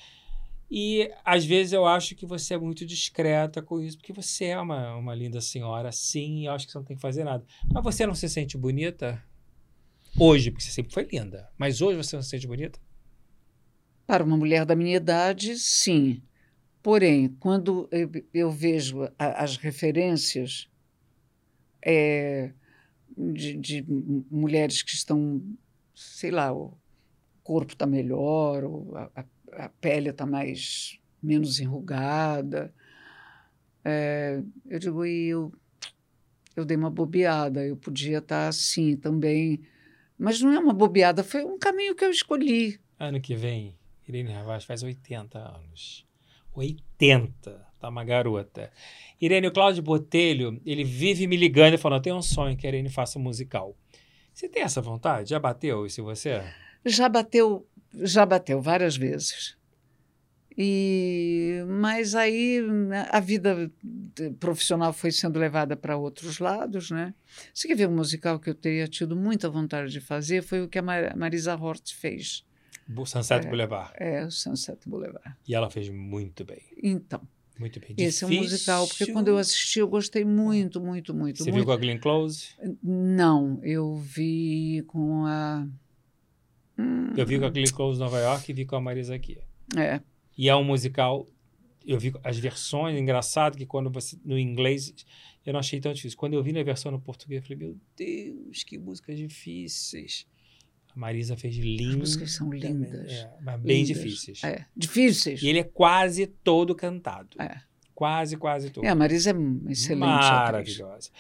E 0.71 1.11
às 1.25 1.43
vezes 1.43 1.73
eu 1.73 1.87
acho 1.87 2.15
que 2.15 2.27
você 2.27 2.53
é 2.55 2.59
muito 2.59 2.85
discreta 2.85 3.63
com 3.63 3.81
isso, 3.81 3.97
porque 3.97 4.13
você 4.13 4.45
é 4.47 4.61
uma, 4.61 4.95
uma 4.95 5.15
linda 5.15 5.41
senhora, 5.41 5.91
sim, 5.91 6.43
e 6.43 6.45
eu 6.45 6.53
acho 6.53 6.67
que 6.67 6.73
você 6.73 6.79
não 6.79 6.85
tem 6.85 6.95
que 6.95 7.03
fazer 7.03 7.25
nada. 7.25 7.43
Mas 7.73 7.83
você 7.83 8.07
não 8.07 8.15
se 8.15 8.29
sente 8.29 8.59
bonita? 8.59 9.21
Hoje, 10.19 10.51
porque 10.51 10.63
você 10.63 10.71
sempre 10.71 10.93
foi 10.93 11.09
linda. 11.11 11.49
Mas 11.57 11.81
hoje 11.81 11.97
você 11.97 12.17
não 12.17 12.23
se 12.23 12.29
sente 12.29 12.47
bonita? 12.47 12.79
Para 14.07 14.23
uma 14.23 14.37
mulher 14.37 14.67
da 14.67 14.77
minha 14.77 14.97
idade, 14.97 15.59
sim. 15.59 16.23
Porém, 16.83 17.29
quando 17.41 17.89
eu, 18.33 18.51
vejo 18.51 19.01
as 19.19 19.57
referências 19.59 20.69
é, 21.85 22.53
de, 23.17 23.57
de 23.57 23.85
mulheres 24.31 24.83
que 24.83 24.93
estão, 24.95 25.43
sei 25.95 26.31
lá, 26.31 26.53
o 26.53 26.73
corpo 27.43 27.73
está 27.75 27.87
melhor, 27.87 28.63
a, 29.15 29.25
a- 29.65 29.69
pele 29.81 30.09
está 30.11 30.25
mais 30.25 30.99
menos 31.23 31.61
enrugada, 31.61 32.73
é, 33.85 34.43
eu 34.67 34.79
digo, 34.79 35.05
e 35.05 35.29
eu, 35.29 35.53
eu 36.57 36.65
dei 36.65 36.77
uma 36.77 36.91
bobeada, 36.91 37.65
eu 37.67 37.77
podia 37.77 38.19
estar 38.19 38.49
assim 38.49 38.97
também. 38.97 39.61
Mas 40.19 40.41
não 40.41 40.53
é 40.53 40.59
uma 40.59 40.75
bobeada, 40.75 41.25
foi 41.25 41.45
um 41.45 41.59
caminho 41.59 41.95
que 41.95 42.05
eu 42.05 42.11
escolhi. 42.11 42.79
Ano 42.99 43.21
que 43.21 43.35
vem, 43.35 43.75
Irene 44.07 44.33
Ravaz 44.33 44.65
faz 44.65 44.83
80 44.83 45.39
anos. 45.39 46.07
80, 46.55 47.67
tá 47.79 47.89
uma 47.89 48.05
garota. 48.05 48.71
Irene, 49.21 49.47
o 49.49 49.53
Cláudio 49.53 49.83
Botelho, 49.83 50.61
ele 50.65 50.85
vive 50.85 51.27
me 51.27 51.37
ligando 51.37 51.75
e 51.75 51.79
falando: 51.79 52.03
tenho 52.03 52.17
um 52.17 52.23
sonho 52.23 52.57
que 52.57 52.67
a 52.67 52.71
Irene 52.71 52.89
faça 52.89 53.19
um 53.19 53.23
musical. 53.23 53.77
Você 54.33 54.49
tem 54.49 54.63
essa 54.63 54.81
vontade? 54.81 55.31
Já 55.31 55.39
bateu 55.39 55.85
isso 55.85 56.01
em 56.01 56.05
você? 56.05 56.43
Já 56.87 57.09
bateu, 57.09 57.67
já 57.95 58.25
bateu 58.25 58.61
várias 58.61 58.97
vezes. 58.97 59.57
E 60.59 61.63
mas 61.69 62.15
aí 62.15 62.61
a 63.11 63.21
vida 63.21 63.71
profissional 64.39 64.93
foi 64.93 65.11
sendo 65.11 65.39
levada 65.39 65.77
para 65.77 65.97
outros 65.97 66.39
lados, 66.39 66.91
né? 66.91 67.15
Você 67.55 67.69
quer 67.69 67.77
ver 67.77 67.89
um 67.89 67.95
musical 67.95 68.39
que 68.39 68.51
eu 68.51 68.55
teria 68.55 68.87
tido 68.89 69.17
muita 69.17 69.49
vontade 69.49 69.91
de 69.93 70.01
fazer 70.01 70.43
foi 70.43 70.63
o 70.63 70.69
que 70.69 70.79
a 70.79 70.83
Mar- 70.83 71.17
Marisa 71.17 71.55
Hort 71.55 71.95
fez, 71.95 72.45
Sunset 73.07 73.47
É. 73.47 73.49
Boulevard. 73.49 73.93
é 73.97 74.25
o 74.25 74.31
Sunset 74.31 74.89
Boulevard. 74.89 75.37
E 75.47 75.55
ela 75.55 75.71
fez 75.71 75.89
muito 75.89 76.45
bem. 76.45 76.61
Então, 76.83 77.21
Muito 77.59 77.79
bem. 77.81 77.95
esse 77.99 78.25
é 78.25 78.27
um 78.27 78.31
musical 78.35 78.87
porque 78.89 79.13
quando 79.13 79.29
eu 79.29 79.37
assisti 79.37 79.79
eu 79.81 79.89
gostei 79.89 80.25
muito, 80.25 80.81
muito, 80.81 81.13
muito, 81.15 81.39
Você 81.39 81.45
viu 81.45 81.55
muito. 81.55 81.67
com 81.67 81.73
a 81.73 81.77
Glenn 81.77 81.99
Close? 81.99 82.49
Não, 82.83 83.59
eu 83.63 83.97
vi 83.97 84.83
com 84.87 85.25
a 85.27 85.67
Hum, 86.79 87.13
Eu 87.17 87.27
vi 87.27 87.39
com 87.39 87.45
a 87.45 87.51
Glenn 87.51 87.71
Close 87.73 87.99
em 87.99 88.03
Nova 88.05 88.19
York 88.19 88.51
e 88.51 88.55
vi 88.55 88.65
com 88.65 88.77
a 88.77 88.81
Marisa 88.81 89.15
aqui. 89.15 89.39
é, 89.77 90.01
E 90.37 90.49
é 90.49 90.57
um 90.57 90.65
musical 90.65 91.27
eu 91.87 91.99
vi 91.99 92.13
as 92.23 92.39
versões, 92.39 92.99
engraçado 92.99 93.57
que 93.57 93.65
quando 93.67 93.91
você, 93.91 94.17
no 94.25 94.39
inglês, 94.39 94.95
eu 95.47 95.53
não 95.55 95.61
achei 95.61 95.81
tão 95.81 95.93
difícil. 95.95 96.17
Quando 96.19 96.35
eu 96.35 96.43
vi 96.43 96.53
na 96.53 96.63
versão 96.63 96.93
no 96.93 97.01
português, 97.01 97.41
eu 97.41 97.43
falei, 97.49 97.59
meu 97.59 97.77
Deus, 97.97 98.63
que 98.63 98.79
músicas 98.79 99.17
difíceis. 99.19 100.27
A 100.95 100.99
Marisa 100.99 101.37
fez 101.37 101.57
lindas. 101.57 101.91
As 101.91 101.97
músicas 101.97 102.33
são 102.33 102.53
lindas. 102.53 103.13
É, 103.13 103.31
mas 103.41 103.61
bem 103.61 103.83
lindas. 103.83 103.89
difíceis. 104.03 104.45
É, 104.45 104.67
difíceis. 104.77 105.43
E 105.43 105.49
ele 105.49 105.61
é 105.61 105.65
quase 105.65 106.27
todo 106.27 106.75
cantado. 106.75 107.41
É. 107.41 107.61
Quase, 107.95 108.37
quase 108.37 108.71
todo. 108.71 108.85
É, 108.85 108.89
a 108.89 108.95
Marisa 108.95 109.31
é 109.31 109.71
excelente. 109.71 110.01
Maravilhosa. 110.01 111.11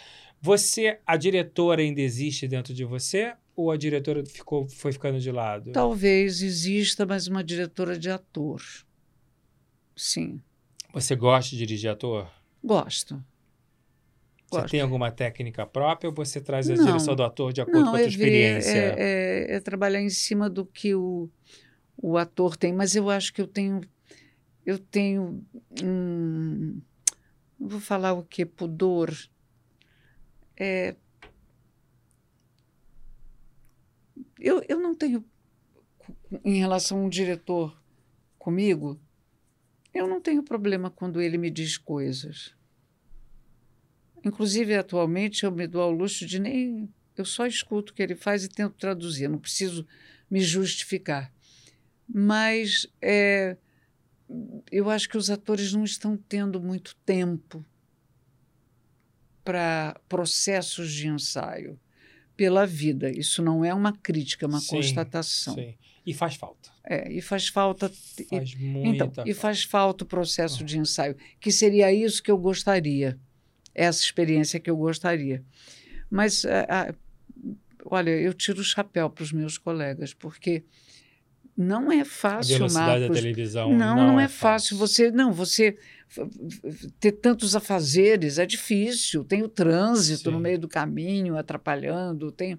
Você, 0.40 0.98
a 1.06 1.16
diretora 1.16 1.82
ainda 1.82 2.00
existe 2.00 2.48
dentro 2.48 2.72
de 2.72 2.84
você? 2.84 3.34
Ou 3.54 3.70
a 3.70 3.76
diretora 3.76 4.24
ficou, 4.24 4.66
foi 4.66 4.90
ficando 4.90 5.20
de 5.20 5.30
lado? 5.30 5.72
Talvez 5.72 6.40
exista, 6.40 7.04
mas 7.04 7.26
uma 7.26 7.44
diretora 7.44 7.98
de 7.98 8.08
ator. 8.10 8.62
Sim. 9.94 10.40
Você 10.94 11.14
gosta 11.14 11.50
de 11.50 11.58
dirigir 11.58 11.90
ator? 11.90 12.30
Gosto. 12.64 13.22
Você 14.50 14.66
tem 14.66 14.80
alguma 14.80 15.12
técnica 15.12 15.64
própria 15.64 16.08
ou 16.08 16.14
você 16.14 16.40
traz 16.40 16.68
a 16.68 16.74
não, 16.74 16.84
direção 16.84 17.14
do 17.14 17.22
ator 17.22 17.52
de 17.52 17.60
acordo 17.60 17.84
não, 17.84 17.90
com 17.92 17.96
a 17.96 18.00
sua 18.00 18.06
é 18.06 18.08
experiência? 18.08 18.78
É, 18.78 19.52
é, 19.52 19.56
é, 19.56 19.60
trabalhar 19.60 20.00
em 20.00 20.10
cima 20.10 20.50
do 20.50 20.66
que 20.66 20.94
o, 20.94 21.30
o 21.96 22.18
ator 22.18 22.56
tem, 22.56 22.72
mas 22.72 22.96
eu 22.96 23.08
acho 23.08 23.32
que 23.32 23.40
eu 23.40 23.46
tenho. 23.46 23.80
Eu 24.66 24.78
tenho. 24.78 25.44
Hum, 25.82 26.80
vou 27.58 27.80
falar 27.80 28.12
o 28.12 28.24
que? 28.24 28.44
Pudor. 28.44 29.14
É, 30.56 30.96
eu, 34.38 34.64
eu 34.68 34.80
não 34.80 34.94
tenho. 34.94 35.24
Em 36.44 36.58
relação 36.58 36.98
a 36.98 37.02
um 37.02 37.08
diretor 37.08 37.80
comigo, 38.38 38.98
eu 39.94 40.08
não 40.08 40.20
tenho 40.20 40.42
problema 40.42 40.90
quando 40.90 41.20
ele 41.20 41.38
me 41.38 41.50
diz 41.50 41.78
coisas. 41.78 42.54
Inclusive, 44.24 44.74
atualmente, 44.74 45.44
eu 45.44 45.50
me 45.50 45.66
dou 45.66 45.82
ao 45.82 45.90
luxo 45.90 46.26
de 46.26 46.38
nem. 46.38 46.88
Eu 47.16 47.24
só 47.24 47.46
escuto 47.46 47.92
o 47.92 47.94
que 47.94 48.02
ele 48.02 48.14
faz 48.14 48.44
e 48.44 48.48
tento 48.48 48.74
traduzir, 48.74 49.28
não 49.28 49.38
preciso 49.38 49.86
me 50.30 50.40
justificar. 50.40 51.32
Mas 52.08 52.86
é, 53.00 53.56
eu 54.70 54.88
acho 54.88 55.08
que 55.08 55.16
os 55.16 55.30
atores 55.30 55.72
não 55.72 55.84
estão 55.84 56.16
tendo 56.16 56.60
muito 56.60 56.94
tempo 57.04 57.64
para 59.44 60.00
processos 60.08 60.92
de 60.92 61.08
ensaio 61.08 61.78
pela 62.36 62.66
vida. 62.66 63.10
Isso 63.10 63.42
não 63.42 63.64
é 63.64 63.74
uma 63.74 63.92
crítica, 63.92 64.46
é 64.46 64.48
uma 64.48 64.60
sim, 64.60 64.76
constatação. 64.76 65.54
Sim. 65.54 65.74
E 66.06 66.14
faz 66.14 66.36
falta. 66.36 66.70
É, 66.84 67.12
e 67.12 67.20
faz 67.20 67.48
falta. 67.48 67.90
Faz 68.28 68.52
e, 68.52 68.56
muita 68.56 69.04
então, 69.04 69.10
falta. 69.12 69.30
E 69.30 69.34
faz 69.34 69.62
falta 69.64 70.04
o 70.04 70.06
processo 70.06 70.64
de 70.64 70.78
ensaio, 70.78 71.16
que 71.38 71.52
seria 71.52 71.92
isso 71.92 72.22
que 72.22 72.30
eu 72.30 72.38
gostaria 72.38 73.18
essa 73.74 74.02
experiência 74.02 74.60
que 74.60 74.70
eu 74.70 74.76
gostaria. 74.76 75.44
Mas, 76.10 76.44
a, 76.44 76.90
a, 76.90 76.94
olha, 77.84 78.10
eu 78.10 78.34
tiro 78.34 78.60
o 78.60 78.64
chapéu 78.64 79.08
para 79.08 79.22
os 79.22 79.32
meus 79.32 79.56
colegas, 79.56 80.12
porque 80.12 80.64
não 81.56 81.92
é 81.92 82.04
fácil, 82.04 82.54
a 82.54 82.58
velocidade 82.58 83.00
Marcos. 83.00 83.08
da 83.08 83.14
televisão 83.14 83.70
não, 83.70 83.96
não, 83.96 84.06
não 84.08 84.20
é, 84.20 84.24
é 84.24 84.28
fácil. 84.28 84.76
Você 84.78 85.10
não, 85.10 85.32
você 85.32 85.76
ter 86.98 87.12
tantos 87.12 87.54
afazeres 87.54 88.38
é 88.38 88.46
difícil. 88.46 89.24
Tem 89.24 89.42
o 89.42 89.48
trânsito 89.48 90.30
Sim. 90.30 90.30
no 90.30 90.40
meio 90.40 90.58
do 90.58 90.68
caminho 90.68 91.36
atrapalhando, 91.36 92.32
tem 92.32 92.58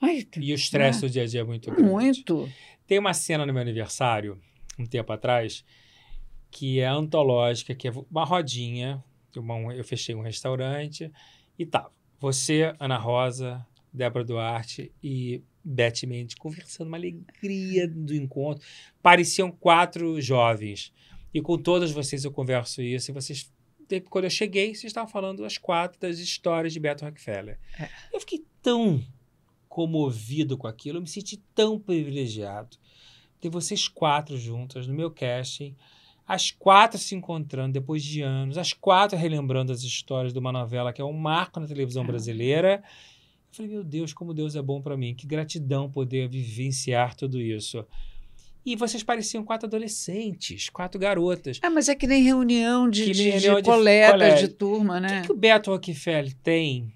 Ai, 0.00 0.26
e 0.36 0.52
o 0.52 0.54
estresse 0.54 1.00
do 1.00 1.08
dia 1.08 1.22
a 1.22 1.26
dia 1.26 1.40
é 1.40 1.44
muito 1.44 1.70
grande. 1.70 1.90
Muito. 1.90 2.48
Tem 2.86 2.98
uma 2.98 3.14
cena 3.14 3.46
no 3.46 3.52
meu 3.52 3.62
aniversário, 3.62 4.38
um 4.78 4.84
tempo 4.84 5.10
atrás, 5.12 5.64
que 6.50 6.80
é 6.80 6.86
antológica, 6.86 7.74
que 7.74 7.88
é 7.88 7.92
uma 8.10 8.24
rodinha 8.24 9.02
uma, 9.38 9.74
eu 9.74 9.84
fechei 9.84 10.14
um 10.14 10.22
restaurante 10.22 11.10
e 11.58 11.66
tava 11.66 11.92
você, 12.20 12.74
Ana 12.80 12.96
Rosa, 12.96 13.66
Débora 13.92 14.24
Duarte 14.24 14.90
e 15.02 15.42
Beth 15.62 16.06
Mendes 16.06 16.34
conversando, 16.34 16.88
uma 16.88 16.96
alegria 16.96 17.86
do 17.86 18.14
encontro. 18.14 18.66
Pareciam 19.02 19.50
quatro 19.50 20.20
jovens. 20.20 20.92
E 21.32 21.40
com 21.40 21.58
todas 21.58 21.90
vocês 21.90 22.24
eu 22.24 22.32
converso 22.32 22.80
isso. 22.80 23.10
E 23.10 23.14
vocês, 23.14 23.52
quando 24.08 24.24
eu 24.24 24.30
cheguei, 24.30 24.68
vocês 24.68 24.84
estavam 24.84 25.10
falando 25.10 25.44
as 25.44 25.58
quatro 25.58 26.00
das 26.00 26.18
histórias 26.18 26.72
de 26.72 26.80
Beto 26.80 27.04
Rockefeller. 27.04 27.58
É. 27.78 27.88
Eu 28.12 28.20
fiquei 28.20 28.44
tão 28.62 29.02
comovido 29.68 30.56
com 30.56 30.66
aquilo, 30.66 30.98
eu 30.98 31.02
me 31.02 31.08
senti 31.08 31.36
tão 31.54 31.78
privilegiado. 31.78 32.76
Ter 33.40 33.48
vocês 33.48 33.88
quatro 33.88 34.38
juntas 34.38 34.86
no 34.86 34.94
meu 34.94 35.10
casting 35.10 35.76
as 36.26 36.50
quatro 36.50 36.98
se 36.98 37.14
encontrando 37.14 37.74
depois 37.74 38.02
de 38.02 38.22
anos, 38.22 38.56
as 38.56 38.72
quatro 38.72 39.16
relembrando 39.16 39.72
as 39.72 39.82
histórias 39.82 40.32
de 40.32 40.38
uma 40.38 40.52
novela 40.52 40.92
que 40.92 41.00
é 41.00 41.04
um 41.04 41.12
marco 41.12 41.60
na 41.60 41.66
televisão 41.66 42.04
brasileira. 42.04 42.82
Eu 43.50 43.56
falei, 43.56 43.70
meu 43.72 43.84
Deus, 43.84 44.12
como 44.12 44.32
Deus 44.32 44.56
é 44.56 44.62
bom 44.62 44.80
para 44.80 44.96
mim, 44.96 45.14
que 45.14 45.26
gratidão 45.26 45.90
poder 45.90 46.28
vivenciar 46.28 47.14
tudo 47.14 47.40
isso. 47.40 47.84
E 48.66 48.74
vocês 48.74 49.02
pareciam 49.02 49.44
quatro 49.44 49.66
adolescentes, 49.66 50.70
quatro 50.70 50.98
garotas. 50.98 51.60
Ah, 51.62 51.68
mas 51.68 51.88
é 51.90 51.94
que 51.94 52.06
nem 52.06 52.22
reunião 52.22 52.88
de, 52.88 53.12
de, 53.12 53.12
de, 53.12 53.40
de 53.40 53.62
colegas 53.62 54.40
de 54.40 54.48
turma, 54.48 54.98
né? 54.98 55.18
O 55.18 55.20
que, 55.20 55.26
que 55.26 55.32
o 55.32 55.36
Beto 55.36 55.70
Rockefeller 55.70 56.34
tem 56.42 56.90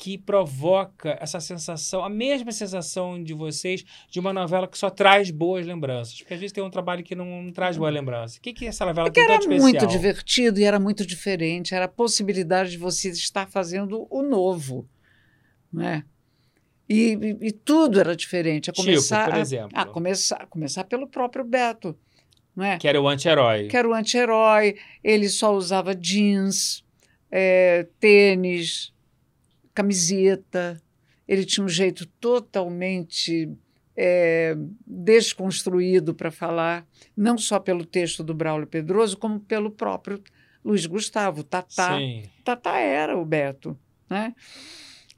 que 0.00 0.16
provoca 0.16 1.18
essa 1.20 1.38
sensação, 1.40 2.02
a 2.02 2.08
mesma 2.08 2.50
sensação 2.52 3.22
de 3.22 3.34
vocês 3.34 3.84
de 4.08 4.18
uma 4.18 4.32
novela 4.32 4.66
que 4.66 4.78
só 4.78 4.88
traz 4.88 5.30
boas 5.30 5.66
lembranças. 5.66 6.16
Porque 6.16 6.32
às 6.32 6.40
vezes 6.40 6.54
tem 6.54 6.64
um 6.64 6.70
trabalho 6.70 7.04
que 7.04 7.14
não, 7.14 7.42
não 7.42 7.52
traz 7.52 7.76
boa 7.76 7.90
lembrança. 7.90 8.38
O 8.38 8.40
que, 8.40 8.54
que 8.54 8.64
é 8.64 8.68
essa 8.68 8.86
novela 8.86 9.08
Porque 9.08 9.22
tem 9.22 9.34
era 9.34 9.46
muito 9.46 9.86
divertido 9.86 10.58
e 10.58 10.64
era 10.64 10.80
muito 10.80 11.04
diferente. 11.04 11.74
Era 11.74 11.84
a 11.84 11.88
possibilidade 11.88 12.70
de 12.70 12.78
você 12.78 13.10
estar 13.10 13.46
fazendo 13.46 14.06
o 14.10 14.22
novo. 14.22 14.88
Né? 15.70 16.02
E, 16.88 17.18
e, 17.20 17.48
e 17.48 17.52
tudo 17.52 18.00
era 18.00 18.16
diferente. 18.16 18.70
A 18.70 18.72
começar, 18.72 19.24
tipo, 19.24 19.32
por 19.32 19.38
exemplo. 19.38 19.70
A, 19.74 19.82
a 19.82 19.84
começar, 19.84 20.46
começar 20.46 20.84
pelo 20.84 21.06
próprio 21.08 21.44
Beto. 21.44 21.94
Não 22.56 22.64
é? 22.64 22.78
Que 22.78 22.88
era 22.88 22.98
o 22.98 23.06
anti-herói. 23.06 23.68
Que 23.68 23.76
era 23.76 23.86
o 23.86 23.92
anti-herói. 23.92 24.76
Ele 25.04 25.28
só 25.28 25.54
usava 25.54 25.94
jeans, 25.94 26.82
é, 27.30 27.86
tênis, 28.00 28.94
camiseta. 29.74 30.80
Ele 31.26 31.44
tinha 31.44 31.64
um 31.64 31.68
jeito 31.68 32.06
totalmente 32.20 33.48
é, 33.96 34.56
desconstruído 34.86 36.14
para 36.14 36.30
falar, 36.30 36.86
não 37.16 37.36
só 37.36 37.60
pelo 37.60 37.84
texto 37.84 38.24
do 38.24 38.34
Braulio 38.34 38.66
Pedroso, 38.66 39.16
como 39.16 39.38
pelo 39.40 39.70
próprio 39.70 40.22
Luiz 40.64 40.86
Gustavo. 40.86 41.42
Tatá, 41.42 41.98
Sim. 41.98 42.24
Tatá 42.44 42.78
era 42.78 43.18
o 43.18 43.24
Beto. 43.24 43.78
Né? 44.08 44.34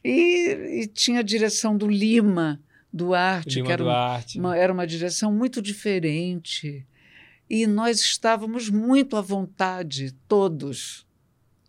E, 0.05 0.81
e 0.83 0.87
tinha 0.87 1.21
a 1.21 1.23
direção 1.23 1.77
do 1.77 1.87
Lima 1.87 2.61
Duarte, 2.93 3.57
Lima 3.57 3.67
que 3.67 3.73
era, 3.73 3.85
Duarte. 3.85 4.39
Uma, 4.39 4.57
era 4.57 4.73
uma 4.73 4.87
direção 4.87 5.33
muito 5.33 5.63
diferente. 5.63 6.87
E 7.49 7.67
nós 7.67 8.01
estávamos 8.01 8.69
muito 8.69 9.17
à 9.17 9.21
vontade, 9.21 10.13
todos. 10.27 11.07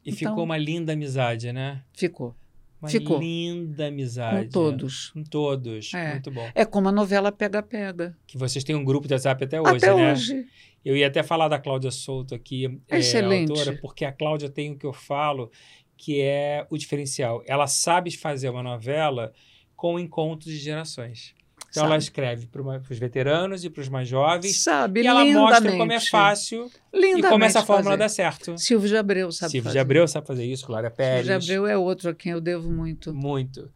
E 0.06 0.12
então, 0.12 0.32
ficou 0.32 0.44
uma 0.44 0.58
linda 0.58 0.94
amizade, 0.94 1.52
né? 1.52 1.84
Ficou. 1.94 2.36
Uma 2.84 2.90
Ficou. 2.90 3.18
linda 3.18 3.88
amizade. 3.88 4.44
Com 4.44 4.50
todos. 4.50 5.10
Com 5.12 5.24
todos. 5.24 5.94
É. 5.94 6.12
Muito 6.12 6.30
bom. 6.30 6.50
É 6.54 6.66
como 6.66 6.90
a 6.90 6.92
novela 6.92 7.32
Pega 7.32 7.64
Pega. 7.64 8.14
Que 8.28 8.38
vocês 8.38 8.62
têm 8.62 8.76
um 8.76 8.84
grupo 8.84 9.08
de 9.08 9.14
WhatsApp 9.14 9.42
até 9.42 9.62
hoje, 9.62 9.78
até 9.78 9.96
né? 9.96 10.12
hoje. 10.12 10.46
Eu 10.84 10.98
ia 10.98 11.08
até 11.08 11.24
falar 11.24 11.48
da 11.48 11.58
Cláudia 11.58 11.90
Souto 11.92 12.36
aqui, 12.36 12.78
é, 12.90 12.98
Excelente. 12.98 13.52
autora, 13.52 13.80
porque 13.82 14.04
a 14.04 14.12
Cláudia 14.12 14.50
tem 14.50 14.74
o 14.74 14.78
que 14.78 14.86
eu 14.86 14.92
falo, 14.92 15.50
que 15.96 16.20
é 16.20 16.68
o 16.70 16.78
diferencial. 16.78 17.42
Ela 17.48 17.68
sabe 17.68 18.12
fazer 18.12 18.50
uma 18.50 18.62
novela 18.62 19.32
com 19.78 19.98
encontros 19.98 20.52
de 20.52 20.60
gerações. 20.60 21.34
Então 21.74 21.82
Sabe. 21.82 21.94
ela 21.94 21.98
escreve 21.98 22.46
para 22.46 22.62
os 22.62 23.00
veteranos 23.00 23.64
e 23.64 23.70
para 23.70 23.82
os 23.82 23.90
mais 23.90 24.08
jovens. 24.08 24.62
Sabe, 24.62 25.02
e 25.02 25.08
ela 25.08 25.26
mostra 25.26 25.76
como 25.76 25.92
é 25.92 26.00
fácil 26.00 26.72
lindamente 26.94 27.26
e 27.26 27.30
como 27.30 27.44
essa 27.44 27.66
fórmula 27.66 27.98
fazer. 27.98 27.98
dá 27.98 28.10
certo. 28.10 28.58
Silvio 28.60 28.88
de 28.88 28.96
Abreu 28.96 29.32
sabe 29.32 29.54
Silvio 29.54 29.64
fazer. 29.64 29.74
de 29.74 29.80
Abreu 29.80 30.08
sabe 30.08 30.28
fazer 30.28 30.46
isso, 30.46 30.68
Clara 30.68 30.92
Pérez. 30.92 31.26
Silvio 31.26 31.40
de 31.40 31.52
Abreu 31.52 31.66
é 31.66 31.76
outro 31.76 32.12
a 32.12 32.14
quem 32.14 32.32
eu 32.32 32.40
devo 32.40 32.70
muito. 32.70 33.12
Muito. 33.12 33.72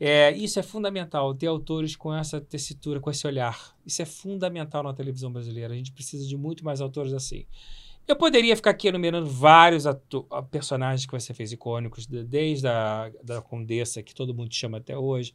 É, 0.00 0.30
isso 0.32 0.58
é 0.58 0.62
fundamental, 0.62 1.34
ter 1.34 1.46
autores 1.46 1.94
com 1.94 2.14
essa 2.14 2.40
tessitura, 2.40 2.98
com 2.98 3.10
esse 3.10 3.26
olhar. 3.26 3.76
Isso 3.84 4.00
é 4.00 4.06
fundamental 4.06 4.82
na 4.82 4.94
televisão 4.94 5.30
brasileira. 5.30 5.74
A 5.74 5.76
gente 5.76 5.92
precisa 5.92 6.26
de 6.26 6.38
muito 6.38 6.64
mais 6.64 6.80
autores 6.80 7.12
assim. 7.12 7.44
Eu 8.06 8.16
poderia 8.16 8.54
ficar 8.54 8.70
aqui 8.70 8.88
enumerando 8.88 9.26
vários 9.26 9.84
personagens 10.50 11.06
que 11.06 11.12
você 11.12 11.32
fez 11.32 11.52
icônicos, 11.52 12.06
desde 12.06 12.68
a 12.68 13.10
da 13.22 13.40
Condessa, 13.40 14.02
que 14.02 14.14
todo 14.14 14.34
mundo 14.34 14.52
chama 14.52 14.78
até 14.78 14.96
hoje, 14.96 15.34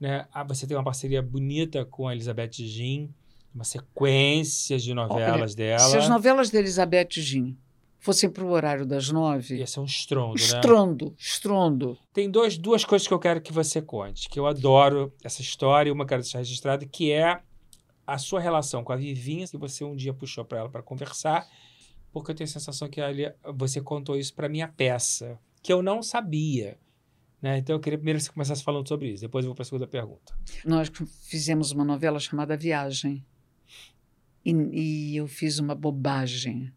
né? 0.00 0.26
Ah, 0.32 0.42
você 0.42 0.66
tem 0.66 0.76
uma 0.76 0.84
parceria 0.84 1.22
bonita 1.22 1.84
com 1.84 2.08
a 2.08 2.12
Elizabeth 2.12 2.52
Jean, 2.54 3.08
uma 3.54 3.64
sequência 3.64 4.78
de 4.78 4.92
novelas 4.92 5.52
Olha, 5.52 5.56
dela. 5.56 5.78
Se 5.78 5.96
as 5.96 6.08
novelas 6.08 6.50
da 6.50 6.58
Elizabeth 6.58 7.08
Jean 7.12 7.54
fossem 7.98 8.30
para 8.30 8.44
o 8.44 8.50
horário 8.50 8.86
das 8.86 9.10
nove. 9.10 9.56
Ia 9.56 9.66
ser 9.66 9.80
um 9.80 9.84
estrondo, 9.84 10.38
né? 10.38 10.44
Estrondo, 10.44 11.14
estrondo. 11.18 11.98
Tem 12.12 12.30
dois, 12.30 12.56
duas 12.56 12.84
coisas 12.84 13.06
que 13.06 13.14
eu 13.14 13.18
quero 13.18 13.40
que 13.40 13.52
você 13.52 13.82
conte, 13.82 14.28
que 14.28 14.38
eu 14.38 14.46
adoro 14.46 15.12
essa 15.22 15.42
história, 15.42 15.92
uma 15.92 16.06
quero 16.06 16.22
deixar 16.22 16.38
registrada, 16.38 16.86
que 16.86 17.12
é 17.12 17.40
a 18.06 18.18
sua 18.18 18.40
relação 18.40 18.82
com 18.82 18.92
a 18.92 18.96
Vivinha, 18.96 19.46
que 19.46 19.56
você 19.56 19.84
um 19.84 19.94
dia 19.94 20.14
puxou 20.14 20.44
para 20.44 20.58
ela 20.58 20.68
para 20.68 20.82
conversar, 20.82 21.46
porque 22.12 22.30
eu 22.30 22.34
tenho 22.34 22.48
a 22.48 22.52
sensação 22.52 22.88
que 22.88 23.00
ali 23.00 23.32
você 23.54 23.80
contou 23.80 24.16
isso 24.16 24.34
para 24.34 24.48
minha 24.48 24.68
peça, 24.68 25.38
que 25.62 25.72
eu 25.72 25.82
não 25.82 26.02
sabia. 26.02 26.78
Né? 27.40 27.58
Então 27.58 27.76
eu 27.76 27.80
queria 27.80 27.98
primeiro 27.98 28.18
que 28.18 28.24
você 28.24 28.32
começasse 28.32 28.62
falando 28.62 28.88
sobre 28.88 29.10
isso, 29.12 29.22
depois 29.22 29.44
eu 29.44 29.50
vou 29.50 29.54
para 29.54 29.62
a 29.62 29.66
segunda 29.66 29.86
pergunta. 29.86 30.34
Nós 30.64 30.90
fizemos 31.22 31.70
uma 31.72 31.84
novela 31.84 32.18
chamada 32.18 32.56
Viagem. 32.56 33.24
E, 34.44 34.52
e 34.52 35.16
eu 35.16 35.28
fiz 35.28 35.58
uma 35.58 35.74
bobagem. 35.74 36.72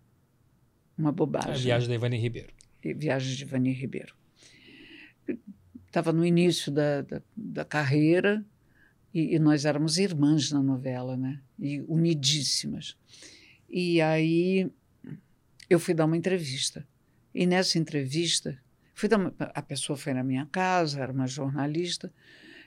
Uma 0.98 1.12
bobagem. 1.12 1.52
A 1.52 1.58
viagem 1.58 1.90
da 1.90 1.96
Ivani 1.96 2.18
Ribeiro. 2.18 2.54
Viagem 2.84 3.36
de 3.36 3.44
Ivani 3.44 3.72
Ribeiro. 3.72 4.14
Estava 5.88 6.12
no 6.12 6.26
início 6.26 6.72
da, 6.72 7.02
da, 7.02 7.22
da 7.36 7.66
carreira 7.66 8.46
e, 9.14 9.36
e, 9.36 9.40
nós 9.40 9.66
éramos 9.66 9.98
irmãs 9.98 10.52
na 10.52 10.62
novela, 10.62 11.18
né? 11.18 11.42
E 11.60 11.82
unidíssimas. 11.82 12.96
E 13.70 14.02
aí 14.02 14.72
eu 15.74 15.80
fui 15.80 15.94
dar 15.94 16.06
uma 16.06 16.18
entrevista. 16.18 16.86
E 17.34 17.46
nessa 17.46 17.80
entrevista, 17.80 18.60
fui 18.94 19.08
dar 19.08 19.18
uma, 19.18 19.34
a 19.40 19.62
pessoa 19.62 19.96
foi 19.96 20.14
na 20.14 20.24
minha 20.24 20.46
casa, 20.52 21.02
era 21.02 21.12
uma 21.12 21.28
jornalista, 21.28 22.12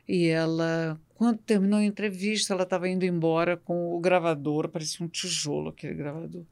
e 0.09 0.27
ela, 0.27 1.01
quando 1.15 1.39
terminou 1.39 1.79
a 1.79 1.85
entrevista, 1.85 2.53
ela 2.53 2.63
estava 2.63 2.89
indo 2.89 3.05
embora 3.05 3.57
com 3.57 3.95
o 3.95 4.01
gravador, 4.01 4.69
parecia 4.69 5.05
um 5.05 5.09
tijolo 5.09 5.71
aquele 5.71 5.95
gravador. 5.95 6.45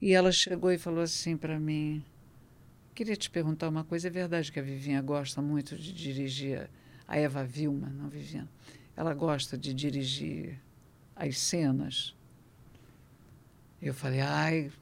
E 0.00 0.12
ela 0.12 0.30
chegou 0.30 0.70
e 0.70 0.78
falou 0.78 1.02
assim 1.02 1.36
para 1.36 1.58
mim: 1.58 2.04
Queria 2.94 3.16
te 3.16 3.30
perguntar 3.30 3.68
uma 3.68 3.84
coisa. 3.84 4.08
É 4.08 4.10
verdade 4.10 4.50
que 4.50 4.58
a 4.60 4.62
Vivinha 4.62 5.00
gosta 5.00 5.42
muito 5.42 5.76
de 5.76 5.92
dirigir 5.92 6.70
a 7.06 7.16
Eva 7.16 7.44
Vilma, 7.44 7.88
não 7.88 8.08
Vivinha? 8.08 8.48
Ela 8.96 9.14
gosta 9.14 9.56
de 9.56 9.72
dirigir 9.74 10.60
as 11.14 11.38
cenas. 11.38 12.16
Eu 13.80 13.94
falei, 13.94 14.20
ai, 14.20 14.72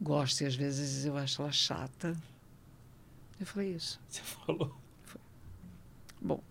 gosto 0.00 0.42
e 0.42 0.46
às 0.46 0.54
vezes 0.54 1.04
eu 1.04 1.16
acho 1.16 1.42
ela 1.42 1.52
chata. 1.52 2.16
Eu 3.38 3.46
falei 3.46 3.74
isso. 3.74 4.00
Você 4.08 4.22
falou? 4.22 4.76
Foi. 5.02 5.20
Bom, 6.20 6.42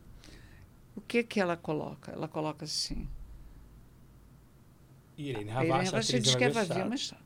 o 0.96 1.02
que 1.02 1.24
que 1.24 1.40
ela 1.40 1.58
coloca? 1.58 2.12
Ela 2.12 2.28
coloca 2.28 2.66
assim. 2.66 3.08
Irene 5.18 5.50
Ravache, 5.50 5.96
Irene 5.96 6.20
diz 6.22 6.36
que 6.36 6.44
é 6.44 6.50
vazia, 6.50 6.86
mas 6.86 7.02
chata. 7.02 7.26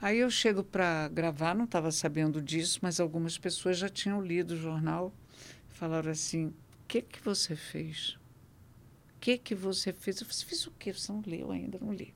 Aí 0.00 0.18
eu 0.18 0.30
chego 0.30 0.62
para 0.62 1.08
gravar, 1.08 1.54
não 1.54 1.64
estava 1.64 1.90
sabendo 1.90 2.42
disso, 2.42 2.80
mas 2.82 3.00
algumas 3.00 3.38
pessoas 3.38 3.78
já 3.78 3.88
tinham 3.88 4.20
lido 4.20 4.52
o 4.52 4.56
jornal, 4.56 5.12
falaram 5.70 6.10
assim: 6.10 6.46
"O 6.48 6.54
que 6.86 7.00
que 7.00 7.20
você 7.20 7.56
fez? 7.56 8.18
O 9.16 9.18
que 9.18 9.38
que 9.38 9.54
você 9.54 9.94
fez?" 9.94 10.20
Eu 10.20 10.26
falei: 10.26 10.44
"Fiz 10.44 10.66
o 10.66 10.70
quê? 10.72 10.92
Você 10.92 11.10
não 11.10 11.22
leu 11.26 11.50
ainda, 11.50 11.78
não 11.80 11.94
li." 11.94 12.14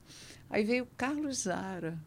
Aí 0.50 0.62
veio 0.62 0.86
Carlos 0.96 1.44
Zara 1.44 1.98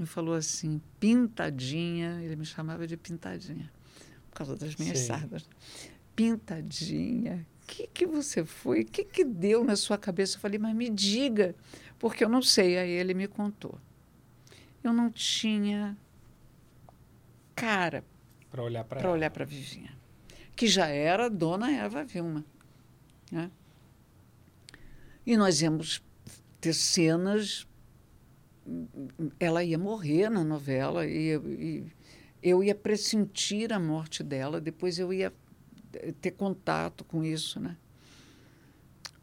e 0.00 0.06
falou 0.06 0.34
assim: 0.34 0.80
pintadinha, 0.98 2.20
ele 2.22 2.36
me 2.36 2.44
chamava 2.44 2.86
de 2.86 2.96
pintadinha, 2.96 3.70
por 4.30 4.36
causa 4.36 4.56
das 4.56 4.76
minhas 4.76 4.98
Sim. 4.98 5.06
sardas. 5.06 5.48
Pintadinha, 6.14 7.46
o 7.62 7.66
que, 7.66 7.86
que 7.86 8.06
você 8.06 8.44
foi? 8.44 8.82
O 8.82 8.84
que, 8.84 9.04
que 9.04 9.24
deu 9.24 9.64
na 9.64 9.76
sua 9.76 9.96
cabeça? 9.96 10.36
Eu 10.36 10.40
falei, 10.40 10.58
mas 10.58 10.74
me 10.74 10.90
diga, 10.90 11.54
porque 11.98 12.24
eu 12.24 12.28
não 12.28 12.42
sei. 12.42 12.78
Aí 12.78 12.90
ele 12.90 13.14
me 13.14 13.26
contou. 13.26 13.78
Eu 14.82 14.92
não 14.92 15.10
tinha 15.10 15.96
cara 17.54 18.04
para 18.50 18.62
olhar 18.62 18.84
para 18.84 19.10
olhar 19.10 19.30
para 19.30 19.44
Vivinha, 19.44 19.96
que 20.54 20.66
já 20.66 20.86
era 20.88 21.30
dona 21.30 21.70
Eva 21.70 22.04
Vilma, 22.04 22.44
né? 23.30 23.50
E 25.24 25.36
nós 25.36 25.62
íamos 25.62 26.02
ter 26.60 26.74
cenas. 26.74 27.66
Ela 29.38 29.64
ia 29.64 29.78
morrer 29.78 30.28
na 30.28 30.44
novela 30.44 31.06
e, 31.06 31.34
e 31.34 31.92
eu 32.42 32.62
ia 32.62 32.74
pressentir 32.74 33.72
a 33.72 33.78
morte 33.78 34.22
dela. 34.22 34.60
Depois 34.60 34.98
eu 34.98 35.12
ia 35.12 35.32
ter 36.20 36.32
contato 36.32 37.04
com 37.04 37.24
isso, 37.24 37.60
né? 37.60 37.76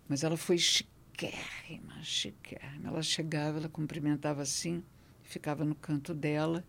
Mas 0.07 0.23
ela 0.23 0.37
foi 0.37 0.57
chiquérrima, 0.57 2.01
chiquérrima. 2.01 2.89
Ela 2.89 3.03
chegava, 3.03 3.57
ela 3.57 3.69
cumprimentava 3.69 4.41
assim, 4.41 4.83
ficava 5.23 5.63
no 5.63 5.75
canto 5.75 6.13
dela. 6.13 6.65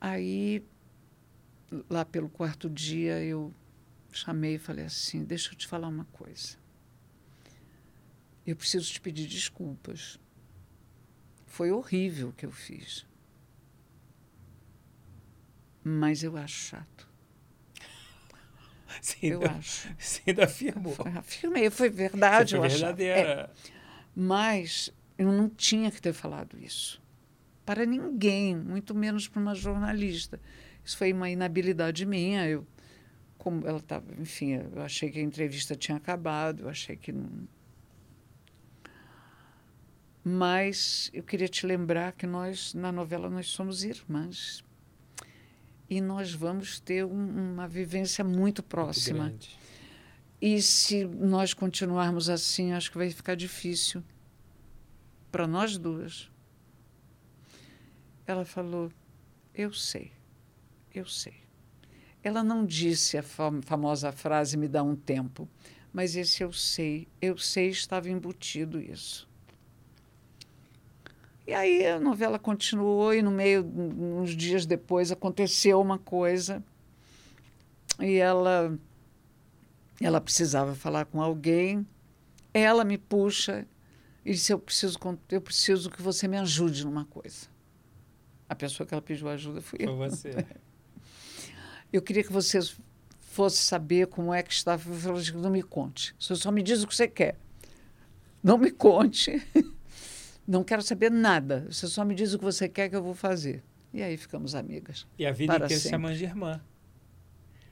Aí, 0.00 0.64
lá 1.88 2.04
pelo 2.04 2.28
quarto 2.28 2.68
dia, 2.70 3.22
eu 3.22 3.52
chamei 4.12 4.54
e 4.54 4.58
falei 4.58 4.84
assim: 4.84 5.24
Deixa 5.24 5.52
eu 5.52 5.56
te 5.56 5.66
falar 5.66 5.88
uma 5.88 6.04
coisa. 6.06 6.56
Eu 8.46 8.54
preciso 8.54 8.90
te 8.92 9.00
pedir 9.00 9.26
desculpas. 9.26 10.18
Foi 11.56 11.70
horrível 11.70 12.28
o 12.28 12.32
que 12.34 12.44
eu 12.44 12.52
fiz. 12.52 13.06
Mas 15.82 16.22
eu 16.22 16.36
acho 16.36 16.54
chato. 16.54 17.08
Ainda, 19.22 19.34
eu 19.34 19.42
acho. 19.42 19.88
Você 19.98 20.20
ainda 20.26 20.44
afirmou. 20.44 20.94
Afirmei, 21.16 21.70
foi 21.70 21.88
verdade. 21.88 22.50
Você 22.50 22.58
foi 22.58 22.68
verdadeira. 22.68 23.18
É. 23.18 23.50
Mas 24.14 24.92
eu 25.16 25.32
não 25.32 25.48
tinha 25.48 25.90
que 25.90 26.02
ter 26.02 26.12
falado 26.12 26.58
isso. 26.62 27.02
Para 27.64 27.86
ninguém, 27.86 28.54
muito 28.54 28.94
menos 28.94 29.26
para 29.26 29.40
uma 29.40 29.54
jornalista. 29.54 30.38
Isso 30.84 30.98
foi 30.98 31.10
uma 31.10 31.30
inabilidade 31.30 32.04
minha. 32.04 32.46
Eu, 32.46 32.66
como 33.38 33.66
ela 33.66 33.78
estava, 33.78 34.04
enfim, 34.20 34.60
eu 34.74 34.82
achei 34.82 35.10
que 35.10 35.20
a 35.20 35.22
entrevista 35.22 35.74
tinha 35.74 35.96
acabado, 35.96 36.64
eu 36.64 36.68
achei 36.68 36.96
que 36.96 37.12
não, 37.12 37.48
mas 40.28 41.08
eu 41.12 41.22
queria 41.22 41.46
te 41.46 41.64
lembrar 41.64 42.10
que 42.10 42.26
nós, 42.26 42.74
na 42.74 42.90
novela, 42.90 43.30
nós 43.30 43.46
somos 43.46 43.84
irmãs. 43.84 44.64
E 45.88 46.00
nós 46.00 46.32
vamos 46.32 46.80
ter 46.80 47.04
um, 47.04 47.52
uma 47.52 47.68
vivência 47.68 48.24
muito 48.24 48.60
próxima. 48.60 49.28
Muito 49.28 49.46
e 50.40 50.60
se 50.60 51.04
nós 51.04 51.54
continuarmos 51.54 52.28
assim, 52.28 52.72
acho 52.72 52.90
que 52.90 52.98
vai 52.98 53.10
ficar 53.10 53.34
difícil 53.34 54.02
para 55.30 55.46
nós 55.46 55.78
duas. 55.78 56.30
Ela 58.26 58.44
falou: 58.44 58.92
Eu 59.54 59.72
sei, 59.72 60.12
eu 60.94 61.06
sei. 61.06 61.34
Ela 62.22 62.42
não 62.42 62.66
disse 62.66 63.16
a 63.16 63.22
famosa 63.22 64.12
frase: 64.12 64.56
me 64.56 64.68
dá 64.68 64.82
um 64.82 64.94
tempo, 64.94 65.48
mas 65.92 66.16
esse 66.16 66.42
eu 66.42 66.52
sei, 66.52 67.08
eu 67.20 67.38
sei 67.38 67.68
estava 67.70 68.10
embutido 68.10 68.80
isso. 68.80 69.26
E 71.46 71.54
aí 71.54 71.86
a 71.86 72.00
novela 72.00 72.38
continuou 72.38 73.14
e 73.14 73.22
no 73.22 73.30
meio, 73.30 73.64
uns 73.64 74.34
dias 74.34 74.66
depois, 74.66 75.12
aconteceu 75.12 75.80
uma 75.80 75.98
coisa 75.98 76.62
e 78.00 78.16
ela 78.16 78.76
ela 80.00 80.20
precisava 80.20 80.74
falar 80.74 81.06
com 81.06 81.22
alguém. 81.22 81.86
Ela 82.52 82.84
me 82.84 82.98
puxa 82.98 83.66
e 84.24 84.32
disse: 84.32 84.52
eu 84.52 84.58
preciso, 84.58 84.98
eu 85.30 85.40
preciso 85.40 85.88
que 85.90 86.02
você 86.02 86.26
me 86.26 86.36
ajude 86.36 86.84
numa 86.84 87.04
coisa. 87.04 87.46
A 88.48 88.54
pessoa 88.54 88.86
que 88.86 88.92
ela 88.94 89.02
pediu 89.02 89.28
ajuda 89.28 89.60
fui 89.60 89.78
Foi 89.78 89.88
eu. 89.88 89.96
você. 89.96 90.30
Eu 91.92 92.02
queria 92.02 92.24
que 92.24 92.32
você 92.32 92.58
fosse 93.20 93.58
saber 93.58 94.08
como 94.08 94.34
é 94.34 94.42
que 94.42 94.52
estava. 94.52 94.90
Eu 94.90 94.96
falei, 94.96 95.32
não 95.34 95.50
me 95.50 95.62
conte. 95.62 96.14
Você 96.18 96.34
só 96.34 96.50
me 96.50 96.60
diz 96.60 96.82
o 96.82 96.86
que 96.86 96.94
você 96.94 97.06
quer. 97.06 97.38
Não 98.42 98.58
me 98.58 98.72
conte. 98.72 99.40
Não 100.46 100.62
quero 100.62 100.82
saber 100.82 101.10
nada. 101.10 101.66
Você 101.70 101.86
só 101.88 102.04
me 102.04 102.14
diz 102.14 102.32
o 102.32 102.38
que 102.38 102.44
você 102.44 102.68
quer 102.68 102.88
que 102.88 102.96
eu 102.96 103.02
vou 103.02 103.14
fazer. 103.14 103.62
E 103.92 104.02
aí 104.02 104.16
ficamos 104.16 104.54
amigas. 104.54 105.06
E 105.18 105.26
a 105.26 105.32
vida 105.32 105.54
inteira 105.54 105.68
se 105.68 105.88
chama 105.88 106.14
de 106.14 106.24
irmã. 106.24 106.60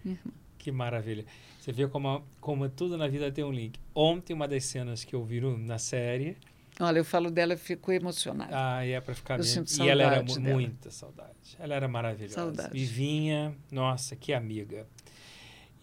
irmã. 0.05 0.33
Que 0.59 0.73
maravilha. 0.73 1.25
Você 1.61 1.73
vê 1.73 1.87
como, 1.87 2.25
como 2.41 2.69
tudo 2.69 2.97
na 2.97 3.07
vida 3.07 3.31
tem 3.31 3.45
um 3.45 3.53
link. 3.53 3.79
Ontem, 3.95 4.33
uma 4.33 4.49
das 4.49 4.65
cenas 4.65 5.05
que 5.05 5.15
eu 5.15 5.25
vi 5.25 5.41
na 5.41 5.79
série. 5.79 6.37
Olha, 6.81 6.99
eu 6.99 7.05
falo 7.05 7.31
dela, 7.31 7.55
e 7.55 7.57
fico 7.57 7.93
emocionada. 7.93 8.51
Ah, 8.53 8.85
e 8.85 8.93
é 8.93 9.01
para 9.01 9.15
ficar 9.15 9.39
eu 9.39 9.45
mesmo. 9.45 9.85
e 9.85 9.89
ela 9.89 10.03
era 10.03 10.23
dela. 10.23 10.41
muita 10.41 10.91
saudade. 10.91 11.57
Ela 11.59 11.75
era 11.75 11.87
maravilhosa. 11.87 12.35
Saudade. 12.35 12.77
E 12.77 12.85
vinha, 12.85 13.55
nossa, 13.71 14.17
que 14.17 14.33
amiga. 14.33 14.87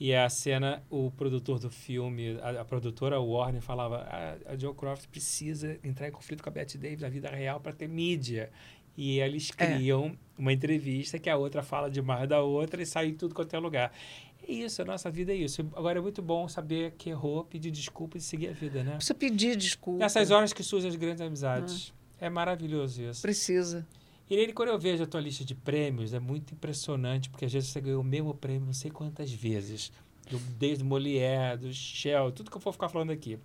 E 0.01 0.15
a 0.15 0.27
cena, 0.29 0.81
o 0.89 1.11
produtor 1.11 1.59
do 1.59 1.69
filme, 1.69 2.35
a, 2.41 2.61
a 2.61 2.65
produtora 2.65 3.19
Warner 3.19 3.61
falava: 3.61 3.97
a, 3.97 4.53
a 4.53 4.57
Joe 4.57 4.73
Croft 4.73 5.07
precisa 5.07 5.77
entrar 5.83 6.07
em 6.07 6.11
conflito 6.11 6.41
com 6.41 6.49
a 6.49 6.51
Bette 6.51 6.75
Davis 6.75 7.01
na 7.01 7.07
vida 7.07 7.29
real 7.29 7.59
para 7.59 7.71
ter 7.71 7.87
mídia. 7.87 8.49
E 8.97 9.19
eles 9.19 9.51
é. 9.55 9.63
criam 9.63 10.07
é. 10.07 10.41
uma 10.41 10.51
entrevista 10.51 11.19
que 11.19 11.29
a 11.29 11.37
outra 11.37 11.61
fala 11.61 11.87
demais 11.87 12.27
da 12.27 12.41
outra 12.41 12.81
e 12.81 12.85
sai 12.85 13.09
em 13.09 13.13
tudo 13.13 13.35
quanto 13.35 13.55
é 13.55 13.59
lugar. 13.59 13.93
É 14.41 14.51
isso, 14.51 14.81
a 14.81 14.85
nossa 14.85 15.11
vida 15.11 15.33
é 15.33 15.35
isso. 15.35 15.61
Agora 15.75 15.99
é 15.99 16.01
muito 16.01 16.23
bom 16.23 16.47
saber 16.47 16.95
que 16.97 17.11
errou, 17.11 17.43
pedir 17.43 17.69
desculpa 17.69 18.17
e 18.17 18.21
seguir 18.21 18.47
a 18.47 18.53
vida, 18.53 18.83
né? 18.83 18.95
Precisa 18.95 19.13
pedir 19.13 19.55
desculpa. 19.55 19.99
Nessas 19.99 20.31
horas 20.31 20.51
que 20.51 20.63
surgem 20.63 20.89
as 20.89 20.95
grandes 20.95 21.21
amizades. 21.21 21.93
Ah. 22.19 22.25
É 22.25 22.29
maravilhoso 22.29 23.03
isso. 23.03 23.21
Precisa. 23.21 23.85
Irene, 24.33 24.53
quando 24.53 24.69
eu 24.69 24.79
vejo 24.79 25.03
a 25.03 25.07
tua 25.07 25.19
lista 25.19 25.43
de 25.43 25.53
prêmios, 25.53 26.13
é 26.13 26.19
muito 26.19 26.53
impressionante, 26.53 27.29
porque 27.29 27.43
às 27.43 27.51
vezes 27.51 27.69
você 27.69 27.81
ganhou 27.81 27.99
o 27.99 28.03
mesmo 28.03 28.33
prêmio 28.33 28.65
não 28.65 28.73
sei 28.73 28.89
quantas 28.89 29.29
vezes. 29.29 29.91
Do, 30.29 30.39
desde 30.57 30.83
o 30.83 30.87
Molière, 30.87 31.59
do 31.59 31.73
Shell, 31.73 32.31
tudo 32.31 32.49
que 32.49 32.55
eu 32.55 32.61
for 32.61 32.71
ficar 32.71 32.87
falando 32.87 33.11
aqui. 33.11 33.37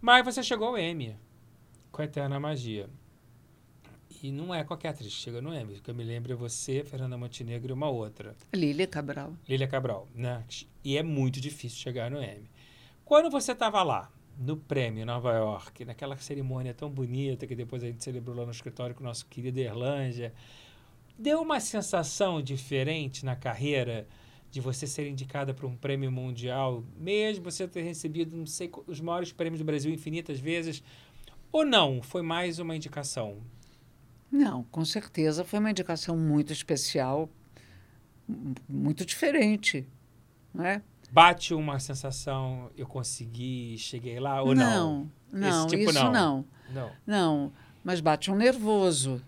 Mas 0.00 0.24
você 0.24 0.42
chegou 0.42 0.66
ao 0.66 0.78
Emmy. 0.78 1.16
com 1.92 2.02
a 2.02 2.04
Eterna 2.06 2.40
Magia. 2.40 2.90
E 4.20 4.32
não 4.32 4.52
é 4.52 4.64
qualquer 4.64 4.88
atriz 4.88 5.14
que 5.14 5.20
chega 5.20 5.40
no 5.40 5.54
Emmy. 5.54 5.74
O 5.76 5.80
que 5.80 5.90
eu 5.90 5.94
me 5.94 6.02
lembro 6.02 6.32
é 6.32 6.34
você, 6.34 6.82
Fernanda 6.82 7.16
Montenegro 7.16 7.70
e 7.70 7.72
uma 7.72 7.88
outra. 7.88 8.34
Lília 8.52 8.86
Cabral. 8.88 9.32
Lília 9.48 9.68
Cabral, 9.68 10.08
né? 10.12 10.42
E 10.82 10.96
é 10.96 11.02
muito 11.04 11.40
difícil 11.40 11.78
chegar 11.78 12.10
no 12.10 12.20
Emmy. 12.20 12.50
Quando 13.04 13.30
você 13.30 13.52
estava 13.52 13.80
lá, 13.84 14.10
no 14.38 14.56
prêmio 14.56 15.02
em 15.02 15.04
Nova 15.04 15.32
York, 15.32 15.84
naquela 15.84 16.16
cerimônia 16.16 16.74
tão 16.74 16.90
bonita 16.90 17.46
que 17.46 17.54
depois 17.54 17.82
a 17.82 17.86
gente 17.86 18.02
celebrou 18.02 18.36
lá 18.36 18.44
no 18.44 18.50
escritório 18.50 18.94
com 18.94 19.02
o 19.02 19.06
nosso 19.06 19.26
querido 19.26 19.58
Erlândia, 19.58 20.32
deu 21.18 21.40
uma 21.40 21.60
sensação 21.60 22.42
diferente 22.42 23.24
na 23.24 23.34
carreira 23.34 24.06
de 24.50 24.60
você 24.60 24.86
ser 24.86 25.08
indicada 25.08 25.52
para 25.52 25.66
um 25.66 25.76
prêmio 25.76 26.10
mundial, 26.10 26.84
mesmo 26.96 27.44
você 27.44 27.66
ter 27.66 27.82
recebido, 27.82 28.36
não 28.36 28.46
sei, 28.46 28.70
os 28.86 29.00
maiores 29.00 29.32
prêmios 29.32 29.58
do 29.58 29.64
Brasil 29.64 29.92
infinitas 29.92 30.38
vezes, 30.38 30.82
ou 31.50 31.64
não? 31.64 32.02
Foi 32.02 32.22
mais 32.22 32.58
uma 32.58 32.76
indicação? 32.76 33.38
Não, 34.30 34.64
com 34.64 34.84
certeza 34.84 35.44
foi 35.44 35.58
uma 35.58 35.70
indicação 35.70 36.16
muito 36.16 36.52
especial, 36.52 37.28
muito 38.68 39.04
diferente, 39.04 39.86
não 40.52 40.64
é? 40.64 40.82
Bate 41.10 41.54
uma 41.54 41.78
sensação, 41.78 42.70
eu 42.76 42.86
consegui, 42.86 43.76
cheguei 43.78 44.18
lá 44.18 44.42
ou 44.42 44.54
não? 44.54 45.10
Não, 45.32 45.50
não, 45.50 45.66
tipo, 45.66 45.90
isso 45.90 46.04
não. 46.04 46.12
não. 46.12 46.44
Não. 46.72 46.92
Não, 47.06 47.52
mas 47.84 48.00
bate 48.00 48.30
um 48.30 48.34
nervoso, 48.34 49.22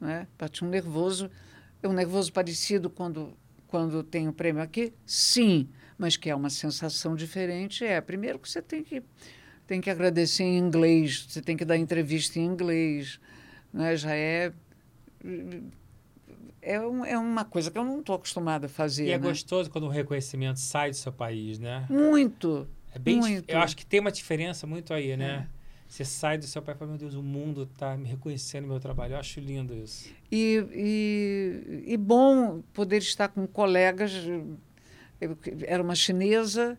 né? 0.00 0.26
Bate 0.38 0.64
um 0.64 0.68
nervoso, 0.68 1.30
é 1.82 1.88
um 1.88 1.92
nervoso 1.92 2.32
parecido 2.32 2.90
quando 2.90 3.36
quando 3.66 4.02
tem 4.02 4.26
o 4.26 4.32
prêmio 4.32 4.62
aqui, 4.62 4.94
sim, 5.04 5.68
mas 5.98 6.16
que 6.16 6.30
é 6.30 6.34
uma 6.34 6.48
sensação 6.48 7.14
diferente 7.14 7.84
é 7.84 8.00
primeiro 8.00 8.38
que 8.38 8.48
você 8.48 8.62
tem 8.62 8.82
que 8.82 9.02
tem 9.66 9.80
que 9.80 9.90
agradecer 9.90 10.44
em 10.44 10.56
inglês, 10.56 11.26
você 11.28 11.42
tem 11.42 11.54
que 11.54 11.64
dar 11.64 11.76
entrevista 11.76 12.38
em 12.38 12.46
inglês, 12.46 13.20
né? 13.72 13.94
Já 13.96 14.14
é 14.14 14.52
é, 16.60 16.80
um, 16.80 17.04
é 17.04 17.18
uma 17.18 17.44
coisa 17.44 17.70
que 17.70 17.78
eu 17.78 17.84
não 17.84 18.00
estou 18.00 18.16
acostumada 18.16 18.66
a 18.66 18.68
fazer. 18.68 19.06
E 19.06 19.10
é 19.10 19.18
né? 19.18 19.28
gostoso 19.28 19.70
quando 19.70 19.84
o 19.84 19.88
reconhecimento 19.88 20.58
sai 20.58 20.90
do 20.90 20.96
seu 20.96 21.12
país, 21.12 21.58
né? 21.58 21.86
Muito. 21.88 22.68
É 22.94 22.98
bem 22.98 23.18
muito. 23.18 23.48
Eu 23.48 23.58
acho 23.58 23.76
que 23.76 23.86
tem 23.86 24.00
uma 24.00 24.12
diferença 24.12 24.66
muito 24.66 24.92
aí, 24.92 25.16
né? 25.16 25.48
É. 25.54 25.58
Você 25.88 26.04
sai 26.04 26.36
do 26.36 26.44
seu 26.44 26.60
pai 26.60 26.74
e 26.74 26.78
fala, 26.78 26.90
meu 26.90 26.98
Deus, 26.98 27.14
o 27.14 27.22
mundo 27.22 27.62
está 27.62 27.96
me 27.96 28.06
reconhecendo 28.06 28.68
meu 28.68 28.78
trabalho. 28.78 29.14
Eu 29.14 29.18
acho 29.18 29.40
lindo 29.40 29.74
isso. 29.74 30.12
E, 30.30 30.62
e, 30.74 31.92
e 31.94 31.96
bom 31.96 32.60
poder 32.74 32.98
estar 32.98 33.28
com 33.28 33.46
colegas. 33.46 34.12
Eu, 35.18 35.38
era 35.66 35.82
uma 35.82 35.94
chinesa, 35.94 36.78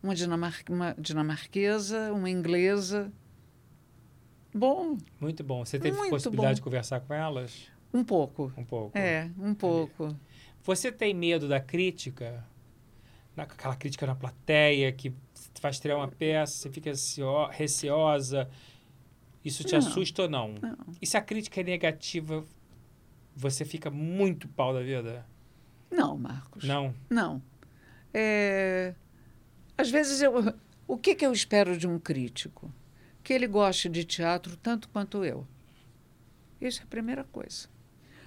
uma, 0.00 0.14
dinamar, 0.14 0.62
uma 0.68 0.94
dinamarquesa, 0.96 2.12
uma 2.12 2.30
inglesa. 2.30 3.12
Bom. 4.54 4.96
Muito 5.20 5.42
bom. 5.42 5.64
Você 5.64 5.78
teve 5.78 5.96
possibilidade 6.08 6.52
bom. 6.52 6.54
de 6.54 6.62
conversar 6.62 7.00
com 7.00 7.12
elas? 7.12 7.69
Um 7.92 8.04
pouco. 8.04 8.52
Um 8.56 8.64
pouco. 8.64 8.96
É, 8.96 9.30
um 9.38 9.54
pouco. 9.54 10.16
Você 10.62 10.92
tem 10.92 11.12
medo 11.14 11.48
da 11.48 11.60
crítica? 11.60 12.44
Aquela 13.36 13.74
crítica 13.74 14.06
na 14.06 14.14
plateia 14.14 14.92
que 14.92 15.14
vai 15.60 15.70
estrear 15.70 15.96
uma 15.96 16.08
peça, 16.08 16.52
você 16.52 16.70
fica 16.70 16.92
receosa. 17.50 18.48
Isso 19.44 19.64
te 19.64 19.72
não, 19.72 19.78
assusta 19.78 20.22
ou 20.22 20.28
não? 20.28 20.54
não? 20.60 20.76
E 21.00 21.06
se 21.06 21.16
a 21.16 21.22
crítica 21.22 21.60
é 21.60 21.64
negativa, 21.64 22.44
você 23.34 23.64
fica 23.64 23.90
muito 23.90 24.46
pau 24.48 24.74
da 24.74 24.82
vida? 24.82 25.26
Não, 25.90 26.16
Marcos. 26.16 26.64
Não? 26.64 26.94
Não. 27.08 27.42
É... 28.12 28.94
Às 29.76 29.90
vezes, 29.90 30.20
eu... 30.20 30.54
o 30.86 30.98
que, 30.98 31.14
que 31.14 31.24
eu 31.24 31.32
espero 31.32 31.78
de 31.78 31.86
um 31.86 31.98
crítico? 31.98 32.72
Que 33.24 33.32
ele 33.32 33.46
goste 33.46 33.88
de 33.88 34.04
teatro 34.04 34.56
tanto 34.56 34.88
quanto 34.90 35.24
eu. 35.24 35.46
Isso 36.60 36.80
é 36.80 36.84
a 36.84 36.86
primeira 36.86 37.24
coisa. 37.24 37.68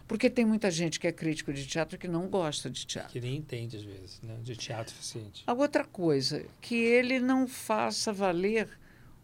Porque 0.07 0.29
tem 0.29 0.45
muita 0.45 0.69
gente 0.69 0.99
que 0.99 1.07
é 1.07 1.11
crítico 1.11 1.53
de 1.53 1.65
teatro 1.65 1.97
que 1.97 2.07
não 2.07 2.27
gosta 2.27 2.69
de 2.69 2.85
teatro. 2.85 3.11
Que 3.11 3.21
nem 3.21 3.37
entende, 3.37 3.77
às 3.77 3.83
vezes, 3.83 4.21
né? 4.21 4.37
de 4.43 4.55
teatro 4.55 4.93
suficiente. 4.93 5.43
A 5.47 5.53
outra 5.53 5.85
coisa, 5.85 6.45
que 6.61 6.75
ele 6.75 7.19
não 7.19 7.47
faça 7.47 8.11
valer 8.11 8.69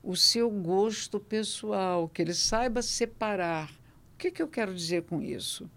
o 0.02 0.16
seu 0.16 0.50
gosto 0.50 1.20
pessoal, 1.20 2.08
que 2.08 2.22
ele 2.22 2.34
saiba 2.34 2.82
separar. 2.82 3.70
O 4.14 4.18
que, 4.18 4.32
que 4.32 4.42
eu 4.42 4.48
quero 4.48 4.74
dizer 4.74 5.04
com 5.04 5.22
isso? 5.22 5.70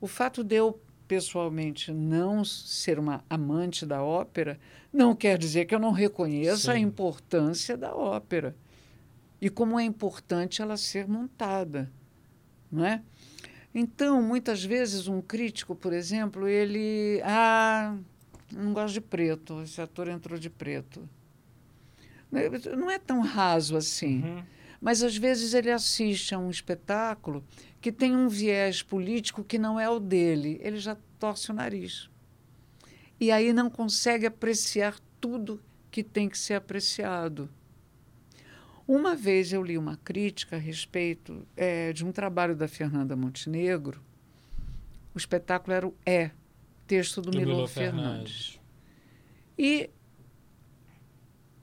O 0.00 0.06
fato 0.06 0.44
de 0.44 0.56
eu, 0.56 0.78
pessoalmente, 1.08 1.90
não 1.90 2.44
ser 2.44 2.98
uma 2.98 3.24
amante 3.30 3.86
da 3.86 4.02
ópera, 4.02 4.60
não 4.92 5.16
quer 5.16 5.38
dizer 5.38 5.64
que 5.64 5.74
eu 5.74 5.78
não 5.78 5.92
reconheça 5.92 6.72
Sim. 6.72 6.78
a 6.78 6.78
importância 6.78 7.76
da 7.76 7.94
ópera 7.94 8.54
e 9.42 9.50
como 9.50 9.76
é 9.76 9.82
importante 9.82 10.62
ela 10.62 10.76
ser 10.76 11.08
montada, 11.08 11.90
não 12.70 12.86
é? 12.86 13.02
Então, 13.74 14.22
muitas 14.22 14.62
vezes, 14.62 15.08
um 15.08 15.20
crítico, 15.22 15.74
por 15.74 15.92
exemplo, 15.92 16.46
ele. 16.46 17.20
Ah, 17.24 17.96
não 18.52 18.72
gosto 18.72 18.94
de 18.94 19.00
preto, 19.00 19.62
esse 19.62 19.80
ator 19.80 20.08
entrou 20.08 20.38
de 20.38 20.50
preto. 20.50 21.08
Não 22.76 22.90
é 22.90 22.98
tão 22.98 23.20
raso 23.20 23.76
assim. 23.76 24.22
Uhum. 24.22 24.44
Mas, 24.80 25.02
às 25.02 25.16
vezes, 25.16 25.54
ele 25.54 25.70
assiste 25.70 26.34
a 26.34 26.38
um 26.38 26.50
espetáculo 26.50 27.44
que 27.80 27.92
tem 27.92 28.16
um 28.16 28.28
viés 28.28 28.82
político 28.82 29.44
que 29.44 29.58
não 29.58 29.78
é 29.78 29.88
o 29.88 29.98
dele. 29.98 30.58
Ele 30.62 30.78
já 30.78 30.96
torce 31.18 31.50
o 31.50 31.54
nariz. 31.54 32.10
E 33.20 33.30
aí 33.30 33.52
não 33.52 33.70
consegue 33.70 34.26
apreciar 34.26 34.98
tudo 35.20 35.62
que 35.90 36.02
tem 36.02 36.28
que 36.28 36.36
ser 36.36 36.54
apreciado. 36.54 37.48
Uma 38.94 39.16
vez 39.16 39.54
eu 39.54 39.62
li 39.62 39.78
uma 39.78 39.96
crítica 39.96 40.56
a 40.56 40.58
respeito 40.58 41.48
é, 41.56 41.94
de 41.94 42.04
um 42.04 42.12
trabalho 42.12 42.54
da 42.54 42.68
Fernanda 42.68 43.16
Montenegro. 43.16 44.04
O 45.14 45.18
espetáculo 45.18 45.72
era 45.72 45.88
o 45.88 45.94
É, 46.04 46.30
texto 46.86 47.22
do, 47.22 47.30
do 47.30 47.38
Milor, 47.38 47.66
Fernandes. 47.68 48.50
Fernandes. 48.50 48.60
E 49.56 49.88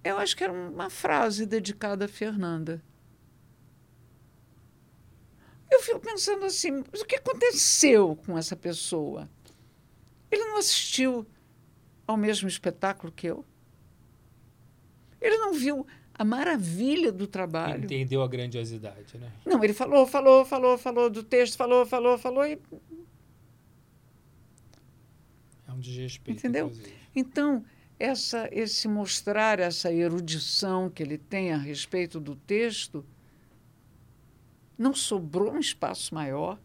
eu 0.04 0.18
acho 0.18 0.36
que 0.36 0.44
era 0.44 0.52
uma 0.52 0.90
frase 0.90 1.46
dedicada 1.46 2.06
a 2.06 2.08
Fernanda. 2.08 2.84
Eu 5.70 5.82
fico 5.84 6.00
pensando 6.00 6.46
assim, 6.46 6.84
mas 6.92 7.02
o 7.02 7.06
que 7.06 7.18
aconteceu 7.18 8.16
com 8.26 8.40
essa 8.40 8.56
pessoa? 8.56 9.30
Ele 10.32 10.46
não 10.46 10.58
assistiu 10.58 11.28
ao 12.08 12.18
mesmo 12.18 12.50
espetáculo 12.50 13.12
que 13.12 13.28
eu? 13.28 13.46
Ele 15.22 15.38
não 15.38 15.54
viu 15.54 15.86
a 16.20 16.26
maravilha 16.26 17.14
do 17.14 17.26
trabalho. 17.26 17.86
Entendeu 17.86 18.22
a 18.22 18.28
grandiosidade, 18.28 19.18
né? 19.18 19.32
Não, 19.46 19.64
ele 19.64 19.74
falou, 19.74 20.06
falou, 20.06 20.44
falou, 20.44 20.78
falou 20.78 21.10
do 21.10 21.24
texto, 21.24 21.56
falou, 21.56 21.86
falou, 21.86 22.18
falou 22.18 22.46
e. 22.46 22.60
É 25.66 25.72
um 25.72 25.80
desrespeito. 25.80 26.38
Entendeu? 26.38 26.66
Inclusive. 26.66 26.94
Então, 27.16 27.64
essa, 27.98 28.50
esse 28.52 28.86
mostrar 28.90 29.62
essa 29.62 29.94
erudição 29.94 30.90
que 30.90 31.02
ele 31.02 31.18
tem 31.18 31.54
a 31.54 31.58
respeito 31.58 32.20
do 32.20 32.36
texto, 32.36 33.06
não 34.78 34.94
sobrou 34.94 35.54
um 35.54 35.60
espaço 35.60 36.14
maior, 36.14 36.60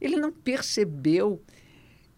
ele 0.00 0.16
não 0.16 0.32
percebeu. 0.32 1.42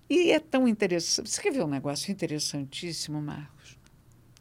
E 0.09 0.31
é 0.31 0.39
tão 0.39 0.69
interessante. 0.69 1.29
Você 1.29 1.43
quer 1.43 1.53
ver 1.53 1.65
um 1.65 1.69
negócio 1.69 2.13
interessantíssimo, 2.13 3.21
Marcos? 3.21 3.77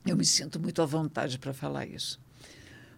Eu 0.05 0.15
me 0.15 0.23
sinto 0.23 0.59
muito 0.59 0.79
à 0.83 0.85
vontade 0.85 1.39
para 1.39 1.51
falar 1.51 1.87
isso. 1.87 2.23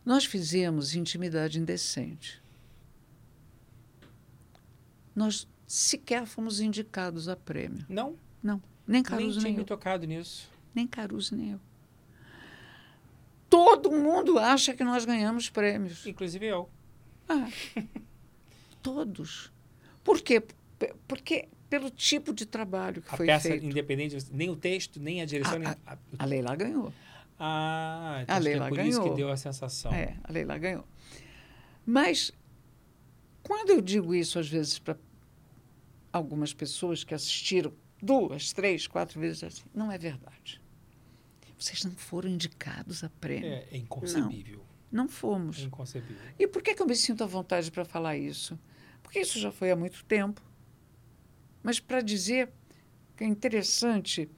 Nós 0.08 0.24
fizemos 0.24 0.96
intimidade 0.96 1.60
indecente. 1.60 2.42
Nós 5.14 5.46
sequer 5.68 6.26
fomos 6.26 6.62
indicados 6.62 7.28
a 7.28 7.36
prêmio. 7.36 7.86
Não? 7.90 8.16
Não. 8.42 8.64
Nem 8.88 9.04
Caruso 9.04 9.42
nem, 9.42 9.48
nem 9.48 9.54
eu. 9.56 9.60
me 9.60 9.66
tocado 9.66 10.08
nisso. 10.08 10.50
Nem 10.74 10.88
Caruso 10.88 11.36
nem 11.36 11.52
eu. 11.52 11.60
Todo 13.50 13.92
mundo 13.92 14.40
acha 14.40 14.74
que 14.74 14.82
nós 14.82 15.04
ganhamos 15.04 15.50
prêmios. 15.50 16.08
Inclusive 16.08 16.46
eu. 16.46 16.70
Ah, 17.28 17.50
todos. 18.82 19.52
Por 20.06 20.22
quê? 20.22 20.42
Porque 21.06 21.50
pelo 21.70 21.90
tipo 21.90 22.34
de 22.34 22.46
trabalho 22.46 23.02
que 23.02 23.14
a 23.14 23.18
foi 23.18 23.26
peça 23.26 23.50
feito. 23.50 23.66
independente, 23.66 24.16
nem 24.32 24.50
o 24.50 24.56
texto, 24.56 25.02
nem 25.02 25.22
a 25.22 25.26
direção. 25.26 25.56
A, 25.56 25.60
nem 25.60 25.76
a, 25.86 25.98
a 26.18 26.26
Leila 26.26 26.56
ganhou. 26.56 26.94
Ah, 27.40 28.20
então 28.24 28.36
a 28.36 28.40
Leila 28.40 28.66
é 28.66 28.70
por 28.70 28.78
ganhou. 28.78 28.90
isso 28.90 29.04
que 29.04 29.16
deu 29.16 29.30
a 29.30 29.38
sensação. 29.38 29.94
É, 29.94 30.18
a 30.24 30.32
Leila 30.32 30.58
ganhou. 30.58 30.86
Mas, 31.86 32.32
quando 33.44 33.70
eu 33.70 33.82
digo 33.82 34.14
isso, 34.14 34.40
às 34.40 34.50
vezes, 34.50 34.80
para 34.80 34.98
algumas 36.12 36.54
pessoas 36.54 37.04
que 37.04 37.14
assistiram 37.14 37.74
duas, 38.02 38.52
três, 38.54 38.88
quatro 38.88 39.20
vezes, 39.20 39.44
assim, 39.44 39.64
não 39.74 39.92
é 39.92 39.98
verdade. 39.98 40.62
Vocês 41.58 41.84
não 41.84 41.92
foram 41.92 42.30
indicados 42.30 43.04
a 43.04 43.10
prêmio. 43.10 43.50
É, 43.50 43.68
é 43.72 43.78
inconcebível. 43.78 44.64
Não, 44.92 45.04
não 45.04 45.10
fomos. 45.10 45.60
É 45.60 45.64
inconcebível. 45.64 46.18
E 46.38 46.48
por 46.48 46.62
que, 46.62 46.76
que 46.76 46.82
eu 46.82 46.86
me 46.86 46.96
sinto 46.96 47.24
à 47.24 47.28
vontade 47.28 47.72
para 47.72 47.84
falar 47.84 48.18
isso? 48.18 48.60
Porque 49.02 49.20
isso 49.20 49.40
já 49.40 49.52
foi 49.52 49.72
há 49.72 49.76
muito 49.76 50.04
tempo. 50.06 50.42
Mas 51.64 51.80
para 51.80 52.02
dizer 52.02 52.52
que 53.16 53.24
é 53.24 53.28
interessante 53.28 54.30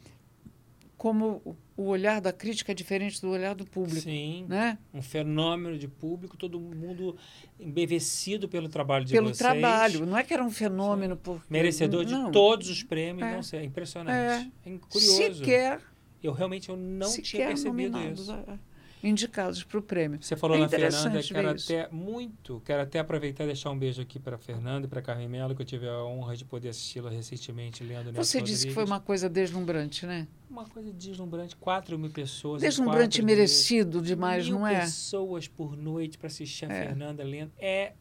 como 0.99 1.57
o 1.77 1.83
olhar 1.85 2.19
da 2.19 2.33
crítica 2.33 2.73
é 2.73 2.75
diferente 2.75 3.21
do 3.21 3.29
olhar 3.29 3.55
do 3.55 3.65
público. 3.65 4.01
Sim. 4.01 4.45
Né? 4.49 4.77
Um 4.93 5.01
fenômeno 5.01 5.77
de 5.77 5.87
público, 5.87 6.35
todo 6.35 6.59
mundo 6.59 7.15
embevecido 7.57 8.49
pelo 8.49 8.67
trabalho 8.67 9.05
de 9.05 9.13
Pelo 9.13 9.27
vocês. 9.27 9.37
trabalho. 9.37 10.05
Não 10.05 10.17
é 10.17 10.23
que 10.25 10.33
era 10.33 10.43
um 10.43 10.51
fenômeno 10.51 11.15
por. 11.15 11.41
Merecedor 11.49 12.03
de 12.03 12.11
não. 12.11 12.31
todos 12.31 12.69
os 12.69 12.83
prêmios. 12.83 13.25
É. 13.25 13.33
Não 13.33 13.41
sei, 13.41 13.61
é 13.61 13.63
impressionante. 13.63 14.51
É, 14.65 14.77
curioso. 14.89 15.35
Sequer, 15.35 15.79
Eu 16.21 16.33
realmente 16.33 16.67
eu 16.67 16.75
não 16.75 17.09
tinha 17.13 17.47
percebido 17.47 17.97
isso. 18.11 18.29
é, 18.33 18.59
indicados 19.03 19.63
para 19.63 19.79
o 19.79 19.81
prêmio. 19.81 20.21
Você 20.21 20.35
falou 20.35 20.57
É 20.57 20.61
na 20.61 20.69
Fernanda, 20.69 21.23
quero 21.23 21.49
até 21.49 21.87
muito, 21.89 22.61
quero 22.65 22.81
até 22.81 22.99
aproveitar 22.99 23.43
e 23.45 23.47
deixar 23.47 23.69
um 23.71 23.77
beijo 23.79 24.01
aqui 24.01 24.19
para 24.19 24.37
Fernanda 24.37 24.87
e 24.87 24.89
para 24.89 25.01
Carmen 25.01 25.27
Mello, 25.29 25.55
que 25.55 25.61
eu 25.61 25.65
tive 25.65 25.87
a 25.87 26.03
honra 26.03 26.35
de 26.35 26.43
poder 26.45 26.69
assisti-la 26.69 27.09
recentemente 27.09 27.83
lendo 27.83 28.05
Nelson 28.11 28.23
Você 28.23 28.41
disse 28.41 28.67
que 28.67 28.73
foi 28.73 28.83
Rodrigues. 28.83 28.91
uma 28.91 28.99
coisa 28.99 29.29
deslumbrante, 29.29 30.05
né? 30.05 30.27
uma 30.49 30.65
coisa 30.65 30.91
deslumbrante, 30.91 31.55
4 31.55 31.97
mil 31.97 32.09
pessoas. 32.09 32.61
Deslumbrante 32.61 33.21
merecido 33.21 33.99
dias. 34.01 34.07
demais, 34.07 34.45
mil 34.49 34.59
não 34.59 34.67
é? 34.67 34.81
pessoas 34.81 35.47
por 35.47 35.77
noite 35.77 36.17
para 36.17 36.27
assistir 36.27 36.65
a 36.65 36.73
É. 36.73 36.85
Fernanda 36.87 37.23
lendo. 37.23 37.51
É 37.59 37.93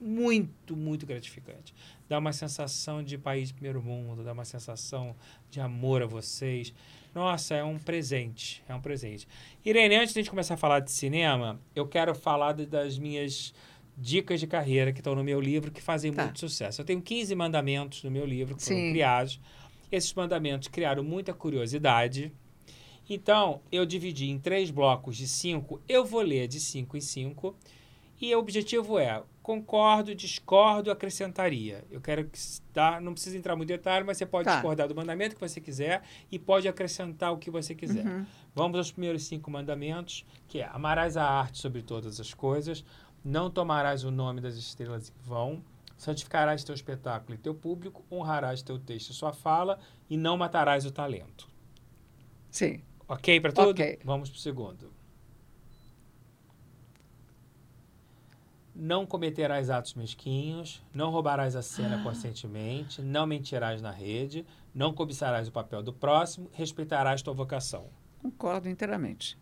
muito, 0.00 0.76
muito 0.76 1.06
gratificante. 1.06 1.74
Dá 2.08 2.18
uma 2.18 2.32
sensação 2.32 3.02
de 3.02 3.16
país 3.18 3.52
primeiro 3.52 3.82
mundo, 3.82 4.22
dá 4.24 4.32
uma 4.32 4.44
sensação 4.44 5.14
de 5.50 5.60
amor 5.60 6.02
a 6.02 6.06
vocês. 6.06 6.72
Nossa, 7.14 7.54
é 7.54 7.62
um 7.62 7.78
presente, 7.78 8.62
é 8.68 8.74
um 8.74 8.80
presente. 8.80 9.28
Irene, 9.64 9.94
antes 9.96 10.12
de 10.12 10.18
a 10.18 10.22
gente 10.22 10.30
começar 10.30 10.54
a 10.54 10.56
falar 10.56 10.80
de 10.80 10.90
cinema, 10.90 11.60
eu 11.74 11.86
quero 11.86 12.14
falar 12.14 12.52
de- 12.52 12.66
das 12.66 12.98
minhas 12.98 13.54
dicas 13.96 14.40
de 14.40 14.46
carreira 14.48 14.92
que 14.92 14.98
estão 14.98 15.14
no 15.14 15.22
meu 15.22 15.40
livro, 15.40 15.70
que 15.70 15.80
fazem 15.80 16.12
Tá. 16.12 16.24
muito 16.24 16.40
sucesso. 16.40 16.80
Eu 16.80 16.84
tenho 16.84 17.00
15 17.00 17.34
mandamentos 17.36 18.02
no 18.02 18.10
meu 18.10 18.26
livro 18.26 18.56
que 18.56 18.64
foram 18.64 18.76
Sim. 18.80 18.90
criados. 18.90 19.40
Esses 19.92 20.12
mandamentos 20.14 20.66
criaram 20.66 21.04
muita 21.04 21.32
curiosidade. 21.32 22.32
Então, 23.08 23.60
eu 23.70 23.86
dividi 23.86 24.28
em 24.30 24.38
três 24.38 24.70
blocos 24.70 25.16
de 25.16 25.28
cinco. 25.28 25.80
Eu 25.88 26.04
vou 26.04 26.22
ler 26.22 26.48
de 26.48 26.58
cinco 26.58 26.96
em 26.96 27.00
cinco. 27.00 27.54
E 28.20 28.34
o 28.34 28.38
objetivo 28.40 28.98
é: 28.98 29.22
concordo, 29.44 30.14
discordo, 30.14 30.90
acrescentaria. 30.90 31.84
Eu 31.90 32.00
quero 32.00 32.24
que. 32.24 32.38
Tá? 32.72 32.98
Não 32.98 33.12
precisa 33.12 33.36
entrar 33.36 33.54
muito 33.54 33.70
em 33.70 33.76
detalhe, 33.76 34.02
mas 34.02 34.16
você 34.16 34.24
pode 34.24 34.46
Tá. 34.46 34.54
discordar 34.54 34.88
do 34.88 34.94
mandamento 34.94 35.34
que 35.34 35.40
você 35.40 35.60
quiser 35.60 36.02
e 36.32 36.38
pode 36.38 36.66
acrescentar 36.66 37.30
o 37.30 37.36
que 37.36 37.50
você 37.50 37.74
quiser. 37.74 38.06
Uhum. 38.06 38.24
Vamos 38.54 38.78
aos 38.78 38.90
primeiros 38.90 39.24
cinco 39.24 39.50
mandamentos, 39.50 40.24
que 40.48 40.60
é 40.60 40.68
amarás 40.72 41.18
a 41.18 41.24
arte 41.24 41.58
sobre 41.58 41.82
todas 41.82 42.18
as 42.18 42.32
coisas, 42.32 42.82
não 43.22 43.50
tomarás 43.50 44.02
o 44.02 44.10
nome 44.10 44.40
das 44.40 44.56
estrelas 44.56 45.10
em 45.10 45.28
vão, 45.28 45.62
santificarás 45.94 46.64
teu 46.64 46.74
espetáculo 46.74 47.34
e 47.34 47.38
teu 47.38 47.54
público, 47.54 48.02
honrarás 48.10 48.62
teu 48.62 48.78
texto 48.78 49.10
e 49.10 49.12
sua 49.12 49.34
fala, 49.34 49.78
e 50.08 50.16
não 50.16 50.38
matarás 50.38 50.86
o 50.86 50.90
talento. 50.90 51.46
Sim. 52.50 52.80
Ok 53.06 53.38
para 53.40 53.52
tudo? 53.52 53.70
Ok. 53.72 53.98
Vamos 54.02 54.30
para 54.30 54.38
o 54.38 54.40
segundo. 54.40 54.90
Não 58.74 59.06
cometerás 59.06 59.70
atos 59.70 59.94
mesquinhos, 59.94 60.82
não 60.92 61.10
roubarás 61.10 61.54
a 61.54 61.62
cena 61.62 62.02
conscientemente, 62.02 63.00
não 63.00 63.24
mentirás 63.24 63.80
na 63.80 63.92
rede, 63.92 64.44
não 64.74 64.92
cobiçarás 64.92 65.46
o 65.46 65.52
papel 65.52 65.80
do 65.82 65.92
próximo, 65.92 66.50
respeitarás 66.52 67.22
tua 67.22 67.32
vocação. 67.32 67.86
Concordo 68.20 68.68
inteiramente. 68.68 69.38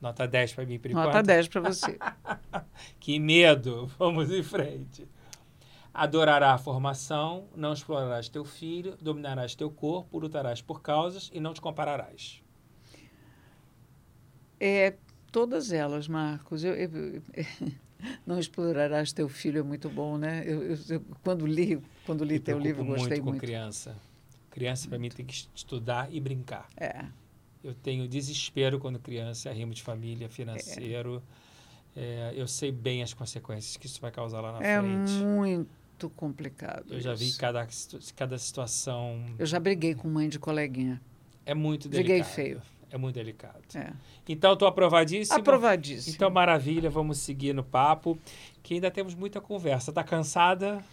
Nota 0.00 0.28
10 0.28 0.52
para 0.54 0.66
mim, 0.66 0.78
por 0.78 0.90
enquanto. 0.90 1.06
Nota 1.06 1.22
10 1.22 1.48
para 1.48 1.60
você. 1.62 1.98
Que 3.00 3.18
medo! 3.18 3.86
Vamos 3.98 4.30
em 4.30 4.42
frente. 4.42 5.08
Adorará 5.92 6.52
a 6.52 6.58
formação, 6.58 7.48
não 7.56 7.72
explorarás 7.72 8.28
teu 8.28 8.44
filho, 8.44 8.96
dominarás 9.00 9.54
teu 9.54 9.70
corpo, 9.70 10.18
lutarás 10.18 10.60
por 10.60 10.82
causas 10.82 11.30
e 11.32 11.40
não 11.40 11.54
te 11.54 11.60
compararás. 11.60 12.42
É, 14.60 14.94
todas 15.32 15.72
elas, 15.72 16.06
Marcos. 16.06 16.62
Eu, 16.62 16.74
eu- 16.74 17.22
não 18.26 18.38
explorarás 18.38 19.12
teu 19.12 19.28
filho 19.28 19.60
é 19.60 19.62
muito 19.62 19.88
bom, 19.88 20.16
né? 20.18 20.42
Eu, 20.46 20.62
eu- 20.62 20.78
eu- 20.90 21.02
quando 21.22 21.46
li, 21.46 21.80
quando 22.04 22.24
li 22.24 22.34
Me 22.34 22.40
teu 22.40 22.58
livro, 22.58 22.84
gostei 22.84 23.08
muito 23.08 23.20
com 23.24 23.30
muito. 23.30 23.40
criança. 23.40 23.96
Criança, 24.50 24.88
para 24.88 24.98
mim, 24.98 25.08
tem 25.10 25.24
que 25.26 25.46
estudar 25.54 26.12
e 26.12 26.18
brincar. 26.20 26.68
É, 26.76 27.04
Eu 27.62 27.74
tenho 27.74 28.06
desespero 28.08 28.78
quando 28.78 28.98
criança, 28.98 29.48
é 29.50 29.52
rimo 29.52 29.74
de 29.74 29.82
família, 29.82 30.28
financeiro. 30.28 31.22
É, 31.96 32.32
eu 32.36 32.46
sei 32.46 32.70
bem 32.70 33.02
as 33.02 33.12
consequências 33.14 33.76
que 33.76 33.86
isso 33.86 34.00
vai 34.00 34.10
causar 34.10 34.40
lá 34.40 34.52
na 34.52 34.62
é 34.64 34.78
frente. 34.78 35.24
muito 35.24 36.08
complicado. 36.10 36.92
Eu 36.92 37.00
já 37.00 37.14
vi 37.14 37.26
isso. 37.28 37.38
cada, 37.40 37.66
cada 38.14 38.38
situação. 38.38 39.24
Eu 39.38 39.46
já 39.46 39.58
briguei 39.58 39.94
com 39.94 40.08
mãe 40.08 40.28
de 40.28 40.38
coleguinha. 40.38 41.00
É 41.44 41.54
muito 41.54 41.88
Briguei 41.88 42.18
delicado. 42.18 42.34
feio. 42.34 42.62
É 42.90 42.96
muito 42.96 43.16
delicado. 43.16 43.62
É. 43.74 43.92
Então, 44.28 44.52
estou 44.52 44.68
aprovadíssimo. 44.68 45.38
Aprovadíssimo. 45.38 46.14
Então, 46.14 46.30
maravilha, 46.30 46.88
vamos 46.88 47.18
seguir 47.18 47.52
no 47.52 47.64
papo, 47.64 48.18
que 48.62 48.74
ainda 48.74 48.90
temos 48.90 49.14
muita 49.14 49.40
conversa. 49.40 49.92
Tá 49.92 50.04
cansada? 50.04 50.84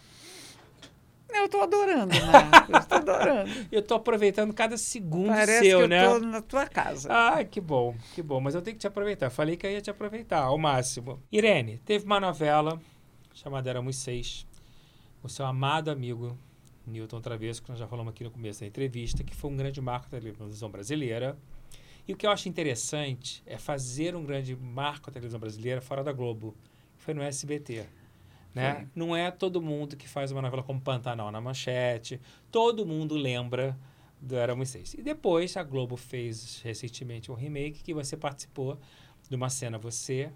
Eu 1.32 1.46
estou 1.46 1.62
adorando, 1.62 2.14
Marcos. 2.30 2.78
Estou 2.78 2.98
adorando. 2.98 3.50
Eu 3.70 3.82
tô 3.82 3.94
aproveitando 3.94 4.52
cada 4.54 4.76
segundo 4.76 5.28
Parece 5.28 5.64
seu, 5.64 5.78
que 5.78 5.84
eu 5.84 5.88
né? 5.88 6.04
estou 6.04 6.20
na 6.20 6.42
tua 6.42 6.66
casa. 6.66 7.08
Ah, 7.10 7.44
que 7.44 7.60
bom, 7.60 7.96
que 8.14 8.22
bom. 8.22 8.40
Mas 8.40 8.54
eu 8.54 8.62
tenho 8.62 8.76
que 8.76 8.80
te 8.80 8.86
aproveitar. 8.86 9.30
Falei 9.30 9.56
que 9.56 9.66
eu 9.66 9.70
ia 9.70 9.80
te 9.80 9.90
aproveitar 9.90 10.42
ao 10.42 10.56
máximo. 10.56 11.20
Irene, 11.32 11.78
teve 11.84 12.04
uma 12.04 12.20
novela 12.20 12.80
chamada 13.32 13.68
Éramos 13.68 13.96
Seis. 13.96 14.46
O 15.22 15.28
seu 15.28 15.44
amado 15.46 15.90
amigo, 15.90 16.38
Newton 16.86 17.20
Travesso, 17.20 17.62
que 17.62 17.70
nós 17.70 17.78
já 17.78 17.88
falamos 17.88 18.12
aqui 18.12 18.22
no 18.22 18.30
começo 18.30 18.60
da 18.60 18.66
entrevista, 18.66 19.24
que 19.24 19.34
foi 19.34 19.50
um 19.50 19.56
grande 19.56 19.80
marco 19.80 20.08
da 20.10 20.20
televisão 20.20 20.70
brasileira. 20.70 21.36
E 22.06 22.12
o 22.12 22.16
que 22.16 22.26
eu 22.26 22.30
acho 22.30 22.48
interessante 22.48 23.42
é 23.46 23.56
fazer 23.56 24.14
um 24.14 24.24
grande 24.24 24.54
marco 24.54 25.06
da 25.06 25.14
televisão 25.14 25.40
brasileira 25.40 25.80
fora 25.80 26.04
da 26.04 26.12
Globo. 26.12 26.54
que 26.96 27.02
Foi 27.02 27.14
no 27.14 27.22
SBT. 27.22 27.86
Né? 28.54 28.88
Não 28.94 29.16
é 29.16 29.30
todo 29.30 29.60
mundo 29.60 29.96
que 29.96 30.08
faz 30.08 30.30
uma 30.30 30.40
novela 30.40 30.62
como 30.62 30.80
Pantanal 30.80 31.32
na 31.32 31.40
manchete. 31.40 32.20
Todo 32.50 32.86
mundo 32.86 33.16
lembra 33.16 33.76
do 34.20 34.36
Éramos 34.36 34.68
Seis. 34.68 34.94
E 34.94 35.02
depois 35.02 35.56
a 35.56 35.62
Globo 35.62 35.96
fez 35.96 36.60
recentemente 36.62 37.32
um 37.32 37.34
remake 37.34 37.82
que 37.82 37.92
você 37.92 38.16
participou 38.16 38.78
de 39.28 39.34
uma 39.34 39.50
cena, 39.50 39.76
você, 39.76 40.30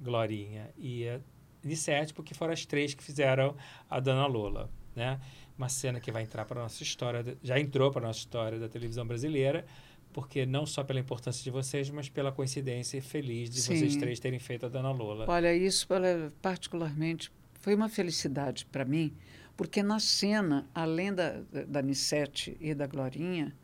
Glorinha 0.00 0.70
e 0.76 1.08
a 1.08 1.20
Nissete, 1.62 2.12
porque 2.12 2.34
foram 2.34 2.52
as 2.52 2.66
três 2.66 2.94
que 2.94 3.02
fizeram 3.02 3.54
a 3.88 4.00
Dona 4.00 4.26
Lola. 4.26 4.70
Né? 4.96 5.20
Uma 5.56 5.68
cena 5.68 6.00
que 6.00 6.10
vai 6.10 6.22
entrar 6.22 6.44
para 6.44 6.60
a 6.60 6.62
nossa 6.64 6.82
história, 6.82 7.36
já 7.42 7.58
entrou 7.58 7.90
para 7.90 8.04
a 8.04 8.08
nossa 8.08 8.18
história 8.18 8.58
da 8.58 8.68
televisão 8.68 9.06
brasileira, 9.06 9.64
porque 10.12 10.44
não 10.44 10.66
só 10.66 10.82
pela 10.82 11.00
importância 11.00 11.42
de 11.42 11.50
vocês, 11.50 11.90
mas 11.90 12.08
pela 12.08 12.32
coincidência 12.32 13.00
feliz 13.00 13.50
de 13.50 13.60
Sim. 13.60 13.76
vocês 13.76 13.96
três 13.96 14.20
terem 14.20 14.38
feito 14.38 14.66
a 14.66 14.68
Dona 14.68 14.90
Lola. 14.90 15.24
Olha, 15.28 15.54
isso 15.54 15.86
olha, 15.90 16.32
particularmente 16.42 17.30
foi 17.60 17.74
uma 17.74 17.88
felicidade 17.88 18.66
para 18.66 18.84
mim, 18.84 19.12
porque 19.56 19.82
na 19.82 20.00
cena, 20.00 20.68
além 20.74 21.12
da, 21.12 21.40
da 21.66 21.82
Nissete 21.82 22.56
e 22.60 22.74
da 22.74 22.86
Glorinha, 22.86 23.54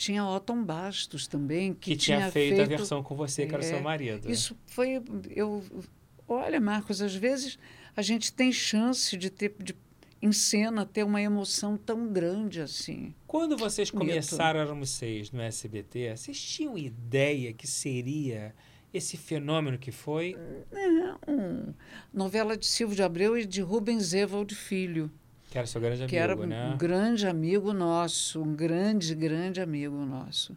tinha 0.00 0.24
Otton 0.24 0.64
Bastos 0.64 1.26
também, 1.26 1.74
que, 1.74 1.90
Que 1.90 1.96
tinha, 1.96 2.30
feito, 2.30 2.60
a 2.60 2.64
versão 2.64 3.02
com 3.02 3.14
você, 3.14 3.46
que 3.46 3.54
era 3.54 3.62
o 3.62 3.66
seu 3.66 3.76
É, 3.76 3.80
marido. 3.80 4.30
Isso 4.30 4.56
foi. 4.66 5.02
Eu, 5.28 5.62
olha, 6.26 6.58
Marcos, 6.58 7.02
às 7.02 7.14
vezes 7.14 7.58
a 7.94 8.00
gente 8.00 8.32
tem 8.32 8.50
chance 8.50 9.16
de 9.16 9.28
ter. 9.28 9.54
De, 9.58 9.76
em 10.22 10.32
cena 10.32 10.84
ter 10.84 11.02
uma 11.02 11.20
emoção 11.20 11.76
tão 11.76 12.12
grande 12.12 12.60
assim. 12.60 13.14
Quando 13.26 13.56
vocês 13.56 13.90
começaram 13.90 14.60
Éramos 14.60 14.90
Seis 14.90 15.30
no 15.30 15.40
SBT, 15.40 16.16
vocês 16.16 16.40
tinham 16.40 16.76
ideia 16.76 17.52
que 17.52 17.66
seria 17.66 18.54
esse 18.92 19.16
fenômeno 19.16 19.78
que 19.78 19.90
foi? 19.90 20.36
Um, 21.26 21.72
novela 22.12 22.56
de 22.56 22.66
Silvio 22.66 22.96
de 22.96 23.02
Abreu 23.02 23.38
e 23.38 23.46
de 23.46 23.62
Rubens 23.62 24.12
Evald 24.12 24.54
Filho. 24.54 25.10
Que 25.50 25.58
era 25.58 25.66
seu 25.66 25.80
grande 25.80 26.06
que 26.06 26.16
amigo, 26.16 26.42
era 26.42 26.46
né? 26.46 26.74
um 26.74 26.78
grande 26.78 27.26
amigo 27.26 27.72
nosso, 27.72 28.42
um 28.42 28.54
grande, 28.54 29.14
grande 29.14 29.60
amigo 29.60 29.96
nosso. 30.04 30.56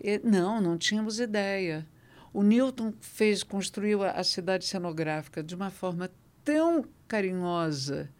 E, 0.00 0.20
não, 0.24 0.60
não 0.60 0.78
tínhamos 0.78 1.20
ideia. 1.20 1.86
O 2.32 2.42
Newton 2.42 2.92
fez, 3.00 3.42
construiu 3.42 4.02
a, 4.02 4.10
a 4.10 4.24
cidade 4.24 4.64
cenográfica 4.64 5.42
de 5.42 5.54
uma 5.54 5.70
forma 5.70 6.10
tão 6.44 6.84
carinhosa. 7.06 8.10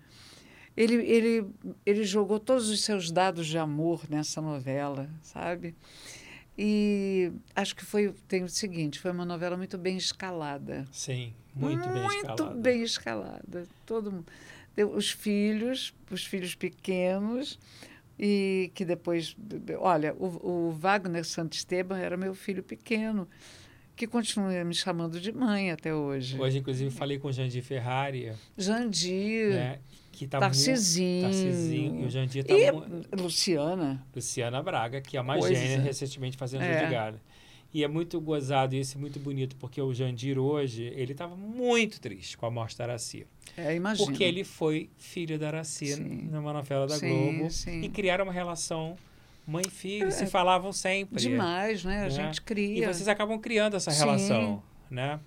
Ele, 0.78 0.94
ele, 0.94 1.46
ele 1.84 2.04
jogou 2.04 2.38
todos 2.38 2.68
os 2.68 2.84
seus 2.84 3.10
dados 3.10 3.48
de 3.48 3.58
amor 3.58 4.08
nessa 4.08 4.40
novela, 4.40 5.10
sabe? 5.24 5.74
E 6.56 7.32
acho 7.56 7.74
que 7.74 7.84
foi 7.84 8.14
tem 8.28 8.44
o 8.44 8.48
seguinte, 8.48 9.00
foi 9.00 9.10
uma 9.10 9.24
novela 9.24 9.56
muito 9.56 9.76
bem 9.76 9.96
escalada. 9.96 10.86
Sim, 10.92 11.34
muito, 11.52 11.88
bem 11.88 12.06
escalado. 12.06 12.44
Muito 12.44 12.60
bem 12.60 12.82
escalada. 12.84 13.66
Todo 13.84 14.12
mundo. 14.12 14.26
Os 14.94 15.10
filhos, 15.10 15.92
os 16.12 16.24
filhos 16.24 16.54
pequenos, 16.54 17.58
e 18.16 18.70
que 18.72 18.84
depois. 18.84 19.36
Olha, 19.80 20.14
o, 20.14 20.68
o 20.68 20.70
Wagner 20.70 21.24
Santisteban 21.24 21.98
era 21.98 22.16
meu 22.16 22.36
filho 22.36 22.62
pequeno. 22.62 23.28
Que 23.98 24.06
continua 24.06 24.64
me 24.64 24.74
chamando 24.74 25.20
de 25.20 25.32
mãe 25.32 25.72
até 25.72 25.92
hoje. 25.92 26.38
Hoje, 26.40 26.58
inclusive, 26.58 26.88
falei 26.90 27.18
com 27.18 27.28
o 27.28 27.32
Jandir 27.32 27.62
Ferrari. 27.62 28.32
Jandir. 28.56 29.50
Né? 29.50 29.78
Que 30.12 30.26
tá 30.26 30.38
Tarcisinho. 30.38 31.22
Muito, 31.28 31.34
Tarcisinho. 31.34 32.02
E 32.02 32.06
o 32.06 32.10
Jandir 32.10 32.44
tá 32.44 32.54
e 32.54 32.72
muito... 32.72 33.22
Luciana. 33.22 34.06
Luciana 34.14 34.62
Braga, 34.62 35.00
que 35.00 35.16
é 35.16 35.20
uma 35.20 35.36
Pois 35.36 35.58
gênia 35.58 35.76
é. 35.76 35.80
recentemente 35.80 36.36
fazendo 36.36 36.62
É. 36.62 36.88
Gala. 36.88 37.20
E 37.74 37.84
é 37.84 37.88
muito 37.88 38.18
gozado 38.20 38.74
isso, 38.74 38.96
e 38.96 39.00
muito 39.00 39.20
bonito, 39.20 39.54
porque 39.56 39.80
o 39.82 39.92
Jandir 39.92 40.38
hoje, 40.38 40.84
ele 40.96 41.12
estava 41.12 41.36
muito 41.36 42.00
triste 42.00 42.38
com 42.38 42.46
a 42.46 42.50
morte 42.50 42.78
da 42.78 42.84
Araci. 42.84 43.26
É, 43.56 43.74
imagina. 43.74 44.06
Porque 44.08 44.24
ele 44.24 44.42
foi 44.42 44.88
filho 44.96 45.38
da 45.38 45.48
Araci 45.48 45.88
Sim. 45.88 46.28
numa 46.30 46.52
novela 46.52 46.86
da 46.86 46.96
Sim, 46.96 47.08
Globo. 47.36 47.50
sim. 47.50 47.82
E 47.82 47.88
criaram 47.90 48.24
uma 48.24 48.32
relação 48.32 48.96
mãe 49.48 49.64
e 49.66 49.70
filho, 49.70 50.12
se 50.12 50.26
falavam 50.26 50.72
sempre. 50.72 51.20
Demais, 51.20 51.82
né? 51.82 52.00
A 52.00 52.02
né? 52.04 52.10
gente 52.10 52.38
E 52.38 52.42
cria. 52.42 52.92
vocês 52.92 53.08
acabam 53.08 53.38
criando 53.40 53.76
essa 53.76 53.90
Sim. 53.90 54.00
relação, 54.00 54.62
né? 54.90 55.18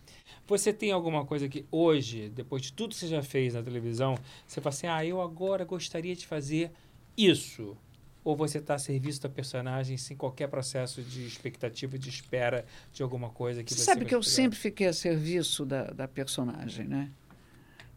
Você 0.47 0.71
tem 0.71 0.91
alguma 0.91 1.25
coisa 1.25 1.49
que 1.49 1.65
hoje, 1.71 2.29
depois 2.29 2.61
de 2.61 2.73
tudo 2.73 2.93
que 2.93 2.99
você 2.99 3.07
já 3.07 3.23
fez 3.23 3.53
na 3.55 3.63
televisão, 3.63 4.15
você 4.45 4.61
fala 4.61 4.73
assim, 4.73 4.87
ah, 4.87 5.03
eu 5.03 5.21
agora 5.21 5.65
gostaria 5.65 6.15
de 6.15 6.27
fazer 6.27 6.71
isso. 7.17 7.75
Ou 8.23 8.35
você 8.35 8.59
está 8.59 8.75
a 8.75 8.79
serviço 8.79 9.21
da 9.21 9.29
personagem 9.29 9.97
sem 9.97 10.15
qualquer 10.15 10.47
processo 10.47 11.01
de 11.01 11.25
expectativa, 11.25 11.97
de 11.97 12.09
espera 12.09 12.63
de 12.93 13.01
alguma 13.01 13.29
coisa 13.29 13.63
que 13.63 13.73
Você 13.73 13.79
você 13.79 13.85
sabe 13.85 14.05
que 14.05 14.13
eu 14.13 14.21
sempre 14.21 14.59
fiquei 14.59 14.85
a 14.85 14.93
serviço 14.93 15.65
da, 15.65 15.85
da 15.85 16.07
personagem, 16.07 16.87
né? 16.87 17.09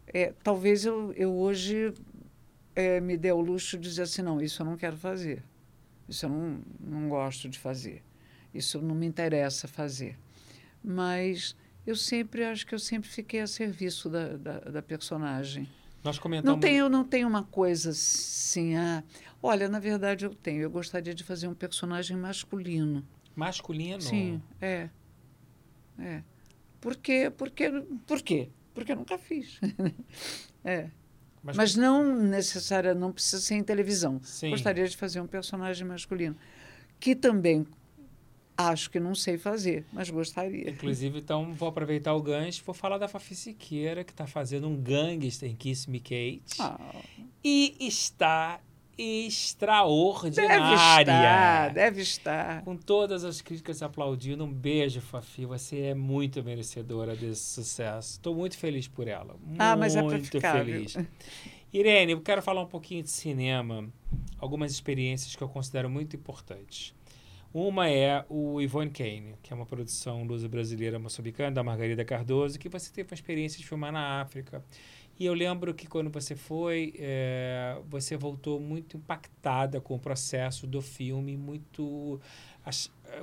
É, 0.07 0.33
talvez 0.43 0.85
eu, 0.85 1.13
eu 1.13 1.31
hoje 1.35 1.93
é, 2.75 2.99
me 2.99 3.15
dê 3.17 3.31
o 3.31 3.39
luxo 3.39 3.77
de 3.77 3.87
dizer 3.87 4.03
assim, 4.03 4.23
não, 4.23 4.41
isso 4.41 4.61
eu 4.63 4.65
não 4.65 4.77
quero 4.77 4.97
fazer. 4.97 5.43
Isso 6.07 6.25
eu 6.25 6.29
não, 6.29 6.61
não 6.79 7.09
gosto 7.09 7.49
de 7.49 7.57
fazer. 7.59 8.03
Isso 8.53 8.81
não 8.81 8.95
me 8.95 9.05
interessa 9.05 9.67
fazer. 9.67 10.17
Mas 10.83 11.55
eu 11.85 11.95
sempre, 11.95 12.43
acho 12.43 12.65
que 12.65 12.73
eu 12.73 12.79
sempre 12.79 13.09
fiquei 13.09 13.41
a 13.41 13.47
serviço 13.47 14.09
da, 14.09 14.37
da, 14.37 14.59
da 14.59 14.81
personagem. 14.81 15.67
Nós 16.03 16.19
comentamos... 16.19 16.53
Não 16.53 16.59
tenho, 16.59 16.87
não 16.87 17.03
tenho 17.03 17.27
uma 17.27 17.43
coisa 17.43 17.89
assim, 17.89 18.75
ah, 18.75 19.03
olha, 19.41 19.67
na 19.67 19.79
verdade 19.79 20.25
eu 20.25 20.33
tenho. 20.33 20.61
Eu 20.61 20.69
gostaria 20.69 21.13
de 21.13 21.23
fazer 21.23 21.47
um 21.47 21.53
personagem 21.55 22.15
masculino. 22.15 23.05
Masculino? 23.35 24.01
Sim, 24.01 24.41
é. 24.61 24.89
É. 25.97 26.21
Por 26.79 26.95
quê? 26.95 27.31
Porque, 27.35 27.69
por 28.05 28.21
quê? 28.21 28.49
Porque 28.73 28.91
eu 28.91 28.95
nunca 28.95 29.17
fiz. 29.17 29.59
é. 30.63 30.89
Mas, 31.45 31.55
Mas 31.55 31.75
não 31.75 32.03
necessária, 32.15 32.95
não 32.95 33.11
precisa 33.11 33.39
ser 33.39 33.53
em 33.53 33.63
televisão. 33.63 34.19
Sim. 34.23 34.49
Gostaria 34.49 34.87
de 34.87 34.97
fazer 34.97 35.21
um 35.21 35.27
personagem 35.27 35.85
masculino. 35.85 36.35
Que 36.99 37.15
também 37.15 37.67
acho 38.57 38.89
que 38.89 38.99
não 38.99 39.13
sei 39.13 39.37
fazer, 39.37 39.85
mas 39.93 40.09
gostaria. 40.09 40.71
Inclusive, 40.71 41.19
então, 41.19 41.53
vou 41.53 41.67
aproveitar 41.67 42.13
o 42.15 42.21
gancho 42.21 42.63
vou 42.65 42.73
falar 42.73 42.97
da 42.97 43.07
Fafi 43.07 43.35
Siqueira, 43.35 44.03
que 44.03 44.11
está 44.11 44.25
fazendo 44.25 44.67
um 44.67 44.75
gangster 44.75 45.49
em 45.49 45.55
Kiss 45.55 45.87
Me 45.89 45.99
Kate. 45.99 46.41
Ah, 46.57 46.79
E 47.43 47.75
está 47.79 48.59
deve 48.97 49.27
extraordinária. 49.27 51.11
estar, 51.11 51.73
deve 51.73 52.01
estar. 52.01 52.61
Com 52.63 52.75
todas 52.77 53.23
as 53.23 53.41
críticas 53.41 53.81
aplaudindo, 53.81 54.43
um 54.43 54.51
beijo, 54.51 55.01
Fafi. 55.01 55.45
Você 55.45 55.79
é 55.81 55.93
muito 55.93 56.43
merecedora 56.43 57.15
desse 57.15 57.43
sucesso. 57.43 58.11
Estou 58.13 58.33
muito 58.33 58.57
feliz 58.57 58.87
por 58.87 59.07
ela. 59.07 59.35
Ah, 59.59 59.75
mas 59.75 59.95
é 59.95 60.01
pra 60.01 60.11
muito 60.11 60.31
viu? 60.31 60.41
feliz. 60.41 60.97
Irene, 61.73 62.13
eu 62.13 62.21
quero 62.21 62.41
falar 62.41 62.61
um 62.61 62.67
pouquinho 62.67 63.03
de 63.03 63.09
cinema. 63.09 63.89
Algumas 64.39 64.71
experiências 64.71 65.35
que 65.35 65.43
eu 65.43 65.49
considero 65.49 65.89
muito 65.89 66.15
importantes. 66.15 66.93
Uma 67.53 67.89
é 67.89 68.25
o 68.27 68.59
Yvonne 68.59 68.91
Kane, 68.91 69.35
que 69.41 69.53
é 69.53 69.55
uma 69.55 69.65
produção 69.65 70.25
luso-brasileira 70.25 70.99
moçambicana, 70.99 71.51
da 71.51 71.63
Margarida 71.63 72.03
Cardoso, 72.03 72.59
que 72.59 72.67
você 72.67 72.91
teve 72.91 73.09
uma 73.09 73.15
experiência 73.15 73.57
de 73.57 73.65
filmar 73.65 73.93
na 73.93 74.19
África. 74.19 74.61
E 75.17 75.25
eu 75.25 75.33
lembro 75.33 75.73
que 75.73 75.87
quando 75.87 76.09
você 76.09 76.35
foi, 76.35 76.93
eh, 76.97 77.79
você 77.87 78.17
voltou 78.17 78.59
muito 78.59 78.97
impactada 78.97 79.79
com 79.79 79.95
o 79.95 79.99
processo 79.99 80.67
do 80.67 80.81
filme, 80.81 81.37
muito, 81.37 82.19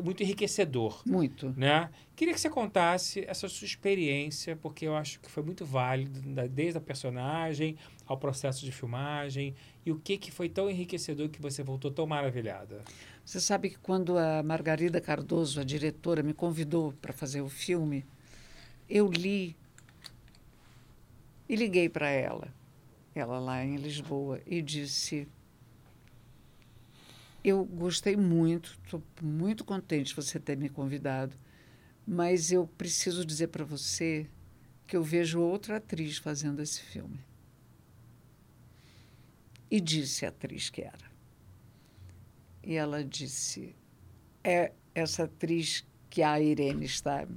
muito 0.03 0.23
enriquecedor, 0.23 1.03
Muito. 1.05 1.53
né? 1.55 1.91
Queria 2.17 2.33
que 2.33 2.41
você 2.41 2.49
contasse 2.49 3.25
essa 3.27 3.47
sua 3.47 3.67
experiência, 3.67 4.57
porque 4.57 4.87
eu 4.87 4.97
acho 4.97 5.21
que 5.21 5.31
foi 5.31 5.43
muito 5.43 5.67
válido, 5.67 6.21
desde 6.49 6.79
a 6.79 6.81
personagem 6.81 7.77
ao 8.07 8.17
processo 8.17 8.65
de 8.65 8.73
filmagem, 8.73 9.55
e 9.85 9.93
o 9.93 9.99
que, 9.99 10.17
que 10.17 10.31
foi 10.31 10.49
tão 10.49 10.71
enriquecedor 10.71 11.29
que 11.29 11.43
você 11.43 11.63
voltou 11.63 11.91
tão 11.91 12.07
maravilhada. 12.07 12.81
Você 13.25 13.41
sabe 13.41 13.69
que 13.69 13.79
quando 13.79 14.17
a 14.17 14.43
Margarida 14.43 15.01
Cardoso, 15.01 15.61
a 15.61 15.65
diretora, 15.65 16.23
me 16.23 16.33
convidou 16.33 16.93
para 17.03 17.13
fazer 17.13 17.43
o 17.43 17.49
filme, 17.49 18.05
eu 18.89 19.11
li 19.11 19.57
e 21.53 21.55
liguei 21.55 21.87
para 21.87 22.09
ela, 22.09 22.51
ela 23.15 23.39
lá 23.39 23.63
em 23.63 23.77
Lisboa, 23.77 24.41
e 24.47 24.63
disse: 24.63 25.29
Eu 27.45 27.63
gostei 27.63 28.17
muito, 28.17 28.81
estou 28.83 29.03
muito 29.21 29.63
contente 29.63 30.07
de 30.07 30.15
você 30.15 30.41
ter 30.41 30.57
me 30.57 30.71
convidado, 30.71 31.37
mas 32.07 32.51
eu 32.51 32.67
preciso 32.67 33.23
dizer 33.23 33.49
para 33.49 33.67
você 33.67 34.27
que 34.87 34.97
eu 34.97 35.03
vejo 35.03 35.41
outra 35.41 35.77
atriz 35.77 36.17
fazendo 36.17 36.63
esse 36.63 36.81
filme. 36.81 37.21
E 39.71 39.79
disse 39.79 40.25
a 40.25 40.31
atriz 40.31 40.71
que 40.71 40.81
era. 40.81 41.13
E 42.63 42.77
ela 42.77 43.05
disse: 43.05 43.77
é 44.43 44.73
essa 44.95 45.25
atriz 45.25 45.87
que 46.09 46.23
a 46.23 46.41
Irene 46.41 46.87
está 46.87 47.29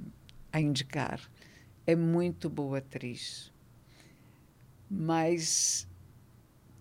a 0.50 0.58
indicar. 0.58 1.20
É 1.86 1.94
muito 1.94 2.48
boa 2.48 2.78
atriz. 2.78 3.54
Mas 4.90 5.88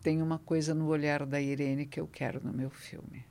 tem 0.02 0.22
uma 0.22 0.38
coisa 0.40 0.74
no 0.76 0.88
olhar 0.88 1.26
da 1.26 1.42
Irene 1.42 1.86
que 1.86 2.00
eu 2.00 2.08
quero 2.08 2.44
no 2.44 2.54
meu 2.54 2.70
filme. 2.70 3.26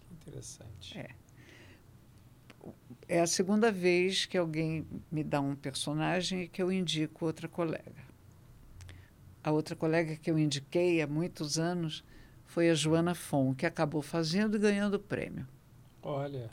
Que 0.00 0.14
interessante. 0.14 0.98
É. 0.98 1.14
É 3.08 3.20
a 3.20 3.26
segunda 3.26 3.72
vez 3.72 4.26
que 4.26 4.38
alguém 4.38 4.86
me 5.10 5.24
dá 5.24 5.40
um 5.40 5.56
personagem 5.56 6.42
e 6.42 6.48
que 6.48 6.62
eu 6.62 6.70
indico 6.70 7.24
outra 7.24 7.48
colega. 7.48 8.08
A 9.42 9.50
outra 9.50 9.74
colega 9.74 10.16
que 10.16 10.30
eu 10.30 10.38
indiquei 10.38 11.00
há 11.02 11.06
muitos 11.06 11.58
anos 11.58 12.04
foi 12.44 12.70
a 12.70 12.74
Joana 12.74 13.14
Fon, 13.14 13.54
que 13.54 13.66
acabou 13.66 14.02
fazendo 14.02 14.56
e 14.56 14.60
ganhando 14.60 14.94
o 14.94 15.00
prêmio. 15.00 15.46
Olha, 16.02 16.50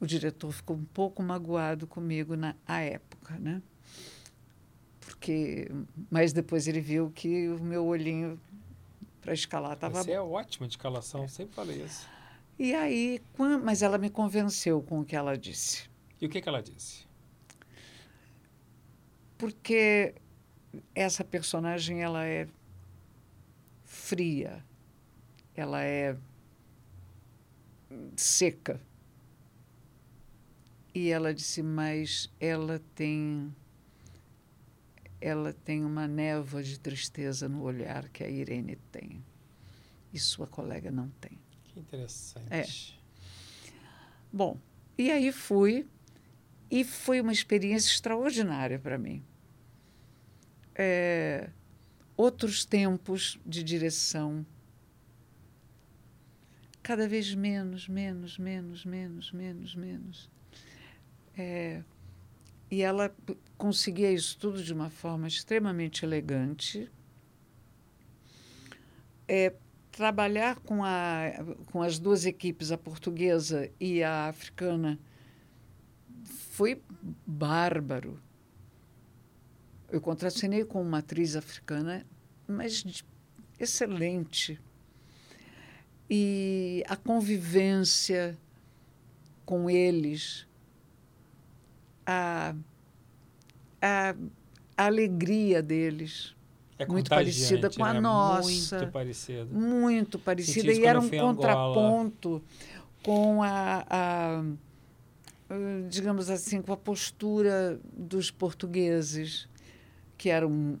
O 0.00 0.06
diretor 0.06 0.50
ficou 0.52 0.76
um 0.76 0.84
pouco 0.84 1.22
magoado 1.22 1.86
comigo 1.86 2.36
na 2.36 2.54
época, 2.68 3.38
né? 3.38 3.62
Porque, 5.06 5.70
mas 6.10 6.32
depois 6.32 6.68
ele 6.68 6.80
viu 6.80 7.10
que 7.10 7.48
o 7.48 7.62
meu 7.62 7.86
olhinho 7.86 8.38
para 9.22 9.32
escalar 9.32 9.72
estava 9.72 10.02
você 10.02 10.12
é 10.12 10.20
ótima 10.20 10.66
de 10.66 10.74
escalação, 10.74 11.26
sempre 11.26 11.54
falei 11.54 11.82
isso. 11.82 12.06
E 12.58 12.74
aí, 12.74 13.22
mas 13.62 13.82
ela 13.82 13.96
me 13.96 14.10
convenceu 14.10 14.82
com 14.82 15.00
o 15.00 15.04
que 15.04 15.16
ela 15.16 15.36
disse. 15.38 15.88
E 16.20 16.26
o 16.26 16.28
que, 16.28 16.40
que 16.40 16.48
ela 16.48 16.62
disse? 16.62 17.06
porque 19.38 20.14
essa 20.94 21.24
personagem 21.24 22.02
ela 22.02 22.24
é 22.26 22.48
fria, 23.84 24.64
ela 25.54 25.82
é 25.82 26.16
seca. 28.16 28.80
E 30.94 31.10
ela 31.10 31.34
disse, 31.34 31.62
mas 31.62 32.32
ela 32.40 32.80
tem 32.94 33.54
ela 35.20 35.52
tem 35.52 35.84
uma 35.84 36.06
névoa 36.06 36.62
de 36.62 36.78
tristeza 36.78 37.48
no 37.48 37.62
olhar 37.62 38.08
que 38.08 38.22
a 38.22 38.28
Irene 38.28 38.76
tem. 38.90 39.24
E 40.12 40.18
sua 40.18 40.46
colega 40.46 40.90
não 40.90 41.08
tem. 41.20 41.38
Que 41.64 41.80
interessante. 41.80 42.46
É. 42.50 42.66
Bom, 44.32 44.58
e 44.98 45.10
aí 45.10 45.32
fui, 45.32 45.86
e 46.70 46.84
foi 46.84 47.20
uma 47.20 47.32
experiência 47.32 47.90
extraordinária 47.90 48.78
para 48.78 48.98
mim. 48.98 49.22
É, 50.74 51.50
outros 52.16 52.64
tempos 52.64 53.38
de 53.44 53.62
direção, 53.62 54.44
cada 56.82 57.08
vez 57.08 57.34
menos, 57.34 57.88
menos, 57.88 58.38
menos, 58.38 58.84
menos, 58.84 59.32
menos, 59.32 59.74
menos. 59.74 60.30
É, 61.36 61.82
e 62.70 62.82
ela 62.82 63.14
conseguia 63.56 64.10
isso 64.10 64.36
tudo 64.38 64.62
de 64.62 64.72
uma 64.72 64.90
forma 64.90 65.28
extremamente 65.28 66.04
elegante. 66.04 66.90
É, 69.28 69.54
trabalhar 69.90 70.58
com, 70.60 70.84
a, 70.84 71.32
com 71.72 71.82
as 71.82 71.98
duas 71.98 72.26
equipes, 72.26 72.70
a 72.70 72.78
portuguesa 72.78 73.70
e 73.80 74.02
a 74.02 74.28
africana, 74.28 74.98
foi 76.24 76.82
bárbaro. 77.26 78.20
Eu 79.88 80.00
contracenei 80.00 80.64
com 80.64 80.82
uma 80.82 80.98
atriz 80.98 81.36
africana, 81.36 82.04
mas 82.46 82.84
excelente. 83.58 84.60
E 86.10 86.84
a 86.88 86.96
convivência 86.96 88.36
com 89.44 89.70
eles, 89.70 90.46
a, 92.06 92.54
a, 93.82 94.14
a 94.76 94.86
alegria 94.86 95.62
deles. 95.62 96.34
É 96.78 96.86
muito 96.86 97.08
parecida 97.08 97.70
com 97.70 97.84
a 97.84 97.94
né? 97.94 98.00
nossa. 98.00 98.78
Muito 98.78 98.92
parecida. 98.92 99.44
Muito 99.46 100.18
parecida. 100.18 100.72
E 100.72 100.84
era 100.84 101.00
um 101.00 101.08
contraponto 101.08 102.42
com 103.02 103.42
a, 103.42 103.86
a, 103.88 104.42
digamos 105.88 106.28
assim, 106.28 106.60
com 106.60 106.72
a 106.72 106.76
postura 106.76 107.80
dos 107.96 108.30
portugueses, 108.30 109.48
que 110.18 110.28
eram 110.28 110.78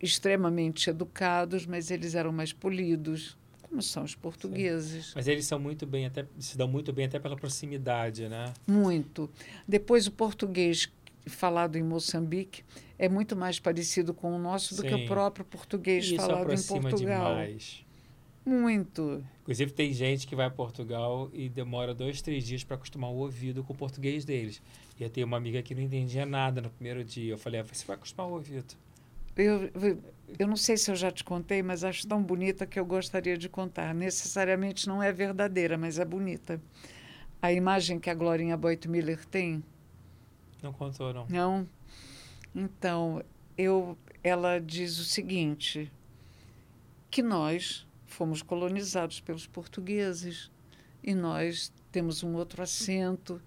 extremamente 0.00 0.90
educados, 0.90 1.66
mas 1.66 1.90
eles 1.90 2.14
eram 2.14 2.32
mais 2.32 2.52
polidos, 2.52 3.36
como 3.72 3.82
são 3.82 4.04
os 4.04 4.14
portugueses. 4.14 5.12
Mas 5.14 5.26
eles 5.26 5.46
são 5.46 5.58
muito 5.58 5.86
bem, 5.86 6.04
até 6.04 6.26
se 6.38 6.58
dão 6.58 6.68
muito 6.68 6.92
bem 6.92 7.06
até 7.06 7.18
pela 7.18 7.34
proximidade, 7.34 8.28
né? 8.28 8.52
Muito. 8.66 9.30
Depois, 9.66 10.06
o 10.06 10.12
português 10.12 10.92
falado 11.26 11.76
em 11.76 11.82
Moçambique 11.82 12.62
é 12.98 13.08
muito 13.08 13.34
mais 13.34 13.58
parecido 13.58 14.12
com 14.12 14.36
o 14.36 14.38
nosso 14.38 14.76
do 14.76 14.82
que 14.82 14.90
Sim. 14.90 15.04
o 15.04 15.08
próprio 15.08 15.44
português 15.44 16.04
Isso 16.04 16.16
falado 16.16 16.52
em 16.52 16.62
Portugal. 16.62 17.30
demais. 17.30 17.82
Muito. 18.44 19.24
Inclusive, 19.40 19.72
tem 19.72 19.92
gente 19.92 20.26
que 20.26 20.36
vai 20.36 20.46
a 20.46 20.50
Portugal 20.50 21.30
e 21.32 21.48
demora 21.48 21.94
dois, 21.94 22.20
três 22.20 22.44
dias 22.44 22.62
para 22.62 22.76
acostumar 22.76 23.10
o 23.10 23.14
ouvido 23.14 23.64
com 23.64 23.72
o 23.72 23.76
português 23.76 24.24
deles. 24.24 24.60
E 25.00 25.02
eu 25.02 25.08
tenho 25.08 25.26
uma 25.26 25.36
amiga 25.38 25.62
que 25.62 25.74
não 25.74 25.82
entendia 25.82 26.26
nada 26.26 26.60
no 26.60 26.68
primeiro 26.68 27.02
dia. 27.02 27.32
Eu 27.32 27.38
falei, 27.38 27.60
ah, 27.60 27.62
você 27.62 27.86
vai 27.86 27.96
acostumar 27.96 28.26
o 28.26 28.32
ouvido. 28.32 28.74
Eu, 29.34 29.70
eu 29.74 29.98
não 30.46 30.56
sei 30.56 30.76
se 30.76 30.90
eu 30.90 30.96
já 30.96 31.10
te 31.10 31.22
contei, 31.24 31.62
mas 31.62 31.84
acho 31.84 32.06
tão 32.06 32.22
bonita 32.22 32.66
que 32.66 32.78
eu 32.78 32.84
gostaria 32.84 33.36
de 33.36 33.48
contar. 33.48 33.94
Necessariamente 33.94 34.86
não 34.88 35.02
é 35.02 35.12
verdadeira, 35.12 35.76
mas 35.76 35.98
é 35.98 36.04
bonita. 36.04 36.60
A 37.40 37.52
imagem 37.52 37.98
que 37.98 38.08
a 38.08 38.14
Glorinha 38.14 38.56
Boit 38.56 38.88
Miller 38.88 39.24
tem, 39.26 39.62
Não 40.62 40.72
contou, 40.72 41.12
não. 41.12 41.26
não? 41.28 41.68
Então, 42.54 43.22
eu, 43.56 43.96
ela 44.22 44.60
diz 44.60 44.98
o 44.98 45.04
seguinte: 45.04 45.90
que 47.10 47.22
nós 47.22 47.86
fomos 48.06 48.42
colonizados 48.42 49.20
pelos 49.20 49.46
portugueses 49.46 50.50
e 51.02 51.14
nós 51.14 51.72
temos 51.90 52.22
um 52.22 52.34
outro 52.34 52.62
acento, 52.62 53.40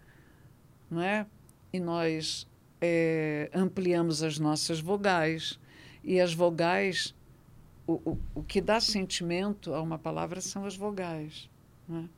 não 0.89 1.01
é? 1.01 1.25
E 1.71 1.79
nós 1.79 2.47
é, 2.81 3.49
ampliamos 3.53 4.21
as 4.21 4.37
nossas 4.37 4.79
vogais 4.79 5.59
e 6.05 6.21
as 6.21 6.33
vogais, 6.33 7.15
o, 7.87 7.93
o, 7.93 8.19
o 8.35 8.43
que 8.43 8.61
dá 8.61 8.79
sentimento 8.79 9.73
a 9.73 9.81
uma 9.81 9.97
palavra 9.97 10.39
são 10.39 10.63
as 10.63 10.75
vogais, 10.75 11.49
não 11.87 12.01
é? 12.01 12.09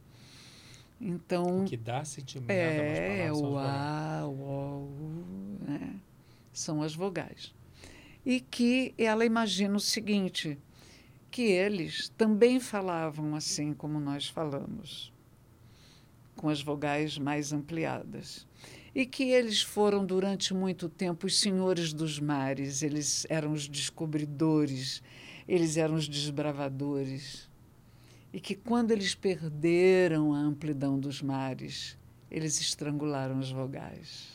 Então 1.00 1.62
O 1.62 1.66
que 1.66 1.78
dá 1.78 2.04
sentimento 2.04 2.50
é, 2.50 3.28
às 3.28 3.38
palavras 3.38 3.38
são 3.38 3.38
as 3.38 3.38
o 3.38 3.42
vogais. 3.42 3.76
A, 3.76 4.26
o 4.26 4.32
O, 4.32 4.84
U, 4.84 5.70
né? 5.70 5.96
são 6.52 6.82
as 6.82 6.96
vogais. 6.96 7.54
E 8.26 8.42
que 8.42 8.94
ela 8.98 9.24
imagina 9.24 9.78
o 9.78 9.80
seguinte, 9.80 10.58
que 11.30 11.44
eles 11.44 12.10
também 12.18 12.60
falavam 12.60 13.36
assim 13.36 13.74
como 13.74 14.00
nós 14.00 14.28
falamos, 14.28 15.14
com 16.36 16.50
as 16.50 16.62
vogais 16.62 17.18
mais 17.18 17.54
ampliadas. 17.54 18.47
E 18.98 19.06
que 19.06 19.26
eles 19.26 19.62
foram, 19.62 20.04
durante 20.04 20.54
muito 20.54 20.90
tempo, 20.90 21.28
os 21.28 21.40
senhores 21.40 21.94
dos 21.94 22.20
mares, 22.20 22.82
eles 22.82 23.28
eram 23.30 23.52
os 23.52 23.68
descobridores, 23.68 25.04
eles 25.48 25.78
eram 25.78 25.94
os 25.94 26.08
desbravadores 26.08 27.48
e 28.34 28.40
que 28.40 28.56
quando 28.56 28.92
eles 28.92 29.16
perderam 29.16 30.34
a 30.34 30.38
amplidão 30.38 31.00
dos 31.00 31.22
mares, 31.22 31.98
eles 32.30 32.60
estrangularam 32.60 33.40
as 33.40 33.50
vogais. 33.50 34.28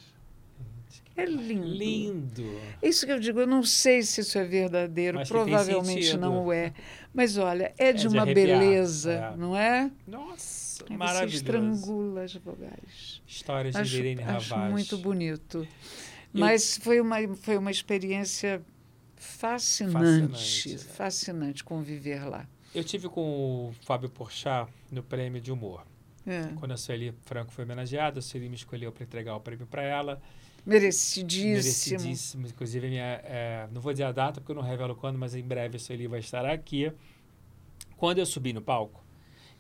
É 1.15 1.27
lindo. 1.27 1.67
Lindo. 1.67 2.61
Isso 2.83 3.05
que 3.05 3.13
eu 3.13 3.21
digo, 3.21 3.39
eu 3.41 3.47
não 3.47 3.63
sei 3.63 4.03
se 4.03 4.23
isso 4.23 4.39
é 4.39 4.45
verdadeiro, 4.45 5.19
Mas 5.19 5.29
provavelmente 5.29 6.17
não 6.17 6.51
é. 6.51 6.73
Mas 7.13 7.37
olha, 7.37 7.75
é 7.77 7.93
de 7.93 8.03
de 8.03 8.09
uma 8.09 8.25
beleza, 8.25 9.13
é. 9.13 9.37
não 9.37 9.57
é? 9.57 9.91
Nossa, 10.07 10.62
Você 10.89 10.97
maravilhoso. 10.97 11.37
estrangula 11.37 12.23
as 12.23 12.35
vogais. 12.35 13.23
Histórias 13.27 13.75
de 13.75 13.81
Acho, 13.81 13.97
Irene 13.97 14.23
acho 14.23 14.53
Ravaz. 14.55 14.71
muito 14.73 14.99
bonito. 14.99 15.67
E 16.35 16.41
Mas 16.41 16.79
foi 16.79 17.01
uma, 17.01 17.17
foi 17.37 17.57
uma 17.59 17.71
experiência 17.71 18.63
fascinante, 19.17 20.33
Fascinante. 20.33 20.79
fascinante 20.79 21.65
conviver 21.65 22.25
lá. 22.29 22.47
Eu 22.75 22.83
tive 22.83 23.09
com 23.09 23.69
o 23.69 23.75
Fábio 23.83 24.09
Porchat 24.09 24.71
no 24.91 25.03
prêmio 25.03 25.41
de 25.41 25.53
humor. 25.53 25.85
É. 26.27 26.49
Quando 26.57 26.73
a 26.73 26.77
Sueli 26.77 27.13
Franco 27.25 27.53
foi 27.53 27.65
homenageada, 27.65 28.21
a 28.21 28.23
Sueli 28.23 28.49
me 28.49 28.55
escolheu 28.55 28.93
para 28.93 29.03
entregar 29.05 29.35
o 29.37 29.41
prêmio 29.41 29.67
para 29.67 29.83
ela. 29.83 30.21
Merecidíssimo. 30.65 31.51
Merecidíssimo. 31.99 32.47
Inclusive, 32.47 32.89
minha, 32.89 33.21
é, 33.25 33.69
não 33.73 33.81
vou 33.81 33.93
dizer 33.93 34.05
a 34.05 34.13
data 34.13 34.41
porque 34.41 34.53
eu 34.53 34.57
não 34.57 34.63
revelo 34.63 34.95
quando, 34.95 35.19
mas 35.19 35.35
em 35.35 35.43
breve 35.43 35.77
a 35.77 35.81
Sueli 35.81 36.07
vai 36.07 36.21
estar 36.21 36.47
aqui. 36.47 36.93
Quando 37.97 38.19
eu 38.19 38.27
subi 38.27 38.53
no 38.53 38.63
palco, 38.63 39.03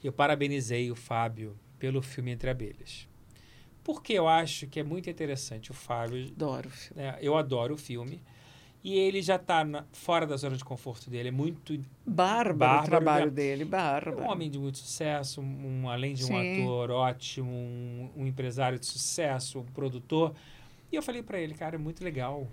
eu 0.06 0.12
parabenizei 0.12 0.90
o 0.90 0.94
Fábio 0.96 1.56
pelo 1.78 2.02
filme 2.02 2.30
Entre 2.32 2.48
Abelhas. 2.50 3.08
Porque 3.84 4.12
eu 4.12 4.28
acho 4.28 4.66
que 4.68 4.78
é 4.78 4.82
muito 4.84 5.10
interessante 5.10 5.70
o 5.70 5.74
Fábio 5.74 6.26
Adoro 6.28 6.68
o 6.68 6.70
filme. 6.70 7.02
né? 7.02 7.18
Eu 7.20 7.36
adoro 7.36 7.74
o 7.74 7.78
filme. 7.78 8.22
E 8.84 8.94
ele 8.98 9.22
já 9.22 9.36
está 9.36 9.64
fora 9.92 10.26
da 10.26 10.36
zona 10.36 10.56
de 10.56 10.64
conforto 10.64 11.08
dele. 11.08 11.28
É 11.28 11.32
muito. 11.32 11.76
Bárbaro, 12.04 12.56
Bárbaro, 12.56 12.82
o 12.82 12.86
trabalho 12.86 13.24
né? 13.26 13.30
dele, 13.30 13.62
É 13.62 13.64
bárbaro. 13.64 14.20
um 14.22 14.28
homem 14.28 14.50
de 14.50 14.58
muito 14.58 14.78
sucesso, 14.78 15.40
um, 15.40 15.88
além 15.88 16.14
de 16.14 16.24
um 16.24 16.28
Sim. 16.28 16.62
ator 16.64 16.90
ótimo, 16.90 17.50
um, 17.52 18.10
um 18.16 18.26
empresário 18.26 18.78
de 18.80 18.86
sucesso, 18.86 19.60
um 19.60 19.64
produtor. 19.66 20.34
E 20.90 20.96
eu 20.96 21.02
falei 21.02 21.22
para 21.22 21.38
ele, 21.40 21.54
cara, 21.54 21.76
é 21.76 21.78
muito 21.78 22.02
legal 22.02 22.48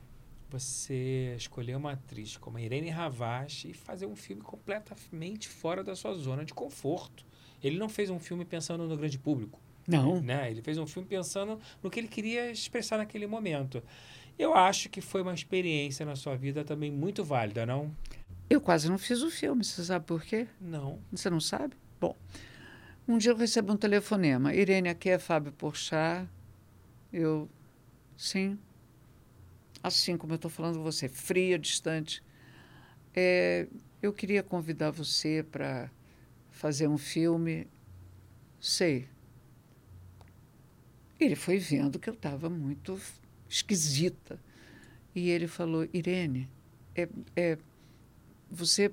você 0.50 1.34
escolher 1.38 1.76
uma 1.76 1.92
atriz 1.94 2.38
como 2.38 2.58
a 2.58 2.62
Irene 2.62 2.90
Ravaz 2.90 3.64
e 3.68 3.74
fazer 3.74 4.06
um 4.06 4.16
filme 4.16 4.42
completamente 4.42 5.48
fora 5.48 5.84
da 5.84 5.96
sua 5.96 6.14
zona 6.14 6.44
de 6.46 6.54
conforto. 6.54 7.26
Ele 7.64 7.78
não 7.78 7.90
fez 7.90 8.10
um 8.10 8.20
filme 8.20 8.46
pensando 8.46 8.88
no 8.88 8.98
grande 8.98 9.18
público 9.18 9.60
Não, 9.88 10.22
né? 10.22 10.50
Ele 10.50 10.62
fez 10.62 10.78
um 10.78 10.88
filme 10.88 11.08
pensando 11.08 11.60
no 11.84 11.90
que 11.90 12.00
ele 12.00 12.08
queria 12.08 12.52
expressar 12.52 12.98
naquele 12.98 13.28
momento. 13.28 13.84
Eu 14.38 14.56
acho 14.56 14.90
que 14.90 15.02
foi 15.02 15.22
uma 15.22 15.34
experiência 15.34 16.06
na 16.06 16.16
sua 16.16 16.36
vida 16.36 16.64
também 16.64 16.90
muito 16.92 17.24
válida, 17.24 17.66
não? 17.66 17.92
eu 18.50 18.60
quase 18.60 18.90
não 18.90 18.98
fiz 18.98 19.22
o 19.22 19.30
filme, 19.30 19.64
você 19.64 19.84
sabe 19.84 20.06
por 20.06 20.24
quê? 20.24 20.48
Não. 20.60 21.00
Você 21.12 21.30
não 21.30 21.40
sabe? 21.40 21.76
Bom, 22.02 22.16
um 23.08 23.18
dia 23.18 23.32
eu 23.32 23.36
recebo 23.36 23.72
um 23.72 23.78
telefonema. 23.78 24.54
Irene, 24.54 24.90
aqui 24.90 25.10
é 25.10 25.20
Fábio 25.20 25.52
Porchat. 25.52 26.28
Eu, 27.14 27.48
sim. 28.18 28.58
Assim 29.84 30.18
como 30.18 30.34
eu 30.34 30.38
estou 30.38 30.50
falando 30.50 30.78
com 30.78 30.84
você, 30.84 31.08
fria, 31.08 31.60
distante. 31.60 32.24
É, 33.16 33.68
eu 34.02 34.12
queria 34.12 34.42
convidar 34.42 34.90
você 34.90 35.46
para 35.52 35.92
fazer 36.60 36.90
um 36.90 36.98
filme. 36.98 37.66
Sei. 38.60 39.08
Ele 41.18 41.36
foi 41.36 41.58
vendo 41.58 41.98
que 41.98 42.10
eu 42.10 42.14
estava 42.14 42.50
muito 42.50 43.00
esquisita. 43.48 44.38
E 45.16 45.30
ele 45.30 45.48
falou: 45.48 45.88
Irene, 45.94 46.50
é, 46.94 47.08
é, 47.36 47.58
você 48.52 48.92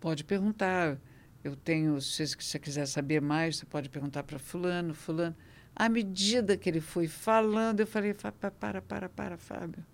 pode 0.00 0.24
perguntar. 0.24 0.98
Eu 1.44 1.54
tenho, 1.54 2.00
se 2.00 2.26
você 2.26 2.58
quiser 2.58 2.86
saber 2.86 3.20
mais, 3.20 3.58
você 3.58 3.66
pode 3.66 3.88
perguntar 3.88 4.24
para 4.24 4.36
fulano, 4.36 4.92
fulano. 4.92 5.36
À 5.76 5.88
medida 5.88 6.56
que 6.56 6.68
ele 6.68 6.80
foi 6.80 7.06
falando, 7.06 7.78
eu 7.80 7.86
falei, 7.86 8.14
"Fa- 8.14 8.32
pa- 8.32 8.50
para, 8.50 8.82
para, 8.82 9.08
para, 9.08 9.36
Fábio. 9.36 9.84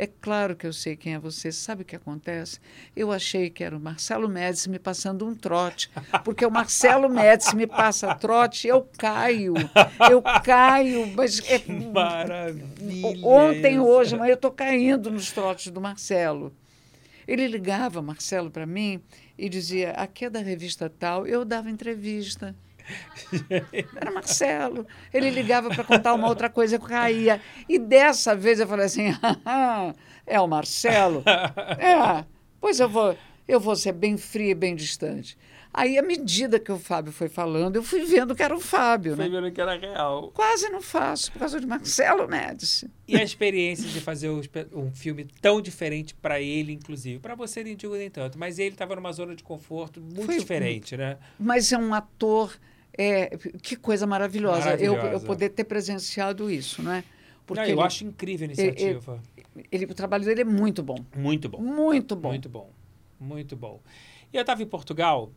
É 0.00 0.06
claro 0.06 0.54
que 0.54 0.64
eu 0.64 0.72
sei 0.72 0.94
quem 0.94 1.14
é 1.14 1.18
você. 1.18 1.50
Sabe 1.50 1.82
o 1.82 1.84
que 1.84 1.96
acontece? 1.96 2.60
Eu 2.94 3.10
achei 3.10 3.50
que 3.50 3.64
era 3.64 3.76
o 3.76 3.80
Marcelo 3.80 4.28
Médici 4.28 4.70
me 4.70 4.78
passando 4.78 5.26
um 5.26 5.34
trote. 5.34 5.90
Porque 6.24 6.46
o 6.46 6.50
Marcelo 6.52 7.08
Médici 7.10 7.56
me 7.56 7.66
passa 7.66 8.14
trote, 8.14 8.68
eu 8.68 8.88
caio. 8.96 9.54
Eu 10.08 10.22
caio. 10.22 11.12
Mas 11.16 11.40
é, 11.50 11.60
Maravilha! 11.92 13.26
Ontem, 13.26 13.80
hoje, 13.80 14.16
mas 14.16 14.28
eu 14.28 14.36
estou 14.36 14.52
caindo 14.52 15.10
nos 15.10 15.32
trotes 15.32 15.72
do 15.72 15.80
Marcelo. 15.80 16.54
Ele 17.26 17.48
ligava, 17.48 18.00
Marcelo, 18.00 18.52
para 18.52 18.66
mim 18.66 19.02
e 19.36 19.48
dizia: 19.48 19.90
aqui 19.94 20.26
é 20.26 20.30
da 20.30 20.38
revista 20.38 20.88
tal. 20.88 21.26
Eu 21.26 21.44
dava 21.44 21.72
entrevista. 21.72 22.54
Era 23.96 24.10
Marcelo. 24.10 24.86
Ele 25.12 25.30
ligava 25.30 25.68
para 25.70 25.84
contar 25.84 26.14
uma 26.14 26.28
outra 26.28 26.48
coisa, 26.48 26.76
eu 26.76 26.80
caía. 26.80 27.40
E 27.68 27.78
dessa 27.78 28.34
vez 28.34 28.60
eu 28.60 28.66
falei 28.66 28.86
assim: 28.86 29.08
"Ah, 29.44 29.92
é 30.26 30.40
o 30.40 30.46
Marcelo? 30.46 31.22
É, 31.78 32.24
pois 32.60 32.80
eu 32.80 32.88
vou, 32.88 33.16
eu 33.46 33.60
vou 33.60 33.76
ser 33.76 33.92
bem 33.92 34.16
fria 34.16 34.50
e 34.52 34.54
bem 34.54 34.74
distante. 34.74 35.36
Aí, 35.72 35.98
à 35.98 36.02
medida 36.02 36.58
que 36.58 36.72
o 36.72 36.78
Fábio 36.78 37.12
foi 37.12 37.28
falando, 37.28 37.76
eu 37.76 37.82
fui 37.82 38.02
vendo 38.04 38.34
que 38.34 38.42
era 38.42 38.56
o 38.56 38.58
Fábio, 38.58 39.14
Foi 39.14 39.28
né? 39.28 39.40
vendo 39.40 39.52
que 39.52 39.60
era 39.60 39.78
real. 39.78 40.32
Quase 40.34 40.68
não 40.70 40.80
faço, 40.80 41.30
por 41.30 41.40
causa 41.40 41.60
de 41.60 41.66
Marcelo 41.66 42.26
Médici. 42.26 42.90
E 43.06 43.14
a 43.16 43.22
experiência 43.22 43.86
de 43.86 44.00
fazer 44.00 44.30
um 44.30 44.90
filme 44.90 45.26
tão 45.42 45.60
diferente 45.60 46.14
para 46.14 46.40
ele, 46.40 46.72
inclusive. 46.72 47.20
Para 47.20 47.34
você, 47.34 47.62
nem 47.62 47.76
digo 47.76 47.94
nem 47.94 48.08
tanto. 48.10 48.38
Mas 48.38 48.58
ele 48.58 48.70
estava 48.70 48.96
numa 48.96 49.12
zona 49.12 49.36
de 49.36 49.42
conforto 49.44 50.00
muito 50.00 50.24
Foi- 50.24 50.38
diferente, 50.38 50.96
né? 50.96 51.18
mas 51.38 51.70
é 51.70 51.76
um 51.78 51.92
ator 51.92 52.56
É, 53.00 53.36
que 53.62 53.76
coisa 53.76 54.08
maravilhosa, 54.08 54.64
Maravilhosa. 54.64 55.06
Eu, 55.06 55.12
eu 55.12 55.20
poder 55.20 55.50
ter 55.50 55.62
presenciado 55.62 56.50
isso, 56.50 56.82
não 56.82 56.92
é? 56.92 57.04
Não, 57.48 57.64
eu 57.64 57.80
acho 57.80 58.04
incrível 58.04 58.44
a 58.44 58.52
iniciativa. 58.52 59.22
Ele, 59.70 59.84
o 59.84 59.94
trabalho 59.94 60.24
dele 60.24 60.40
é 60.40 60.44
muito 60.44 60.82
bom. 60.82 60.96
Muito 61.16 61.48
bom. 61.48 61.60
Muito 61.60 62.16
bom. 62.16 62.28
Muito 62.28 62.48
bom. 62.48 62.70
Muito 63.20 63.56
bom. 63.56 63.80
E 64.32 64.36
eu 64.36 64.40
estava 64.40 64.62
em 64.62 64.66
Portugal 64.66 65.32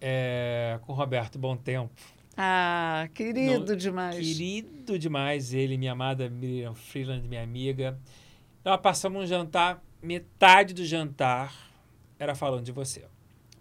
é, 0.00 0.78
com 0.82 0.92
o 0.92 0.96
Roberto 0.96 1.38
Bom 1.38 1.56
Tempo. 1.56 1.90
Ah, 2.36 3.08
querido 3.14 3.72
No- 3.72 3.76
demais. 3.76 4.16
Querido 4.16 4.98
demais 4.98 5.54
ele, 5.54 5.78
minha 5.78 5.92
amada 5.92 6.28
Miriam 6.28 6.74
Freeland, 6.74 7.26
minha 7.26 7.42
amiga. 7.42 7.98
Nós 8.64 8.80
passamos 8.80 9.22
um 9.22 9.26
jantar, 9.26 9.82
metade 10.02 10.74
do 10.74 10.84
jantar 10.84 11.54
era 12.18 12.34
falando 12.34 12.64
de 12.64 12.72
você. 12.72 13.04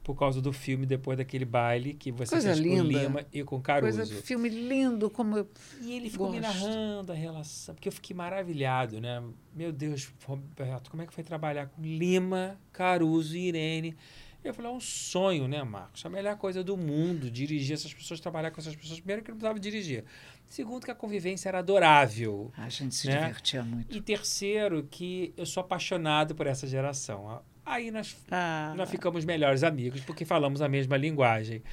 Por 0.06 0.14
causa 0.16 0.40
do 0.40 0.54
filme, 0.54 0.86
depois 0.86 1.18
daquele 1.18 1.46
baile 1.46 1.96
que 1.96 2.12
você 2.12 2.30
Coisa 2.36 2.54
fez 2.56 2.60
com. 2.60 2.84
Lima 2.84 3.26
e 3.34 3.44
com 3.44 3.60
Caruso. 3.60 3.98
Coisa, 3.98 4.22
filme 4.22 4.50
lindo, 4.50 5.10
como 5.10 5.36
eu- 5.40 5.50
E 5.82 5.94
ele 5.94 6.12
ficou 6.12 6.32
me 6.32 6.40
Gosto. 6.40 6.54
narrando 6.60 7.12
a 7.12 7.16
relação, 7.16 7.74
porque 7.74 7.88
eu 7.88 7.92
fiquei 7.92 8.16
maravilhado, 8.16 9.02
né? 9.02 9.24
Meu 9.56 9.72
Deus, 9.72 10.08
Roberto, 10.24 10.92
como 10.92 11.02
é 11.02 11.08
que 11.08 11.14
foi 11.14 11.24
trabalhar 11.24 11.66
com 11.70 11.82
Lima, 11.82 12.56
Caruso 12.72 13.36
e 13.36 13.48
Irene? 13.48 13.98
Eu 14.44 14.54
falei, 14.54 14.70
é 14.70 14.76
um 14.76 14.80
sonho, 14.80 15.48
né, 15.48 15.64
Marcos? 15.64 16.06
A 16.06 16.10
melhor 16.10 16.38
coisa 16.38 16.64
do 16.64 16.78
mundo, 16.78 17.32
dirigir 17.32 17.74
essas 17.74 17.92
pessoas, 17.92 18.20
trabalhar 18.20 18.52
com 18.52 18.62
essas 18.62 18.76
pessoas. 18.76 19.00
Primeiro 19.00 19.24
que 19.24 19.32
não 19.32 19.38
precisava 19.38 19.60
dirigir. 19.60 20.04
Segundo 20.48 20.86
que 20.86 20.92
a 20.92 20.96
convivência 20.96 21.50
era 21.50 21.58
adorável. 21.58 22.52
a 22.56 22.70
gente 22.70 22.94
se 22.94 23.08
Né? 23.08 23.18
divertia 23.26 23.64
muito. 23.64 23.98
E 23.98 24.00
terceiro 24.00 24.88
que 24.92 25.34
eu 25.36 25.48
sou 25.48 25.62
apaixonado 25.62 26.36
por 26.36 26.46
essa 26.46 26.68
geração. 26.68 27.42
Aí 27.66 27.90
nós 27.90 28.16
Ah, 28.30 28.74
nós 28.78 28.90
ficamos 28.90 29.26
melhores 29.26 29.64
amigos 29.64 30.02
porque 30.02 30.24
falamos 30.24 30.62
a 30.62 30.70
mesma 30.70 30.96
linguagem. 30.98 31.64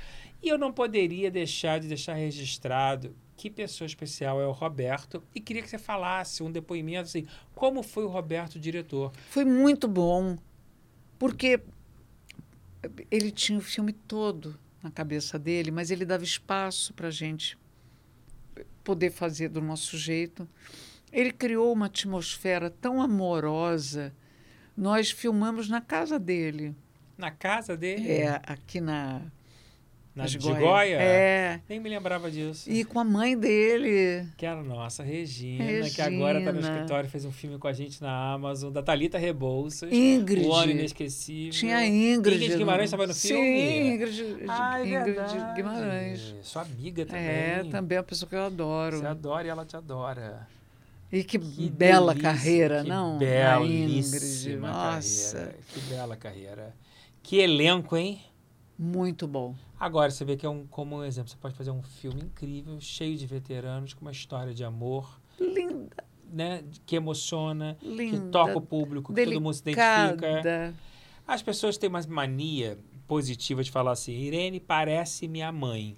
E 0.42 0.48
eu 0.48 0.58
não 0.58 0.72
poderia 0.72 1.30
deixar 1.30 1.78
de 1.78 1.86
deixar 1.86 2.14
registrado 2.14 3.14
que 3.36 3.50
pessoa 3.50 3.86
especial 3.86 4.40
é 4.40 4.46
o 4.46 4.52
Roberto 4.52 5.22
e 5.34 5.40
queria 5.40 5.62
que 5.62 5.68
você 5.68 5.78
falasse 5.78 6.42
um 6.42 6.50
depoimento 6.50 7.02
assim, 7.02 7.26
como 7.54 7.82
foi 7.82 8.04
o 8.04 8.08
Roberto 8.08 8.58
diretor? 8.58 9.12
Foi 9.28 9.44
muito 9.44 9.86
bom, 9.86 10.36
porque 11.18 11.60
ele 13.10 13.30
tinha 13.30 13.58
o 13.58 13.62
filme 13.62 13.92
todo 13.92 14.58
na 14.82 14.90
cabeça 14.90 15.38
dele, 15.38 15.70
mas 15.70 15.90
ele 15.90 16.04
dava 16.04 16.24
espaço 16.24 16.92
para 16.94 17.08
a 17.08 17.12
gente 17.12 17.56
poder 18.82 19.10
fazer 19.10 19.48
do 19.48 19.60
nosso 19.60 19.96
jeito. 19.96 20.48
Ele 21.12 21.30
criou 21.30 21.72
uma 21.72 21.86
atmosfera 21.86 22.70
tão 22.70 23.00
amorosa. 23.00 24.12
Nós 24.76 25.10
filmamos 25.10 25.68
na 25.68 25.80
casa 25.80 26.18
dele, 26.18 26.74
Na 27.18 27.30
casa 27.30 27.76
dele? 27.76 28.10
é, 28.10 28.40
aqui 28.46 28.80
na 28.80 29.20
Na. 30.14 30.26
Gigóia? 30.26 30.96
É, 31.00 31.60
Nem 31.68 31.78
me 31.80 31.88
lembrava 31.88 32.30
disso. 32.30 32.70
e 32.70 32.84
com 32.84 32.98
a 33.00 33.04
mãe 33.04 33.36
dele. 33.38 34.26
Que 34.36 34.44
era 34.46 34.62
nossa, 34.62 35.02
Regina, 35.02 35.88
que 35.88 36.00
agora 36.02 36.38
está 36.38 36.52
no 36.52 36.58
Regina. 36.58 36.74
escritório, 36.74 37.08
fez 37.10 37.24
um 37.24 37.32
filme 37.32 37.58
com 37.58 37.66
a 37.68 37.72
gente 37.72 38.00
na 38.02 38.32
Amazon, 38.32 38.70
da 38.72 38.82
Thalita 38.82 39.16
Rebouças. 39.18 39.90
Ingrid. 39.92 40.46
O 40.46 40.52
Ano 40.54 40.72
Inesquecível. 40.72 41.52
Tinha 41.52 41.76
a 41.78 41.86
Ingrid. 41.86 42.36
Ingrid 42.44 42.56
Guimarães 42.58 42.84
estava 42.86 43.06
no 43.06 43.14
Sim, 43.14 43.28
filme? 43.28 43.88
Ingrid, 43.94 44.44
Ah, 44.48 44.80
é 44.80 44.86
Ingrid 44.86 45.04
verdade. 45.04 45.54
Guimarães. 45.54 46.34
Sua 46.42 46.62
amiga 46.62 47.06
também. 47.06 47.22
É, 47.24 47.64
também 47.70 47.96
é 47.96 48.00
uma 48.00 48.06
pessoa 48.06 48.28
que 48.28 48.34
eu 48.34 48.44
adoro. 48.44 48.98
Você 48.98 49.06
adora 49.06 49.46
e 49.46 49.50
ela 49.50 49.64
te 49.64 49.76
adora. 49.76 50.46
E 51.12 51.22
que, 51.22 51.38
Que 51.38 51.68
bela 51.68 52.14
delícia, 52.14 52.30
carreira, 52.30 52.82
que 52.82 52.88
não? 52.88 53.18
Belíssima 53.18 54.72
Nossa, 54.72 55.36
carreira. 55.36 55.58
Que 55.68 55.80
bela 55.80 56.16
carreira. 56.16 56.76
Que 57.22 57.36
elenco, 57.36 57.96
hein? 57.96 58.22
muito 58.78 59.28
bom. 59.28 59.54
Agora, 59.78 60.10
você 60.10 60.24
vê 60.24 60.36
que 60.36 60.44
é 60.44 60.48
um, 60.48 60.66
como 60.66 60.96
um 60.96 61.04
exemplo, 61.04 61.30
você 61.30 61.36
pode 61.36 61.54
fazer 61.54 61.70
um 61.70 61.82
filme 61.82 62.22
incrível, 62.22 62.80
cheio 62.80 63.16
de 63.16 63.26
veteranos, 63.26 63.94
com 63.94 64.00
uma 64.02 64.10
história 64.10 64.52
de 64.52 64.64
amor, 64.64 65.20
Linda, 65.38 66.04
né? 66.32 66.64
Que 66.84 66.96
emociona, 66.96 67.76
linda. 67.80 68.18
que 68.18 68.30
toca 68.30 68.58
o 68.58 68.60
público, 68.60 69.14
que 69.14 69.24
todo 69.24 69.40
mundo 69.40 69.54
se 69.54 69.60
identifica. 69.60 70.16
delicada. 70.16 70.74
As 71.26 71.42
pessoas 71.42 71.78
têm 71.78 71.88
uma 71.88 72.02
mania 72.08 72.78
positiva 73.06 73.62
de 73.62 73.70
falar 73.70 73.92
assim, 73.92 74.12
Irene 74.12 74.58
parece 74.58 75.28
minha 75.28 75.52
mãe. 75.52 75.96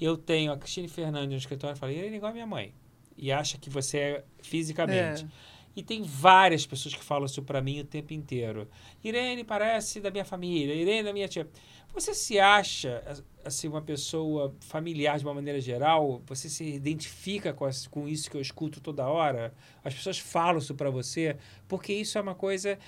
Eu 0.00 0.16
tenho 0.16 0.50
a 0.50 0.56
Cristine 0.56 0.88
Fernandes 0.88 1.30
no 1.30 1.36
escritório 1.36 1.76
e 1.76 1.78
falo, 1.78 1.92
Irene 1.92 2.14
é 2.14 2.16
igual 2.16 2.30
a 2.30 2.34
minha 2.34 2.46
mãe. 2.46 2.74
E 3.16 3.30
acha 3.30 3.58
que 3.58 3.70
você 3.70 3.98
é 3.98 4.24
fisicamente. 4.42 5.24
É. 5.24 5.52
E 5.74 5.82
tem 5.82 6.02
várias 6.02 6.66
pessoas 6.66 6.94
que 6.94 7.02
falam 7.02 7.24
isso 7.24 7.42
pra 7.42 7.62
mim 7.62 7.80
o 7.80 7.84
tempo 7.84 8.12
inteiro. 8.12 8.68
Irene 9.02 9.42
parece 9.42 10.00
da 10.00 10.10
minha 10.10 10.24
família, 10.24 10.74
Irene 10.74 11.02
da 11.02 11.12
minha 11.12 11.28
tia. 11.28 11.48
Você 11.94 12.14
se 12.14 12.38
acha 12.38 13.02
assim 13.44 13.68
uma 13.68 13.82
pessoa 13.82 14.54
familiar 14.60 15.18
de 15.18 15.24
uma 15.24 15.34
maneira 15.34 15.60
geral? 15.60 16.22
Você 16.26 16.48
se 16.48 16.64
identifica 16.64 17.52
com, 17.52 17.68
com 17.90 18.08
isso 18.08 18.30
que 18.30 18.36
eu 18.36 18.40
escuto 18.40 18.80
toda 18.80 19.06
hora? 19.06 19.52
As 19.84 19.94
pessoas 19.94 20.18
falam 20.18 20.58
isso 20.58 20.74
pra 20.74 20.90
você 20.90 21.36
porque 21.68 21.92
isso 21.92 22.16
é 22.16 22.20
uma 22.20 22.34
coisa. 22.34 22.78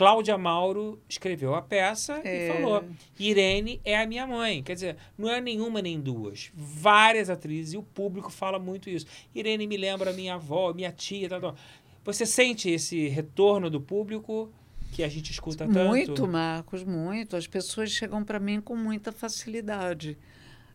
Cláudia 0.00 0.38
Mauro 0.38 0.98
escreveu 1.06 1.54
a 1.54 1.60
peça 1.60 2.22
É. 2.24 2.48
e 2.48 2.52
falou: 2.54 2.82
Irene 3.18 3.82
é 3.84 4.00
a 4.00 4.06
minha 4.06 4.26
mãe. 4.26 4.62
Quer 4.62 4.72
dizer, 4.72 4.96
não 5.18 5.28
é 5.28 5.42
nenhuma 5.42 5.82
nem 5.82 6.00
duas. 6.00 6.50
Várias 6.54 7.28
atrizes 7.28 7.74
e 7.74 7.76
o 7.76 7.82
público 7.82 8.30
fala 8.30 8.58
muito 8.58 8.88
isso. 8.88 9.04
Irene 9.34 9.66
me 9.66 9.76
lembra 9.76 10.10
minha 10.14 10.36
avó, 10.36 10.72
minha 10.72 10.90
tia, 10.90 11.28
tal, 11.28 11.38
tal. 11.42 11.56
Você 12.02 12.24
sente 12.24 12.70
esse 12.70 13.08
retorno 13.08 13.68
do 13.68 13.78
público 13.78 14.50
que 14.90 15.02
a 15.02 15.08
gente 15.08 15.30
escuta 15.32 15.66
tanto? 15.66 15.88
Muito, 15.88 16.26
Marcos, 16.26 16.82
muito. 16.82 17.36
As 17.36 17.46
pessoas 17.46 17.90
chegam 17.90 18.24
para 18.24 18.40
mim 18.40 18.58
com 18.58 18.74
muita 18.74 19.12
facilidade. 19.12 20.16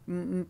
Hum, 0.07 0.41
hum, 0.41 0.45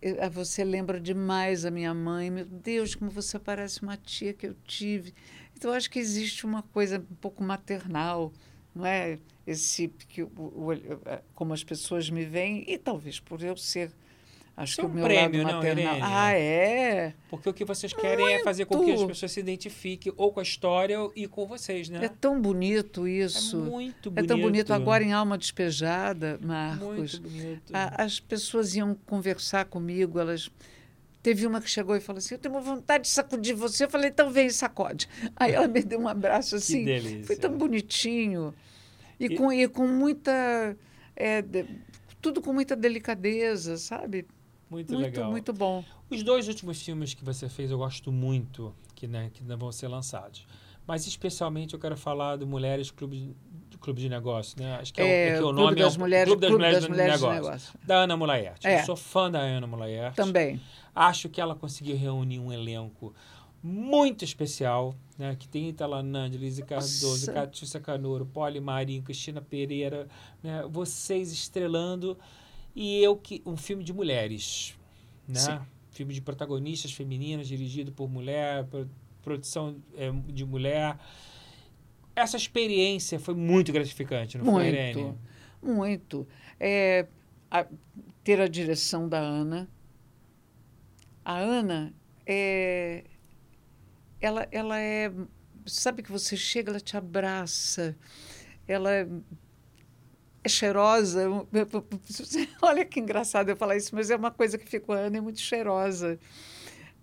eh, 0.00 0.28
Você 0.30 0.62
lembra 0.64 1.00
demais 1.00 1.64
a 1.64 1.70
minha 1.70 1.92
mãe. 1.94 2.30
Meu 2.30 2.44
Deus, 2.44 2.94
como 2.94 3.10
você 3.10 3.38
parece 3.38 3.82
uma 3.82 3.96
tia 3.96 4.32
que 4.32 4.46
eu 4.46 4.54
tive. 4.64 5.12
Então, 5.56 5.70
eu 5.70 5.76
acho 5.76 5.90
que 5.90 5.98
existe 5.98 6.44
uma 6.46 6.62
coisa 6.62 6.98
um 6.98 7.14
pouco 7.16 7.42
maternal, 7.42 8.32
não 8.74 8.86
é? 8.86 9.18
Esse, 9.46 9.88
que, 9.88 10.24
como 11.34 11.52
as 11.52 11.64
pessoas 11.64 12.08
me 12.08 12.24
veem, 12.24 12.64
e 12.70 12.78
talvez 12.78 13.18
por 13.20 13.42
eu 13.42 13.56
ser. 13.56 13.90
Acho 14.56 14.72
Isso 14.72 14.80
que 14.80 14.86
é 14.86 14.88
o 14.88 14.90
um 14.90 14.94
meu 14.94 15.04
prêmio, 15.04 15.42
lado 15.42 15.52
não, 15.52 15.58
maternal. 15.60 15.94
Irene? 15.96 16.00
ah, 16.12 16.32
é? 16.34 17.14
Porque 17.30 17.48
o 17.48 17.54
que 17.54 17.64
vocês 17.64 17.94
querem 17.94 18.34
é 18.34 18.42
fazer 18.42 18.66
com 18.66 18.84
que 18.84 18.90
as 18.90 18.98
Muito. 18.98 19.08
pessoas 19.08 19.32
se 19.32 19.40
identifiquem 19.40 20.12
ou 20.18 20.30
com 20.32 20.40
a 20.40 20.42
história 20.42 20.98
e 21.16 21.26
com 21.26 21.46
vocês, 21.46 21.88
né? 21.88 22.04
É 22.04 22.08
tão 22.08 22.38
bonito 22.40 23.08
isso. 23.08 23.56
É 23.56 23.60
muito 23.60 24.08
É 24.08 24.12
bonito. 24.12 24.28
tão 24.28 24.40
bonito. 24.40 24.72
Agora, 24.74 25.02
em 25.02 25.12
Alma 25.14 25.38
Despejada, 25.38 26.38
Marcos, 26.42 27.18
Muito 27.18 27.20
bonito. 27.22 27.72
a- 27.74 28.02
as 28.02 28.20
pessoas 28.20 28.74
iam 28.76 28.94
conversar 29.06 29.64
comigo, 29.64 30.18
elas. 30.18 30.50
Teve 31.22 31.46
uma 31.46 31.60
que 31.60 31.68
chegou 31.70 31.94
e 31.96 32.00
falou 32.00 32.18
assim: 32.18 32.34
Eu 32.34 32.38
tenho 32.38 32.54
uma 32.54 32.60
vontade 32.62 33.04
de 33.04 33.10
sacudir 33.10 33.54
você. 33.54 33.84
Eu 33.84 33.90
falei: 33.90 34.10
Então 34.10 34.30
vem 34.30 34.50
sacode. 34.50 35.08
Aí 35.36 35.52
ela 35.52 35.68
me 35.68 35.82
deu 35.82 36.00
um 36.00 36.08
abraço 36.08 36.50
que 36.50 36.56
assim. 36.56 36.84
delícia. 36.84 37.24
Foi 37.24 37.36
tão 37.36 37.56
bonitinho. 37.56 38.54
E, 39.18 39.26
E- 39.26 39.36
com, 39.36 39.50
e 39.52 39.66
com 39.68 39.86
muita. 39.86 40.76
é, 41.16 41.40
de- 41.40 41.66
tudo 42.22 42.42
com 42.42 42.52
muita 42.52 42.76
delicadeza, 42.76 43.76
sabe? 43.78 44.26
Muito, 44.70 44.92
Muito, 44.94 45.02
legal. 45.16 45.30
muito 45.30 45.52
bom. 45.52 45.84
Os 46.08 46.22
dois 46.22 46.46
últimos 46.46 46.80
filmes 46.80 47.12
que 47.12 47.24
você 47.24 47.48
fez 47.48 47.70
eu 47.72 47.78
gosto 47.78 48.12
muito, 48.12 48.72
que, 48.94 49.06
né, 49.08 49.30
que 49.34 49.42
ainda 49.42 49.56
vão 49.56 49.72
ser 49.72 49.88
lançados. 49.88 50.46
Mas 50.86 51.06
especialmente 51.06 51.74
eu 51.74 51.80
quero 51.80 51.96
falar 51.96 52.36
do 52.36 52.46
Mulheres 52.46 52.90
Clube 52.90 53.34
de, 53.68 53.78
Clube 53.78 54.00
de 54.00 54.08
Negócio, 54.08 54.56
né? 54.60 54.76
Acho 54.76 54.92
que 54.94 55.00
é, 55.00 55.04
o- 55.04 55.06
é, 55.08 55.38
que 55.38 55.42
o 55.44 55.52
nome 55.52 55.76
das 55.76 55.94
é 55.94 55.96
o 55.96 56.00
Mulheres, 56.00 56.26
Clube 56.28 56.40
das 56.40 56.48
Clube 56.50 56.58
Mulheres, 56.64 56.78
das 56.80 56.84
do 56.84 56.90
Mulheres 56.90 57.14
de 57.20 57.26
Negócio. 57.26 57.44
Negócio. 57.44 57.78
Da 57.84 57.96
Ana 57.96 58.16
Mulaerte. 58.16 58.66
É. 58.66 58.80
Eu 58.80 58.84
sou 58.86 58.96
fã 58.96 59.30
da 59.30 59.40
Ana 59.40 59.66
Mulaerte. 59.66 60.16
Também. 60.16 60.60
Acho 60.94 61.28
que 61.28 61.40
ela 61.40 61.54
conseguiu 61.54 61.96
reunir 61.96 62.38
um 62.40 62.52
elenco 62.52 63.14
muito 63.62 64.24
especial, 64.24 64.94
né? 65.18 65.36
Que 65.38 65.46
tem 65.46 65.68
Italanande, 65.68 66.38
Lise 66.38 66.62
Cardoso, 66.62 67.08
Nossa. 67.26 67.32
Catiúcia 67.32 67.78
Canoro, 67.80 68.24
Poli 68.26 68.58
Marinho, 68.60 69.02
Cristina 69.02 69.40
Pereira, 69.40 70.08
né? 70.42 70.64
Vocês 70.68 71.30
estrelando 71.32 72.16
e 72.82 73.02
eu 73.04 73.14
que 73.14 73.42
um 73.44 73.58
filme 73.58 73.84
de 73.84 73.92
mulheres, 73.92 74.74
né? 75.28 75.38
Sim. 75.38 75.60
Filme 75.90 76.14
de 76.14 76.22
protagonistas 76.22 76.92
femininas, 76.94 77.46
dirigido 77.46 77.92
por 77.92 78.08
mulher, 78.08 78.64
pro- 78.64 78.88
produção 79.22 79.76
é, 79.98 80.10
de 80.32 80.46
mulher. 80.46 80.96
Essa 82.16 82.38
experiência 82.38 83.18
foi 83.20 83.34
muito 83.34 83.70
gratificante, 83.70 84.38
não 84.38 84.46
foi, 84.46 84.68
Irene? 84.68 85.02
Muito, 85.02 85.18
muito. 85.62 86.28
É, 86.58 87.06
a- 87.50 87.66
ter 88.24 88.40
a 88.40 88.48
direção 88.48 89.06
da 89.08 89.18
Ana. 89.18 89.68
A 91.22 91.36
Ana 91.38 91.92
é, 92.24 93.04
ela, 94.20 94.48
ela 94.50 94.78
é, 94.80 95.12
sabe 95.66 96.02
que 96.02 96.10
você 96.10 96.34
chega, 96.36 96.70
ela 96.70 96.80
te 96.80 96.96
abraça, 96.96 97.94
ela 98.66 98.90
cheirosa. 100.48 101.28
Olha 102.62 102.84
que 102.84 103.00
engraçado 103.00 103.50
eu 103.50 103.56
falar 103.56 103.76
isso, 103.76 103.94
mas 103.94 104.10
é 104.10 104.16
uma 104.16 104.30
coisa 104.30 104.56
que 104.56 104.68
ficou. 104.68 104.94
A 104.94 104.98
Ana 104.98 105.18
é 105.18 105.20
muito 105.20 105.40
cheirosa. 105.40 106.18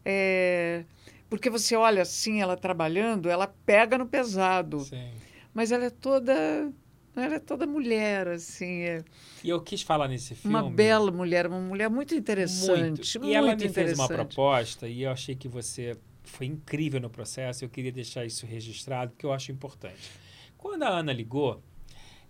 É, 0.03 0.85
porque 1.29 1.49
você 1.49 1.75
olha 1.75 2.01
assim, 2.01 2.41
ela 2.41 2.55
trabalhando, 2.55 3.29
ela 3.29 3.47
pega 3.65 3.97
no 3.97 4.05
pesado 4.05 4.79
Sim. 4.79 5.11
mas 5.53 5.69
ela 5.71 5.85
é 5.85 5.89
toda 5.89 6.71
Ela 7.13 7.35
é 7.35 7.39
toda 7.39 7.65
mulher, 7.65 8.27
assim. 8.27 8.81
É 8.83 9.03
E 9.43 9.49
eu 9.49 9.59
quis 9.59 9.81
falar 9.81 10.07
nesse 10.07 10.35
filme. 10.35 10.55
uma 10.55 10.69
bela 10.69 11.11
mulher, 11.11 11.47
uma 11.47 11.59
mulher 11.59 11.89
muito 11.89 12.13
interessante. 12.15 12.69
Muito. 12.69 13.19
Muito 13.19 13.25
E 13.25 13.33
ela 13.33 13.55
me 13.55 13.69
fez 13.69 13.97
uma 13.97 14.07
proposta 14.07 14.87
e 14.87 15.01
eu 15.01 15.11
achei 15.11 15.35
que 15.35 15.47
você 15.47 15.97
foi 16.23 16.45
incrível 16.45 17.01
no 17.01 17.09
processo. 17.09 17.65
Eu 17.65 17.69
queria 17.69 17.91
deixar 17.91 18.23
isso 18.23 18.45
registrado 18.45 19.11
porque 19.11 19.25
eu 19.25 19.33
acho 19.33 19.51
importante. 19.51 20.11
Quando 20.57 20.83
a 20.83 20.89
Ana 20.89 21.11
ligou, 21.11 21.61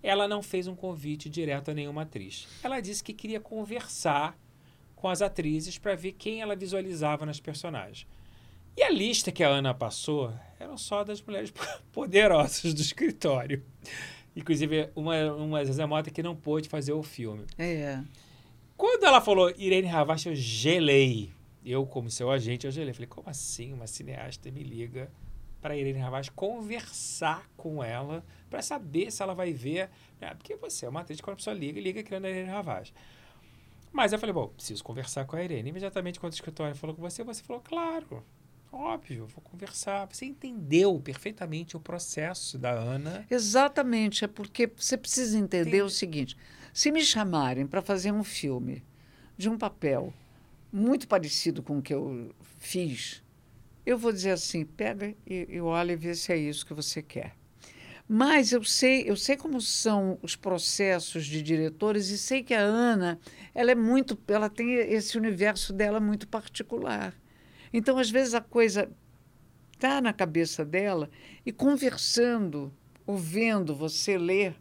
ela 0.02 0.28
não 0.28 0.42
fez 0.42 0.68
um 0.68 0.76
convite 0.76 1.30
direto 1.30 1.72
a 1.72 1.74
nenhuma 1.74 2.04
atriz. 2.04 2.48
Ela 2.64 2.80
disse 2.80 3.04
que 3.04 3.14
queria 3.14 3.40
conversar 3.40 4.38
com 4.96 5.08
as 5.08 5.22
atrizes 5.22 5.78
para 5.78 5.96
ver 5.96 6.14
quem 6.14 6.42
ela 6.42 6.56
visualizava 6.56 7.26
nas 7.26 7.40
personagens. 7.40 8.08
E 8.76 8.84
a 8.84 8.90
lista 8.90 9.32
que 9.32 9.44
a 9.44 9.50
Ana 9.50 9.74
passou 9.74 10.32
eram 10.60 10.78
só 10.78 11.04
das 11.04 11.22
mulheres 11.22 11.52
poderosas 11.92 12.74
do 12.74 12.82
escritório. 12.82 13.64
Inclusive, 14.36 14.90
uma, 14.96 15.34
uma 15.34 15.66
Zezé 15.66 15.86
Mota 15.86 16.12
que 16.12 16.22
não 16.22 16.36
pôde 16.36 16.70
fazer 16.70 16.94
o 16.94 17.02
filme. 17.02 17.46
É. 17.58 18.00
Quando 18.76 19.04
ela 19.04 19.20
falou 19.20 19.52
Irene 19.58 19.88
Ravache, 19.88 20.30
eu 20.30 20.36
gelei. 20.36 21.32
Eu, 21.66 21.88
como 21.88 22.12
seu 22.12 22.30
agente, 22.30 22.68
eu 22.68 22.72
gelei. 22.72 22.94
Falei, 22.94 23.08
como 23.08 23.28
assim 23.30 23.74
uma 23.74 23.88
cineasta 23.88 24.52
me 24.52 24.62
liga 24.62 25.12
para 25.60 25.76
Irene 25.76 25.98
Ravache 25.98 26.30
conversar 26.32 27.50
com 27.58 27.84
ela 27.84 28.24
para 28.50 28.62
saber 28.62 29.12
se 29.12 29.22
ela 29.22 29.34
vai 29.34 29.54
ver. 29.54 29.90
né? 30.20 30.34
Porque 30.34 30.56
você 30.56 30.86
é 30.86 30.90
uma 30.90 31.02
atriz, 31.02 31.22
quando 31.22 31.36
a 31.36 31.38
pessoa 31.38 31.56
liga, 31.56 31.80
liga 31.80 32.04
querendo 32.04 32.26
a 32.26 32.30
Irene 32.30 32.50
Ravache. 32.50 32.94
Mas 33.92 34.14
eu 34.14 34.20
falei, 34.20 34.34
bom, 34.34 34.48
preciso 34.50 34.84
conversar 34.84 35.26
com 35.26 35.36
a 35.36 35.44
Irene. 35.44 35.70
Imediatamente, 35.70 36.20
quando 36.20 36.34
o 36.34 36.36
escritório 36.36 36.76
falou 36.76 36.96
com 36.96 37.02
você, 37.02 37.24
você 37.24 37.42
falou, 37.42 37.62
claro, 37.62 38.24
óbvio, 38.72 39.28
vou 39.28 39.42
conversar. 39.42 40.08
Você 40.12 40.26
entendeu 40.26 41.00
perfeitamente 41.00 41.76
o 41.76 41.80
processo 41.80 42.58
da 42.58 42.72
Ana. 42.72 43.26
Exatamente, 43.30 44.26
é 44.26 44.28
porque 44.28 44.68
você 44.76 44.98
precisa 44.98 45.38
entender 45.38 45.70
Entendi. 45.70 45.82
o 45.82 45.90
seguinte: 45.90 46.38
se 46.74 46.92
me 46.92 47.02
chamarem 47.02 47.66
para 47.66 47.82
fazer 47.82 48.12
um 48.12 48.24
filme 48.24 48.84
de 49.38 49.50
um 49.50 49.58
papel 49.58 50.14
muito 50.72 51.08
parecido 51.08 51.64
com 51.64 51.80
o 51.80 51.82
que 51.82 51.94
eu 51.94 52.36
fiz, 52.60 53.24
eu 53.86 53.98
vou 53.98 54.12
dizer 54.12 54.32
assim: 54.32 54.66
pega 54.66 55.16
e, 55.26 55.48
e 55.50 55.62
olha 55.62 55.94
e 55.94 55.96
vê 55.96 56.14
se 56.14 56.32
é 56.32 56.38
isso 56.38 56.66
que 56.66 56.74
você 56.74 57.02
quer. 57.02 57.36
Mas 58.08 58.54
eu 58.54 58.64
sei, 58.64 59.04
eu 59.06 59.18
sei 59.18 59.36
como 59.36 59.60
são 59.60 60.18
os 60.22 60.36
processos 60.36 61.26
de 61.26 61.42
diretores 61.42 62.10
e 62.10 62.18
sei 62.18 62.42
que 62.42 62.54
a 62.54 62.62
Ana, 62.62 63.20
ela 63.54 63.72
é 63.72 63.76
muito, 63.76 64.18
ela 64.30 64.50
tem 64.50 64.76
esse 64.76 65.18
universo 65.18 65.74
dela 65.74 66.00
muito 66.00 66.26
particular. 66.28 67.14
Então, 67.74 67.98
às 67.98 68.10
vezes 68.10 68.34
a 68.34 68.40
coisa 68.40 68.90
está 69.74 70.00
na 70.00 70.14
cabeça 70.14 70.64
dela 70.64 71.10
e 71.46 71.52
conversando, 71.52 72.74
ouvindo 73.06 73.76
você 73.76 74.18
ler, 74.18 74.56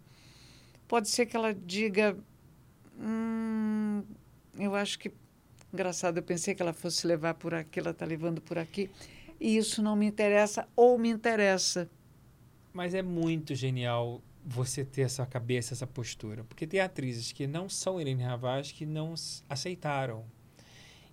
pode 0.88 1.08
ser 1.08 1.26
que 1.26 1.36
ela 1.36 1.54
diga: 1.54 2.16
hum, 2.98 4.02
eu 4.58 4.74
acho 4.74 4.98
que 4.98 5.12
engraçado, 5.72 6.16
eu 6.16 6.22
pensei 6.22 6.54
que 6.54 6.62
ela 6.62 6.72
fosse 6.72 7.06
levar 7.06 7.34
por 7.34 7.54
aqui, 7.54 7.78
ela 7.78 7.90
está 7.90 8.04
levando 8.04 8.40
por 8.40 8.58
aqui, 8.58 8.90
e 9.38 9.56
isso 9.56 9.82
não 9.82 9.94
me 9.94 10.06
interessa 10.06 10.66
ou 10.74 10.98
me 10.98 11.10
interessa. 11.10 11.88
Mas 12.76 12.92
é 12.92 13.00
muito 13.02 13.54
genial 13.54 14.20
você 14.44 14.84
ter 14.84 15.00
essa 15.00 15.24
cabeça, 15.24 15.72
essa 15.72 15.86
postura. 15.86 16.44
Porque 16.44 16.66
tem 16.66 16.78
atrizes 16.78 17.32
que 17.32 17.46
não 17.46 17.70
são 17.70 17.98
Irene 17.98 18.22
Ravaz 18.22 18.70
que 18.70 18.84
não 18.84 19.14
aceitaram. 19.48 20.26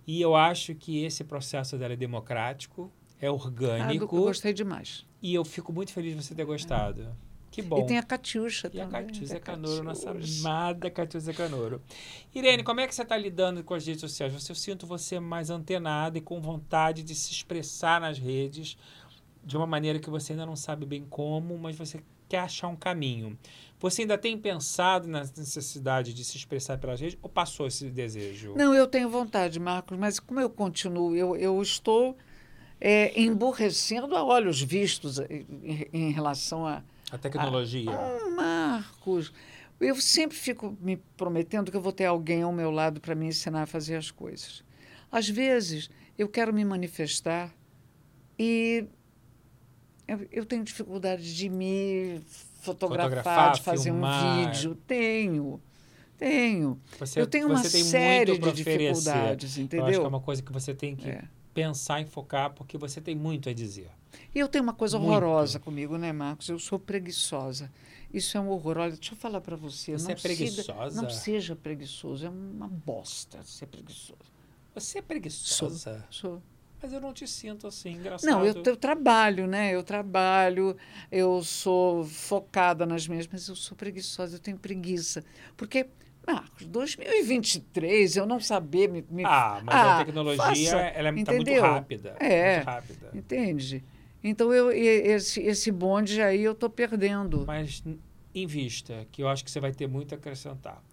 E 0.06 0.20
eu 0.20 0.36
acho 0.36 0.74
que 0.74 1.02
esse 1.02 1.24
processo 1.24 1.78
dela 1.78 1.94
é 1.94 1.96
democrático, 1.96 2.92
é 3.18 3.28
Ah, 3.28 3.32
orgânico. 3.32 4.04
eu 4.04 4.08
gostei 4.24 4.52
demais. 4.52 5.06
E 5.22 5.32
eu 5.34 5.42
fico 5.42 5.72
muito 5.72 5.90
feliz 5.90 6.14
de 6.14 6.22
você 6.22 6.34
ter 6.34 6.44
gostado. 6.44 7.16
Que 7.50 7.62
bom. 7.62 7.78
E 7.82 7.86
tem 7.86 7.96
a 7.98 8.02
Catiuxa 8.02 8.68
E 8.74 8.80
a 8.80 8.84
também. 8.84 9.06
Catiúza 9.06 9.36
a 9.36 9.40
Canoro, 9.40 9.84
nossa 9.84 10.06
Catiuxa. 10.12 10.40
amada 10.40 10.90
Catiúza 10.90 11.32
Canoro. 11.32 11.80
Irene, 12.34 12.62
como 12.62 12.80
é 12.80 12.86
que 12.86 12.94
você 12.94 13.02
está 13.02 13.16
lidando 13.16 13.64
com 13.64 13.72
as 13.72 13.86
redes 13.86 14.02
sociais? 14.02 14.34
Eu 14.48 14.54
sinto 14.54 14.86
você 14.86 15.18
mais 15.18 15.48
antenada 15.48 16.18
e 16.18 16.20
com 16.20 16.40
vontade 16.42 17.02
de 17.02 17.14
se 17.14 17.30
expressar 17.32 18.00
nas 18.02 18.18
redes 18.18 18.76
de 19.44 19.56
uma 19.56 19.66
maneira 19.66 19.98
que 19.98 20.10
você 20.10 20.32
ainda 20.32 20.46
não 20.46 20.56
sabe 20.56 20.86
bem 20.86 21.04
como, 21.08 21.58
mas 21.58 21.76
você 21.76 22.02
quer 22.28 22.38
achar 22.38 22.68
um 22.68 22.76
caminho. 22.76 23.38
Você 23.78 24.02
ainda 24.02 24.16
tem 24.16 24.36
pensado 24.38 25.06
na 25.06 25.20
necessidade 25.20 26.14
de 26.14 26.24
se 26.24 26.36
expressar 26.36 26.78
pelas 26.78 27.00
redes 27.00 27.18
ou 27.22 27.28
passou 27.28 27.66
esse 27.66 27.90
desejo? 27.90 28.54
Não, 28.56 28.74
eu 28.74 28.86
tenho 28.86 29.08
vontade, 29.08 29.60
Marcos, 29.60 29.98
mas 29.98 30.18
como 30.18 30.40
eu 30.40 30.48
continuo, 30.48 31.14
eu, 31.14 31.36
eu 31.36 31.60
estou 31.60 32.16
é, 32.80 33.18
emburrecendo 33.20 34.16
a 34.16 34.24
olhos 34.24 34.60
vistos 34.62 35.18
em, 35.18 35.88
em 35.92 36.10
relação 36.10 36.66
a. 36.66 36.82
A 37.10 37.18
tecnologia. 37.18 37.90
Ah, 37.90 38.30
Marcos, 38.30 39.32
eu 39.80 39.96
sempre 40.00 40.36
fico 40.36 40.76
me 40.80 40.96
prometendo 41.16 41.70
que 41.70 41.76
eu 41.76 41.80
vou 41.80 41.92
ter 41.92 42.06
alguém 42.06 42.42
ao 42.42 42.52
meu 42.52 42.70
lado 42.70 43.00
para 43.00 43.14
me 43.14 43.26
ensinar 43.26 43.62
a 43.62 43.66
fazer 43.66 43.96
as 43.96 44.10
coisas. 44.10 44.64
Às 45.12 45.28
vezes, 45.28 45.90
eu 46.18 46.28
quero 46.28 46.52
me 46.52 46.64
manifestar 46.64 47.54
e 48.38 48.86
eu, 50.06 50.26
eu 50.30 50.44
tenho 50.46 50.62
dificuldade 50.64 51.34
de 51.34 51.48
me 51.48 52.20
fotografar, 52.60 53.10
Fotografar, 53.10 53.52
de 53.54 53.62
fazer 53.62 53.84
filmar. 53.84 54.24
um 54.24 54.46
vídeo. 54.52 54.74
Tenho, 54.86 55.60
tenho. 56.18 56.80
Você, 56.98 57.20
eu 57.20 57.26
tenho 57.26 57.48
uma 57.48 57.62
série 57.64 58.38
de 58.38 58.52
dificuldades, 58.52 59.56
Eu 59.58 59.62
acho 59.64 59.68
que 59.68 59.76
é 59.76 59.80
entendeu? 59.80 60.06
uma 60.06 60.20
coisa 60.20 60.42
que 60.42 60.52
você 60.52 60.74
tem 60.74 60.94
que 60.96 61.08
É. 61.08 61.24
pensar 61.52 62.00
e 62.00 62.06
focar, 62.06 62.52
porque 62.52 62.76
você 62.78 63.00
tem 63.00 63.14
muito 63.14 63.48
a 63.48 63.52
dizer. 63.52 63.90
E 64.34 64.38
eu 64.38 64.48
tenho 64.48 64.62
uma 64.62 64.72
coisa 64.72 64.96
Muito. 64.98 65.10
horrorosa 65.10 65.58
comigo, 65.58 65.98
né, 65.98 66.12
Marcos? 66.12 66.48
Eu 66.48 66.58
sou 66.58 66.78
preguiçosa. 66.78 67.70
Isso 68.12 68.36
é 68.36 68.40
um 68.40 68.48
horror. 68.48 68.78
Olha, 68.78 68.92
deixa 68.92 69.12
eu 69.12 69.16
falar 69.18 69.40
para 69.40 69.56
você. 69.56 69.92
Você 69.98 70.04
não 70.04 70.12
é 70.12 70.14
preguiçosa? 70.14 70.90
Siga, 70.90 71.02
não 71.02 71.10
seja 71.10 71.56
preguiçoso. 71.56 72.24
É 72.26 72.30
uma 72.30 72.68
bosta 72.68 73.42
ser 73.42 73.66
preguiçoso. 73.66 74.14
Você 74.72 74.98
é 74.98 75.02
preguiçosa? 75.02 76.04
Sou. 76.10 76.40
Mas 76.84 76.92
eu 76.92 77.00
não 77.00 77.14
te 77.14 77.26
sinto 77.26 77.66
assim, 77.66 77.92
engraçado. 77.92 78.30
Não, 78.30 78.44
eu, 78.44 78.52
eu 78.62 78.76
trabalho, 78.76 79.46
né? 79.46 79.74
Eu 79.74 79.82
trabalho, 79.82 80.76
eu 81.10 81.42
sou 81.42 82.04
focada 82.04 82.84
nas 82.84 83.08
minhas, 83.08 83.26
mas 83.26 83.48
eu 83.48 83.56
sou 83.56 83.74
preguiçosa, 83.74 84.36
eu 84.36 84.38
tenho 84.38 84.58
preguiça. 84.58 85.24
Porque, 85.56 85.86
Marcos, 86.26 86.66
2023, 86.66 88.18
eu 88.18 88.26
não 88.26 88.38
saber 88.38 88.90
me. 88.90 89.02
me 89.08 89.24
Ah, 89.24 89.62
mas 89.64 89.74
Ah, 89.82 89.94
a 89.94 89.96
tecnologia 90.04 90.44
faça, 90.44 90.76
ela 90.76 91.08
é 91.08 91.24
tá 91.24 91.32
muito 91.32 91.54
rápida. 91.54 92.16
É. 92.20 92.56
Muito 92.56 92.66
rápida. 92.66 93.10
Entende? 93.14 93.82
Então, 94.22 94.52
eu, 94.52 94.70
esse, 94.70 95.40
esse 95.40 95.72
bonde 95.72 96.20
aí 96.20 96.42
eu 96.42 96.52
estou 96.52 96.68
perdendo. 96.68 97.44
Mas 97.46 97.82
n- 97.86 97.98
invista, 98.34 99.06
que 99.10 99.22
eu 99.22 99.28
acho 99.28 99.42
que 99.42 99.50
você 99.50 99.58
vai 99.58 99.72
ter 99.72 99.86
muito 99.86 100.14
a 100.14 100.18
acrescentar. 100.18 100.84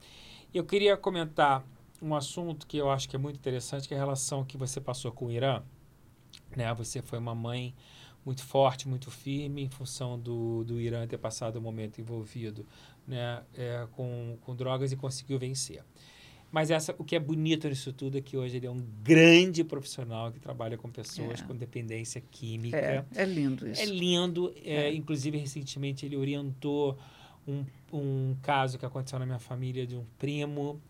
Eu 0.53 0.63
queria 0.63 0.95
comentar 0.95 1.65
um 2.01 2.15
assunto 2.15 2.65
que 2.65 2.77
eu 2.77 2.89
acho 2.89 3.09
que 3.09 3.15
é 3.17 3.19
muito 3.19 3.35
interessante, 3.35 3.89
que 3.89 3.93
é 3.93 3.97
a 3.97 3.99
relação 3.99 4.45
que 4.45 4.55
você 4.57 4.79
passou 4.79 5.11
com 5.11 5.25
o 5.25 5.31
Irã. 5.31 5.61
Né? 6.55 6.73
Você 6.75 7.01
foi 7.01 7.19
uma 7.19 7.35
mãe 7.35 7.73
muito 8.25 8.43
forte, 8.43 8.87
muito 8.87 9.09
firme, 9.09 9.63
em 9.63 9.69
função 9.69 10.19
do, 10.19 10.63
do 10.63 10.79
Irã 10.79 11.07
ter 11.07 11.17
passado 11.17 11.57
um 11.57 11.61
momento 11.61 11.99
envolvido 11.99 12.65
né? 13.07 13.41
É, 13.55 13.87
com, 13.93 14.37
com 14.41 14.55
drogas 14.55 14.91
e 14.91 14.95
conseguiu 14.95 15.39
vencer. 15.39 15.83
Mas 16.51 16.69
essa, 16.69 16.93
o 16.97 17.03
que 17.03 17.15
é 17.15 17.19
bonito 17.19 17.67
nisso 17.69 17.93
tudo 17.93 18.17
é 18.17 18.21
que 18.21 18.35
hoje 18.35 18.57
ele 18.57 18.67
é 18.67 18.69
um 18.69 18.85
grande 19.01 19.63
profissional 19.63 20.31
que 20.31 20.39
trabalha 20.39 20.77
com 20.77 20.89
pessoas 20.91 21.41
É. 21.41 21.43
com 21.45 21.55
dependência 21.55 22.21
química. 22.29 22.77
É, 22.77 23.05
é 23.15 23.25
lindo 23.25 23.67
isso. 23.67 23.81
É 23.81 23.85
lindo. 23.85 24.53
é, 24.63 24.89
É. 24.89 24.93
Inclusive, 24.93 25.37
recentemente, 25.37 26.05
ele 26.05 26.17
orientou 26.17 26.97
um, 27.47 27.63
um 27.91 28.35
caso 28.41 28.77
que 28.77 28.85
aconteceu 28.85 29.17
na 29.17 29.25
minha 29.25 29.39
família 29.39 29.87
de 29.87 29.95
um 29.95 30.05
primo. 30.19 30.81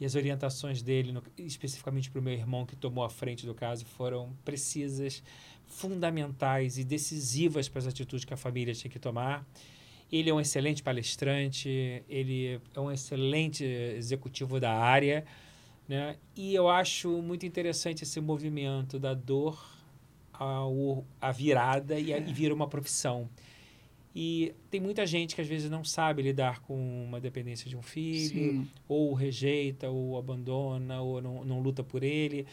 E 0.00 0.04
as 0.06 0.14
orientações 0.14 0.80
dele, 0.82 1.12
no- 1.12 1.22
especificamente 1.36 2.10
para 2.10 2.18
o 2.20 2.22
meu 2.22 2.32
irmão 2.32 2.64
que 2.64 2.74
tomou 2.74 3.04
a 3.04 3.10
frente 3.10 3.44
do 3.44 3.54
caso, 3.54 3.84
foram 3.84 4.32
precisas, 4.44 5.22
fundamentais 5.66 6.78
e 6.78 6.84
decisivas 6.84 7.68
para 7.68 7.78
as 7.80 7.86
atitudes 7.86 8.24
que 8.24 8.34
a 8.34 8.36
família 8.36 8.74
tinha 8.74 8.90
que 8.90 8.98
tomar. 8.98 9.46
Ele 10.10 10.28
é 10.30 10.34
um 10.34 10.40
excelente 10.40 10.82
palestrante, 10.82 12.02
ele 12.08 12.60
é 12.74 12.80
um 12.80 12.90
excelente 12.90 13.62
executivo 13.64 14.58
da 14.58 14.72
área, 14.72 15.24
né? 15.88 16.16
E 16.34 16.54
eu 16.54 16.68
acho 16.68 17.22
muito 17.22 17.46
interessante 17.46 18.02
esse 18.02 18.20
movimento 18.20 18.98
da 18.98 19.14
dor 19.14 19.78
a 21.20 21.30
virada 21.32 22.00
e, 22.00 22.14
a, 22.14 22.18
e 22.18 22.32
vira 22.32 22.54
uma 22.54 22.66
profissão. 22.66 23.28
E 24.14 24.52
tem 24.68 24.80
muita 24.80 25.06
gente 25.06 25.34
que 25.34 25.40
às 25.40 25.46
vezes 25.46 25.70
não 25.70 25.84
sabe 25.84 26.22
lidar 26.22 26.60
com 26.60 27.04
uma 27.04 27.20
dependência 27.20 27.68
de 27.68 27.76
um 27.76 27.82
filho, 27.82 28.52
Sim. 28.52 28.68
ou 28.88 29.14
rejeita, 29.14 29.88
ou 29.88 30.18
abandona, 30.18 31.00
ou 31.00 31.22
não, 31.22 31.44
não 31.44 31.60
luta 31.60 31.84
por 31.84 32.02
ele, 32.02 32.46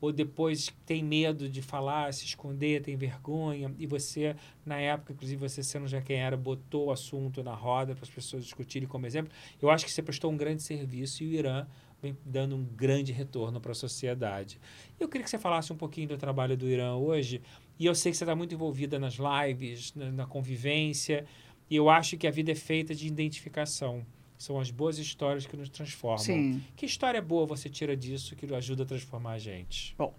ou 0.00 0.10
depois 0.10 0.72
tem 0.84 1.00
medo 1.04 1.48
de 1.48 1.62
falar, 1.62 2.12
se 2.12 2.24
esconder, 2.24 2.82
tem 2.82 2.96
vergonha. 2.96 3.72
E 3.78 3.86
você, 3.86 4.34
na 4.66 4.76
época, 4.76 5.12
inclusive 5.12 5.40
você 5.48 5.62
sendo 5.62 5.86
já 5.86 6.00
quem 6.00 6.16
era, 6.16 6.36
botou 6.36 6.86
o 6.86 6.90
assunto 6.90 7.42
na 7.42 7.54
roda 7.54 7.94
para 7.94 8.02
as 8.02 8.10
pessoas 8.10 8.42
discutirem 8.42 8.88
como 8.88 9.06
exemplo. 9.06 9.32
Eu 9.60 9.70
acho 9.70 9.84
que 9.84 9.92
você 9.92 10.02
prestou 10.02 10.32
um 10.32 10.36
grande 10.36 10.62
serviço 10.62 11.22
e 11.22 11.28
o 11.28 11.32
Irã 11.32 11.66
vem 12.02 12.16
dando 12.24 12.56
um 12.56 12.64
grande 12.64 13.12
retorno 13.12 13.60
para 13.60 13.70
a 13.70 13.74
sociedade. 13.76 14.58
Eu 14.98 15.08
queria 15.08 15.22
que 15.22 15.30
você 15.30 15.38
falasse 15.38 15.72
um 15.72 15.76
pouquinho 15.76 16.08
do 16.08 16.18
trabalho 16.18 16.56
do 16.56 16.68
Irã 16.68 16.96
hoje. 16.96 17.40
E 17.78 17.86
eu 17.86 17.94
sei 17.94 18.12
que 18.12 18.18
você 18.18 18.24
está 18.24 18.34
muito 18.34 18.54
envolvida 18.54 18.98
nas 18.98 19.14
lives, 19.14 19.94
na, 19.94 20.10
na 20.10 20.26
convivência. 20.26 21.24
E 21.68 21.76
eu 21.76 21.88
acho 21.88 22.16
que 22.16 22.26
a 22.26 22.30
vida 22.30 22.52
é 22.52 22.54
feita 22.54 22.94
de 22.94 23.06
identificação. 23.06 24.04
São 24.36 24.58
as 24.58 24.70
boas 24.70 24.98
histórias 24.98 25.46
que 25.46 25.56
nos 25.56 25.68
transformam. 25.68 26.18
Sim. 26.18 26.62
Que 26.76 26.84
história 26.84 27.22
boa 27.22 27.46
você 27.46 27.68
tira 27.68 27.96
disso 27.96 28.34
que 28.36 28.52
ajuda 28.54 28.82
a 28.82 28.86
transformar 28.86 29.32
a 29.32 29.38
gente? 29.38 29.94
Bom, 29.96 30.14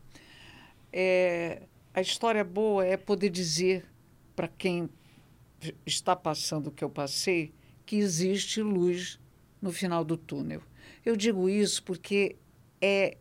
é, 0.92 1.64
a 1.94 2.02
história 2.02 2.44
boa 2.44 2.86
é 2.86 2.98
poder 2.98 3.30
dizer 3.30 3.86
para 4.36 4.48
quem 4.48 4.90
está 5.86 6.16
passando 6.16 6.68
o 6.68 6.72
que 6.72 6.84
eu 6.84 6.90
passei 6.90 7.54
que 7.86 7.98
existe 7.98 8.62
luz 8.62 9.20
no 9.62 9.72
final 9.72 10.04
do 10.04 10.18
túnel. 10.18 10.62
Eu 11.06 11.16
digo 11.16 11.50
isso 11.50 11.84
porque 11.84 12.36
é, 12.82 13.18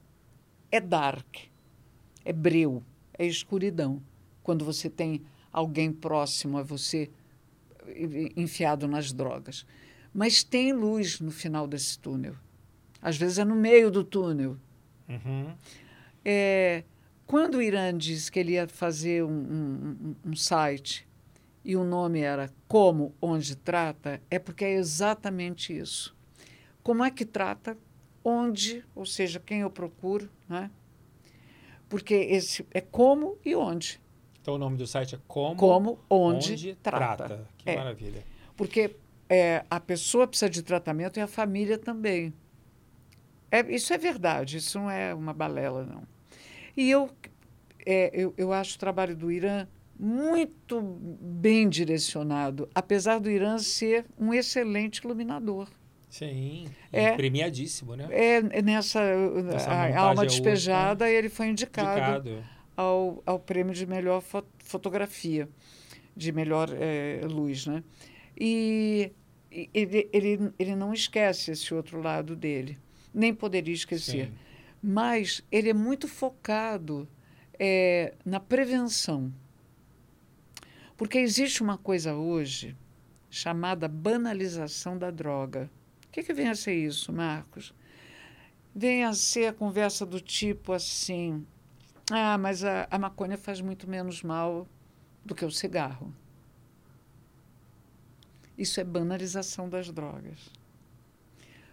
é 0.70 0.80
dark, 0.80 1.36
é 2.24 2.32
breu, 2.32 2.82
é 3.18 3.26
escuridão. 3.26 4.02
Quando 4.42 4.64
você 4.64 4.90
tem 4.90 5.22
alguém 5.52 5.92
próximo 5.92 6.58
a 6.58 6.62
você 6.62 7.10
enfiado 8.36 8.86
nas 8.86 9.12
drogas. 9.12 9.66
Mas 10.12 10.42
tem 10.42 10.72
luz 10.72 11.20
no 11.20 11.30
final 11.30 11.66
desse 11.66 11.98
túnel. 11.98 12.34
Às 13.00 13.16
vezes 13.16 13.38
é 13.38 13.44
no 13.44 13.54
meio 13.54 13.90
do 13.90 14.04
túnel. 14.04 14.56
Uhum. 15.08 15.52
É, 16.24 16.84
quando 17.26 17.56
o 17.56 17.62
Irã 17.62 17.96
disse 17.96 18.30
que 18.30 18.38
ele 18.38 18.52
ia 18.52 18.68
fazer 18.68 19.24
um, 19.24 19.30
um, 19.30 20.16
um 20.24 20.36
site 20.36 21.08
e 21.64 21.76
o 21.76 21.84
nome 21.84 22.20
era 22.20 22.50
Como, 22.68 23.14
Onde 23.20 23.56
Trata, 23.56 24.20
é 24.30 24.38
porque 24.38 24.64
é 24.64 24.74
exatamente 24.74 25.76
isso. 25.76 26.14
Como 26.82 27.04
é 27.04 27.10
que 27.10 27.24
trata, 27.24 27.76
onde, 28.24 28.84
ou 28.94 29.06
seja, 29.06 29.40
quem 29.40 29.60
eu 29.60 29.70
procuro, 29.70 30.28
né? 30.48 30.70
porque 31.92 32.14
esse 32.14 32.66
é 32.70 32.80
como 32.80 33.36
e 33.44 33.54
onde. 33.54 34.00
Então 34.42 34.54
o 34.54 34.58
nome 34.58 34.76
do 34.76 34.86
site 34.86 35.14
é 35.14 35.18
Como, 35.26 35.56
como 35.56 35.98
onde, 36.10 36.52
onde 36.52 36.74
trata. 36.74 37.16
trata. 37.28 37.48
Que 37.56 37.70
é. 37.70 37.76
maravilha. 37.76 38.22
Porque 38.56 38.96
é, 39.28 39.64
a 39.70 39.78
pessoa 39.80 40.26
precisa 40.26 40.50
de 40.50 40.62
tratamento 40.62 41.18
e 41.18 41.22
a 41.22 41.26
família 41.28 41.78
também. 41.78 42.34
É, 43.50 43.60
isso 43.72 43.92
é 43.94 43.98
verdade, 43.98 44.56
isso 44.56 44.78
não 44.78 44.90
é 44.90 45.14
uma 45.14 45.32
balela, 45.32 45.84
não. 45.84 46.02
E 46.76 46.90
eu, 46.90 47.08
é, 47.86 48.10
eu, 48.12 48.34
eu 48.36 48.52
acho 48.52 48.76
o 48.76 48.78
trabalho 48.78 49.14
do 49.14 49.30
Irã 49.30 49.66
muito 49.98 50.80
bem 51.20 51.68
direcionado, 51.68 52.68
apesar 52.74 53.20
do 53.20 53.30
Irã 53.30 53.58
ser 53.58 54.06
um 54.18 54.34
excelente 54.34 54.98
iluminador. 54.98 55.68
Sim, 56.08 56.66
É. 56.92 57.12
premiadíssimo, 57.12 57.94
né? 57.94 58.06
É 58.10 58.42
nessa 58.62 59.00
Essa 59.54 59.70
a, 59.70 59.98
alma 60.00 60.24
é 60.24 60.26
despejada, 60.26 61.08
ele 61.08 61.28
foi 61.28 61.46
indicado, 61.48 62.26
Indicado. 62.28 62.44
Ao, 62.76 63.22
ao 63.26 63.38
prêmio 63.38 63.74
de 63.74 63.86
melhor 63.86 64.20
fo- 64.22 64.46
fotografia, 64.58 65.48
de 66.16 66.32
melhor 66.32 66.70
eh, 66.72 67.20
luz, 67.24 67.66
né? 67.66 67.84
E 68.38 69.12
ele, 69.50 70.08
ele, 70.12 70.52
ele 70.58 70.74
não 70.74 70.94
esquece 70.94 71.50
esse 71.50 71.74
outro 71.74 72.00
lado 72.00 72.34
dele, 72.34 72.78
nem 73.12 73.34
poderia 73.34 73.74
esquecer. 73.74 74.28
Sim. 74.28 74.32
Mas 74.82 75.44
ele 75.52 75.68
é 75.68 75.74
muito 75.74 76.08
focado 76.08 77.06
eh, 77.58 78.14
na 78.24 78.40
prevenção. 78.40 79.32
Porque 80.96 81.18
existe 81.18 81.62
uma 81.62 81.76
coisa 81.76 82.14
hoje 82.14 82.76
chamada 83.30 83.86
banalização 83.86 84.96
da 84.96 85.10
droga. 85.10 85.70
O 86.06 86.10
que, 86.10 86.22
que 86.22 86.32
vem 86.32 86.48
a 86.48 86.54
ser 86.54 86.74
isso, 86.74 87.12
Marcos? 87.12 87.74
Vem 88.74 89.04
a 89.04 89.12
ser 89.12 89.46
a 89.48 89.52
conversa 89.52 90.04
do 90.06 90.20
tipo 90.20 90.72
assim: 90.72 91.46
ah, 92.10 92.36
mas 92.38 92.64
a, 92.64 92.86
a 92.90 92.98
maconha 92.98 93.36
faz 93.36 93.60
muito 93.60 93.88
menos 93.88 94.22
mal 94.22 94.68
do 95.24 95.34
que 95.34 95.44
o 95.44 95.50
cigarro. 95.50 96.12
Isso 98.56 98.80
é 98.80 98.84
banalização 98.84 99.68
das 99.68 99.90
drogas. 99.90 100.50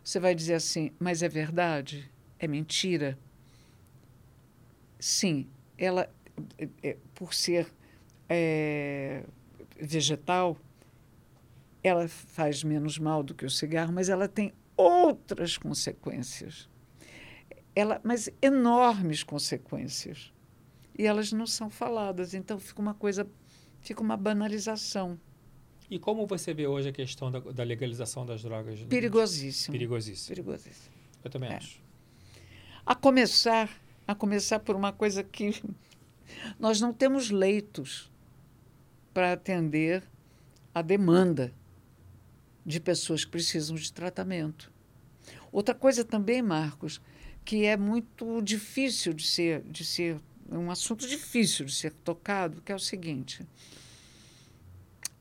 Você 0.03 0.19
vai 0.19 0.33
dizer 0.33 0.55
assim, 0.55 0.91
mas 0.99 1.21
é 1.21 1.29
verdade? 1.29 2.09
É 2.37 2.47
mentira? 2.47 3.17
Sim, 4.99 5.47
ela, 5.77 6.09
é, 6.57 6.69
é, 6.83 6.97
por 7.13 7.33
ser 7.33 7.71
é, 8.27 9.23
vegetal, 9.79 10.57
ela 11.83 12.07
faz 12.07 12.63
menos 12.63 12.97
mal 12.97 13.23
do 13.23 13.33
que 13.33 13.45
o 13.45 13.49
cigarro, 13.49 13.91
mas 13.91 14.09
ela 14.09 14.27
tem 14.27 14.53
outras 14.75 15.57
consequências. 15.57 16.68
Ela, 17.79 18.01
mas 18.03 18.29
enormes 18.41 19.23
consequências. 19.23 20.33
E 20.97 21.05
elas 21.05 21.31
não 21.31 21.47
são 21.47 21.69
faladas, 21.69 22.33
então 22.33 22.59
fica 22.59 22.81
uma 22.81 22.93
coisa, 22.93 23.25
fica 23.79 24.01
uma 24.01 24.17
banalização 24.17 25.17
E 25.89 25.97
como 25.97 26.27
você 26.27 26.53
vê 26.53 26.67
hoje 26.67 26.89
a 26.89 26.91
questão 26.91 27.31
da, 27.31 27.39
da 27.39 27.63
legalização 27.63 28.25
das 28.25 28.41
drogas? 28.43 28.79
perigosíssima. 28.83 29.71
Perigosíssimo. 29.71 30.35
Perigosíssima. 30.35 30.93
Eu 31.23 31.29
também 31.31 31.49
É. 31.51 31.55
acho. 31.55 31.81
A 32.85 32.93
começar, 32.95 33.69
a 34.07 34.13
começar 34.13 34.59
por 34.59 34.75
uma 34.75 34.91
coisa 34.91 35.23
que 35.23 35.51
nós 36.59 36.79
não 36.81 36.91
temos 36.93 37.29
leitos 37.31 38.11
para 39.13 39.33
atender 39.33 40.03
a 40.75 40.81
demanda 40.81 41.53
de 42.65 42.79
pessoas 42.79 43.23
que 43.25 43.31
precisam 43.31 43.75
de 43.75 43.91
tratamento. 43.91 44.71
Outra 45.51 45.73
coisa 45.73 46.03
também, 46.03 46.41
Marcos, 46.41 47.01
que 47.49 47.65
é 47.65 47.75
muito 47.75 48.43
difícil 48.43 49.11
de 49.11 49.25
ser, 49.25 49.63
de 49.63 49.83
ser 49.83 50.19
um 50.51 50.69
assunto 50.69 51.07
difícil 51.07 51.65
de 51.65 51.73
ser 51.73 51.91
tocado, 51.91 52.61
que 52.61 52.71
é 52.71 52.75
o 52.75 52.79
seguinte. 52.79 53.43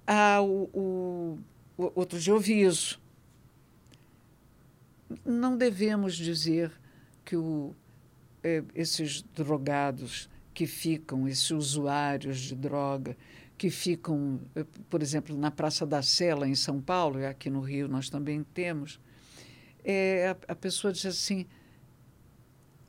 Ah, 0.06 0.42
o, 0.42 1.38
o, 1.78 1.92
outro 1.94 2.20
dia 2.20 2.32
eu 2.32 2.34
ouvi 2.34 2.60
isso. 2.60 3.00
Não 5.24 5.56
devemos 5.56 6.16
dizer 6.16 6.70
que 7.24 7.34
o, 7.34 7.74
eh, 8.44 8.62
esses 8.74 9.22
drogados 9.34 10.28
que 10.52 10.66
ficam, 10.66 11.26
esses 11.26 11.50
usuários 11.50 12.40
de 12.40 12.54
droga, 12.54 13.16
que 13.56 13.70
ficam, 13.70 14.38
eh, 14.54 14.66
por 14.90 15.00
exemplo, 15.00 15.34
na 15.34 15.50
Praça 15.50 15.86
da 15.86 16.02
Sé, 16.02 16.34
lá 16.34 16.46
em 16.46 16.54
São 16.54 16.78
Paulo, 16.78 17.20
e 17.20 17.24
aqui 17.24 17.48
no 17.48 17.62
Rio 17.62 17.88
nós 17.88 18.10
também 18.10 18.44
temos, 18.52 19.00
é, 19.82 20.36
a, 20.46 20.52
a 20.52 20.54
pessoa 20.54 20.92
diz 20.92 21.06
assim: 21.06 21.46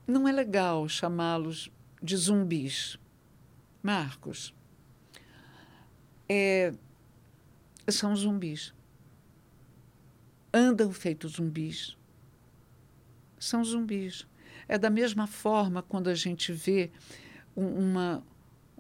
não 0.10 0.28
é 0.28 0.32
legal 0.32 0.88
chamá-los 0.88 1.70
de 2.02 2.16
zumbis. 2.18 2.98
Marcos, 3.82 4.54
é, 6.28 6.74
são 7.88 8.16
zumbis. 8.16 8.74
Andam 10.54 10.92
feitos 10.92 11.34
zumbis. 11.34 11.96
São 13.40 13.64
zumbis. 13.64 14.28
É 14.68 14.78
da 14.78 14.90
mesma 14.90 15.28
forma 15.28 15.82
quando 15.82 16.10
a 16.10 16.16
gente 16.16 16.52
vê 16.52 16.92
um- 17.56 17.90
uma, 17.92 18.24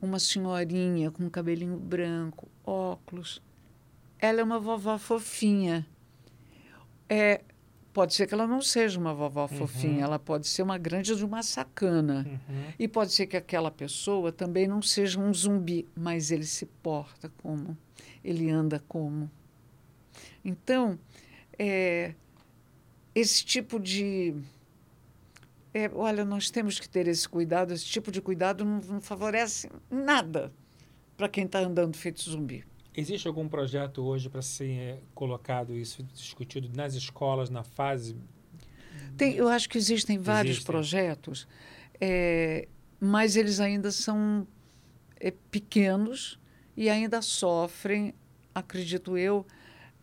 uma 0.01 0.19
senhorinha 0.19 1.11
com 1.11 1.29
cabelinho 1.29 1.77
branco, 1.77 2.47
óculos. 2.63 3.41
Ela 4.19 4.41
é 4.41 4.43
uma 4.43 4.59
vovó 4.59 4.97
fofinha. 4.97 5.87
É, 7.07 7.41
pode 7.93 8.13
ser 8.13 8.27
que 8.27 8.33
ela 8.33 8.47
não 8.47 8.61
seja 8.61 8.99
uma 8.99 9.13
vovó 9.13 9.47
fofinha, 9.47 10.03
ela 10.03 10.19
pode 10.19 10.47
ser 10.47 10.61
uma 10.61 10.77
grande 10.77 11.15
de 11.15 11.25
uma 11.25 11.41
sacana. 11.41 12.25
Uhum. 12.27 12.63
E 12.77 12.87
pode 12.87 13.11
ser 13.11 13.27
que 13.27 13.35
aquela 13.35 13.71
pessoa 13.71 14.31
também 14.31 14.67
não 14.67 14.81
seja 14.81 15.19
um 15.19 15.33
zumbi, 15.33 15.87
mas 15.95 16.31
ele 16.31 16.45
se 16.45 16.65
porta 16.65 17.31
como, 17.41 17.77
ele 18.23 18.49
anda 18.49 18.83
como. 18.87 19.29
Então, 20.43 20.97
é, 21.57 22.13
esse 23.13 23.43
tipo 23.43 23.79
de. 23.79 24.35
é, 25.73 25.89
olha, 25.93 26.23
nós 26.23 26.49
temos 26.49 26.79
que 26.79 26.87
ter 26.87 27.07
esse 27.07 27.27
cuidado, 27.27 27.73
esse 27.73 27.85
tipo 27.85 28.11
de 28.11 28.21
cuidado 28.21 28.63
não, 28.63 28.79
não 28.79 29.01
favorece 29.01 29.69
nada 29.89 30.51
para 31.17 31.27
quem 31.27 31.45
está 31.45 31.59
andando 31.59 31.97
feito 31.97 32.21
zumbi. 32.21 32.63
Existe 32.99 33.27
algum 33.27 33.47
projeto 33.47 34.03
hoje 34.03 34.29
para 34.29 34.41
ser 34.41 35.01
colocado 35.13 35.75
isso, 35.75 36.03
discutido 36.03 36.69
nas 36.75 36.93
escolas, 36.93 37.49
na 37.49 37.63
fase? 37.63 38.15
Tem, 39.17 39.35
eu 39.35 39.47
acho 39.47 39.69
que 39.69 39.77
existem 39.77 40.17
vários 40.17 40.57
Existem. 40.57 40.71
projetos, 40.73 41.47
é, 41.99 42.67
mas 42.99 43.35
eles 43.35 43.59
ainda 43.59 43.91
são 43.91 44.47
é, 45.19 45.31
pequenos 45.51 46.39
e 46.75 46.89
ainda 46.89 47.21
sofrem, 47.21 48.13
acredito 48.53 49.17
eu, 49.17 49.45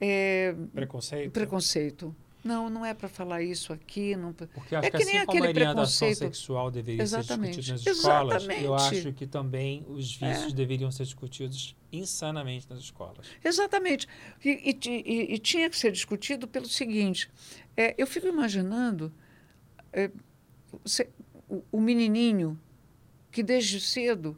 é, 0.00 0.54
Preconceito? 0.74 1.32
preconceito. 1.32 2.14
Não, 2.44 2.70
não 2.70 2.86
é 2.86 2.94
para 2.94 3.08
falar 3.08 3.42
isso 3.42 3.72
aqui. 3.72 4.14
Não, 4.14 4.32
Porque 4.32 4.76
acho 4.76 4.86
É 4.86 4.90
que, 4.90 4.96
que 4.98 5.02
assim 5.02 5.16
nem 5.16 5.26
como 5.26 5.38
a 5.38 5.40
aquele 5.48 5.48
orientação 5.64 6.06
preconceito- 6.06 6.18
sexual 6.36 6.70
deveria 6.70 7.02
Exatamente. 7.02 7.56
ser 7.56 7.60
discutida 7.72 7.90
nas 7.90 7.96
escolas, 7.98 8.42
eu 8.44 8.50
Exatamente. 8.52 8.94
É. 8.94 8.98
acho 9.00 9.12
que 9.14 9.26
também 9.26 9.84
os 9.88 10.14
vícios 10.14 10.52
deveriam 10.52 10.90
ser 10.92 11.02
discutidos 11.04 11.74
insanamente 11.98 12.66
nas 12.68 12.78
escolas. 12.80 13.26
Exatamente. 13.44 14.06
E, 14.44 14.50
e 14.70 14.88
e- 14.88 15.34
e 15.34 15.38
tinha 15.38 15.68
que 15.70 15.76
ser 15.78 15.90
discutido 15.92 16.46
pelo 16.48 16.66
seguinte: 16.66 17.30
é, 17.76 17.94
eu 17.98 18.06
fico 18.06 18.26
imaginando 18.26 19.12
é, 19.92 20.10
você- 20.84 21.08
o, 21.48 21.62
o 21.72 21.80
menininho 21.80 22.58
que 23.30 23.42
desde 23.42 23.80
cedo 23.80 24.36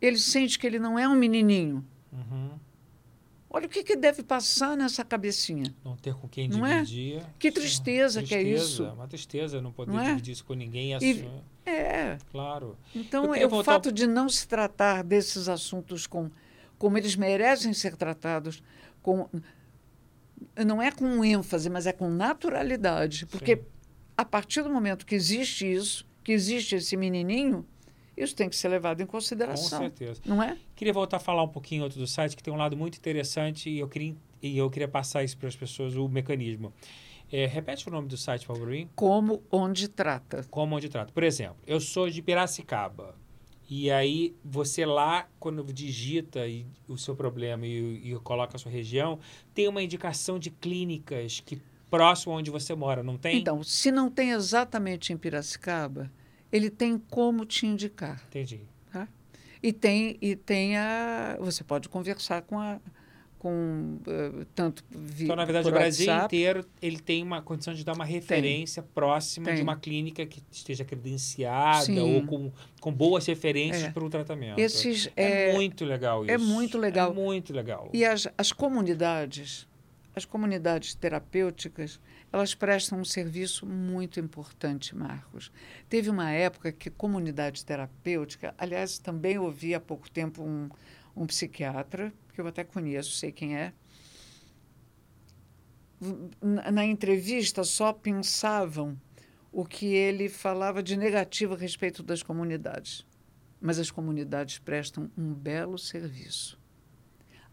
ele 0.00 0.18
sente 0.18 0.58
que 0.58 0.66
ele 0.66 0.78
não 0.78 0.98
é 0.98 1.08
um 1.08 1.14
menininho. 1.14 1.84
Uhum. 2.12 2.50
Olha 3.48 3.66
o 3.66 3.68
que, 3.70 3.82
que 3.82 3.96
deve 3.96 4.22
passar 4.22 4.76
nessa 4.76 5.02
cabecinha. 5.04 5.74
Não 5.84 5.96
ter 5.96 6.14
com 6.14 6.28
quem 6.28 6.46
Não 6.48 6.66
é? 6.66 6.82
dividir. 6.82 7.22
Que 7.38 7.48
Sim, 7.48 7.54
tristeza 7.54 8.22
que 8.22 8.34
é 8.34 8.42
isso. 8.42 8.84
Uma 8.84 9.06
tristeza 9.08 9.62
não 9.62 9.72
poder 9.72 9.92
Não 9.92 10.00
é? 10.00 10.08
dividir 10.10 10.32
isso 10.32 10.44
com 10.44 10.52
ninguém 10.52 10.90
e 10.90 10.94
assumir. 10.94 11.30
É. 11.64 12.18
Claro. 12.30 12.76
Então, 12.94 13.34
é 13.34 13.46
o 13.46 13.64
fato 13.64 13.90
de 13.90 14.06
não 14.06 14.28
se 14.28 14.46
tratar 14.46 15.02
desses 15.02 15.48
assuntos 15.48 16.06
com, 16.06 16.30
como 16.78 16.98
eles 16.98 17.16
merecem 17.16 17.72
ser 17.72 17.96
tratados, 17.96 18.62
com, 19.02 19.28
não 20.64 20.82
é 20.82 20.90
com 20.90 21.24
ênfase, 21.24 21.70
mas 21.70 21.86
é 21.86 21.92
com 21.92 22.08
naturalidade. 22.08 23.26
Porque 23.26 23.56
Sim. 23.56 23.62
a 24.16 24.24
partir 24.24 24.62
do 24.62 24.70
momento 24.70 25.06
que 25.06 25.14
existe 25.14 25.70
isso, 25.70 26.06
que 26.22 26.32
existe 26.32 26.74
esse 26.76 26.96
menininho, 26.96 27.64
isso 28.16 28.34
tem 28.34 28.48
que 28.48 28.56
ser 28.56 28.68
levado 28.68 29.00
em 29.00 29.06
Com 29.06 29.12
consideração. 29.12 29.78
certeza. 29.78 30.20
Não 30.24 30.42
é? 30.42 30.56
Queria 30.74 30.92
voltar 30.92 31.18
a 31.18 31.20
falar 31.20 31.42
um 31.42 31.48
pouquinho 31.48 31.82
outro 31.84 31.98
do 31.98 32.06
site, 32.06 32.36
que 32.36 32.42
tem 32.42 32.52
um 32.52 32.56
lado 32.56 32.76
muito 32.76 32.96
interessante 32.96 33.68
e 33.68 33.78
eu 33.78 33.88
queria, 33.88 34.16
e 34.42 34.56
eu 34.56 34.70
queria 34.70 34.88
passar 34.88 35.22
isso 35.22 35.36
para 35.36 35.48
as 35.48 35.56
pessoas, 35.56 35.94
o 35.96 36.08
mecanismo. 36.08 36.72
É, 37.30 37.44
repete 37.46 37.88
o 37.88 37.90
nome 37.90 38.08
do 38.08 38.16
site, 38.16 38.46
por 38.46 38.54
favor. 38.54 38.72
Rim. 38.72 38.88
Como 38.94 39.42
onde 39.50 39.88
trata. 39.88 40.44
Como 40.48 40.76
onde 40.76 40.88
trata. 40.88 41.12
Por 41.12 41.24
exemplo, 41.24 41.56
eu 41.66 41.80
sou 41.80 42.08
de 42.08 42.22
Piracicaba. 42.22 43.14
E 43.68 43.90
aí, 43.90 44.34
você 44.44 44.86
lá, 44.86 45.28
quando 45.40 45.64
digita 45.72 46.46
e- 46.46 46.66
o 46.86 46.96
seu 46.96 47.16
problema 47.16 47.66
e, 47.66 48.12
e 48.12 48.18
coloca 48.20 48.56
a 48.56 48.58
sua 48.58 48.70
região, 48.70 49.18
tem 49.52 49.66
uma 49.68 49.82
indicação 49.82 50.38
de 50.38 50.50
clínicas 50.50 51.40
que 51.40 51.60
próximo 51.90 52.34
onde 52.34 52.50
você 52.50 52.74
mora, 52.74 53.02
não 53.02 53.16
tem? 53.16 53.38
Então, 53.38 53.62
se 53.62 53.90
não 53.90 54.10
tem 54.10 54.30
exatamente 54.30 55.12
em 55.12 55.16
Piracicaba, 55.16 56.12
ele 56.52 56.70
tem 56.70 56.98
como 56.98 57.44
te 57.44 57.66
indicar. 57.66 58.22
Entendi. 58.28 58.60
E 59.62 59.72
tem, 59.72 60.16
e 60.20 60.36
tem 60.36 60.76
a. 60.76 61.36
Você 61.40 61.64
pode 61.64 61.88
conversar 61.88 62.42
com 62.42 62.58
a. 62.60 62.78
Com, 63.46 63.98
eh, 64.08 64.44
tanto 64.56 64.82
via, 64.90 65.26
Então, 65.26 65.36
na 65.36 65.44
verdade, 65.44 65.68
o 65.68 65.70
Brasil 65.70 66.08
WhatsApp. 66.08 66.34
inteiro 66.34 66.66
ele 66.82 66.98
tem 66.98 67.22
uma 67.22 67.40
condição 67.40 67.72
de 67.72 67.84
dar 67.84 67.92
uma 67.92 68.04
referência 68.04 68.82
próxima 68.82 69.46
de 69.50 69.54
Tem. 69.54 69.62
uma 69.62 69.76
clínica 69.76 70.26
que 70.26 70.42
esteja 70.50 70.84
credenciada 70.84 71.84
Sim. 71.84 72.00
ou 72.00 72.26
com, 72.26 72.50
com 72.80 72.92
boas 72.92 73.24
referências 73.24 73.84
É. 73.84 73.90
para 73.92 74.04
o 74.04 74.10
tratamento. 74.10 74.58
Esses, 74.58 75.08
é, 75.16 75.50
é, 75.50 75.52
muito 75.54 75.84
legal 75.84 76.24
isso. 76.24 76.32
é 76.32 76.38
muito 76.38 76.76
legal. 76.76 77.12
É 77.12 77.14
muito 77.14 77.52
legal. 77.52 77.88
E 77.92 78.04
as, 78.04 78.26
as 78.36 78.50
comunidades, 78.50 79.68
as 80.12 80.24
comunidades 80.24 80.92
terapêuticas, 80.96 82.00
elas 82.32 82.52
prestam 82.52 82.98
um 82.98 83.04
serviço 83.04 83.64
muito 83.64 84.18
importante, 84.18 84.92
Marcos. 84.96 85.52
Teve 85.88 86.10
uma 86.10 86.32
época 86.32 86.72
que 86.72 86.90
comunidade 86.90 87.64
terapêutica, 87.64 88.52
aliás, 88.58 88.98
também 88.98 89.38
ouvi 89.38 89.72
há 89.72 89.78
pouco 89.80 90.10
tempo 90.10 90.42
um, 90.42 90.68
um 91.16 91.26
psiquiatra, 91.26 92.12
que 92.36 92.40
eu 92.42 92.46
até 92.46 92.62
conheço, 92.62 93.12
sei 93.12 93.32
quem 93.32 93.56
é. 93.56 93.72
Na, 96.70 96.84
entrevista 96.84 97.64
só 97.64 97.90
pensavam 97.94 99.00
o 99.50 99.64
que 99.64 99.86
ele 99.86 100.28
falava 100.28 100.82
de 100.82 100.94
negativo 100.96 101.54
a 101.54 101.56
respeito 101.56 102.02
das 102.02 102.22
comunidades. 102.22 103.06
Mas 103.58 103.78
as 103.78 103.90
comunidades 103.90 104.58
prestam 104.58 105.10
um 105.16 105.32
belo 105.32 105.78
serviço. 105.78 106.60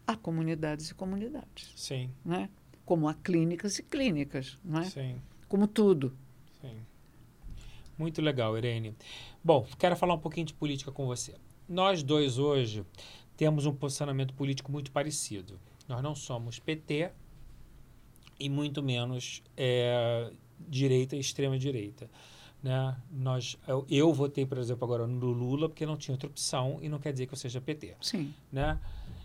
Há 0.06 0.14
comunidades 0.14 0.90
e 0.90 0.94
comunidades, 0.94 1.72
Sim, 1.74 2.10
né? 2.22 2.50
como 2.84 3.08
há 3.08 3.14
clínicas 3.14 3.78
e 3.78 3.82
clínicas, 3.82 4.58
não 4.62 4.80
é? 4.80 4.84
sim, 4.84 5.16
como 5.48 5.66
tudo. 5.66 6.14
sim. 6.60 6.76
Muito 7.96 8.20
legal, 8.20 8.58
Irene. 8.58 8.94
Bom, 9.42 9.66
quero 9.78 9.96
falar 9.96 10.12
um 10.12 10.18
pouquinho 10.18 10.44
de 10.44 10.52
política 10.52 10.92
com 10.92 11.06
você. 11.06 11.36
Nós 11.66 12.02
dois 12.02 12.38
hoje 12.38 12.84
temos 13.36 13.66
um 13.66 13.74
posicionamento 13.74 14.34
político 14.34 14.70
muito 14.70 14.90
parecido. 14.90 15.58
Nós 15.88 16.02
não 16.02 16.14
somos 16.14 16.58
PT 16.58 17.10
e 18.38 18.48
muito 18.48 18.82
menos 18.82 19.42
é, 19.56 20.32
direita 20.58 21.16
e 21.16 21.20
extrema 21.20 21.58
direita. 21.58 22.08
Né? 22.62 22.96
Nós, 23.10 23.58
eu, 23.68 23.86
eu 23.90 24.12
votei, 24.12 24.46
por 24.46 24.58
exemplo, 24.58 24.84
agora 24.84 25.06
no 25.06 25.26
Lula 25.26 25.68
porque 25.68 25.84
não 25.84 25.96
tinha 25.96 26.14
outra 26.14 26.28
opção 26.28 26.78
e 26.80 26.88
não 26.88 26.98
quer 26.98 27.12
dizer 27.12 27.26
que 27.26 27.34
eu 27.34 27.38
seja 27.38 27.60
PT. 27.60 27.96
Sim, 28.00 28.32
né? 28.50 28.80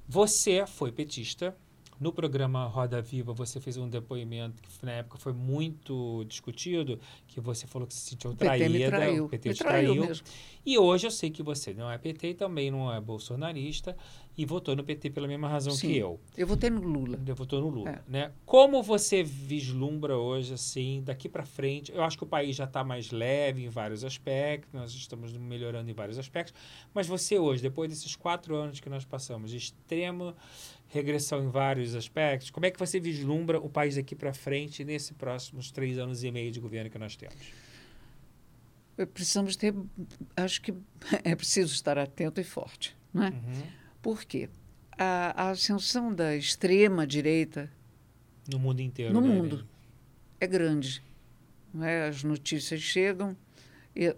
Você 0.08 0.66
foi 0.66 0.92
petista. 0.92 1.56
No 2.00 2.14
programa 2.14 2.66
Roda 2.66 3.02
Viva, 3.02 3.34
você 3.34 3.60
fez 3.60 3.76
um 3.76 3.90
depoimento 3.90 4.64
que 4.64 4.86
na 4.86 4.94
época 4.94 5.18
foi 5.18 5.34
muito 5.34 6.24
discutido, 6.30 6.98
que 7.28 7.42
você 7.42 7.68
falou 7.68 7.86
que 7.86 7.94
se 7.94 8.00
sentiu 8.12 8.32
o 8.32 8.36
PT 8.36 8.46
traída, 8.46 8.70
me 8.70 8.86
traiu. 8.86 9.26
o 9.26 9.30
PT 9.30 9.50
me 9.50 9.56
traiu 9.56 9.94
traiu. 9.94 10.06
mesmo. 10.08 10.26
E 10.66 10.78
hoje 10.78 11.08
eu 11.08 11.12
sei 11.12 11.30
que 11.30 11.44
você 11.44 11.74
não 11.74 11.92
é 11.92 11.98
PT 11.98 12.30
e 12.30 12.34
também 12.36 12.72
não 12.72 12.94
é 12.94 13.02
bolsonarista 13.02 13.98
e 14.38 14.46
votou 14.46 14.74
no 14.78 14.84
PT 14.84 15.10
pela 15.10 15.28
mesma 15.28 15.50
razão 15.50 15.74
Sim. 15.74 15.90
que 15.90 15.98
eu. 15.98 16.18
Eu 16.38 16.48
votei 16.48 16.70
no 16.70 16.80
Lula. 16.82 17.18
Você 17.18 17.34
votou 17.34 17.60
no 17.60 17.68
Lula, 17.68 17.90
É. 17.90 18.02
né? 18.08 18.32
Como 18.46 18.82
você 18.82 19.22
vislumbra 19.22 20.18
hoje, 20.18 20.54
assim, 20.54 21.02
daqui 21.04 21.28
para 21.28 21.46
frente? 21.46 21.92
Eu 21.92 22.02
acho 22.04 22.18
que 22.18 22.24
o 22.24 22.28
país 22.28 22.56
já 22.56 22.64
está 22.64 22.82
mais 22.82 23.12
leve 23.12 23.66
em 23.66 23.70
vários 23.70 24.06
aspectos, 24.06 24.72
nós 24.74 24.94
estamos 24.94 25.34
melhorando 25.34 25.90
em 25.92 25.94
vários 25.94 26.18
aspectos, 26.18 26.54
mas 26.94 27.08
você 27.08 27.38
hoje, 27.38 27.62
depois 27.62 27.90
desses 27.90 28.16
quatro 28.16 28.56
anos 28.56 28.80
que 28.80 28.88
nós 28.90 29.04
passamos, 29.04 29.52
de 29.52 29.58
extrema 29.58 30.34
regressão 30.90 31.44
em 31.44 31.50
vários 31.50 31.96
aspectos, 31.96 32.50
como 32.50 32.66
é 32.66 32.72
que 32.72 32.80
você 32.80 33.00
vislumbra 33.00 33.60
o 33.60 33.70
país 33.70 33.96
daqui 33.96 34.16
para 34.16 34.34
frente 34.34 34.84
nesses 34.84 35.12
próximos 35.12 35.72
três 35.72 35.98
anos 35.98 36.24
e 36.24 36.32
meio 36.32 36.52
de 36.52 36.60
governo 36.60 36.90
que 36.90 36.98
nós 36.98 37.16
temos? 37.16 37.38
Eh, 38.98 39.06
Precisamos 39.06 39.56
ter, 39.56 39.74
acho 40.36 40.62
que 40.62 40.74
é 41.24 41.36
preciso 41.36 41.74
estar 41.74 41.98
atento 41.98 42.42
e 42.42 42.44
forte, 42.44 42.98
não 43.14 43.24
é? 43.24 43.30
Uhum. 43.30 43.64
Por 44.02 44.26
quê? 44.26 44.50
A, 44.98 45.44
a 45.44 45.50
ascensão 45.52 46.14
da 46.14 46.36
extrema 46.36 47.08
direita 47.08 47.72
No 48.52 48.60
mundo 48.60 48.82
inteiro. 48.82 49.14
No 49.14 49.22
né, 49.22 49.28
mundo. 49.28 49.68
É 50.42 50.48
grande. 50.48 51.02
Não 51.74 51.86
é? 51.86 52.08
As 52.08 52.24
notícias 52.24 52.82
chegam, 52.82 53.38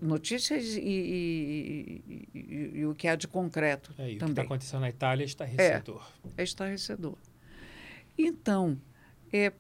notícias 0.02 0.76
e, 0.76 0.80
e- 0.80 2.04
e- 2.34 2.72
e- 2.80 2.86
o 2.86 2.94
que 2.94 3.08
há 3.08 3.16
de 3.16 3.28
concreto 3.28 3.94
É, 3.98 4.04
e 4.04 4.06
o 4.06 4.08
que 4.10 4.14
está 4.16 4.28
também. 4.28 4.46
acontecendo 4.46 4.82
na 4.82 4.90
Itália 4.90 5.24
está 5.26 5.44
recedor. 5.46 6.08
É 6.38 6.44
estarrecedor. 6.44 7.18
Então, 8.18 8.80
é, 9.34 9.52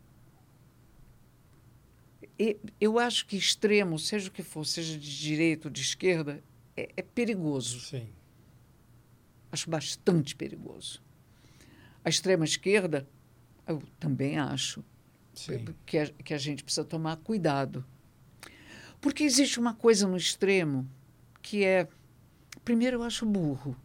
e- 2.37 2.57
eu 2.79 2.99
acho 2.99 3.25
que 3.25 3.35
extremo, 3.37 3.97
seja 3.97 4.29
o 4.29 4.31
que 4.31 4.43
for, 4.43 4.65
seja 4.65 4.97
de 4.97 5.19
direita 5.19 5.67
ou 5.67 5.71
de 5.71 5.81
esquerda, 5.81 6.43
é, 6.75 6.91
é 6.97 7.01
perigoso. 7.01 7.79
Sim. 7.79 8.07
Acho 9.51 9.69
bastante 9.69 10.35
perigoso. 10.35 11.01
A 12.03 12.09
extrema 12.09 12.45
esquerda, 12.45 13.07
eu 13.67 13.81
também 13.99 14.37
acho 14.37 14.83
Sim. 15.33 15.65
que 15.85 15.97
a, 15.97 16.07
que 16.07 16.33
a 16.33 16.37
gente 16.37 16.63
precisa 16.63 16.85
tomar 16.85 17.17
cuidado. 17.17 17.83
Porque 19.01 19.23
existe 19.23 19.59
uma 19.59 19.73
coisa 19.73 20.07
no 20.07 20.15
extremo 20.15 20.87
que 21.41 21.65
é. 21.65 21.87
Primeiro, 22.63 22.97
eu 22.97 23.03
acho 23.03 23.25
burro. 23.25 23.75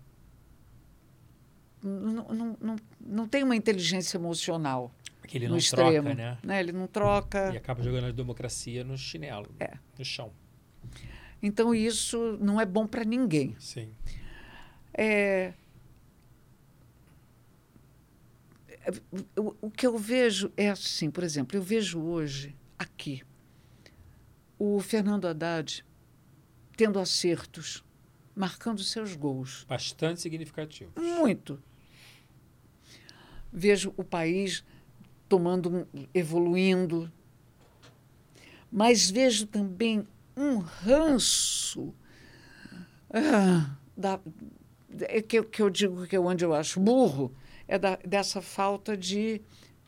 Não, 1.82 2.28
não, 2.28 2.56
não, 2.60 2.76
não 3.00 3.28
tem 3.28 3.42
uma 3.44 3.54
inteligência 3.54 4.16
emocional 4.18 4.92
Porque 5.20 5.38
ele 5.38 5.46
no 5.46 5.52
não 5.52 5.58
extremo. 5.58 6.02
troca, 6.14 6.38
né? 6.42 6.60
Ele 6.60 6.72
não 6.72 6.86
troca. 6.86 7.52
E 7.54 7.56
acaba 7.56 7.82
jogando 7.82 8.06
a 8.06 8.10
democracia 8.12 8.82
no 8.84 8.98
chinelo, 8.98 9.46
É. 9.60 9.74
no 9.98 10.04
chão. 10.04 10.32
Então, 11.42 11.74
isso 11.74 12.36
não 12.40 12.60
é 12.60 12.66
bom 12.66 12.86
para 12.86 13.04
ninguém. 13.04 13.54
Sim. 13.58 13.90
É, 14.92 15.52
o, 19.36 19.54
o 19.62 19.70
que 19.70 19.86
eu 19.86 19.96
vejo 19.98 20.50
é 20.56 20.70
assim, 20.70 21.10
por 21.10 21.22
exemplo, 21.24 21.56
eu 21.56 21.62
vejo 21.62 22.00
hoje, 22.00 22.56
aqui, 22.78 23.22
o 24.58 24.80
Fernando 24.80 25.26
Haddad 25.26 25.84
tendo 26.76 26.98
acertos, 26.98 27.82
marcando 28.34 28.82
seus 28.82 29.14
gols. 29.16 29.64
Bastante 29.68 30.20
significativo. 30.20 30.90
Muito. 30.96 31.62
Vejo 33.52 33.92
o 33.96 34.04
país 34.04 34.64
tomando, 35.28 35.88
evoluindo, 36.12 37.10
mas 38.70 39.10
vejo 39.10 39.46
também 39.46 40.06
um 40.36 40.58
ranço 40.58 41.94
ah, 43.10 43.74
da, 43.96 44.20
é 45.02 45.22
que, 45.22 45.38
eu- 45.38 45.44
que 45.44 45.62
eu 45.62 45.70
digo 45.70 46.06
que 46.06 46.14
é 46.16 46.20
onde 46.20 46.44
eu 46.44 46.52
acho 46.52 46.78
burro, 46.80 47.34
é 47.66 47.78
da, 47.78 47.96
dessa 48.04 48.42
falta 48.42 48.96
de, 48.96 49.40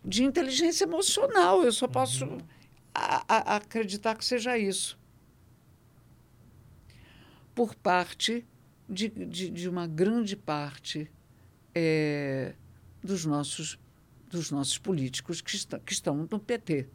de 0.04 0.24
inteligência 0.24 0.84
emocional. 0.84 1.62
Eu 1.62 1.72
só 1.72 1.86
posso 1.86 2.38
a- 2.98 3.24
a- 3.28 3.56
acreditar 3.56 4.14
que 4.16 4.24
seja 4.24 4.56
isso. 4.58 4.98
Por 7.54 7.74
parte 7.74 8.46
de, 8.88 9.08
de, 9.08 9.50
de 9.50 9.68
uma 9.68 9.86
grande 9.86 10.36
parte 10.36 11.10
eh, 11.74 12.54
dos, 13.02 13.24
nossos, 13.24 13.78
dos 14.30 14.50
nossos 14.50 14.78
políticos 14.78 15.40
que, 15.40 15.54
está, 15.56 15.78
que 15.78 15.92
estão 15.92 16.28
no 16.30 16.38
PT. 16.38 16.88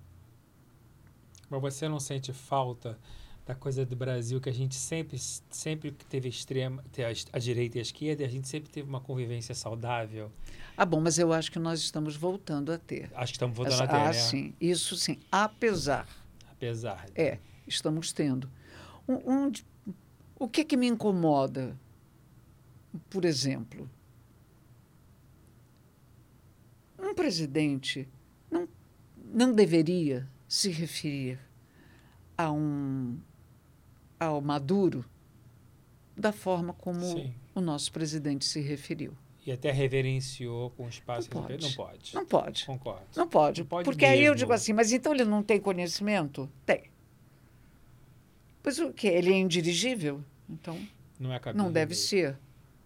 Mas 1.50 1.62
você 1.62 1.88
não 1.88 2.00
sente 2.00 2.32
falta 2.34 2.98
da 3.46 3.54
coisa 3.54 3.86
do 3.86 3.96
Brasil 3.96 4.40
que 4.40 4.50
a 4.50 4.54
gente 4.54 4.76
sempre, 4.76 5.18
sempre 5.20 5.92
teve 5.92 6.30
extrema, 6.30 6.82
a, 6.82 7.38
a 7.38 7.40
direita 7.40 7.78
e 7.78 7.80
a 7.80 7.82
esquerda, 7.82 8.24
a 8.26 8.28
gente 8.28 8.48
sempre 8.48 8.70
teve 8.70 8.88
uma 8.88 9.02
convivência 9.02 9.54
saudável. 9.54 10.32
Ah, 10.78 10.86
bom, 10.86 11.02
mas 11.02 11.20
eu 11.20 11.34
acho 11.34 11.52
que 11.52 11.60
nós 11.60 11.80
estamos 11.82 12.16
voltando 12.16 12.72
a 12.72 12.78
ter. 12.78 13.12
Acho 13.14 13.34
que 13.34 13.36
estamos 13.36 13.56
voltando 13.56 13.76
Essa, 13.76 13.84
a 13.84 13.88
ter, 13.88 13.96
ah, 13.96 14.06
né? 14.06 14.14
sim, 14.14 14.54
isso 14.62 14.96
sim. 14.96 15.20
Apesar. 15.30 16.08
Apesar. 16.50 17.06
É, 17.16 17.38
estamos 17.68 18.14
tendo. 18.14 18.50
Um, 19.08 19.48
um, 19.48 19.52
o 20.40 20.48
que, 20.48 20.64
que 20.64 20.78
me 20.78 20.88
incomoda, 20.88 21.78
por 23.10 23.26
exemplo? 23.26 23.90
Um 26.98 27.14
presidente 27.14 28.08
não, 28.50 28.70
não 29.34 29.54
deveria 29.54 30.30
se 30.48 30.70
referir 30.70 31.38
a 32.38 32.50
um 32.50 33.20
ao 34.26 34.42
Maduro 34.42 35.06
da 36.16 36.32
forma 36.32 36.74
como 36.74 37.02
Sim. 37.02 37.34
o 37.56 37.61
nosso 37.61 37.92
presidente 37.92 38.45
se 38.45 38.61
referiu. 38.61 39.14
E 39.45 39.52
até 39.52 39.72
reverenciou 39.72 40.69
com 40.72 40.88
espaço. 40.88 41.30
Não 41.34 41.42
pode. 41.42 41.64
Não 41.64 41.74
pode. 41.74 42.16
Não 42.16 42.26
pode. 42.26 42.66
Concordo. 42.66 43.02
Não 43.16 43.27
pode. 43.27 43.61
Não 43.61 43.68
pode 43.68 43.84
porque 43.85 44.06
aí 44.06 44.19
eu 44.19 44.32
mesmo. 44.32 44.35
digo 44.38 44.53
assim, 44.53 44.72
mas 44.72 44.92
então 44.93 45.14
ele 45.14 45.26
não 45.26 45.43
tem 45.43 45.60
conhecimento? 45.60 46.50
Tem. 46.66 46.84
Pois 48.61 48.80
o 48.80 48.93
quê? 48.93 49.08
Ele 49.08 49.32
é 49.34 49.38
indirigível? 49.38 50.24
Então, 50.50 50.80
Não 51.19 51.34
é 51.34 51.42
não 51.53 51.72
deve 51.72 51.93
ser. 51.95 52.38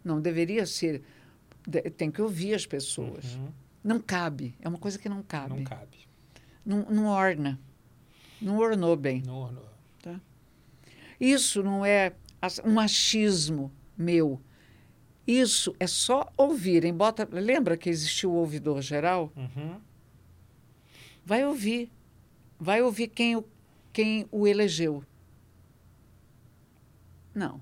Não 0.03 0.19
deveria 0.19 0.65
ser. 0.65 1.03
De- 1.67 1.81
tem 1.91 2.09
que 2.09 2.21
ouvir 2.21 2.55
as 2.55 2.65
pessoas. 2.65 3.35
Uhum. 3.35 3.49
Não 3.83 3.99
cabe. 3.99 4.55
É 4.59 4.67
uma 4.67 4.79
coisa 4.79 4.97
que 4.97 5.07
não 5.07 5.21
cabe. 5.21 5.53
Não 5.55 5.63
cabe. 5.63 5.97
Não, 6.65 6.85
não 6.89 7.05
orna. 7.07 7.59
Não 8.41 8.57
ornou 8.57 8.95
bem. 8.95 9.21
Não, 9.25 9.51
não. 9.51 9.61
Isso 11.19 11.63
não 11.63 11.85
é 11.85 12.13
um 12.63 12.73
machismo 12.73 13.71
meu. 13.97 14.39
Isso 15.25 15.75
é 15.79 15.87
só 15.87 16.31
ouvirem. 16.37 16.93
Bota, 16.93 17.27
lembra 17.31 17.75
que 17.75 17.89
existiu 17.89 18.31
o 18.31 18.35
ouvidor 18.35 18.81
geral? 18.81 19.31
Uhum. 19.35 19.79
Vai 21.25 21.45
ouvir. 21.45 21.91
Vai 22.59 22.81
ouvir 22.81 23.07
quem 23.07 23.35
o, 23.35 23.43
quem 23.91 24.25
o 24.31 24.47
elegeu. 24.47 25.03
Não, 27.33 27.61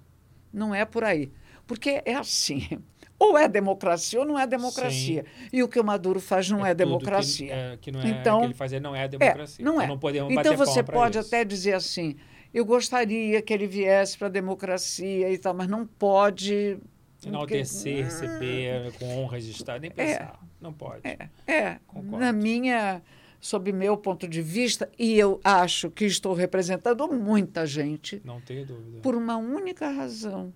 não 0.54 0.74
é 0.74 0.86
por 0.86 1.04
aí. 1.04 1.32
Porque 1.68 2.02
é 2.06 2.14
assim. 2.16 2.68
Ou 3.18 3.38
é 3.38 3.48
democracia 3.48 4.20
ou 4.20 4.26
não 4.26 4.38
é 4.38 4.46
democracia. 4.46 5.26
E 5.52 5.64
o 5.64 5.70
que 5.70 5.80
o 5.80 5.84
Maduro 5.86 6.20
faz 6.20 6.50
não 6.50 6.66
é, 6.66 6.72
tudo 6.76 6.80
democracia. 6.80 7.48
Que, 7.48 7.54
é, 7.54 7.78
que 7.78 7.92
não 7.92 8.02
é 8.02 8.10
Então, 8.10 8.40
que 8.42 8.46
ele 8.48 8.54
fazia 8.54 8.80
não 8.82 8.94
é 8.94 9.08
democracia. 9.08 9.64
não 9.64 9.76
Então 9.76 9.82
é. 9.82 9.88
Não 9.88 9.98
podemos 9.98 10.32
Então 10.34 10.44
bater 10.44 10.58
você 10.58 10.84
palma 10.84 10.84
pra 10.84 10.96
pode 10.96 11.18
isso. 11.20 11.28
até 11.30 11.46
dizer 11.46 11.74
assim: 11.76 12.18
eu 12.56 12.64
gostaria 12.64 13.42
que 13.42 13.54
ele 13.54 13.68
viesse 13.68 14.18
para 14.18 14.28
a 14.28 14.30
democracia 14.30 15.30
e 15.30 15.38
tal, 15.38 15.54
mas 15.54 15.68
não 15.68 15.86
pode. 15.86 16.80
Enaltecer, 17.26 18.06
receber 18.06 18.94
com 18.98 19.18
honras 19.18 19.44
de 19.44 19.52
Estado, 19.52 19.82
nem 19.82 19.92
pensar. 19.92 20.40
Não 20.62 20.72
pode. 20.72 21.02
É, 21.06 21.30
é 21.46 21.80
Concordo. 21.86 22.18
na 22.18 22.32
minha, 22.32 23.02
sob 23.42 23.74
meu 23.74 23.98
ponto 23.98 24.26
de 24.26 24.42
vista, 24.42 24.90
e 24.98 25.20
eu 25.20 25.42
acho 25.44 25.92
que 25.92 26.06
estou 26.06 26.34
representando 26.34 27.06
muita 27.12 27.66
gente 27.66 28.22
Não 28.24 28.40
tenho 28.40 28.66
dúvida. 28.66 29.02
por 29.02 29.16
uma 29.16 29.36
única 29.36 29.90
razão. 29.90 30.54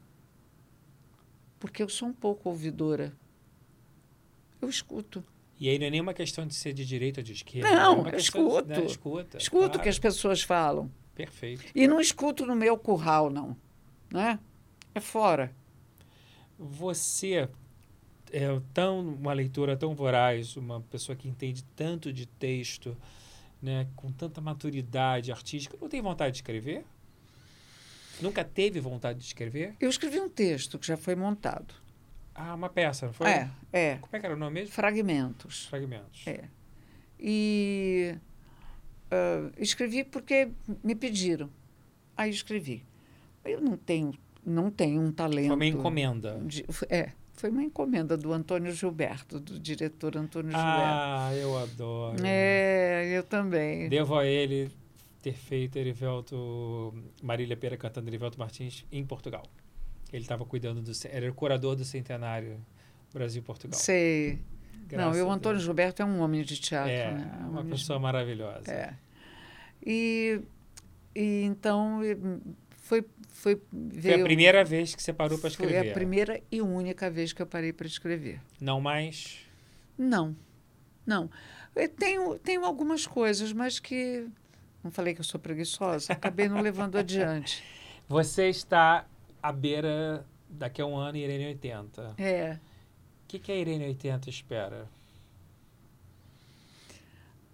Porque 1.60 1.84
eu 1.84 1.90
sou 1.90 2.08
um 2.08 2.14
pouco 2.14 2.48
ouvidora. 2.48 3.12
Eu 4.62 4.70
escuto. 4.70 5.22
E 5.60 5.68
aí 5.68 5.78
não 5.78 5.88
é 5.88 5.90
nenhuma 5.90 6.14
questão 6.14 6.48
de 6.48 6.56
ser 6.56 6.72
de 6.72 6.86
direita 6.86 7.20
ou 7.20 7.24
de 7.26 7.34
esquerda. 7.34 7.70
Não, 7.70 7.98
é 7.98 8.00
eu 8.00 8.04
questão 8.12 8.48
escuto. 8.48 8.68
né, 8.70 8.86
escuta. 8.86 9.38
Escuto 9.38 9.66
o 9.66 9.70
claro. 9.72 9.82
que 9.82 9.90
as 9.90 10.00
pessoas 10.00 10.42
falam. 10.42 10.90
Perfeito. 11.20 11.66
E 11.76 11.86
não 11.86 12.00
escuto 12.00 12.46
no 12.46 12.56
meu 12.56 12.78
curral, 12.78 13.30
não. 13.30 13.58
Né? 14.10 14.40
É 14.96 15.02
fora. 15.02 15.54
Você 16.58 17.50
é 18.32 18.62
tão 18.74 19.02
uma 19.02 19.34
leitora 19.34 19.76
tão 19.76 19.94
voraz, 19.94 20.56
uma 20.56 20.80
pessoa 20.80 21.18
que 21.18 21.28
entende 21.28 21.62
tanto 21.76 22.14
de 22.14 22.26
texto, 22.26 22.96
né, 23.62 23.86
com 23.98 24.14
tanta 24.14 24.40
maturidade 24.40 25.30
artística, 25.30 25.76
não 25.82 25.90
tem 25.90 26.02
vontade 26.02 26.32
de 26.32 26.38
escrever? 26.38 26.86
Nunca 28.22 28.42
teve 28.46 28.80
vontade 28.80 29.20
de 29.20 29.26
escrever? 29.26 29.76
Eu 29.78 29.90
escrevi 29.90 30.22
um 30.22 30.30
texto 30.30 30.80
que 30.80 30.88
já 30.88 30.96
foi 30.96 31.16
montado. 31.16 31.74
Ah, 32.34 32.56
uma 32.56 32.70
peça, 32.70 33.08
não 33.08 33.14
foi? 33.14 33.28
É, 33.28 33.50
é. 33.74 33.98
Como 33.98 34.16
é 34.16 34.20
que 34.20 34.26
era 34.26 34.36
o 34.36 34.40
nome 34.40 34.62
mesmo? 34.62 34.74
Fragmentos. 34.74 35.66
Fragmentos. 35.66 36.26
É. 36.26 36.46
E 37.20 38.16
ah, 39.12 39.50
escrevi 39.58 40.04
porque 40.04 40.50
me 40.84 40.96
pediram. 40.96 41.50
Aí 42.18 42.30
escrevi. 42.30 42.84
Eu 43.46 43.62
não 43.62 43.78
tenho, 43.78 44.14
não 44.46 44.70
tenho 44.70 45.02
um 45.02 45.12
talento. 45.12 45.48
Foi 45.48 45.56
uma 45.56 45.66
encomenda. 45.66 46.40
de- 46.46 46.66
é, 46.90 47.12
foi 47.34 47.50
uma 47.50 47.64
encomenda 47.64 48.18
do 48.18 48.34
Antônio 48.34 48.72
Gilberto, 48.74 49.40
do 49.40 49.58
diretor 49.60 50.18
Antônio 50.18 50.52
Gilberto. 50.52 50.76
Ah, 50.76 51.32
eu 51.36 51.58
adoro. 51.58 52.18
É, 52.26 53.08
eu 53.18 53.24
também. 53.24 53.88
Devo 53.90 54.18
a 54.18 54.26
ele 54.26 54.70
ter 55.22 55.34
feito 55.34 55.78
Erivelto, 55.78 56.94
Marília 57.24 57.56
Pera 57.58 57.78
cantando 57.78 58.10
Erivelto 58.10 58.38
Martins 58.38 58.86
em 58.92 59.06
Portugal. 59.06 59.44
Ele 60.12 60.24
estava 60.24 60.44
cuidando 60.46 60.82
do. 60.82 60.92
Era 61.10 61.30
o 61.30 61.34
curador 61.34 61.76
do 61.76 61.86
centenário 61.86 62.60
Brasil-Portugal. 63.14 63.80
Sei. 63.80 64.40
Não, 64.96 65.04
Graças 65.06 65.18
eu, 65.20 65.28
o 65.28 65.32
a 65.32 65.34
Antônio. 65.36 65.60
Gilberto 65.60 66.02
é 66.02 66.06
um 66.06 66.20
homem 66.22 66.44
de 66.44 66.60
teatro, 66.60 66.92
É, 66.92 67.12
né? 67.12 67.32
É 67.32 67.44
um 67.44 67.50
uma 67.50 67.60
homem 67.60 67.74
de- 67.74 67.80
pessoa 67.80 68.00
maravilhosa. 68.00 68.72
É. 68.72 68.94
E, 69.86 70.42
e 71.16 71.44
então 71.44 72.04
e, 72.04 72.16
foi 72.78 73.06
foi 73.30 73.56
Foi 73.56 73.62
veio, 73.72 74.22
a 74.22 74.24
primeira 74.24 74.64
vez 74.66 74.94
que 74.94 75.02
você 75.02 75.14
parou 75.14 75.38
para 75.38 75.48
escrever. 75.50 75.80
Foi 75.80 75.90
a 75.92 75.94
primeira 75.94 76.42
e 76.52 76.62
única 76.62 77.10
vez 77.10 77.32
que 77.32 77.42
eu 77.42 77.46
parei 77.48 77.72
para 77.72 77.88
escrever. 77.88 78.42
Não 78.60 78.82
mais. 78.82 79.40
Não, 79.98 80.36
não. 81.06 81.30
Eu 81.76 81.88
tenho, 81.88 82.38
tenho 82.40 82.66
algumas 82.66 83.06
coisas, 83.08 83.54
mas 83.54 83.80
que. 83.80 84.28
Não 84.84 84.92
falei 84.92 85.14
que 85.14 85.20
eu 85.22 85.26
sou 85.26 85.40
preguiçosa, 85.40 86.12
acabei 86.14 86.48
não 86.50 86.62
levando 86.62 86.98
adiante. 86.98 87.64
Você 88.10 88.50
está 88.50 89.06
à 89.42 89.52
beira, 89.52 90.26
daqui 90.50 90.82
a 90.82 90.86
um 90.86 90.96
ano, 90.98 91.18
Irene 91.18 91.46
80. 91.48 92.16
É. 92.18 92.58
Que, 93.30 93.38
que 93.38 93.52
a 93.52 93.56
Irene 93.56 93.86
80 93.86 94.28
espera? 94.28 94.90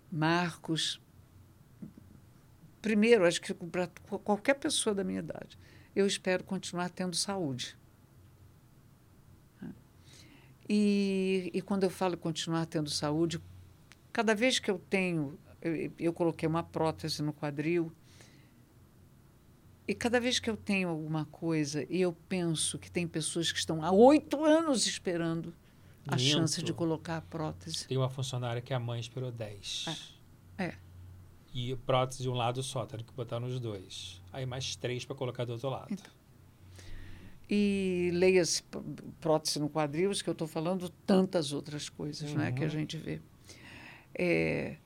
Marcos. 0.10 1.02
Primeiro, 2.82 3.26
acho 3.26 3.42
que 3.42 3.54
para 3.54 3.88
qualquer 4.24 4.54
pessoa 4.54 4.96
da 4.96 5.04
minha 5.04 5.20
idade, 5.20 5.60
eu 5.94 6.08
espero 6.08 6.46
continuar 6.46 6.90
tendo 6.90 7.14
saúde. 7.14 7.78
E, 10.70 11.52
e 11.54 11.62
quando 11.62 11.84
eu 11.84 11.90
falo 11.90 12.16
continuar 12.16 12.66
tendo 12.68 12.90
saúde, 12.90 13.42
cada 14.14 14.34
vez 14.34 14.60
que 14.60 14.72
eu 14.72 14.80
tenho, 14.80 15.38
eu, 15.62 15.92
eu 16.00 16.14
coloquei 16.14 16.48
uma 16.48 16.64
prótese 16.64 17.22
no 17.22 17.34
quadril, 17.34 17.92
e 19.86 19.94
cada 19.94 20.22
vez 20.22 20.40
que 20.40 20.50
eu 20.50 20.56
tenho 20.56 20.88
alguma 20.88 21.26
coisa 21.26 21.86
e 21.90 22.00
eu 22.00 22.14
penso 22.30 22.80
que 22.80 22.90
tem 22.90 23.06
pessoas 23.06 23.52
que 23.52 23.60
estão 23.60 23.84
há 23.84 23.92
oito 23.92 24.42
anos 24.42 24.88
esperando 24.88 25.54
a 26.08 26.18
chance 26.18 26.62
de 26.62 26.74
colocar 26.74 27.18
a 27.18 27.22
prótese. 27.22 27.88
Tem 27.88 27.98
uma 27.98 28.10
funcionária 28.10 28.62
que 28.62 28.74
a 28.74 28.80
mãe 28.80 29.00
esperou 29.00 29.32
10. 29.32 30.14
É. 30.58 30.74
E 31.54 31.76
prótese 31.86 32.22
de 32.24 32.30
um 32.30 32.34
lado 32.34 32.62
só, 32.62 32.86
tendo 32.86 33.04
que 33.04 33.14
botar 33.14 33.40
nos 33.40 33.60
dois. 33.60 34.22
Aí 34.32 34.46
mais 34.46 34.76
três 34.76 35.06
para 35.06 35.16
colocar 35.16 35.46
do 35.46 35.54
outro 35.54 35.70
lado. 35.70 35.88
Então. 35.92 36.12
E 37.50 38.10
leia-se 38.14 38.64
p- 38.64 38.80
prótese 39.22 39.60
no 39.60 39.70
quadril, 39.70 40.12
que 40.12 40.28
eu 40.30 40.32
estou 40.34 40.48
falando, 40.48 40.90
tantas 41.06 41.54
outras 41.54 41.88
coisas 41.90 42.34
né, 42.34 42.52
que 42.52 42.62
a 42.64 42.66
Uhum. 42.66 42.70
gente 42.72 42.98
vê. 42.98 43.22
É, 44.18 44.78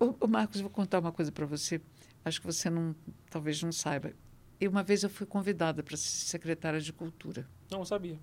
ô, 0.00 0.14
ô, 0.20 0.26
Marcos, 0.26 0.60
vou 0.60 0.70
contar 0.70 0.98
uma 0.98 1.12
coisa 1.12 1.30
para 1.30 1.46
você. 1.46 1.80
Acho 2.24 2.40
que 2.40 2.46
você 2.46 2.68
não, 2.68 2.94
talvez 3.30 3.62
não 3.62 3.72
saiba. 3.72 4.12
E 4.60 4.66
uma 4.68 4.82
vez 4.82 5.02
eu 5.02 5.08
fui 5.08 5.26
convidada 5.26 5.82
para 5.82 5.96
ser 5.96 6.26
secretária 6.26 6.80
de 6.80 6.92
Cultura 6.92 7.48
Não 7.70 7.84
sabia. 7.84 8.18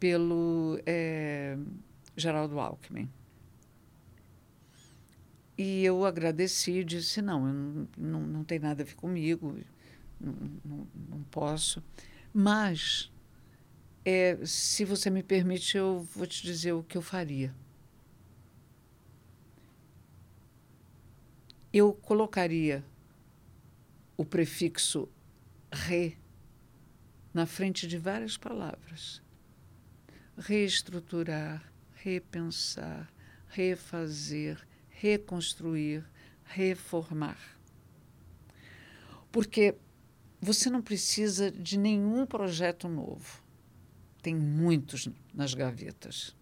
Pelo 0.00 0.80
é, 0.86 1.58
Geraldo 2.16 2.58
Alckmin. 2.58 3.08
E 5.58 5.84
eu 5.84 6.06
agradeci 6.06 6.82
disse, 6.82 7.20
não, 7.20 7.52
não, 7.52 7.88
não, 7.96 8.20
não 8.20 8.44
tem 8.44 8.58
nada 8.58 8.82
a 8.82 8.86
ver 8.86 8.94
comigo, 8.94 9.58
não, 10.18 10.32
não, 10.64 10.88
não 11.10 11.22
posso. 11.24 11.84
Mas, 12.32 13.12
é, 14.02 14.38
se 14.42 14.86
você 14.86 15.10
me 15.10 15.22
permite, 15.22 15.76
eu 15.76 16.00
vou 16.14 16.26
te 16.26 16.42
dizer 16.42 16.72
o 16.72 16.82
que 16.82 16.96
eu 16.96 17.02
faria. 17.02 17.54
Eu 21.70 21.92
colocaria 21.92 22.82
o 24.16 24.24
prefixo 24.24 25.08
re 25.70 26.16
na 27.34 27.44
frente 27.44 27.86
de 27.86 27.98
várias 27.98 28.36
palavras 28.36 29.22
reestruturar, 30.40 31.62
repensar, 31.94 33.12
refazer, 33.48 34.66
reconstruir, 34.88 36.04
reformar. 36.44 37.38
Porque 39.30 39.76
você 40.40 40.70
não 40.70 40.80
precisa 40.80 41.50
de 41.50 41.78
nenhum 41.78 42.24
projeto 42.24 42.88
novo. 42.88 43.42
Tem 44.22 44.34
muitos 44.34 45.08
nas 45.32 45.54
gavetas 45.54 46.34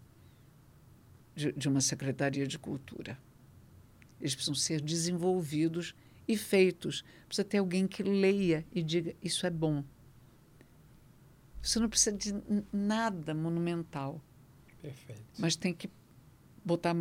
de, 1.34 1.52
de 1.52 1.68
uma 1.68 1.80
Secretaria 1.80 2.46
de 2.46 2.58
Cultura. 2.58 3.18
Eles 4.20 4.34
precisam 4.34 4.54
ser 4.54 4.80
desenvolvidos 4.80 5.94
e 6.26 6.36
feitos. 6.36 7.04
Precisa 7.26 7.44
ter 7.44 7.58
alguém 7.58 7.86
que 7.86 8.02
leia 8.02 8.64
e 8.72 8.82
diga: 8.82 9.14
Isso 9.22 9.46
é 9.46 9.50
bom. 9.50 9.84
Você 11.68 11.78
não 11.78 11.88
precisa 11.88 12.16
de 12.16 12.34
nada 12.72 13.34
monumental. 13.34 14.22
Perfeito. 14.80 15.22
Mas 15.38 15.55
tem 15.55 15.74
que 15.74 15.90
botar 16.64 16.97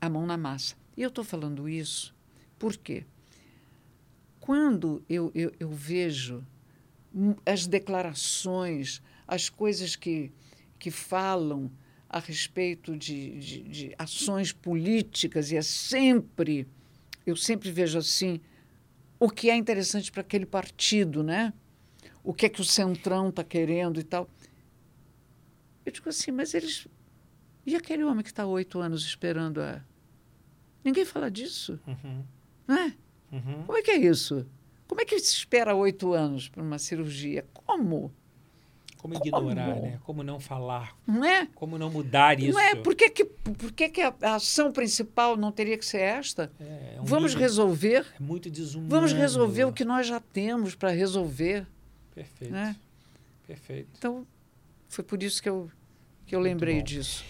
a 0.00 0.08
mão 0.08 0.24
na 0.24 0.36
massa. 0.36 0.76
E 0.96 1.02
eu 1.02 1.08
estou 1.08 1.24
falando 1.24 1.68
isso 1.68 2.14
por 2.56 2.76
quê? 2.76 3.04
Quando 4.38 5.04
eu, 5.08 5.32
eu, 5.34 5.52
eu 5.58 5.68
vejo 5.68 6.46
as 7.44 7.66
declarações, 7.66 9.02
as 9.26 9.48
coisas 9.48 9.96
que, 9.96 10.30
que 10.78 10.92
falam 10.92 11.68
a 12.08 12.20
respeito 12.20 12.96
de, 12.96 13.36
de, 13.40 13.62
de, 13.62 13.94
ações 13.98 14.52
políticas, 14.52 15.50
e 15.50 15.56
é 15.56 15.62
sempre, 15.62 16.68
eu 17.26 17.34
sempre 17.34 17.72
vejo 17.72 17.98
assim, 17.98 18.40
o 19.18 19.28
que 19.28 19.50
é 19.50 19.56
interessante 19.56 20.12
para 20.12 20.20
aquele 20.20 20.46
partido, 20.46 21.24
né? 21.24 21.52
O 22.24 22.32
que 22.32 22.46
é 22.46 22.48
que 22.48 22.60
o 22.60 22.64
Centrão 22.64 23.28
está 23.28 23.44
querendo 23.44 24.00
e 24.00 24.02
tal. 24.02 24.28
Eu 25.84 25.92
digo 25.92 26.08
assim, 26.08 26.32
mas 26.32 26.54
eles. 26.54 26.88
E 27.66 27.76
aquele 27.76 28.02
homem 28.02 28.22
que 28.22 28.30
está 28.30 28.46
oito 28.46 28.80
anos 28.80 29.04
esperando 29.04 29.60
a. 29.60 29.80
Ninguém 30.82 31.04
fala 31.04 31.30
disso. 31.30 31.78
Uhum. 31.86 32.24
Não 32.66 32.76
é? 32.76 32.94
Uhum. 33.30 33.62
Como 33.66 33.78
é 33.78 33.82
que 33.82 33.90
é 33.90 33.96
isso? 33.96 34.46
Como 34.88 35.00
é 35.00 35.04
que 35.04 35.18
se 35.18 35.34
espera 35.34 35.74
oito 35.74 36.12
anos 36.12 36.48
para 36.48 36.62
uma 36.62 36.78
cirurgia? 36.78 37.44
Como? 37.52 38.12
Como 39.04 39.14
ignorar, 39.16 39.74
Como? 39.74 39.82
né? 39.82 40.00
Como 40.02 40.22
não 40.22 40.40
falar? 40.40 40.96
Não 41.06 41.22
é? 41.22 41.46
Como 41.54 41.76
não 41.76 41.90
mudar 41.90 42.40
isso? 42.40 42.52
Não 42.52 42.60
é? 42.60 42.74
Por 42.74 42.94
que, 42.94 43.10
que, 43.10 43.24
por 43.26 43.70
que, 43.70 43.90
que 43.90 44.00
a, 44.00 44.14
ação 44.34 44.72
principal 44.72 45.36
não 45.36 45.52
teria 45.52 45.76
que 45.76 45.84
ser 45.84 46.00
esta? 46.00 46.50
É, 46.58 46.94
é 46.96 47.00
um 47.02 47.04
Vamos 47.04 47.34
resolver. 47.34 48.06
É 48.18 48.22
muito 48.22 48.50
desumano. 48.50 48.88
Vamos 48.88 49.12
resolver 49.12 49.64
o 49.64 49.72
que 49.74 49.84
nós 49.84 50.06
já 50.06 50.20
temos 50.20 50.74
para 50.74 50.88
resolver. 50.88 51.66
Perfeito. 52.14 52.52
Né? 52.52 52.76
Perfeito. 53.46 53.88
Então, 53.98 54.26
foi 54.88 55.04
por 55.04 55.22
isso 55.22 55.42
que 55.42 55.48
eu, 55.48 55.70
que 56.26 56.34
eu 56.34 56.40
lembrei 56.40 56.82
disso. 56.82 57.24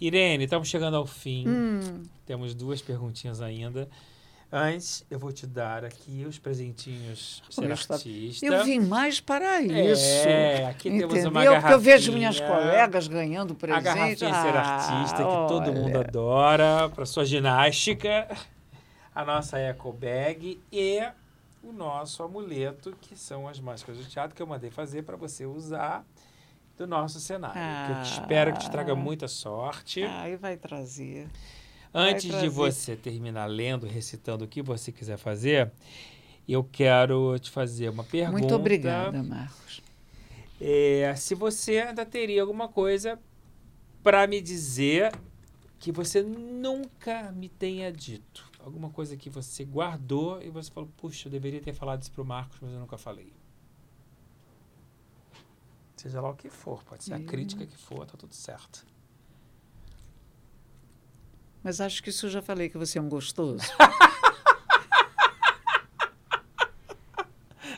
Irene, 0.00 0.44
estamos 0.44 0.68
chegando 0.68 0.96
ao 0.96 1.06
fim. 1.06 1.46
Hum. 1.46 2.02
Temos 2.24 2.54
duas 2.54 2.80
perguntinhas 2.80 3.42
ainda. 3.42 3.88
Antes, 4.52 5.04
eu 5.08 5.16
vou 5.16 5.30
te 5.30 5.46
dar 5.46 5.84
aqui 5.84 6.24
os 6.26 6.36
presentinhos 6.36 7.40
ser 7.48 7.70
artista. 7.70 8.44
Eu 8.44 8.64
vim 8.64 8.80
mais 8.80 9.20
para 9.20 9.60
isso. 9.60 10.26
É, 10.26 10.66
aqui 10.66 10.88
entendeu? 10.88 11.08
temos 11.08 11.24
uma 11.26 11.44
garrafinha. 11.44 11.60
Porque 11.60 11.74
eu 11.74 11.80
vejo 11.80 12.12
minhas 12.12 12.40
colegas 12.40 13.06
ganhando 13.06 13.54
presente. 13.54 13.88
A 13.88 13.94
garrafinha 13.94 14.30
ah, 14.30 14.42
ser 14.42 14.56
artista, 14.56 15.16
que 15.18 15.48
todo 15.48 15.72
mundo 15.72 15.96
adora, 15.98 16.88
para 16.88 17.06
sua 17.06 17.24
ginástica. 17.24 18.26
A 19.14 19.24
nossa 19.24 19.56
eco 19.56 19.92
bag 19.92 20.58
e 20.72 21.00
o 21.62 21.72
nosso 21.72 22.22
amuleto, 22.22 22.96
que 23.00 23.16
são 23.16 23.46
as 23.46 23.60
máscaras 23.60 24.02
de 24.02 24.08
teatro 24.08 24.34
que 24.34 24.42
eu 24.42 24.46
mandei 24.46 24.70
fazer 24.70 25.02
para 25.02 25.16
você 25.16 25.44
usar 25.44 26.04
do 26.76 26.86
nosso 26.86 27.20
cenário. 27.20 27.60
Ah, 27.60 27.86
que 27.86 27.92
eu 27.92 28.02
te 28.02 28.20
espero 28.20 28.52
que 28.52 28.60
te 28.60 28.70
traga 28.70 28.94
muita 28.94 29.28
sorte. 29.28 30.02
Ah, 30.02 30.28
e 30.28 30.36
vai 30.36 30.56
trazer. 30.56 31.28
Antes 31.92 32.40
de 32.40 32.48
você 32.48 32.96
terminar 32.96 33.46
lendo, 33.46 33.86
recitando 33.86 34.44
o 34.44 34.48
que 34.48 34.62
você 34.62 34.92
quiser 34.92 35.18
fazer, 35.18 35.70
eu 36.48 36.64
quero 36.64 37.38
te 37.38 37.50
fazer 37.50 37.88
uma 37.90 38.04
pergunta. 38.04 38.38
Muito 38.38 38.54
obrigada, 38.54 39.22
Marcos. 39.22 39.82
É, 40.60 41.14
se 41.16 41.34
você 41.34 41.80
ainda 41.80 42.06
teria 42.06 42.42
alguma 42.42 42.68
coisa 42.68 43.18
para 44.02 44.26
me 44.26 44.40
dizer 44.40 45.12
que 45.78 45.90
você 45.90 46.22
nunca 46.22 47.32
me 47.32 47.48
tenha 47.48 47.92
dito. 47.92 48.49
Alguma 48.64 48.90
coisa 48.90 49.16
que 49.16 49.30
você 49.30 49.64
guardou 49.64 50.42
e 50.42 50.50
você 50.50 50.70
falou, 50.70 50.90
puxa, 50.96 51.28
eu 51.28 51.32
deveria 51.32 51.60
ter 51.60 51.72
falado 51.72 52.02
isso 52.02 52.12
para 52.12 52.22
o 52.22 52.24
Marcos, 52.24 52.58
mas 52.60 52.72
eu 52.72 52.78
nunca 52.78 52.98
falei. 52.98 53.32
Seja 55.96 56.20
lá 56.20 56.30
o 56.30 56.34
que 56.34 56.48
for, 56.48 56.82
pode 56.84 57.04
ser 57.04 57.14
a 57.14 57.20
crítica 57.20 57.66
que 57.66 57.76
for, 57.76 58.06
tá 58.06 58.16
tudo 58.16 58.34
certo. 58.34 58.86
Mas 61.62 61.80
acho 61.80 62.02
que 62.02 62.10
isso 62.10 62.26
eu 62.26 62.30
já 62.30 62.42
falei 62.42 62.68
que 62.68 62.78
você 62.78 62.98
é 62.98 63.02
um 63.02 63.08
gostoso. 63.08 63.62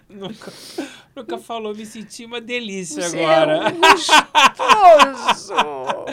nunca, 0.09 0.53
nunca 1.15 1.39
falou, 1.39 1.75
me 1.75 1.85
senti 1.87 2.25
uma 2.25 2.41
delícia 2.41 3.03
você 3.09 3.19
agora. 3.21 3.69
É 3.69 3.73
um 3.73 3.81
gostoso! 3.81 5.53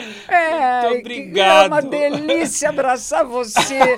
É, 0.28 0.88
Muito 0.88 1.00
obrigado. 1.00 1.64
É 1.64 1.66
uma 1.68 1.82
delícia 1.82 2.68
abraçar 2.68 3.24
você. 3.24 3.96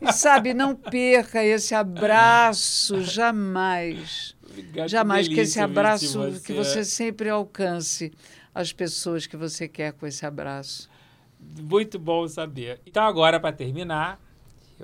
E 0.00 0.12
sabe, 0.12 0.54
não 0.54 0.74
perca 0.74 1.44
esse 1.44 1.74
abraço 1.74 3.02
jamais. 3.02 4.34
Obrigado, 4.50 4.88
Jamais 4.88 5.28
que 5.28 5.34
esse 5.34 5.58
delícia, 5.58 5.64
abraço, 5.64 6.22
Vici, 6.22 6.44
que 6.44 6.52
você 6.52 6.84
sempre 6.84 7.28
alcance 7.28 8.12
as 8.54 8.72
pessoas 8.72 9.26
que 9.26 9.36
você 9.36 9.68
quer 9.68 9.92
com 9.92 10.06
esse 10.06 10.24
abraço. 10.24 10.88
Muito 11.60 11.98
bom 11.98 12.26
saber. 12.26 12.80
Então, 12.86 13.04
agora, 13.04 13.38
para 13.38 13.52
terminar, 13.52 14.20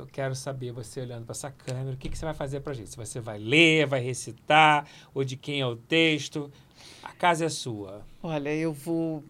eu 0.00 0.06
quero 0.06 0.34
saber, 0.34 0.72
você 0.72 1.00
olhando 1.00 1.24
para 1.24 1.32
essa 1.32 1.50
câmera, 1.50 1.94
o 1.94 1.96
que, 1.96 2.08
que 2.08 2.16
você 2.16 2.24
vai 2.24 2.34
fazer 2.34 2.60
para 2.60 2.72
gente? 2.72 2.90
Se 2.90 2.96
você 2.96 3.20
vai 3.20 3.38
ler, 3.38 3.86
vai 3.86 4.00
recitar, 4.00 4.86
ou 5.14 5.22
de 5.22 5.36
quem 5.36 5.60
é 5.60 5.66
o 5.66 5.76
texto. 5.76 6.50
A 7.02 7.12
casa 7.12 7.44
é 7.44 7.48
sua. 7.48 8.02
Olha, 8.22 8.54
eu 8.54 8.72
vou, 8.72 9.22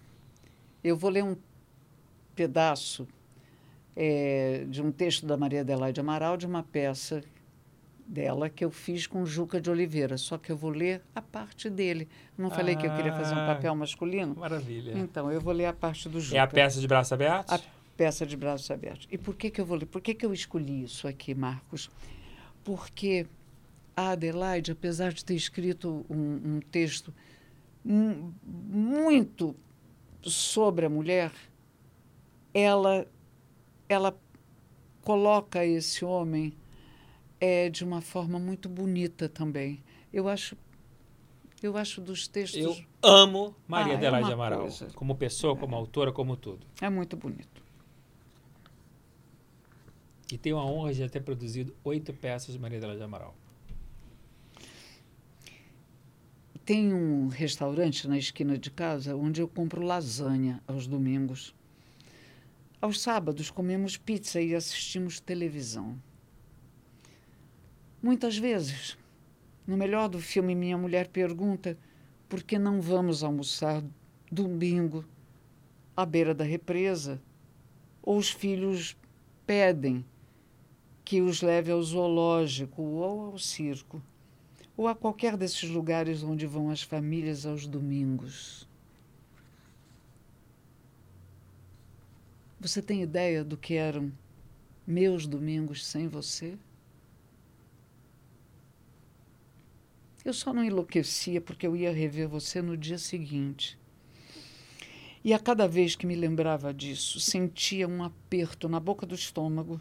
eu 0.82 0.96
vou 0.96 1.10
ler 1.10 1.24
um 1.24 1.36
pedaço 2.34 3.06
é, 3.96 4.64
de 4.68 4.80
um 4.80 4.92
texto 4.92 5.26
da 5.26 5.36
Maria 5.36 5.60
Adelaide 5.60 6.00
Amaral, 6.00 6.36
de 6.36 6.46
uma 6.46 6.62
peça 6.62 7.22
dela 8.06 8.48
que 8.48 8.64
eu 8.64 8.70
fiz 8.70 9.06
com 9.06 9.24
Juca 9.24 9.60
de 9.60 9.70
Oliveira, 9.70 10.16
só 10.18 10.36
que 10.36 10.50
eu 10.50 10.56
vou 10.56 10.70
ler 10.70 11.02
a 11.14 11.22
parte 11.22 11.70
dele. 11.70 12.08
Não 12.36 12.48
ah, 12.48 12.50
falei 12.50 12.74
que 12.74 12.86
eu 12.86 12.94
queria 12.94 13.12
fazer 13.12 13.34
um 13.34 13.46
papel 13.46 13.74
masculino? 13.74 14.34
Maravilha. 14.36 14.96
Então, 14.96 15.30
eu 15.30 15.40
vou 15.40 15.52
ler 15.52 15.66
a 15.66 15.72
parte 15.72 16.08
do 16.08 16.20
Juca. 16.20 16.36
É 16.36 16.40
a 16.40 16.46
peça 16.46 16.80
de 16.80 16.88
braços 16.88 17.12
abertos? 17.12 17.54
A 17.54 17.60
peça 18.00 18.24
de 18.24 18.34
braços 18.34 18.70
abertos. 18.70 19.06
E 19.10 19.18
por 19.18 19.36
que, 19.36 19.50
que 19.50 19.60
eu 19.60 19.66
vou 19.66 19.76
ler? 19.76 19.84
Por 19.84 20.00
que, 20.00 20.14
que 20.14 20.24
eu 20.24 20.32
escolhi 20.32 20.84
isso 20.84 21.06
aqui, 21.06 21.34
Marcos? 21.34 21.90
Porque 22.64 23.26
a 23.94 24.12
Adelaide, 24.12 24.72
apesar 24.72 25.12
de 25.12 25.22
ter 25.22 25.34
escrito 25.34 26.06
um, 26.08 26.56
um 26.56 26.60
texto 26.60 27.12
muito 27.84 29.54
sobre 30.22 30.86
a 30.86 30.88
mulher, 30.88 31.30
ela, 32.54 33.06
ela 33.86 34.18
coloca 35.02 35.62
esse 35.62 36.02
homem 36.02 36.54
é 37.38 37.68
de 37.68 37.84
uma 37.84 38.00
forma 38.00 38.38
muito 38.38 38.66
bonita 38.66 39.28
também. 39.28 39.84
Eu 40.10 40.26
acho 40.26 40.56
eu 41.62 41.76
acho 41.76 42.00
dos 42.00 42.26
textos. 42.26 42.62
Eu 42.62 42.74
amo 43.02 43.54
Maria 43.68 43.92
ah, 43.92 43.96
Adelaide 43.96 44.30
é 44.30 44.32
Amaral. 44.32 44.60
Coisa. 44.60 44.88
Como 44.94 45.14
pessoa, 45.14 45.54
como 45.54 45.76
autora, 45.76 46.10
como 46.10 46.34
tudo. 46.34 46.66
É 46.80 46.88
muito 46.88 47.14
bonito. 47.14 47.49
E 50.32 50.38
tenho 50.38 50.58
a 50.58 50.64
honra 50.64 50.94
de 50.94 51.08
ter 51.08 51.20
produzido 51.22 51.74
oito 51.82 52.12
peças 52.12 52.54
de 52.54 52.58
Maria 52.58 52.78
Adelaide 52.78 53.02
Amaral. 53.02 53.34
Tem 56.64 56.94
um 56.94 57.26
restaurante 57.26 58.06
na 58.06 58.16
esquina 58.16 58.56
de 58.56 58.70
casa 58.70 59.16
onde 59.16 59.40
eu 59.40 59.48
compro 59.48 59.82
lasanha 59.82 60.62
aos 60.68 60.86
domingos. 60.86 61.52
Aos 62.80 63.00
sábados 63.00 63.50
comemos 63.50 63.96
pizza 63.96 64.40
e 64.40 64.54
assistimos 64.54 65.18
televisão. 65.18 66.00
Muitas 68.00 68.38
vezes, 68.38 68.96
no 69.66 69.76
melhor 69.76 70.08
do 70.08 70.20
filme, 70.20 70.54
minha 70.54 70.78
mulher 70.78 71.08
pergunta 71.08 71.76
por 72.28 72.42
que 72.42 72.58
não 72.58 72.80
vamos 72.80 73.24
almoçar 73.24 73.82
domingo 74.30 75.04
à 75.96 76.06
beira 76.06 76.32
da 76.32 76.44
represa. 76.44 77.20
Ou 78.00 78.16
os 78.16 78.30
filhos 78.30 78.96
pedem 79.44 80.04
que 81.10 81.20
os 81.20 81.42
leve 81.42 81.72
ao 81.72 81.82
zoológico 81.82 82.82
ou 82.82 83.32
ao 83.32 83.36
circo, 83.36 84.00
ou 84.76 84.86
a 84.86 84.94
qualquer 84.94 85.36
desses 85.36 85.68
lugares 85.68 86.22
onde 86.22 86.46
vão 86.46 86.70
as 86.70 86.82
famílias 86.82 87.44
aos 87.44 87.66
domingos. 87.66 88.64
Você 92.60 92.80
tem 92.80 93.02
ideia 93.02 93.42
do 93.42 93.56
que 93.56 93.74
eram 93.74 94.12
meus 94.86 95.26
domingos 95.26 95.84
sem 95.84 96.06
você? 96.06 96.56
Eu 100.24 100.32
só 100.32 100.52
não 100.52 100.62
enlouquecia 100.62 101.40
porque 101.40 101.66
eu 101.66 101.76
ia 101.76 101.92
rever 101.92 102.28
você 102.28 102.62
no 102.62 102.76
dia 102.76 102.98
seguinte. 102.98 103.76
E 105.24 105.34
a 105.34 105.40
cada 105.40 105.66
vez 105.66 105.96
que 105.96 106.06
me 106.06 106.14
lembrava 106.14 106.72
disso, 106.72 107.18
sentia 107.18 107.88
um 107.88 108.04
aperto 108.04 108.68
na 108.68 108.78
boca 108.78 109.04
do 109.04 109.16
estômago. 109.16 109.80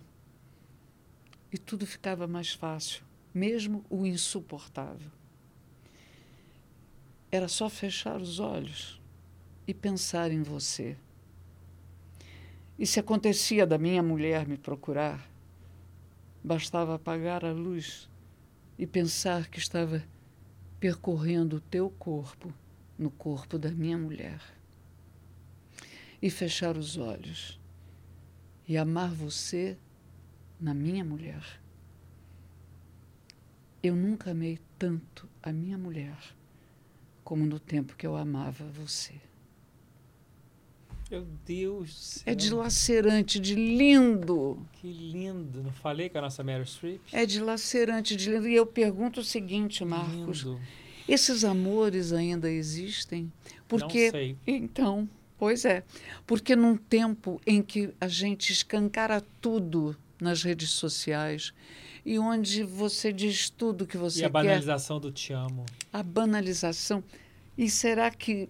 E 1.51 1.57
tudo 1.57 1.85
ficava 1.85 2.27
mais 2.27 2.53
fácil, 2.53 3.03
mesmo 3.33 3.83
o 3.89 4.05
insuportável. 4.05 5.11
era 7.31 7.47
só 7.47 7.69
fechar 7.69 8.19
os 8.21 8.39
olhos 8.39 8.99
e 9.67 9.73
pensar 9.73 10.31
em 10.31 10.41
você. 10.41 10.97
E 12.77 12.87
se 12.87 12.99
acontecia 12.99 13.67
da 13.67 13.77
minha 13.77 14.01
mulher 14.01 14.47
me 14.47 14.57
procurar, 14.57 15.29
bastava 16.43 16.95
apagar 16.95 17.45
a 17.45 17.51
luz 17.51 18.09
e 18.77 18.87
pensar 18.87 19.47
que 19.47 19.59
estava 19.59 20.03
percorrendo 20.79 21.57
o 21.57 21.61
teu 21.61 21.89
corpo 21.89 22.53
no 22.97 23.11
corpo 23.11 23.57
da 23.59 23.69
minha 23.69 23.97
mulher. 23.97 24.41
E 26.21 26.29
fechar 26.29 26.77
os 26.77 26.97
olhos 26.97 27.59
e 28.67 28.77
amar 28.77 29.11
você 29.11 29.77
na 30.59 30.73
minha 30.73 31.03
mulher. 31.03 31.43
Eu 33.81 33.95
nunca 33.95 34.31
amei 34.31 34.59
tanto 34.77 35.27
a 35.41 35.53
minha 35.53 35.77
mulher 35.77 36.17
como 37.23 37.45
no 37.45 37.59
tempo 37.59 37.95
que 37.95 38.05
eu 38.05 38.15
amava 38.15 38.65
você. 38.65 39.13
Meu 41.09 41.25
Deus. 41.45 42.21
É 42.25 42.35
dilacerante, 42.35 43.39
de 43.39 43.55
lindo. 43.55 44.63
Que 44.73 44.91
lindo. 44.91 45.63
Não 45.63 45.71
falei 45.71 46.07
com 46.07 46.19
a 46.19 46.21
nossa 46.21 46.43
Meryl 46.43 46.65
Streep? 46.65 47.01
É 47.11 47.25
dilacerante, 47.25 48.15
de 48.15 48.29
lindo. 48.29 48.47
E 48.47 48.55
eu 48.55 48.65
pergunto 48.65 49.21
o 49.21 49.23
seguinte, 49.23 49.83
Marcos: 49.83 50.41
lindo. 50.41 50.59
esses 51.07 51.43
amores 51.43 52.13
ainda 52.13 52.49
existem? 52.51 53.31
Porque 53.67 54.05
Não 54.05 54.11
sei. 54.11 54.37
então, 54.45 55.09
pois 55.37 55.65
é, 55.65 55.83
porque 56.27 56.55
num 56.55 56.77
tempo 56.77 57.41
em 57.45 57.63
que 57.63 57.91
a 57.99 58.07
gente 58.07 58.51
escancara 58.53 59.19
tudo 59.41 59.97
nas 60.19 60.43
redes 60.43 60.71
sociais 60.71 61.53
e 62.05 62.17
onde 62.17 62.63
você 62.63 63.11
diz 63.11 63.49
tudo 63.49 63.85
que 63.85 63.97
você 63.97 64.19
quer. 64.19 64.23
E 64.23 64.25
a 64.25 64.29
banalização 64.29 64.99
quer, 64.99 65.07
do 65.07 65.11
te 65.11 65.33
amo. 65.33 65.65
A 65.91 66.03
banalização. 66.03 67.03
E 67.57 67.69
será 67.69 68.09
que 68.11 68.49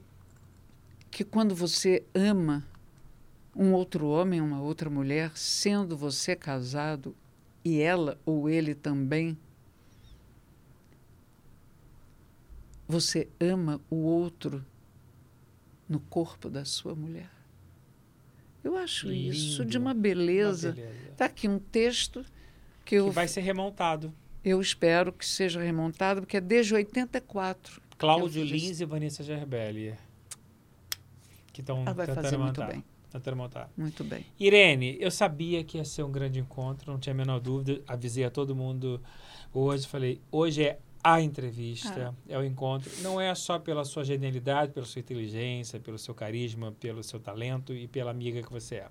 que 1.12 1.24
quando 1.24 1.56
você 1.56 2.04
ama 2.14 2.66
um 3.56 3.74
outro 3.74 4.08
homem, 4.08 4.40
uma 4.40 4.62
outra 4.62 4.90
mulher, 4.90 5.32
sendo 5.36 5.98
você 5.98 6.36
casado 6.36 7.16
e 7.66 7.82
ela 7.82 8.18
ou 8.26 8.50
ele 8.50 8.76
também, 8.76 9.38
você 12.88 13.28
ama 13.40 13.82
o 13.90 13.98
outro 13.98 14.66
no 15.88 16.00
corpo 16.00 16.50
da 16.50 16.64
sua 16.64 16.96
mulher. 16.96 17.30
Eu 18.64 18.76
acho 18.78 19.08
Lindo. 19.08 19.34
isso 19.34 19.66
de 19.66 19.78
uma 19.78 19.94
beleza. 19.94 20.76
Está 21.12 21.26
aqui 21.26 21.48
um 21.48 21.60
texto 21.60 22.26
que, 22.84 22.96
eu, 22.96 23.08
que 23.08 23.12
vai 23.12 23.28
ser 23.28 23.42
remontado. 23.42 24.14
Eu 24.44 24.62
espero 24.62 25.12
que 25.12 25.26
seja 25.26 25.62
remontado, 25.62 26.22
porque 26.22 26.38
é 26.38 26.42
desde 26.42 26.74
84. 26.74 27.82
Cláudio 27.98 28.44
Lins 28.44 28.80
e 28.80 28.86
Vanessa 28.86 29.24
Gerbelli 29.24 29.96
que 31.60 31.62
estão 31.62 31.84
ah, 31.86 31.94
tentando 31.94 32.40
montar. 32.40 32.64
Muito 32.64 32.64
bem. 32.64 32.84
Tentando 33.12 33.38
montar. 33.38 33.70
Muito 33.76 34.04
bem. 34.04 34.26
Irene, 34.40 34.98
eu 35.00 35.12
sabia 35.12 35.64
que 35.64 35.78
ia 35.78 35.84
ser 35.84 36.04
um 36.04 36.12
grande 36.12 36.40
encontro, 36.40 36.92
não 36.92 37.00
tinha 37.00 37.14
a 37.14 37.18
menor 37.18 37.40
dúvida. 37.40 37.82
Avisei 37.88 38.24
a 38.24 38.30
todo 38.30 38.56
mundo 38.56 39.02
hoje, 39.54 39.86
falei, 39.88 40.22
hoje 40.32 40.64
é 40.64 40.80
a 41.04 41.22
entrevista, 41.22 42.14
ah. 42.14 42.34
é 42.34 42.38
o 42.38 42.44
encontro. 42.44 42.92
Não 43.02 43.20
é 43.20 43.34
só 43.34 43.58
pela 43.58 43.86
sua 43.86 44.04
genialidade, 44.04 44.74
pela 44.74 44.86
sua 44.86 45.00
inteligência, 45.00 45.80
pelo 45.80 45.98
seu 45.98 46.14
carisma, 46.14 46.72
pelo 46.74 47.02
seu 47.04 47.20
talento 47.20 47.74
e 47.74 47.88
pela 47.88 48.12
amiga 48.12 48.42
que 48.42 48.52
você 48.52 48.76
é. 48.76 48.88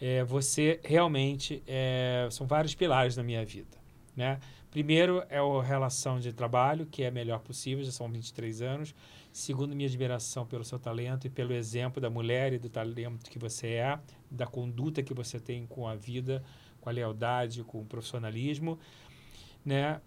é 0.00 0.24
você 0.24 0.80
realmente 0.82 1.62
é, 1.66 2.26
são 2.30 2.46
vários 2.46 2.74
pilares 2.74 3.16
na 3.16 3.22
minha 3.22 3.44
vida, 3.44 3.76
né? 4.16 4.40
Primeiro 4.70 5.22
é 5.28 5.38
a 5.38 5.62
relação 5.62 6.20
de 6.20 6.32
trabalho, 6.32 6.86
que 6.86 7.02
é 7.02 7.08
a 7.08 7.10
melhor 7.10 7.40
possível, 7.40 7.84
já 7.84 7.90
são 7.90 8.08
23 8.08 8.62
anos. 8.62 8.94
Segundo, 9.32 9.74
minha 9.74 9.88
admiração 9.88 10.46
pelo 10.46 10.64
seu 10.64 10.78
talento 10.78 11.26
e 11.26 11.30
pelo 11.30 11.52
exemplo 11.52 12.00
da 12.00 12.08
mulher 12.08 12.52
e 12.52 12.58
do 12.58 12.68
talento 12.68 13.28
que 13.28 13.38
você 13.38 13.74
é, 13.74 13.98
da 14.30 14.46
conduta 14.46 15.02
que 15.02 15.12
você 15.12 15.40
tem 15.40 15.66
com 15.66 15.88
a 15.88 15.96
vida, 15.96 16.42
com 16.80 16.88
a 16.88 16.92
lealdade, 16.92 17.64
com 17.64 17.80
o 17.80 17.84
profissionalismo, 17.84 18.78
né? 19.64 20.00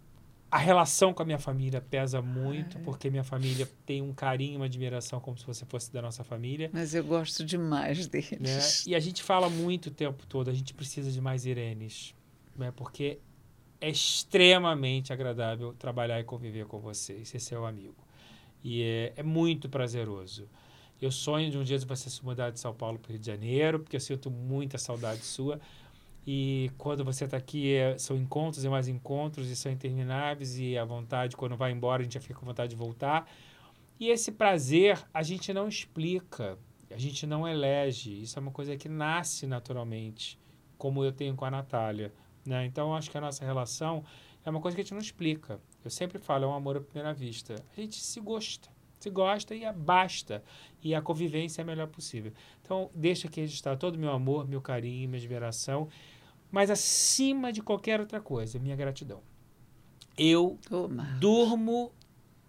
A 0.54 0.60
relação 0.60 1.16
com 1.16 1.24
a 1.24 1.26
minha 1.26 1.40
família 1.40 1.82
pesa 1.82 2.22
muito, 2.22 2.78
porque 2.82 3.10
minha 3.10 3.24
família 3.24 3.68
tem 3.88 4.04
um 4.04 4.14
carinho, 4.14 4.58
uma 4.58 4.66
admiração 4.66 5.20
como 5.20 5.36
se 5.36 5.44
você 5.48 5.66
fosse 5.66 5.92
da 5.92 6.00
nossa 6.00 6.24
família. 6.24 6.70
Mas 6.72 6.94
eu 6.94 7.04
gosto 7.04 7.44
demais 7.44 8.06
deles. 8.06 8.40
Né? 8.40 8.92
E 8.92 8.94
a 8.94 9.00
gente 9.00 9.24
fala 9.24 9.50
muito 9.50 9.88
o 9.88 9.92
tempo 9.92 10.28
todo, 10.28 10.52
a 10.52 10.54
gente 10.54 10.72
precisa 10.72 11.12
de 11.12 11.20
mais 11.20 11.48
Irenes, 11.48 12.14
né? 12.56 12.72
porque 12.76 13.18
é 13.82 13.90
extremamente 13.90 15.12
agradável 15.12 15.74
trabalhar 15.74 16.20
e 16.20 16.24
conviver 16.24 16.68
com 16.68 16.78
você 16.78 17.14
e 17.16 17.26
ser 17.26 17.40
seu 17.40 17.66
amigo. 17.66 17.98
E 18.64 18.84
é, 18.84 19.14
é 19.16 19.24
muito 19.24 19.68
prazeroso. 19.68 20.48
Eu 21.02 21.10
sonho 21.12 21.50
de 21.50 21.58
um 21.58 21.64
dia 21.64 21.80
você 21.80 22.12
se 22.12 22.24
mudar 22.24 22.52
de 22.52 22.60
São 22.60 22.76
Paulo 22.76 23.00
para 23.00 23.10
o 23.10 23.12
Rio 23.14 23.20
de 23.20 23.26
Janeiro, 23.26 23.80
porque 23.80 23.96
eu 23.96 24.00
sinto 24.00 24.30
muita 24.30 24.78
saudade 24.78 25.26
sua. 25.26 25.60
E 26.26 26.72
quando 26.78 27.04
você 27.04 27.26
está 27.26 27.36
aqui, 27.36 27.76
é, 27.76 27.98
são 27.98 28.16
encontros 28.16 28.64
e 28.64 28.70
mais 28.70 28.88
encontros, 28.88 29.50
e 29.50 29.56
são 29.56 29.72
intermináveis, 29.72 30.58
e 30.58 30.78
a 30.78 30.86
vontade, 30.86 31.36
quando 31.36 31.58
vai 31.58 31.72
embora, 31.72 32.02
a 32.02 32.04
gente 32.04 32.14
já 32.14 32.22
fica 32.22 32.40
com 32.40 32.46
vontade 32.46 32.70
de 32.70 32.76
voltar. 32.76 33.30
E 34.00 34.10
esse 34.10 34.32
prazer 34.32 35.02
a 35.14 35.22
gente 35.22 35.54
não 35.54 35.68
explica, 35.68 36.58
a 36.90 36.98
gente 36.98 37.28
não 37.28 37.48
elege. 37.48 38.22
Isso 38.22 38.40
é 38.40 38.42
uma 38.42 38.52
coisa 38.52 38.76
que 38.78 38.88
nasce 38.88 39.46
naturalmente, 39.46 40.40
como 40.78 41.04
eu 41.04 41.12
tenho 41.12 41.36
com 41.36 41.46
a 41.46 41.52
Natália. 41.52 42.14
Né? 42.46 42.66
Então, 42.66 42.96
acho 42.96 43.10
que 43.10 43.18
a 43.18 43.22
nossa 43.22 43.46
relação 43.46 44.04
é 44.46 44.50
uma 44.50 44.60
coisa 44.60 44.76
que 44.76 44.82
a 44.82 44.84
gente 44.84 44.94
não 44.94 45.02
explica. 45.02 45.60
Eu 45.84 45.90
sempre 45.90 46.20
falo, 46.20 46.46
é 46.46 46.48
um 46.48 46.54
amor 46.54 46.78
à 46.78 46.82
primeira 46.82 47.14
vista. 47.14 47.56
A 47.76 47.82
gente 47.82 48.02
se 48.02 48.20
gosta. 48.20 48.70
Se 49.00 49.10
gosta 49.10 49.54
e 49.54 49.70
basta. 49.74 50.44
E 50.82 50.96
a 50.96 51.02
convivência 51.02 51.62
é 51.62 51.64
a 51.64 51.66
melhor 51.66 51.88
possível. 51.88 52.32
Então, 52.62 52.90
deixa 52.94 53.28
aqui 53.28 53.42
registrar 53.42 53.76
todo 53.76 53.96
o 53.96 54.00
meu 54.00 54.12
amor, 54.12 54.48
meu 54.48 54.62
carinho, 54.62 55.10
minha 55.10 55.20
admiração. 55.20 55.90
Mas, 56.54 56.70
acima 56.70 57.52
de 57.52 57.64
qualquer 57.64 58.00
outra 58.00 58.22
coisa, 58.22 58.60
minha 58.60 58.76
gratidão. 58.76 59.22
Eu 60.16 60.60
durmo 61.20 61.92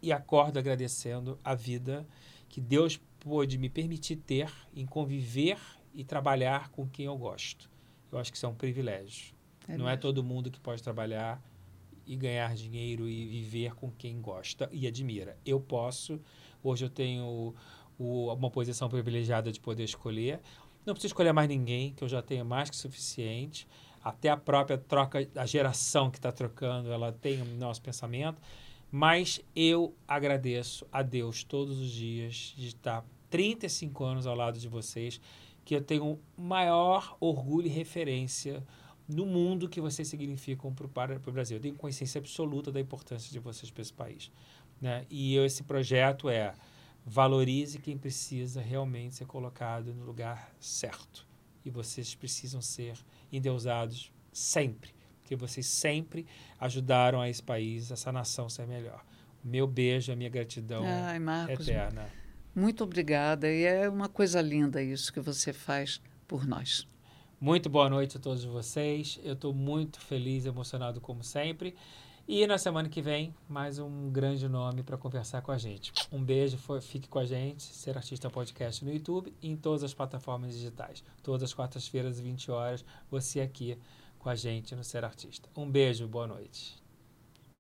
e 0.03 0.13
acordo 0.13 0.59
agradecendo 0.59 1.39
a 1.43 1.55
vida 1.55 2.07
que 2.47 2.61
Deus 2.61 3.01
pôde 3.19 3.57
me 3.57 3.71
permitir 3.71 4.17
ter 4.17 4.53
em 4.77 4.85
conviver 4.85 5.59
e 5.95 6.05
trabalhar 6.05 6.69
com 6.69 6.87
quem 6.87 7.07
eu 7.07 7.17
gosto. 7.17 7.71
Eu 8.13 8.19
acho 8.19 8.31
que 8.31 8.37
isso 8.37 8.45
é 8.45 8.49
um 8.51 8.55
privilégio. 8.55 9.35
É 9.67 9.79
Não 9.79 9.87
é 9.87 9.89
mesmo. 9.89 9.89
é 9.89 9.97
todo 9.97 10.23
mundo 10.23 10.51
que 10.51 10.61
pode 10.61 10.83
trabalhar 10.83 11.43
e 12.07 12.15
ganhar 12.15 12.55
dinheiro 12.55 13.09
e 13.09 13.25
viver 13.25 13.75
com 13.75 13.91
quem 13.91 14.21
gosta 14.21 14.69
e 14.71 14.87
admira. 14.87 15.39
Eu 15.47 15.59
posso, 15.59 16.21
hoje 16.63 16.85
eu 16.85 16.91
tenho 16.91 17.55
o, 17.99 18.27
uma 18.35 18.51
posição 18.51 18.87
privilegiada 18.91 19.51
de 19.51 19.59
poder 19.59 19.85
escolher. 19.85 20.41
Não 20.85 20.93
preciso 20.93 21.13
escolher 21.13 21.33
mais 21.33 21.49
ninguém, 21.49 21.95
que 21.95 22.05
eu 22.05 22.09
já 22.09 22.21
tenho 22.21 22.45
mais 22.45 22.69
que 22.69 22.77
suficiente. 22.77 23.67
Até 24.05 24.29
a 24.29 24.37
própria 24.37 24.77
troca, 24.77 25.27
a 25.35 25.47
geração 25.47 26.11
que 26.11 26.19
está 26.19 26.31
trocando, 26.31 26.93
ela 26.93 27.11
tem 27.11 27.41
o 27.41 27.47
nosso 27.57 27.81
pensamento. 27.81 28.39
Mas 28.91 29.41
eu 29.57 29.97
agradeço 30.07 30.87
a 30.93 31.03
Deus 31.03 31.43
todos 31.43 31.81
os 31.81 31.91
dias 31.91 32.55
de 32.55 32.69
estar 32.69 33.03
35 33.31 34.05
anos 34.05 34.27
ao 34.27 34.37
lado 34.37 34.59
de 34.59 34.69
vocês, 34.69 35.21
que 35.65 35.75
eu 35.75 35.81
tenho 35.81 36.21
maior 36.37 37.17
orgulho 37.19 37.67
e 37.67 37.71
referência 37.71 38.63
no 39.09 39.27
mundo 39.27 39.69
que 39.69 39.81
vocês 39.81 40.07
significam 40.07 40.73
para, 40.73 41.19
para 41.19 41.31
o 41.31 41.33
Brasil. 41.33 41.57
Eu 41.57 41.63
tenho 41.63 41.75
consciência 41.75 42.19
absoluta 42.19 42.71
da 42.71 42.81
importância 42.81 43.33
de 43.33 43.39
vocês 43.39 43.71
para 43.71 43.83
esse 43.83 43.93
país. 43.93 44.31
Né? 44.81 45.07
E 45.11 45.37
esse 45.39 45.63
projeto 45.63 46.29
é 46.29 46.55
valorize 47.05 47.79
quem 47.79 47.99
precisa 47.99 48.61
realmente 48.61 49.17
ser 49.17 49.27
colocado 49.27 49.93
no 49.95 50.05
lugar 50.05 50.55
certo. 50.61 51.27
E 51.65 51.71
vocês 51.71 52.15
precisam 52.15 52.61
ser 52.61 52.97
endeusados 53.37 54.13
sempre, 54.33 54.95
porque 55.21 55.37
vocês 55.37 55.67
sempre 55.67 56.27
ajudaram 56.59 57.21
a 57.21 57.29
esse 57.29 57.43
país, 57.43 57.91
essa 57.91 58.13
nação 58.13 58.49
ser 58.49 58.67
melhor. 58.67 59.05
O 59.45 59.49
meu 59.49 59.67
beijo, 59.67 60.13
a 60.13 60.17
minha 60.17 60.31
gratidão 60.31 60.85
Ai, 60.87 61.19
Marcos, 61.19 61.69
eterna. 61.69 62.07
Muito 62.55 62.85
obrigada. 62.85 63.51
E 63.51 63.65
é 63.65 63.89
uma 63.89 64.09
coisa 64.09 64.41
linda 64.41 64.83
isso 64.83 65.13
que 65.13 65.21
você 65.21 65.53
faz 65.53 66.01
por 66.27 66.47
nós. 66.47 66.87
Muito 67.41 67.69
boa 67.69 67.91
noite 67.91 68.17
a 68.17 68.21
todos 68.21 68.45
vocês. 68.45 69.21
Eu 69.23 69.35
estou 69.35 69.53
muito 69.53 70.01
feliz, 70.01 70.47
emocionado 70.47 71.01
como 71.01 71.23
sempre. 71.23 71.75
E 72.27 72.47
na 72.47 72.57
semana 72.57 72.89
que 72.89 73.03
vem, 73.03 73.35
mais 73.47 73.79
um 73.79 74.11
grande 74.11 74.49
nome 74.49 74.83
para 74.83 74.97
conversar 74.97 75.43
com 75.43 75.53
a 75.53 75.59
gente. 75.59 75.93
Um 76.11 76.25
beijo, 76.25 76.57
fique 76.81 77.07
com 77.07 77.19
a 77.19 77.25
gente, 77.27 77.63
Ser 77.63 77.99
Artista 77.99 78.31
Podcast 78.31 78.83
no 78.83 78.91
YouTube 78.91 79.35
e 79.43 79.51
em 79.51 79.57
todas 79.57 79.85
as 79.85 79.93
plataformas 79.93 80.55
digitais. 80.55 81.05
Todas 81.23 81.43
as 81.43 81.53
quartas-feiras, 81.53 82.19
20 82.19 82.51
horas, 82.51 82.83
você 83.11 83.43
aqui 83.43 83.79
com 84.19 84.31
a 84.31 84.35
gente 84.35 84.75
no 84.75 84.83
Ser 84.83 85.05
Artista. 85.05 85.51
Um 85.55 85.71
beijo, 85.71 86.09
boa 86.09 86.27
noite. 86.27 86.84